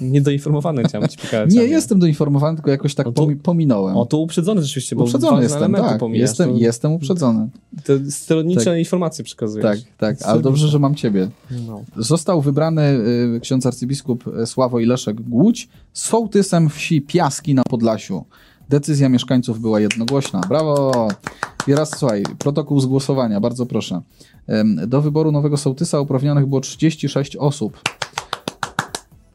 Niedoinformowany 0.00 0.84
chciałem 0.84 1.08
ci 1.08 1.18
pokazać. 1.18 1.54
Nie 1.54 1.64
jestem 1.64 1.98
doinformowany, 1.98 2.56
tylko 2.56 2.70
jakoś 2.70 2.94
tak 2.94 3.06
No 3.06 3.12
to- 3.12 3.26
pominąłem. 3.42 3.96
O, 3.96 4.06
to 4.06 4.18
uprzedzony 4.18 4.62
rzeczywiście, 4.62 4.96
bo 4.96 5.04
uprzedzony 5.04 5.42
jestem, 5.42 5.72
tak. 5.72 5.98
pomijasz. 5.98 6.20
Jestem, 6.28 6.50
to, 6.50 6.56
jestem 6.56 6.92
uprzedzony. 6.92 7.48
Te 7.84 8.10
stronnicze 8.10 8.64
Tak. 8.64 8.78
informacje 8.78 9.24
przekazujesz. 9.24 9.62
Tak, 9.62 9.78
tak, 9.98 10.22
ale 10.22 10.42
dobrze, 10.42 10.68
że 10.68 10.78
mam 10.78 10.94
ciebie. 10.94 11.28
No. 11.66 11.82
Został 11.96 12.42
wybrany 12.42 12.82
y, 13.36 13.40
ksiądz 13.40 13.66
arcybiskup 13.66 14.24
y, 14.42 14.46
Sławoj 14.46 14.86
Leszek 14.86 15.20
Głódź 15.20 15.68
sołtysem 15.92 16.68
wsi 16.68 17.02
Piaski 17.02 17.54
na 17.54 17.62
Podlasiu. 17.62 18.24
Decyzja 18.68 19.08
mieszkańców 19.08 19.60
była 19.60 19.80
jednogłośna. 19.80 20.40
Brawo! 20.48 21.08
I 21.66 21.74
raz, 21.74 21.98
słuchaj, 21.98 22.22
protokół 22.38 22.80
z 22.80 22.86
głosowania, 22.86 23.40
bardzo 23.40 23.66
proszę. 23.66 24.00
Do 24.86 25.02
wyboru 25.02 25.32
nowego 25.32 25.56
sołtysa 25.56 26.00
uprawnionych 26.00 26.46
było 26.46 26.60
36 26.60 27.36
osób. 27.36 27.80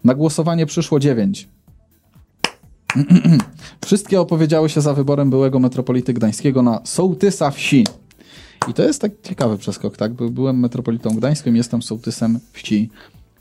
Na 0.03 0.13
głosowanie 0.13 0.65
przyszło 0.65 0.99
9. 0.99 1.47
Wszystkie 3.85 4.21
opowiedziały 4.21 4.69
się 4.69 4.81
za 4.81 4.93
wyborem 4.93 5.29
byłego 5.29 5.59
metropolity 5.59 6.13
gdańskiego 6.13 6.61
na 6.61 6.81
sołtysa 6.83 7.51
wsi. 7.51 7.85
I 8.69 8.73
to 8.73 8.83
jest 8.83 9.01
tak 9.01 9.11
ciekawy 9.23 9.57
przeskok, 9.57 9.97
tak? 9.97 10.13
By- 10.13 10.29
Byłem 10.29 10.59
metropolitą 10.59 11.09
gdańskim, 11.09 11.55
jestem 11.55 11.81
sołtysem 11.81 12.39
wsi, 12.53 12.89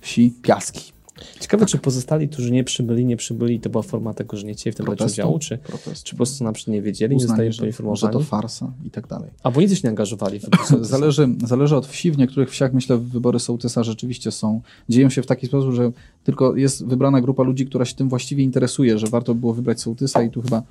wsi 0.01 0.35
Piaski. 0.43 0.93
Ciekawe, 1.41 1.67
czy 1.67 1.79
pozostali, 1.79 2.29
którzy 2.29 2.51
nie 2.53 2.65
przybyli, 2.65 3.05
nie 3.05 3.17
przybyli, 3.17 3.61
to 3.61 3.71
była 3.71 3.83
forma 3.83 4.15
tego, 4.15 4.37
że 4.37 4.47
nie 4.47 4.55
chcieli 4.55 4.73
w 4.73 4.77
tym 4.77 4.87
brać 4.87 4.99
Protestu. 4.99 5.21
udziału, 5.23 5.39
czy, 5.39 5.59
czy 6.05 6.13
po 6.13 6.17
prostu 6.17 6.45
na 6.45 6.53
przykład 6.53 6.73
nie 6.75 6.83
wiedzieli, 6.83 7.17
nie 7.17 7.17
Uznanie, 7.17 7.29
zostali 7.31 7.53
że, 7.53 7.57
że 7.57 7.63
poinformowani, 7.63 8.13
to 8.13 8.21
farsa 8.21 8.73
i 8.85 8.91
tak 8.91 9.07
dalej. 9.07 9.31
albo 9.43 9.61
nic 9.61 9.75
się 9.75 9.81
nie 9.85 9.89
angażowali 9.91 10.41
w. 10.41 10.47
Zależy, 10.81 11.29
zależy 11.47 11.77
od 11.77 11.87
wsi. 11.87 12.11
W 12.13 12.19
niektórych 12.19 12.51
wsiach, 12.51 12.73
myślę, 12.73 12.99
wybory 12.99 13.39
sołtysa 13.39 13.85
rzeczywiście 13.85 14.31
są, 14.31 14.61
dzieją 14.89 15.11
się 15.11 15.23
w 15.23 15.27
taki 15.27 15.47
sposób, 15.47 15.75
że 15.75 15.93
tylko 16.25 16.57
jest 16.57 16.87
wybrana 16.87 17.21
grupa 17.21 17.43
ludzi, 17.43 17.67
która 17.67 17.85
się 17.85 17.95
tym 17.95 18.09
właściwie 18.09 18.45
interesuje, 18.45 18.99
że 18.99 19.07
warto 19.07 19.35
było 19.35 19.55
wybrać 19.55 19.81
sołtysa 19.81 20.23
i 20.23 20.31
tu 20.31 20.43
chyba, 20.43 20.63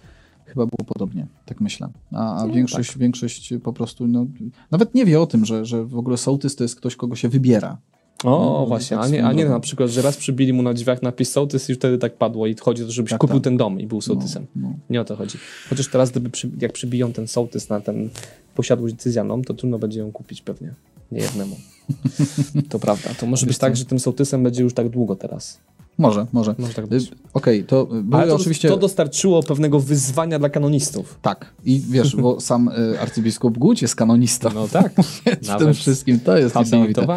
chyba 0.45 0.65
było 0.65 0.85
podobnie, 0.87 1.27
tak 1.45 1.61
myślę. 1.61 1.89
A, 2.11 2.35
a 2.35 2.47
No, 2.47 2.53
większość, 2.53 2.97
większość 2.97 3.53
po 3.63 3.73
prostu 3.73 4.07
no, 4.07 4.25
nawet 4.71 4.95
nie 4.95 5.05
wie 5.05 5.21
o 5.21 5.27
tym, 5.27 5.45
że, 5.45 5.65
że 5.65 5.85
w 5.85 5.97
ogóle 5.97 6.17
sołtys 6.17 6.55
to 6.55 6.63
jest 6.63 6.75
ktoś, 6.75 6.95
kogo 6.95 7.15
się 7.15 7.29
wybiera. 7.29 7.77
O, 8.23 8.29
No, 8.29 8.65
właśnie, 8.65 8.97
tak 8.97 9.05
a 9.05 9.09
nie, 9.09 9.25
a 9.25 9.33
nie 9.33 9.45
na 9.45 9.59
przykład, 9.59 9.89
że 9.89 10.01
raz 10.01 10.17
przybili 10.17 10.53
mu 10.53 10.63
na 10.63 10.73
drzwiach 10.73 11.01
napis 11.01 11.31
sołtys 11.31 11.69
i 11.69 11.75
wtedy 11.75 11.97
tak 11.97 12.17
padło 12.17 12.47
i 12.47 12.55
chodzi 12.55 12.83
o 12.83 12.85
to, 12.85 12.91
żebyś 12.91 13.09
Tak, 13.11 13.19
kupił 13.19 13.35
tak. 13.35 13.43
ten 13.43 13.57
dom 13.57 13.79
i 13.79 13.87
był 13.87 14.01
sołtysem. 14.01 14.45
No, 14.55 14.67
no. 14.69 14.75
Nie 14.89 15.01
o 15.01 15.05
to 15.05 15.15
chodzi. 15.15 15.37
Chociaż 15.69 15.87
teraz, 15.87 16.11
gdyby 16.11 16.29
przy, 16.29 16.49
jak 16.61 16.71
przybiją 16.73 17.13
ten 17.13 17.27
sołtys 17.27 17.69
na 17.69 17.81
ten 17.81 18.09
posiadłość 18.55 18.93
decyzjalną, 18.93 19.41
to 19.41 19.53
trudno 19.53 19.79
będzie 19.79 19.99
ją 19.99 20.11
kupić 20.11 20.41
pewnie. 20.41 20.73
Nie 21.11 21.21
jednemu. 21.21 21.55
To 22.69 22.79
prawda. 22.79 23.09
To 23.19 23.25
może 23.25 23.45
być 23.45 23.57
tak, 23.57 23.75
że 23.75 23.85
tym 23.85 23.99
sołtysem 23.99 24.43
będzie 24.43 24.63
już 24.63 24.73
tak 24.73 24.89
długo 24.89 25.15
teraz. 25.15 25.59
Może, 25.97 26.25
może. 26.33 26.55
Może 26.59 26.73
tak 26.73 26.85
Y. 26.85 26.99
Okej, 27.33 27.63
to 27.63 27.87
y, 27.97 28.03
były 28.03 28.27
to, 28.27 28.35
oczywiście... 28.35 28.69
to 28.69 28.77
dostarczyło 28.77 29.43
pewnego 29.43 29.79
wyzwania 29.79 30.39
dla 30.39 30.49
kanonistów. 30.49 31.19
Tak. 31.21 31.53
I 31.65 31.81
wiesz, 31.89 32.15
bo 32.15 32.39
sam 32.49 32.67
y, 32.67 32.99
arcybiskup 32.99 33.57
Głódź 33.57 33.81
jest 33.81 33.95
kanonistą. 33.95 34.49
No 34.53 34.67
tak. 34.67 34.93
w 35.55 35.57
tym 35.59 35.73
wszystkim 35.73 36.19
to 36.19 36.37
jest 36.37 36.55
niesamowite. 36.55 37.01
tego 37.01 37.13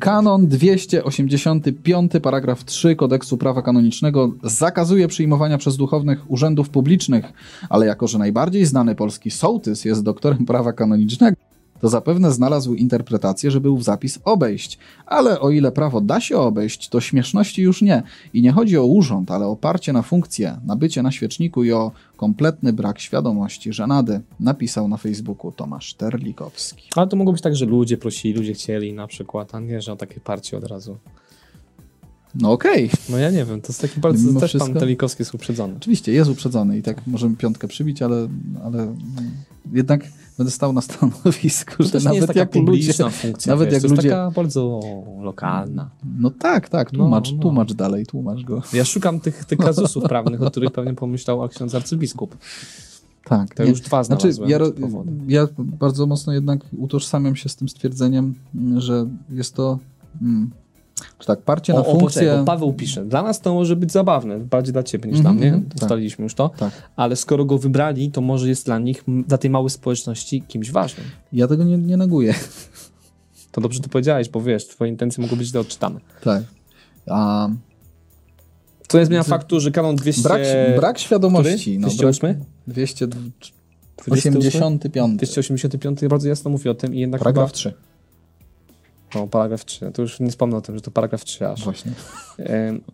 Kanon 0.00 0.46
285, 0.46 2.12
paragraf 2.22 2.64
3 2.64 2.96
Kodeksu 2.96 3.38
Prawa 3.38 3.62
Kanonicznego 3.62 4.32
zakazuje 4.42 5.08
przyjmowania 5.08 5.58
przez 5.58 5.76
duchownych 5.76 6.30
urzędów 6.30 6.68
publicznych, 6.68 7.24
ale 7.68 7.86
jako, 7.86 8.06
że 8.06 8.18
najbardziej 8.18 8.66
znany 8.66 8.94
polski 8.94 9.30
sołtys 9.30 9.84
jest 9.84 10.02
doktorem 10.02 10.46
prawa 10.46 10.72
kanonicznego, 10.72 11.36
to 11.82 11.88
zapewne 11.88 12.32
znalazł 12.32 12.74
interpretację, 12.74 13.50
żeby 13.50 13.70
ów 13.70 13.84
zapis 13.84 14.18
obejść. 14.24 14.78
Ale 15.06 15.40
o 15.40 15.50
ile 15.50 15.72
prawo 15.72 16.00
da 16.00 16.20
się 16.20 16.38
obejść, 16.38 16.88
to 16.88 17.00
śmieszności 17.00 17.62
już 17.62 17.82
nie. 17.82 18.02
I 18.34 18.42
nie 18.42 18.52
chodzi 18.52 18.78
o 18.78 18.84
urząd, 18.86 19.30
ale 19.30 19.46
o 19.46 19.56
parcie 19.56 19.92
na 19.92 20.02
funkcję, 20.02 20.56
na 20.66 20.76
bycie 20.76 21.02
na 21.02 21.12
świeczniku 21.12 21.64
i 21.64 21.72
o 21.72 21.92
kompletny 22.16 22.72
brak 22.72 23.00
świadomości 23.00 23.72
żenady, 23.72 24.20
napisał 24.40 24.88
na 24.88 24.96
Facebooku 24.96 25.52
Tomasz 25.52 25.94
Terlikowski. 25.94 26.88
Ale 26.96 27.06
to 27.08 27.16
mogło 27.16 27.32
być 27.32 27.42
tak, 27.42 27.56
że 27.56 27.66
ludzie 27.66 27.96
prosili, 27.96 28.34
ludzie 28.34 28.54
chcieli 28.54 28.92
na 28.92 29.06
przykład, 29.06 29.54
a 29.54 29.60
nie, 29.60 29.80
że 29.80 29.92
o 29.92 29.96
takie 29.96 30.20
parcie 30.20 30.56
od 30.56 30.64
razu. 30.64 30.96
No 32.34 32.52
okej, 32.52 32.90
No 33.08 33.18
ja 33.18 33.30
nie 33.30 33.44
wiem, 33.44 33.60
to 33.60 33.68
jest 33.68 33.80
taki 33.80 34.00
bardzo 34.00 34.26
Mimo 34.26 34.40
też 34.40 34.50
wszystko- 34.50 34.72
pan 34.72 34.80
Telikowski 34.80 35.22
jest 35.22 35.34
uprzedzony. 35.34 35.74
Oczywiście, 35.76 36.12
jest 36.12 36.30
uprzedzony 36.30 36.78
i 36.78 36.82
tak 36.82 37.06
możemy 37.06 37.36
piątkę 37.36 37.68
przybić, 37.68 38.02
ale, 38.02 38.28
ale 38.64 38.94
jednak 39.72 40.04
będę 40.38 40.50
stał 40.50 40.72
na 40.72 40.80
stanowisku, 40.80 41.74
że 41.78 41.90
jest 41.94 42.06
nawet 42.06 42.36
jak 42.36 42.54
ludzie... 42.54 42.92
funkcja, 43.10 43.52
nawet 43.52 43.68
wiesz, 43.68 43.72
jak 43.72 43.82
to 43.82 43.88
jest 43.88 43.96
ludzie- 43.96 44.10
taka 44.10 44.30
bardzo 44.30 44.80
lokalna. 45.20 45.90
No 46.18 46.30
tak, 46.30 46.68
tak, 46.68 46.90
tłumacz, 46.90 47.30
No, 47.30 47.36
no. 47.36 47.42
tłumacz 47.42 47.72
dalej, 47.72 48.06
tłumacz 48.06 48.42
go. 48.42 48.62
Ja 48.72 48.84
szukam 48.84 49.20
tych, 49.20 49.44
tych 49.44 49.58
kazusów 49.58 50.04
prawnych, 50.04 50.42
o 50.42 50.50
których 50.50 50.70
pewnie 50.70 50.94
pomyślał 50.94 51.48
ksiądz 51.48 51.74
arcybiskup. 51.74 52.36
Tak. 53.24 53.54
To 53.54 53.62
nie. 53.62 53.70
już 53.70 53.80
dwa 53.80 54.04
Znaczy, 54.04 54.30
ja, 54.46 54.58
ja 55.28 55.48
bardzo 55.58 56.06
mocno 56.06 56.32
jednak 56.32 56.60
utożsamiam 56.78 57.36
się 57.36 57.48
z 57.48 57.56
tym 57.56 57.68
stwierdzeniem, 57.68 58.34
że 58.76 59.06
jest 59.30 59.54
to... 59.54 59.78
Mm, 60.22 60.50
czy 61.18 61.26
tak, 61.26 61.42
parcie 61.42 61.72
na 61.72 61.80
O, 61.80 61.86
o, 61.86 61.96
poczekaj, 61.98 62.44
Paweł 62.44 62.72
pisze, 62.72 63.04
dla 63.04 63.22
nas 63.22 63.40
to 63.40 63.54
może 63.54 63.76
być 63.76 63.92
zabawne, 63.92 64.38
bardziej 64.38 64.72
dla 64.72 64.82
ciebie 64.82 65.10
niż 65.10 65.18
Mhm, 65.18 65.36
dla 65.36 65.40
mnie, 65.40 65.48
mhm, 65.54 65.70
tak. 65.70 65.82
ustaliliśmy 65.82 66.22
już 66.22 66.34
to, 66.34 66.48
Tak. 66.58 66.72
ale 66.96 67.16
skoro 67.16 67.44
go 67.44 67.58
wybrali, 67.58 68.10
to 68.10 68.20
może 68.20 68.48
jest 68.48 68.66
dla 68.66 68.78
nich, 68.78 69.04
dla 69.26 69.38
tej 69.38 69.50
małej 69.50 69.70
społeczności 69.70 70.42
kimś 70.48 70.70
ważnym. 70.70 71.06
Ja 71.32 71.48
tego 71.48 71.64
nie, 71.64 71.78
nie 71.78 71.96
neguję. 71.96 72.34
To 73.52 73.60
dobrze 73.60 73.80
to 73.80 73.88
powiedziałeś, 73.88 74.28
bo 74.28 74.40
wiesz, 74.40 74.66
twoje 74.68 74.90
intencje 74.90 75.22
mogą 75.22 75.36
być 75.36 75.46
źle 75.48 75.60
odczytane. 75.60 76.00
Tak. 76.24 76.42
A 77.06 77.48
To 78.88 78.98
nie 78.98 79.06
zmienia 79.06 79.22
faktu, 79.22 79.60
że 79.60 79.70
kanon 79.70 79.96
200... 79.96 80.22
brak, 80.22 80.40
brak 80.76 80.98
świadomości. 80.98 81.78
No, 81.78 81.88
brak, 81.88 81.96
208? 81.98 82.44
285. 83.96 85.16
285 85.18 86.00
bardzo 86.08 86.28
jasno 86.28 86.50
mówi 86.50 86.68
o 86.68 86.74
tym 86.74 86.94
i 86.94 86.98
jednak 87.00 87.18
Paragraf 87.18 87.52
3. 87.52 87.72
chyba... 89.12 89.24
O, 89.24 89.26
paragraf 89.26 89.64
3. 89.64 89.90
To 89.94 90.02
już 90.02 90.20
nie 90.20 90.30
wspomnę 90.30 90.56
o 90.56 90.60
tym, 90.60 90.74
że 90.74 90.80
to 90.80 90.90
paragraf 90.90 91.24
3 91.24 91.48
aż. 91.48 91.64
Właśnie. 91.64 91.92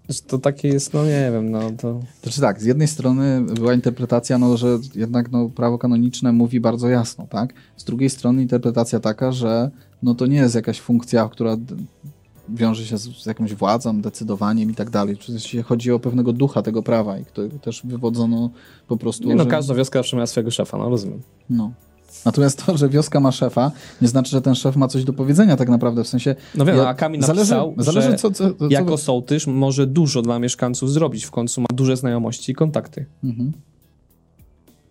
Że 0.08 0.20
to 0.26 0.38
takie 0.38 0.68
jest, 0.68 0.94
no 0.94 1.04
nie 1.04 1.30
wiem, 1.32 1.50
no 1.50 1.60
to... 1.70 2.00
Znaczy 2.22 2.40
tak, 2.40 2.62
z 2.62 2.64
jednej 2.64 2.88
strony 2.88 3.40
była 3.54 3.74
interpretacja, 3.74 4.38
no, 4.38 4.56
że 4.56 4.78
jednak 4.94 5.30
no, 5.30 5.48
prawo 5.48 5.78
kanoniczne 5.78 6.32
mówi 6.32 6.60
bardzo 6.60 6.88
jasno, 6.88 7.26
tak? 7.26 7.54
Z 7.76 7.84
drugiej 7.84 8.10
strony 8.10 8.42
interpretacja 8.42 9.00
taka, 9.00 9.32
że 9.32 9.70
no, 10.02 10.14
to 10.14 10.26
nie 10.26 10.36
jest 10.36 10.54
jakaś 10.54 10.80
funkcja, 10.80 11.28
która 11.28 11.56
wiąże 12.48 12.86
się 12.86 12.98
z, 12.98 13.22
z 13.22 13.26
jakąś 13.26 13.54
władzą, 13.54 14.00
decydowaniem 14.00 14.70
i 14.70 14.74
tak 14.74 14.90
dalej. 14.90 15.16
Przecież 15.16 15.56
chodzi 15.64 15.92
o 15.92 15.98
pewnego 15.98 16.32
ducha 16.32 16.62
tego 16.62 16.82
prawa 16.82 17.18
i 17.18 17.24
którego 17.24 17.58
też 17.58 17.82
wywodzono 17.84 18.50
po 18.88 18.96
prostu... 18.96 19.28
Nie 19.28 19.34
no, 19.34 19.44
że- 19.44 19.50
każda 19.50 19.74
wioska 19.74 19.98
zawsze 19.98 20.16
miała 20.16 20.26
swojego 20.26 20.50
szefa, 20.50 20.78
no 20.78 20.88
rozumiem. 20.88 21.22
no. 21.50 21.72
Natomiast 22.24 22.66
to, 22.66 22.76
że 22.78 22.88
wioska 22.88 23.20
ma 23.20 23.32
szefa, 23.32 23.72
nie 24.02 24.08
znaczy, 24.08 24.30
że 24.30 24.42
ten 24.42 24.54
szef 24.54 24.76
ma 24.76 24.88
coś 24.88 25.04
do 25.04 25.12
powiedzenia 25.12 25.56
tak 25.56 25.68
naprawdę, 25.68 26.04
w 26.04 26.08
sensie... 26.08 26.36
No 26.54 26.64
wiem, 26.64 26.76
Ja- 26.76 26.88
a 26.88 26.94
Kamil 26.94 27.22
zależy, 27.22 27.54
napisał, 27.54 27.74
zależy 27.78 28.10
że 28.10 28.16
co, 28.16 28.30
co, 28.30 28.54
co, 28.54 28.68
jako 28.68 28.98
sołtysz 28.98 29.46
może 29.46 29.86
dużo 29.86 30.22
dla 30.22 30.38
mieszkańców 30.38 30.92
zrobić. 30.92 31.24
W 31.24 31.30
końcu 31.30 31.60
ma 31.60 31.66
duże 31.74 31.96
znajomości 31.96 32.52
i 32.52 32.54
kontakty. 32.54 33.06
Mhm. 33.24 33.52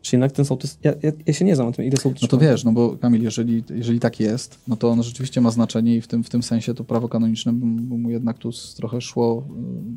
Czy 0.02 0.16
jednak 0.16 0.32
ten 0.32 0.46
sołtys... 0.46 0.78
Ja, 0.84 0.94
ja, 1.04 1.12
ja 1.26 1.34
się 1.34 1.46
nie 1.46 1.56
znam 1.56 1.68
na 1.68 1.74
tym, 1.74 1.86
ile 1.86 1.98
sołtys... 1.98 2.22
No 2.22 2.28
to 2.28 2.38
wiesz, 2.38 2.64
no 2.64 2.72
bo 2.72 2.98
Kamil, 2.98 3.24
jeżeli, 3.24 3.64
jeżeli 3.70 4.00
tak 4.00 4.20
jest, 4.20 4.58
no 4.68 4.76
to 4.76 4.90
ono 4.90 5.04
rzeczywiście 5.04 5.42
ma 5.42 5.52
znaczenie 5.52 5.96
i 5.96 6.02
w 6.02 6.08
tym, 6.08 6.24
w 6.24 6.30
tym 6.30 6.44
sensie 6.44 6.74
to 6.74 6.84
prawo 6.84 7.10
kanoniczne 7.10 7.54
by 7.54 7.66
mu 7.98 8.10
jednak 8.10 8.38
tu 8.38 8.50
trochę 8.78 9.02
szło, 9.02 9.48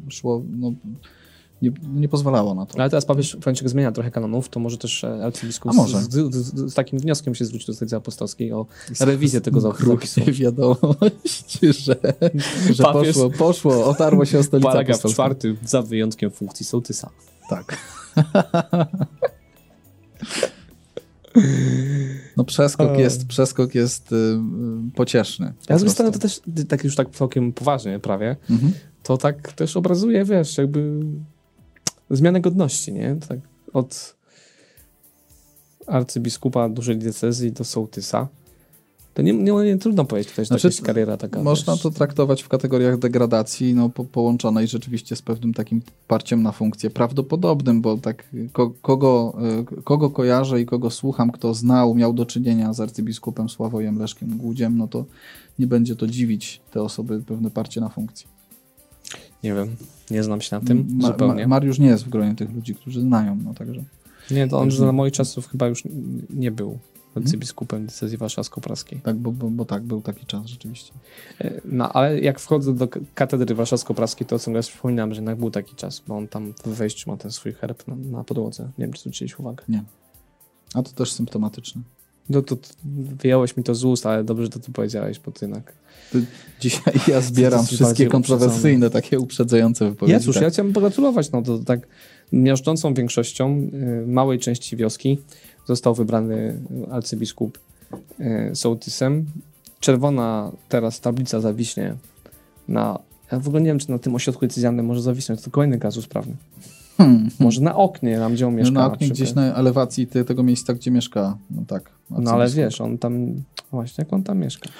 y, 0.09 0.10
szło 0.10 0.42
no, 0.51 0.72
nie, 1.62 1.73
nie 1.95 2.09
pozwalało 2.09 2.55
na 2.55 2.66
to. 2.66 2.78
Ale 2.81 2.91
teraz 2.91 3.05
papież 3.05 3.37
Franciszek 3.43 3.69
zmienia 3.69 3.93
trochę 3.93 4.11
kanonów, 4.11 4.49
to 4.49 4.61
może 4.61 4.78
też 4.78 5.05
e, 5.05 5.24
arcybiskup 5.24 5.70
A 5.70 5.74
może. 5.74 6.03
Z, 6.03 6.11
z, 6.12 6.35
z, 6.35 6.70
z 6.73 6.74
takim 6.74 6.99
wnioskiem 6.99 7.35
się 7.35 7.45
zwrócił 7.45 7.66
do 7.66 7.74
Stolicy 7.74 7.97
Apostolskiej 7.97 8.53
o 8.53 8.66
rewizję 9.01 9.41
tego 9.41 9.61
za- 9.61 9.73
zapisu. 9.87 10.20
Wiadomość, 10.43 11.59
że, 11.61 11.97
że 12.73 12.82
Papież- 12.85 13.07
poszło, 13.07 13.31
poszło, 13.31 13.85
otarło 13.87 14.24
się 14.24 14.39
o 14.39 14.43
stolicę 14.43 14.69
Paragraf 14.69 14.95
apostolską. 14.95 15.15
czwarty, 15.15 15.57
za 15.65 15.82
wyjątkiem 15.82 16.31
funkcji 16.31 16.66
sołtysa. 16.66 17.11
Tak. 17.51 17.77
No 22.37 22.45
przeskok 22.45 22.99
jest, 22.99 23.27
przeskok 23.27 23.74
jest 23.74 24.12
y, 24.12 24.15
y, 24.15 24.39
pocieszny. 24.95 25.47
po 25.47 25.73
Ja 25.73 25.78
z 25.78 25.81
drugiej 25.81 25.93
strony 25.95 26.12
to 26.12 26.19
też, 26.19 26.41
tak 26.69 26.85
już 26.85 26.97
tak 26.97 27.11
całkiem 27.11 27.53
poważnie 27.53 27.99
prawie, 27.99 28.37
Mhm. 28.51 28.73
to 29.03 29.16
tak 29.16 29.53
też 29.53 29.77
obrazuje, 29.77 30.24
wiesz, 30.24 30.59
jakby 30.59 31.01
zmianę 32.11 32.41
godności, 32.41 32.93
nie? 32.93 33.16
Tak 33.28 33.39
od 33.73 34.16
arcybiskupa 35.87 36.69
dużej 36.69 36.97
diecezji 36.97 37.53
do 37.53 37.65
sołtysa. 37.65 38.28
To 39.15 39.23
nie, 39.23 39.32
nie, 39.32 39.53
nie 39.53 39.78
trudno 39.78 40.05
powiedzieć 40.05 40.35
że 40.35 40.45
Znaczy, 40.45 40.62
to 40.62 40.69
jakaś 40.69 40.81
kariera 40.81 41.16
taka. 41.16 41.43
Można 41.43 41.77
to 41.77 41.91
traktować 41.91 42.43
w 42.43 42.49
kategoriach 42.49 42.99
degradacji, 42.99 43.74
no, 43.74 43.89
po, 43.89 44.05
połączonej 44.05 44.69
rzeczywiście 44.69 45.16
z 45.16 45.23
pewnym 45.23 45.55
takim 45.55 45.82
parciem 46.09 46.43
na 46.43 46.53
funkcję 46.53 46.91
prawdopodobnym, 46.91 47.81
bo 47.81 47.99
tak 47.99 48.24
ko, 48.53 48.73
kogo, 48.82 49.39
y, 49.78 49.82
kogo 49.82 50.11
kojarzę 50.11 50.61
i 50.61 50.66
kogo 50.66 50.91
słucham, 50.91 51.31
kto 51.31 51.55
znał, 51.55 51.95
miał 51.95 52.12
do 52.12 52.27
czynienia 52.27 52.73
z 52.73 52.81
arcybiskupem 52.81 53.49
Sławojem 53.49 53.99
Leszkiem 53.99 54.39
Głudziem, 54.39 54.78
no 54.78 54.89
to 54.89 55.05
nie 55.59 55.66
będzie 55.66 55.97
to 55.97 56.07
dziwić 56.07 56.61
te 56.70 56.82
osoby 56.82 57.23
pewne 57.23 57.51
parcie 57.51 57.81
na 57.81 57.89
funkcji. 57.89 58.40
Nie 59.45 59.55
wiem, 59.55 59.77
nie 60.11 60.23
znam 60.23 60.41
się 60.41 60.57
na 60.57 60.67
tym 60.67 60.87
Ma, 60.91 61.07
zupełnie. 61.09 61.43
Ma, 61.43 61.49
Mariusz 61.57 61.79
nie 61.79 61.87
jest 61.87 62.05
w 62.05 62.09
gronie 62.09 62.35
tych 62.35 62.53
ludzi, 62.53 62.75
którzy 62.75 63.01
znają, 63.01 63.39
no 63.45 63.55
także. 63.55 63.83
nie, 64.31 64.49
to 64.49 64.59
on 64.59 64.65
Także- 64.65 64.79
za 64.87 64.93
moich 64.93 65.12
czasów 65.12 65.49
chyba 65.49 65.67
już 65.67 65.83
nie 66.31 66.51
był 66.51 66.79
arcybiskupem 67.15 67.87
diecezji 67.87 68.19
warszawsko-praskiej. 68.19 69.01
Tak, 69.01 69.17
bo, 69.17 69.33
bo, 69.33 69.51
bo 69.51 69.65
tak, 69.65 69.83
był 69.83 70.03
taki 70.03 70.27
czas 70.27 70.47
rzeczywiście. 70.47 70.93
E, 71.41 71.61
No, 71.65 71.93
ale 71.93 72.21
jak 72.21 72.41
wchodzę 72.41 72.75
do 72.75 72.89
katedry 73.15 73.55
warszawsko-praskiej, 73.55 74.27
to 74.27 74.39
ciągle 74.39 74.62
przypominam, 74.62 75.15
że 75.15 75.19
jednak 75.21 75.39
był 75.39 75.51
taki 75.51 75.75
czas, 75.77 76.03
bo 76.09 76.17
on 76.17 76.29
tam 76.29 76.55
w 76.65 76.69
wejściu 76.69 77.11
ma 77.11 77.17
ten 77.17 77.31
swój 77.31 77.53
herb 77.53 77.89
na, 77.89 77.97
na 77.97 78.25
podłodze. 78.25 78.62
Nie 78.79 78.85
wiem, 78.85 78.93
czy 78.93 79.01
zwróciliście 79.01 79.37
uwagę. 79.39 79.65
A 80.75 80.83
to 80.83 80.91
też 80.91 81.12
symptomatyczne. 81.12 81.83
No 82.31 82.43
to, 82.43 82.57
wyjąłeś 83.23 83.57
mi 83.57 83.65
to 83.65 83.74
z 83.74 83.85
ust, 83.85 84.07
ale 84.07 84.24
dobrze, 84.24 84.44
że 84.44 84.51
to 84.51 84.59
ty 84.59 84.73
powiedziałeś, 84.73 85.19
bo 85.19 85.32
ty 85.32 85.44
jednak... 85.44 85.73
Dzisiaj 86.61 86.94
ja 87.09 87.20
zbieram 87.31 87.66
wszystkie 87.66 88.07
kontrowersyjne, 88.07 88.90
takie 88.90 89.19
uprzedzające 89.19 89.90
wypowiedzi. 89.90 90.12
Ja 90.12 90.20
cóż, 90.20 90.35
tak. 90.35 90.43
ja 90.43 90.51
chciałbym 90.51 90.74
pogratulować, 90.74 91.32
no 91.32 91.43
to 91.43 91.59
tak 91.59 91.81
miażdżącą 92.32 92.94
większością 92.94 93.70
y, 94.02 94.07
małej 94.07 94.39
części 94.39 94.77
wioski 94.77 95.19
został 95.66 95.94
wybrany 95.94 96.61
arcybiskup 96.90 97.59
y, 98.20 98.57
sołtysem. 98.57 99.27
Czerwona 99.81 100.52
teraz 100.69 101.01
tablica 101.01 101.40
zawiśnie 101.40 101.94
na... 102.69 102.98
Ja 103.32 103.39
w 103.39 103.48
ogóle 103.48 103.62
nie 103.62 103.69
wiem, 103.69 103.78
czy 103.78 103.90
na 103.90 103.98
tym 103.98 104.15
ośrodku 104.15 104.47
decyzjalnym 104.47 104.86
może 104.86 105.02
zawisnąć, 105.02 105.43
to 105.43 105.51
kolejny 105.51 105.78
gazu 105.78 106.02
sprawny. 106.02 106.36
Hmm. 107.01 107.28
Może 107.40 107.60
na 107.60 107.77
oknie, 107.77 108.18
tam 108.18 108.32
gdzie 108.32 108.47
on 108.48 108.55
mieszka 108.55 108.72
no, 108.72 108.81
na 108.81 108.86
oknie 108.86 108.98
przykład. 108.98 109.16
gdzieś 109.16 109.35
na 109.35 109.55
elewacji 109.55 110.06
te, 110.06 110.24
tego 110.24 110.43
miejsca, 110.43 110.74
gdzie 110.74 110.90
mieszka. 110.90 111.36
No 111.51 111.62
tak. 111.66 111.90
No 112.10 112.31
ale 112.31 112.48
wiesz, 112.48 112.81
on 112.81 112.98
tam... 112.98 113.35
Właśnie, 113.72 114.05
jak 114.05 114.12
on 114.12 114.22
tam 114.22 114.39
mieszka? 114.39 114.70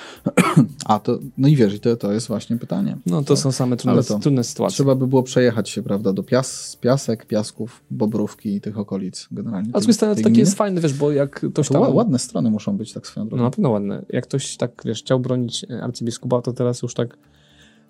A 0.85 0.99
to, 0.99 1.19
no 1.39 1.49
i 1.49 1.57
wiesz, 1.57 1.75
i 1.75 1.81
to, 1.81 1.97
to 1.97 2.13
jest 2.13 2.29
właśnie 2.29 2.57
pytanie. 2.57 2.97
No 3.07 3.23
to 3.23 3.37
są 3.37 3.53
same 3.53 3.77
trudne, 3.77 4.03
to 4.03 4.19
trudne 4.19 4.45
sytuacje. 4.45 4.75
Trzeba 4.75 4.95
by 4.95 5.07
było 5.07 5.23
przejechać 5.23 5.69
się, 5.71 5.83
prawda, 5.83 6.13
do 6.13 6.23
pias, 6.23 6.77
piasek, 6.81 7.27
piasków, 7.27 7.81
bobrówki 7.91 8.55
i 8.55 8.61
tych 8.61 8.79
okolic 8.79 9.29
generalnie. 9.33 9.71
A 9.73 9.79
z 9.79 9.83
drugiej 9.83 9.95
strony 9.95 10.17
to 10.17 10.23
takie 10.23 10.41
jest 10.41 10.55
fajne, 10.55 10.81
wiesz, 10.81 10.95
bo 10.95 11.11
jak 11.13 11.41
ktoś 11.53 11.69
To 11.69 11.75
tam... 11.75 11.83
ła- 11.83 11.95
ładne 11.95 12.19
strony 12.19 12.51
muszą 12.51 12.77
być 12.77 12.93
tak 12.93 13.07
swoją 13.07 13.25
No 13.25 13.29
drogą. 13.29 13.45
na 13.45 13.51
pewno 13.51 13.71
ładne. 13.71 14.03
Jak 14.09 14.25
ktoś 14.25 14.57
tak, 14.57 14.83
wiesz, 14.85 14.99
chciał 15.03 15.21
bronić 15.21 15.67
arcybiskupa, 15.83 16.43
to 16.43 16.53
teraz 16.53 16.83
już 16.83 16.95
tak 16.95 17.17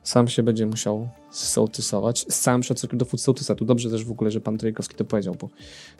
sam 0.02 0.28
się 0.28 0.42
będzie 0.42 0.66
musiał 0.66 1.08
sołtysować. 1.30 2.26
Z 2.28 2.40
całym 2.40 2.62
szacunkiem 2.62 2.98
do 2.98 3.06
sołtysa. 3.16 3.54
Tu 3.54 3.64
dobrze 3.64 3.90
też 3.90 4.04
w 4.04 4.10
ogóle, 4.10 4.30
że 4.30 4.40
pan 4.40 4.58
Trojkowski 4.58 4.94
to 4.96 5.04
powiedział, 5.04 5.34
bo 5.40 5.48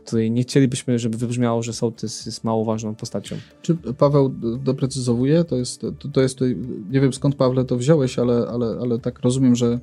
tutaj 0.05 0.31
nie 0.31 0.43
chcielibyśmy, 0.43 0.99
żeby 0.99 1.19
wybrzmiało, 1.19 1.63
że 1.63 1.73
sołtys 1.73 2.27
jest 2.27 2.45
mało 2.45 2.65
ważną 2.65 2.95
postacią. 2.95 3.37
Czy 3.63 3.75
Paweł 3.75 4.29
doprecyzowuje? 4.65 5.45
To 5.45 5.57
jest, 5.57 5.81
to, 5.81 5.93
to 6.13 6.21
jest 6.21 6.35
tutaj, 6.39 6.57
nie 6.91 7.01
wiem 7.01 7.13
skąd 7.13 7.35
Pawle 7.35 7.65
to 7.65 7.77
wziąłeś, 7.77 8.19
ale, 8.19 8.47
ale, 8.49 8.67
ale 8.81 8.99
tak 8.99 9.21
rozumiem, 9.21 9.57
że, 9.57 9.81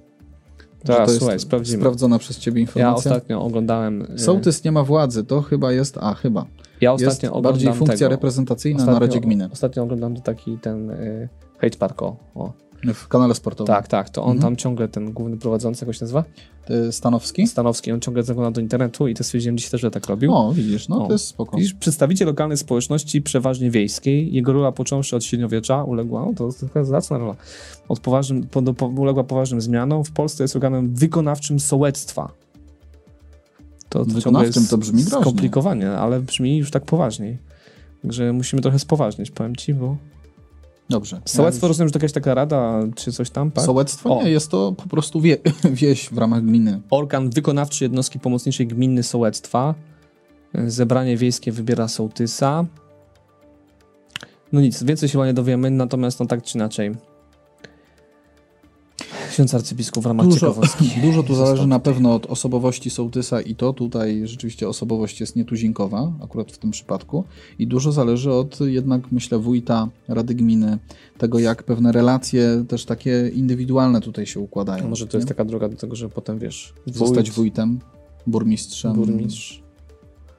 Tak, 0.86 0.96
to 0.98 1.02
jest 1.04 1.18
słuchaj, 1.18 1.40
sprawdzimy. 1.40 1.78
sprawdzona 1.78 2.20
przez 2.20 2.38
ciebie 2.40 2.62
Ja 2.62 2.68
informacja. 2.68 3.12
ostatnio 3.12 3.42
oglądałem... 3.42 4.08
e, 4.14 4.18
Sołtys 4.20 4.64
nie 4.64 4.72
ma 4.72 4.84
władzy, 4.84 5.24
to 5.24 5.42
chyba 5.42 5.72
jest, 5.72 5.98
a 6.02 6.14
chyba, 6.14 6.46
ja 6.82 6.92
jest 6.92 7.04
ostatnio 7.08 7.30
oglądam 7.30 7.52
bardziej 7.54 7.74
funkcja 7.74 7.98
tego. 7.98 8.10
reprezentacyjna 8.10 8.80
Ostatnio- 8.80 8.94
na 8.94 9.00
Radzie 9.00 9.20
Gminy, 9.20 9.50
Ostatnio 9.54 9.84
oglądam 9.84 10.16
taki 10.22 10.58
ten 10.58 10.90
y, 10.92 11.30
Hate 11.58 11.78
Park, 11.78 12.02
o, 12.04 12.16
o. 12.36 12.54
w 12.94 13.08
kanale 13.08 13.36
sportowym. 13.36 13.68
Tak, 13.76 13.88
tak, 13.88 14.10
to 14.10 14.24
on 14.24 14.32
Mhm. 14.32 14.42
tam 14.42 14.56
ciągle, 14.56 14.88
ten 14.88 15.14
główny 15.14 15.38
prowadzący, 15.38 15.86
jak 15.86 15.96
się 15.96 16.04
nazywa? 16.04 16.24
Stanowski? 16.92 17.48
Stanowski, 17.48 17.92
on 17.92 18.00
ciągle 18.00 18.24
zagląda 18.24 18.52
do 18.52 18.62
internetu 18.62 19.08
i 19.08 19.14
to 19.14 19.24
stwierdziłem 19.24 19.58
dzisiaj 19.58 19.72
też, 19.72 19.82
że 19.82 19.92
tak 19.92 20.06
robił. 20.08 20.34
O, 20.36 20.54
widzisz, 20.54 20.88
no 20.88 21.04
O. 21.04 21.08
to 21.08 21.14
jest 21.14 21.26
spoko. 21.28 21.58
Widzisz, 21.58 21.74
przedstawiciel 21.74 22.28
lokalnej 22.28 22.58
społeczności, 22.58 23.22
przeważnie 23.22 23.72
wiejskiej, 23.72 24.34
jego 24.34 24.54
rola 24.54 24.72
począwszy 24.72 25.16
od 25.16 25.24
średniowiecza 25.24 25.84
uległa, 25.84 26.28
o, 26.28 26.34
to 26.34 26.46
jest 26.46 26.62
taka 26.62 26.84
zacna 26.84 27.18
rola, 27.18 27.36
od 27.90 28.00
poważnym, 28.00 28.44
po, 28.44 28.62
do, 28.62 28.74
po, 28.74 28.88
uległa 28.88 29.24
poważnym 29.24 29.62
zmianom. 29.62 30.04
W 30.04 30.12
Polsce 30.12 30.44
jest 30.44 30.56
organem 30.56 30.96
wykonawczym 30.96 31.60
sołectwa. 31.60 32.32
To, 33.90 34.06
to 34.06 34.12
Wykonawczym 34.12 34.68
to 34.68 34.78
brzmi 34.78 35.04
groźnie. 35.04 35.22
skomplikowanie, 35.22 35.92
ale 35.92 36.20
brzmi 36.22 36.58
już 36.58 36.72
tak 36.72 36.86
poważniej. 36.86 37.38
Także 38.02 38.34
musimy 38.34 38.62
trochę 38.62 38.80
spoważnieć, 38.80 39.32
powiem 39.32 39.56
ci, 39.56 39.74
bo 39.74 39.98
Dobrze. 40.90 41.22
sołectwo 41.26 41.66
Ja 41.66 41.68
rozumiem, 41.68 41.88
że 41.88 41.92
to 41.92 42.00
jakaś 42.00 42.12
taka 42.12 42.34
rada, 42.34 42.80
czy 42.96 43.12
coś 43.12 43.30
tam, 43.30 43.52
tak? 43.52 43.66
Sołectwo? 43.66 44.18
O. 44.20 44.24
Nie, 44.24 44.32
jest 44.32 44.52
to 44.52 44.74
po 44.78 44.90
prostu 44.90 45.22
wie, 45.22 45.38
wieś 45.82 46.10
w 46.10 46.18
ramach 46.18 46.44
gminy. 46.44 46.82
Organ 46.90 47.30
wykonawczy 47.30 47.84
jednostki 47.84 48.20
pomocniczej 48.20 48.68
gminy 48.68 49.04
sołectwa. 49.04 49.76
Zebranie 50.68 51.18
wiejskie 51.18 51.52
wybiera 51.52 51.88
sołtysa. 51.88 52.66
No 54.52 54.62
nic, 54.62 54.84
więcej 54.84 55.10
się 55.10 55.14
chyba 55.14 55.26
nie 55.26 55.34
dowiemy, 55.34 55.72
natomiast 55.72 56.20
no 56.20 56.26
tak 56.26 56.44
czy 56.44 56.58
inaczej. 56.58 56.96
Ksiądz 59.38 59.54
arcybiskup 59.54 60.04
w 60.04 60.06
ramach 60.06 60.26
Dużo, 60.26 60.40
ciekawostki. 60.40 60.90
dużo 61.08 61.24
tu 61.24 61.36
zależy 61.36 61.68
na 61.68 61.80
pewno 61.80 62.16
od 62.16 62.26
osobowości 62.26 62.90
sołtysa 62.90 63.42
i 63.42 63.56
to 63.56 63.74
tutaj 63.74 64.28
rzeczywiście 64.28 64.70
osobowość 64.70 65.20
jest 65.20 65.36
nietuzinkowa, 65.36 66.14
akurat 66.24 66.52
w 66.52 66.58
tym 66.58 66.72
przypadku. 66.72 67.24
I 67.60 67.68
dużo 67.68 67.92
zależy 67.92 68.32
od 68.32 68.60
jednak, 68.62 69.12
myślę, 69.12 69.40
wójta, 69.40 69.90
rady 70.08 70.36
gminy, 70.36 70.78
tego 71.18 71.40
jak 71.40 71.64
pewne 71.64 71.92
relacje 71.92 72.66
też 72.68 72.86
takie 72.86 73.32
indywidualne 73.34 74.02
tutaj 74.02 74.26
się 74.26 74.40
układają. 74.40 74.84
No 74.84 74.90
Może 74.90 75.08
to 75.08 75.18
jest 75.18 75.28
nie? 75.28 75.36
taka 75.36 75.46
droga 75.46 75.70
do 75.70 75.78
tego, 75.78 75.96
że 75.96 76.10
potem 76.10 76.40
wiesz. 76.40 76.74
Zostać 76.86 77.32
wójt, 77.32 77.36
wójtem, 77.36 77.80
burmistrzem, 78.28 78.94
burmistrz. 78.94 79.64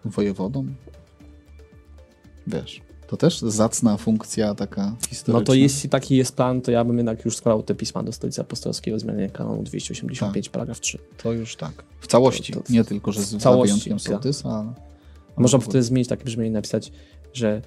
wojewodą. 0.05 0.67
Wiesz, 2.47 2.81
to 3.09 3.17
też 3.17 3.41
zacna 3.41 3.97
funkcja 3.97 4.55
taka 4.55 4.97
historyczna. 5.09 5.41
No 5.41 5.47
to 5.47 5.55
jeśli 5.55 5.89
taki 5.91 6.17
jest 6.17 6.37
plan, 6.37 6.61
to 6.61 6.71
ja 6.71 6.85
bym 6.85 6.97
jednak 6.97 7.25
już 7.25 7.37
składał 7.37 7.63
te 7.63 7.75
pisma 7.75 8.03
do 8.03 8.13
Stolicy 8.13 8.41
Apostolskiej 8.41 8.95
o 8.95 8.99
zmianie 8.99 9.31
kanonu 9.31 9.63
285, 9.63 10.49
paragraf 10.49 10.81
3. 10.81 10.99
To 11.23 11.33
już 11.33 11.57
tak. 11.57 11.73
W 12.01 12.07
całości, 12.07 12.53
To- 12.53 12.61
to- 12.61 12.73
nie 12.73 12.85
tylko, 12.85 13.13
że 13.13 13.23
z 13.23 13.37
całości, 13.37 13.85
wyjątkiem 13.91 14.21
tak. 14.21 14.53
A 15.37 15.41
można 15.41 15.59
by 15.59 15.65
wtedy 15.65 15.83
zmienić 15.83 16.09
takie 16.09 16.25
brzmienie 16.25 16.51
i 16.51 16.53
napisać, 16.53 16.93
że 17.33 17.63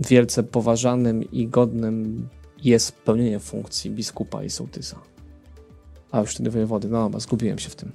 wielce 0.00 0.42
poważanym 0.42 1.30
i 1.32 1.46
godnym 1.46 2.28
jest 2.64 2.92
pełnienie 2.92 3.38
funkcji 3.38 3.90
biskupa 3.90 4.44
i 4.44 4.50
sołtysa. 4.50 4.98
A 6.10 6.20
już 6.20 6.30
wtedy 6.30 6.50
wojewody. 6.50 6.88
No 6.88 7.02
dobra, 7.04 7.20
zgubiłem 7.20 7.58
się 7.58 7.68
w 7.70 7.76
tym. 7.76 7.92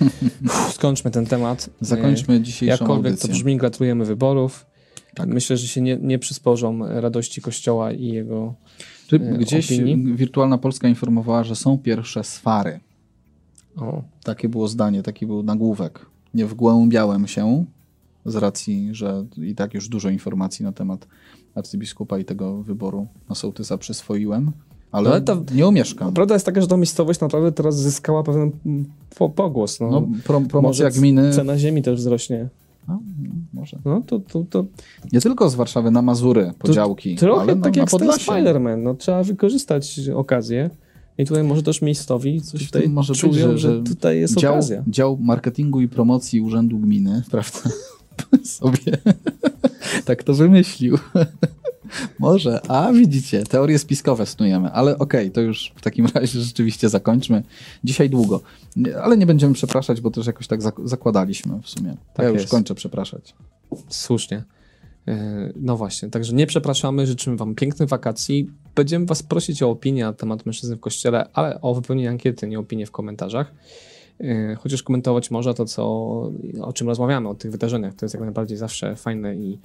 Uff, 0.44 0.72
Skończmy 0.74 1.10
ten 1.10 1.26
temat. 1.26 1.70
Zakończmy 1.80 2.40
dzisiejszą 2.40 2.70
Jakkolwiek 2.70 3.04
to 3.04 3.08
audycję. 3.08 3.30
brzmi, 3.30 3.56
gratulujemy 3.56 4.04
wyborów. 4.04 4.66
Tak. 5.14 5.28
Myślę, 5.28 5.56
że 5.56 5.68
się 5.68 5.80
nie, 5.80 5.96
nie 5.96 6.18
przysporzą 6.18 7.00
radości 7.00 7.40
Kościoła 7.40 7.92
i 7.92 8.06
jego 8.06 8.54
Czy 9.06 9.18
Gdzieś 9.18 9.72
opinii. 9.72 10.14
Wirtualna 10.14 10.58
Polska 10.58 10.88
informowała, 10.88 11.44
że 11.44 11.56
są 11.56 11.78
pierwsze 11.78 12.24
swary. 12.24 12.80
O. 13.76 14.02
Takie 14.24 14.48
było 14.48 14.68
zdanie, 14.68 15.02
taki 15.02 15.26
był 15.26 15.42
nagłówek. 15.42 16.06
Nie 16.34 16.46
wgłębiałem 16.46 17.26
się 17.26 17.64
z 18.26 18.36
racji, 18.36 18.88
że 18.92 19.26
i 19.36 19.54
tak 19.54 19.74
już 19.74 19.88
dużo 19.88 20.08
informacji 20.08 20.64
na 20.64 20.72
temat 20.72 21.06
arcybiskupa 21.54 22.18
i 22.18 22.24
tego 22.24 22.62
wyboru 22.62 23.06
na 23.28 23.34
sołtysa 23.34 23.78
przyswoiłem, 23.78 24.52
ale, 24.92 25.10
ale 25.10 25.20
to, 25.20 25.44
nie 25.54 25.68
umieszkam. 25.68 26.14
Prawda 26.14 26.34
jest 26.34 26.46
taka, 26.46 26.60
że 26.60 26.66
ta 26.66 26.76
miejscowość 26.76 27.20
naprawdę 27.20 27.52
teraz 27.52 27.78
zyskała 27.78 28.22
pewien 28.22 28.52
pogłos. 29.36 29.80
No, 29.80 29.90
no 29.90 30.08
prom 30.24 30.48
promocja 30.48 30.84
Może 30.86 30.98
gminy. 30.98 31.32
Cena 31.32 31.58
ziemi 31.58 31.82
też 31.82 32.00
wzrośnie. 32.00 32.48
No, 32.88 33.02
może. 33.52 33.78
No, 33.84 34.02
to, 34.06 34.20
to, 34.20 34.44
to... 34.50 34.64
Nie 35.12 35.20
tylko 35.20 35.50
z 35.50 35.54
Warszawy 35.54 35.90
na 35.90 36.02
Mazury, 36.02 36.52
podziałki. 36.58 37.14
To, 37.14 37.20
trochę 37.20 37.40
ale 37.40 37.54
no, 37.54 37.62
tak 37.62 37.76
jak 37.76 37.90
ten 37.90 38.08
Spider-Man. 38.08 38.82
No, 38.82 38.94
trzeba 38.94 39.22
wykorzystać 39.22 40.00
okazję. 40.14 40.70
I 41.18 41.24
tutaj 41.24 41.44
może 41.44 41.62
też 41.62 41.82
miejscowi 41.82 42.40
coś 42.40 42.66
tutaj 42.66 42.88
może 42.88 43.14
czują, 43.14 43.32
być, 43.32 43.60
że, 43.60 43.76
że 43.76 43.82
tutaj 43.82 44.20
jest 44.20 44.36
dział, 44.36 44.52
okazja. 44.52 44.84
Dział 44.86 45.18
marketingu 45.20 45.80
i 45.80 45.88
promocji 45.88 46.40
Urzędu 46.40 46.78
Gminy, 46.78 47.22
prawda? 47.30 47.70
sobie 48.44 48.98
tak 50.04 50.22
to 50.22 50.34
wymyślił. 50.34 50.98
Może. 52.18 52.60
A 52.68 52.92
widzicie, 52.92 53.44
teorie 53.44 53.78
spiskowe 53.78 54.26
snujemy, 54.26 54.72
ale 54.72 54.98
okej, 54.98 55.20
okay, 55.20 55.30
to 55.30 55.40
już 55.40 55.72
w 55.76 55.82
takim 55.82 56.06
razie 56.14 56.40
rzeczywiście 56.40 56.88
zakończmy. 56.88 57.42
Dzisiaj 57.84 58.10
długo, 58.10 58.40
ale 59.02 59.16
nie 59.16 59.26
będziemy 59.26 59.54
przepraszać, 59.54 60.00
bo 60.00 60.10
też 60.10 60.26
jakoś 60.26 60.46
tak 60.46 60.60
zakładaliśmy 60.84 61.60
w 61.62 61.68
sumie. 61.68 61.96
Tak 62.14 62.24
ja 62.24 62.28
już 62.28 62.40
jest. 62.40 62.50
kończę 62.50 62.74
przepraszać. 62.74 63.34
Słusznie. 63.88 64.44
E, 65.08 65.52
no 65.56 65.76
właśnie, 65.76 66.10
także 66.10 66.32
nie 66.32 66.46
przepraszamy, 66.46 67.06
życzymy 67.06 67.36
Wam 67.36 67.54
pięknych 67.54 67.88
wakacji. 67.88 68.50
Będziemy 68.74 69.06
Was 69.06 69.22
prosić 69.22 69.62
o 69.62 69.70
opinię 69.70 70.04
na 70.04 70.12
temat 70.12 70.46
mężczyzn 70.46 70.76
w 70.76 70.80
kościele, 70.80 71.28
ale 71.32 71.60
o 71.60 71.74
wypełnienie 71.74 72.10
ankiety, 72.10 72.46
nie 72.46 72.58
opinię 72.58 72.86
w 72.86 72.90
komentarzach. 72.90 73.52
E, 74.20 74.54
chociaż 74.54 74.82
komentować 74.82 75.30
może 75.30 75.54
to, 75.54 75.64
co, 75.64 75.84
o 76.62 76.72
czym 76.74 76.88
rozmawiamy, 76.88 77.28
o 77.28 77.34
tych 77.34 77.50
wydarzeniach. 77.50 77.94
To 77.94 78.04
jest 78.04 78.14
jak 78.14 78.22
najbardziej 78.22 78.58
zawsze 78.58 78.96
fajne 78.96 79.36
i 79.36 79.58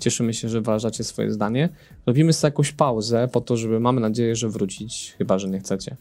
cieszymy 0.00 0.34
się, 0.34 0.48
że 0.48 0.60
wyrażacie 0.60 1.04
swoje 1.04 1.32
zdanie. 1.32 1.68
Robimy 2.06 2.32
sobie 2.32 2.48
jakąś 2.48 2.72
pauzę 2.72 3.28
po 3.32 3.40
to, 3.40 3.56
żeby 3.56 3.80
mamy 3.80 4.00
nadzieję, 4.00 4.36
że 4.36 4.48
wrócić, 4.48 5.14
chyba, 5.18 5.38
że 5.38 5.48
nie 5.48 5.58
chcecie. 5.58 5.96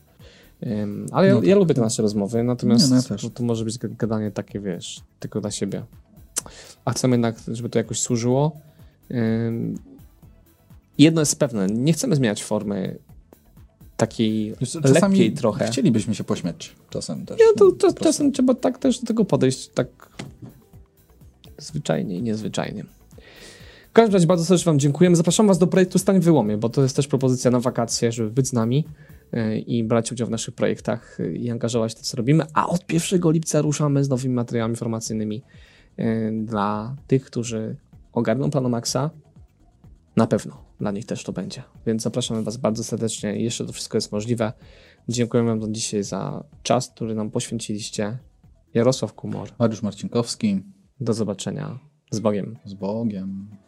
ale 1.12 1.28
ja, 1.28 1.34
no 1.34 1.44
ja, 1.44 1.56
lubię 1.56 1.76
te 1.76 1.82
nasze 1.82 2.02
rozmowy, 2.02 2.44
natomiast 2.44 2.92
nie, 2.92 3.18
no 3.24 3.30
to 3.30 3.44
może 3.44 3.66
być 3.66 3.78
gadanie 3.78 4.32
takie, 4.32 4.60
wiesz, 4.60 5.02
tylko 5.20 5.42
dla 5.42 5.52
siebie. 5.52 5.84
A 6.86 6.92
chcemy 6.92 7.14
jednak, 7.14 7.36
żeby 7.48 7.70
to 7.70 7.80
jakoś 7.80 8.00
służyło. 8.00 8.58
Jedno 10.98 11.22
jest 11.22 11.40
pewne, 11.40 11.68
nie 11.68 11.94
chcemy 11.94 12.16
zmieniać 12.16 12.44
formy 12.44 12.98
takiej 13.98 14.56
Czasami 14.60 14.94
lekkiej 14.94 15.34
trochę. 15.34 15.68
Chcielibyśmy 15.68 16.16
się 16.16 16.24
pośmiać 16.24 16.76
czasem 16.90 17.26
też. 17.26 17.40
Nie, 17.40 17.54
to, 17.58 17.66
no, 17.66 17.72
to 17.72 17.94
czasem 17.94 18.32
trzeba 18.32 18.54
tak 18.54 18.78
też 18.78 19.00
do 19.00 19.08
tego 19.08 19.26
podejść, 19.26 19.68
tak 19.68 19.88
zwyczajnie 21.58 22.16
i 22.16 22.22
niezwyczajnie. 22.22 22.86
W 23.90 23.92
każdym 23.92 24.14
razie 24.14 24.28
bardzo 24.28 24.46
serdecznie 24.46 24.72
Wam 24.72 24.80
dziękujemy. 24.80 25.16
Zapraszam 25.16 25.48
Was 25.48 25.58
do 25.58 25.68
projektu 25.68 26.00
Stań 26.00 26.20
Wyłomie, 26.20 26.58
bo 26.58 26.70
to 26.70 26.82
jest 26.84 26.96
też 26.96 27.08
propozycja 27.08 27.52
na 27.52 27.60
wakacje, 27.60 28.12
żeby 28.12 28.32
być 28.32 28.48
z 28.48 28.54
nami 28.54 28.86
e, 29.34 29.58
i 29.58 29.84
brać 29.84 30.12
udział 30.12 30.28
w 30.28 30.32
naszych 30.32 30.56
projektach 30.56 31.20
e, 31.20 31.32
i 31.32 31.52
angażować 31.52 31.96
to, 31.96 32.02
co 32.02 32.18
robimy. 32.18 32.46
A 32.54 32.68
od 32.68 32.94
1 32.94 33.32
lipca 33.32 33.62
ruszamy 33.62 34.04
z 34.04 34.10
nowymi 34.10 34.36
materiałami 34.36 34.72
informacyjnymi 34.72 35.44
e, 35.98 36.32
dla 36.32 36.96
tych, 37.08 37.26
którzy 37.26 37.76
ogarną 38.14 38.52
Planomaxa. 38.52 39.10
Na 40.16 40.28
pewno 40.28 40.64
dla 40.80 40.92
nich 40.92 41.06
też 41.06 41.24
to 41.24 41.34
będzie. 41.34 41.64
Więc 41.86 42.02
zapraszamy 42.02 42.44
Was 42.44 42.58
bardzo 42.58 42.84
serdecznie. 42.84 43.42
Jeszcze 43.42 43.66
to 43.66 43.74
wszystko 43.74 43.98
jest 43.98 44.12
możliwe. 44.12 44.54
Dziękujemy 45.08 45.60
Wam 45.60 45.74
dzisiaj 45.74 46.04
za 46.04 46.44
czas, 46.64 46.90
który 46.90 47.16
nam 47.16 47.32
poświęciliście. 47.32 48.18
Jarosław 48.74 49.14
Kumor. 49.14 49.50
Mariusz 49.60 49.82
Marcinkowski. 49.82 50.64
Do 51.00 51.14
zobaczenia. 51.14 51.80
Z 52.12 52.20
Bogiem. 52.20 52.58
Z 52.66 52.74
Bogiem. 52.74 53.59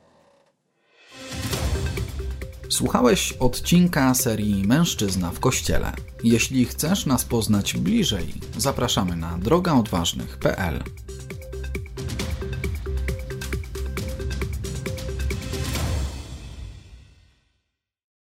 Słuchałeś 2.70 3.34
odcinka 3.34 4.14
serii 4.14 4.68
Mężczyzna 4.68 5.32
w 5.32 5.40
Kościele. 5.40 5.94
Jeśli 6.24 6.66
chcesz 6.66 7.06
nas 7.06 7.26
poznać 7.26 7.74
bliżej, 7.78 8.34
zapraszamy 8.58 9.16
na 9.16 9.38
drogaodważnych.pl. 9.38 10.84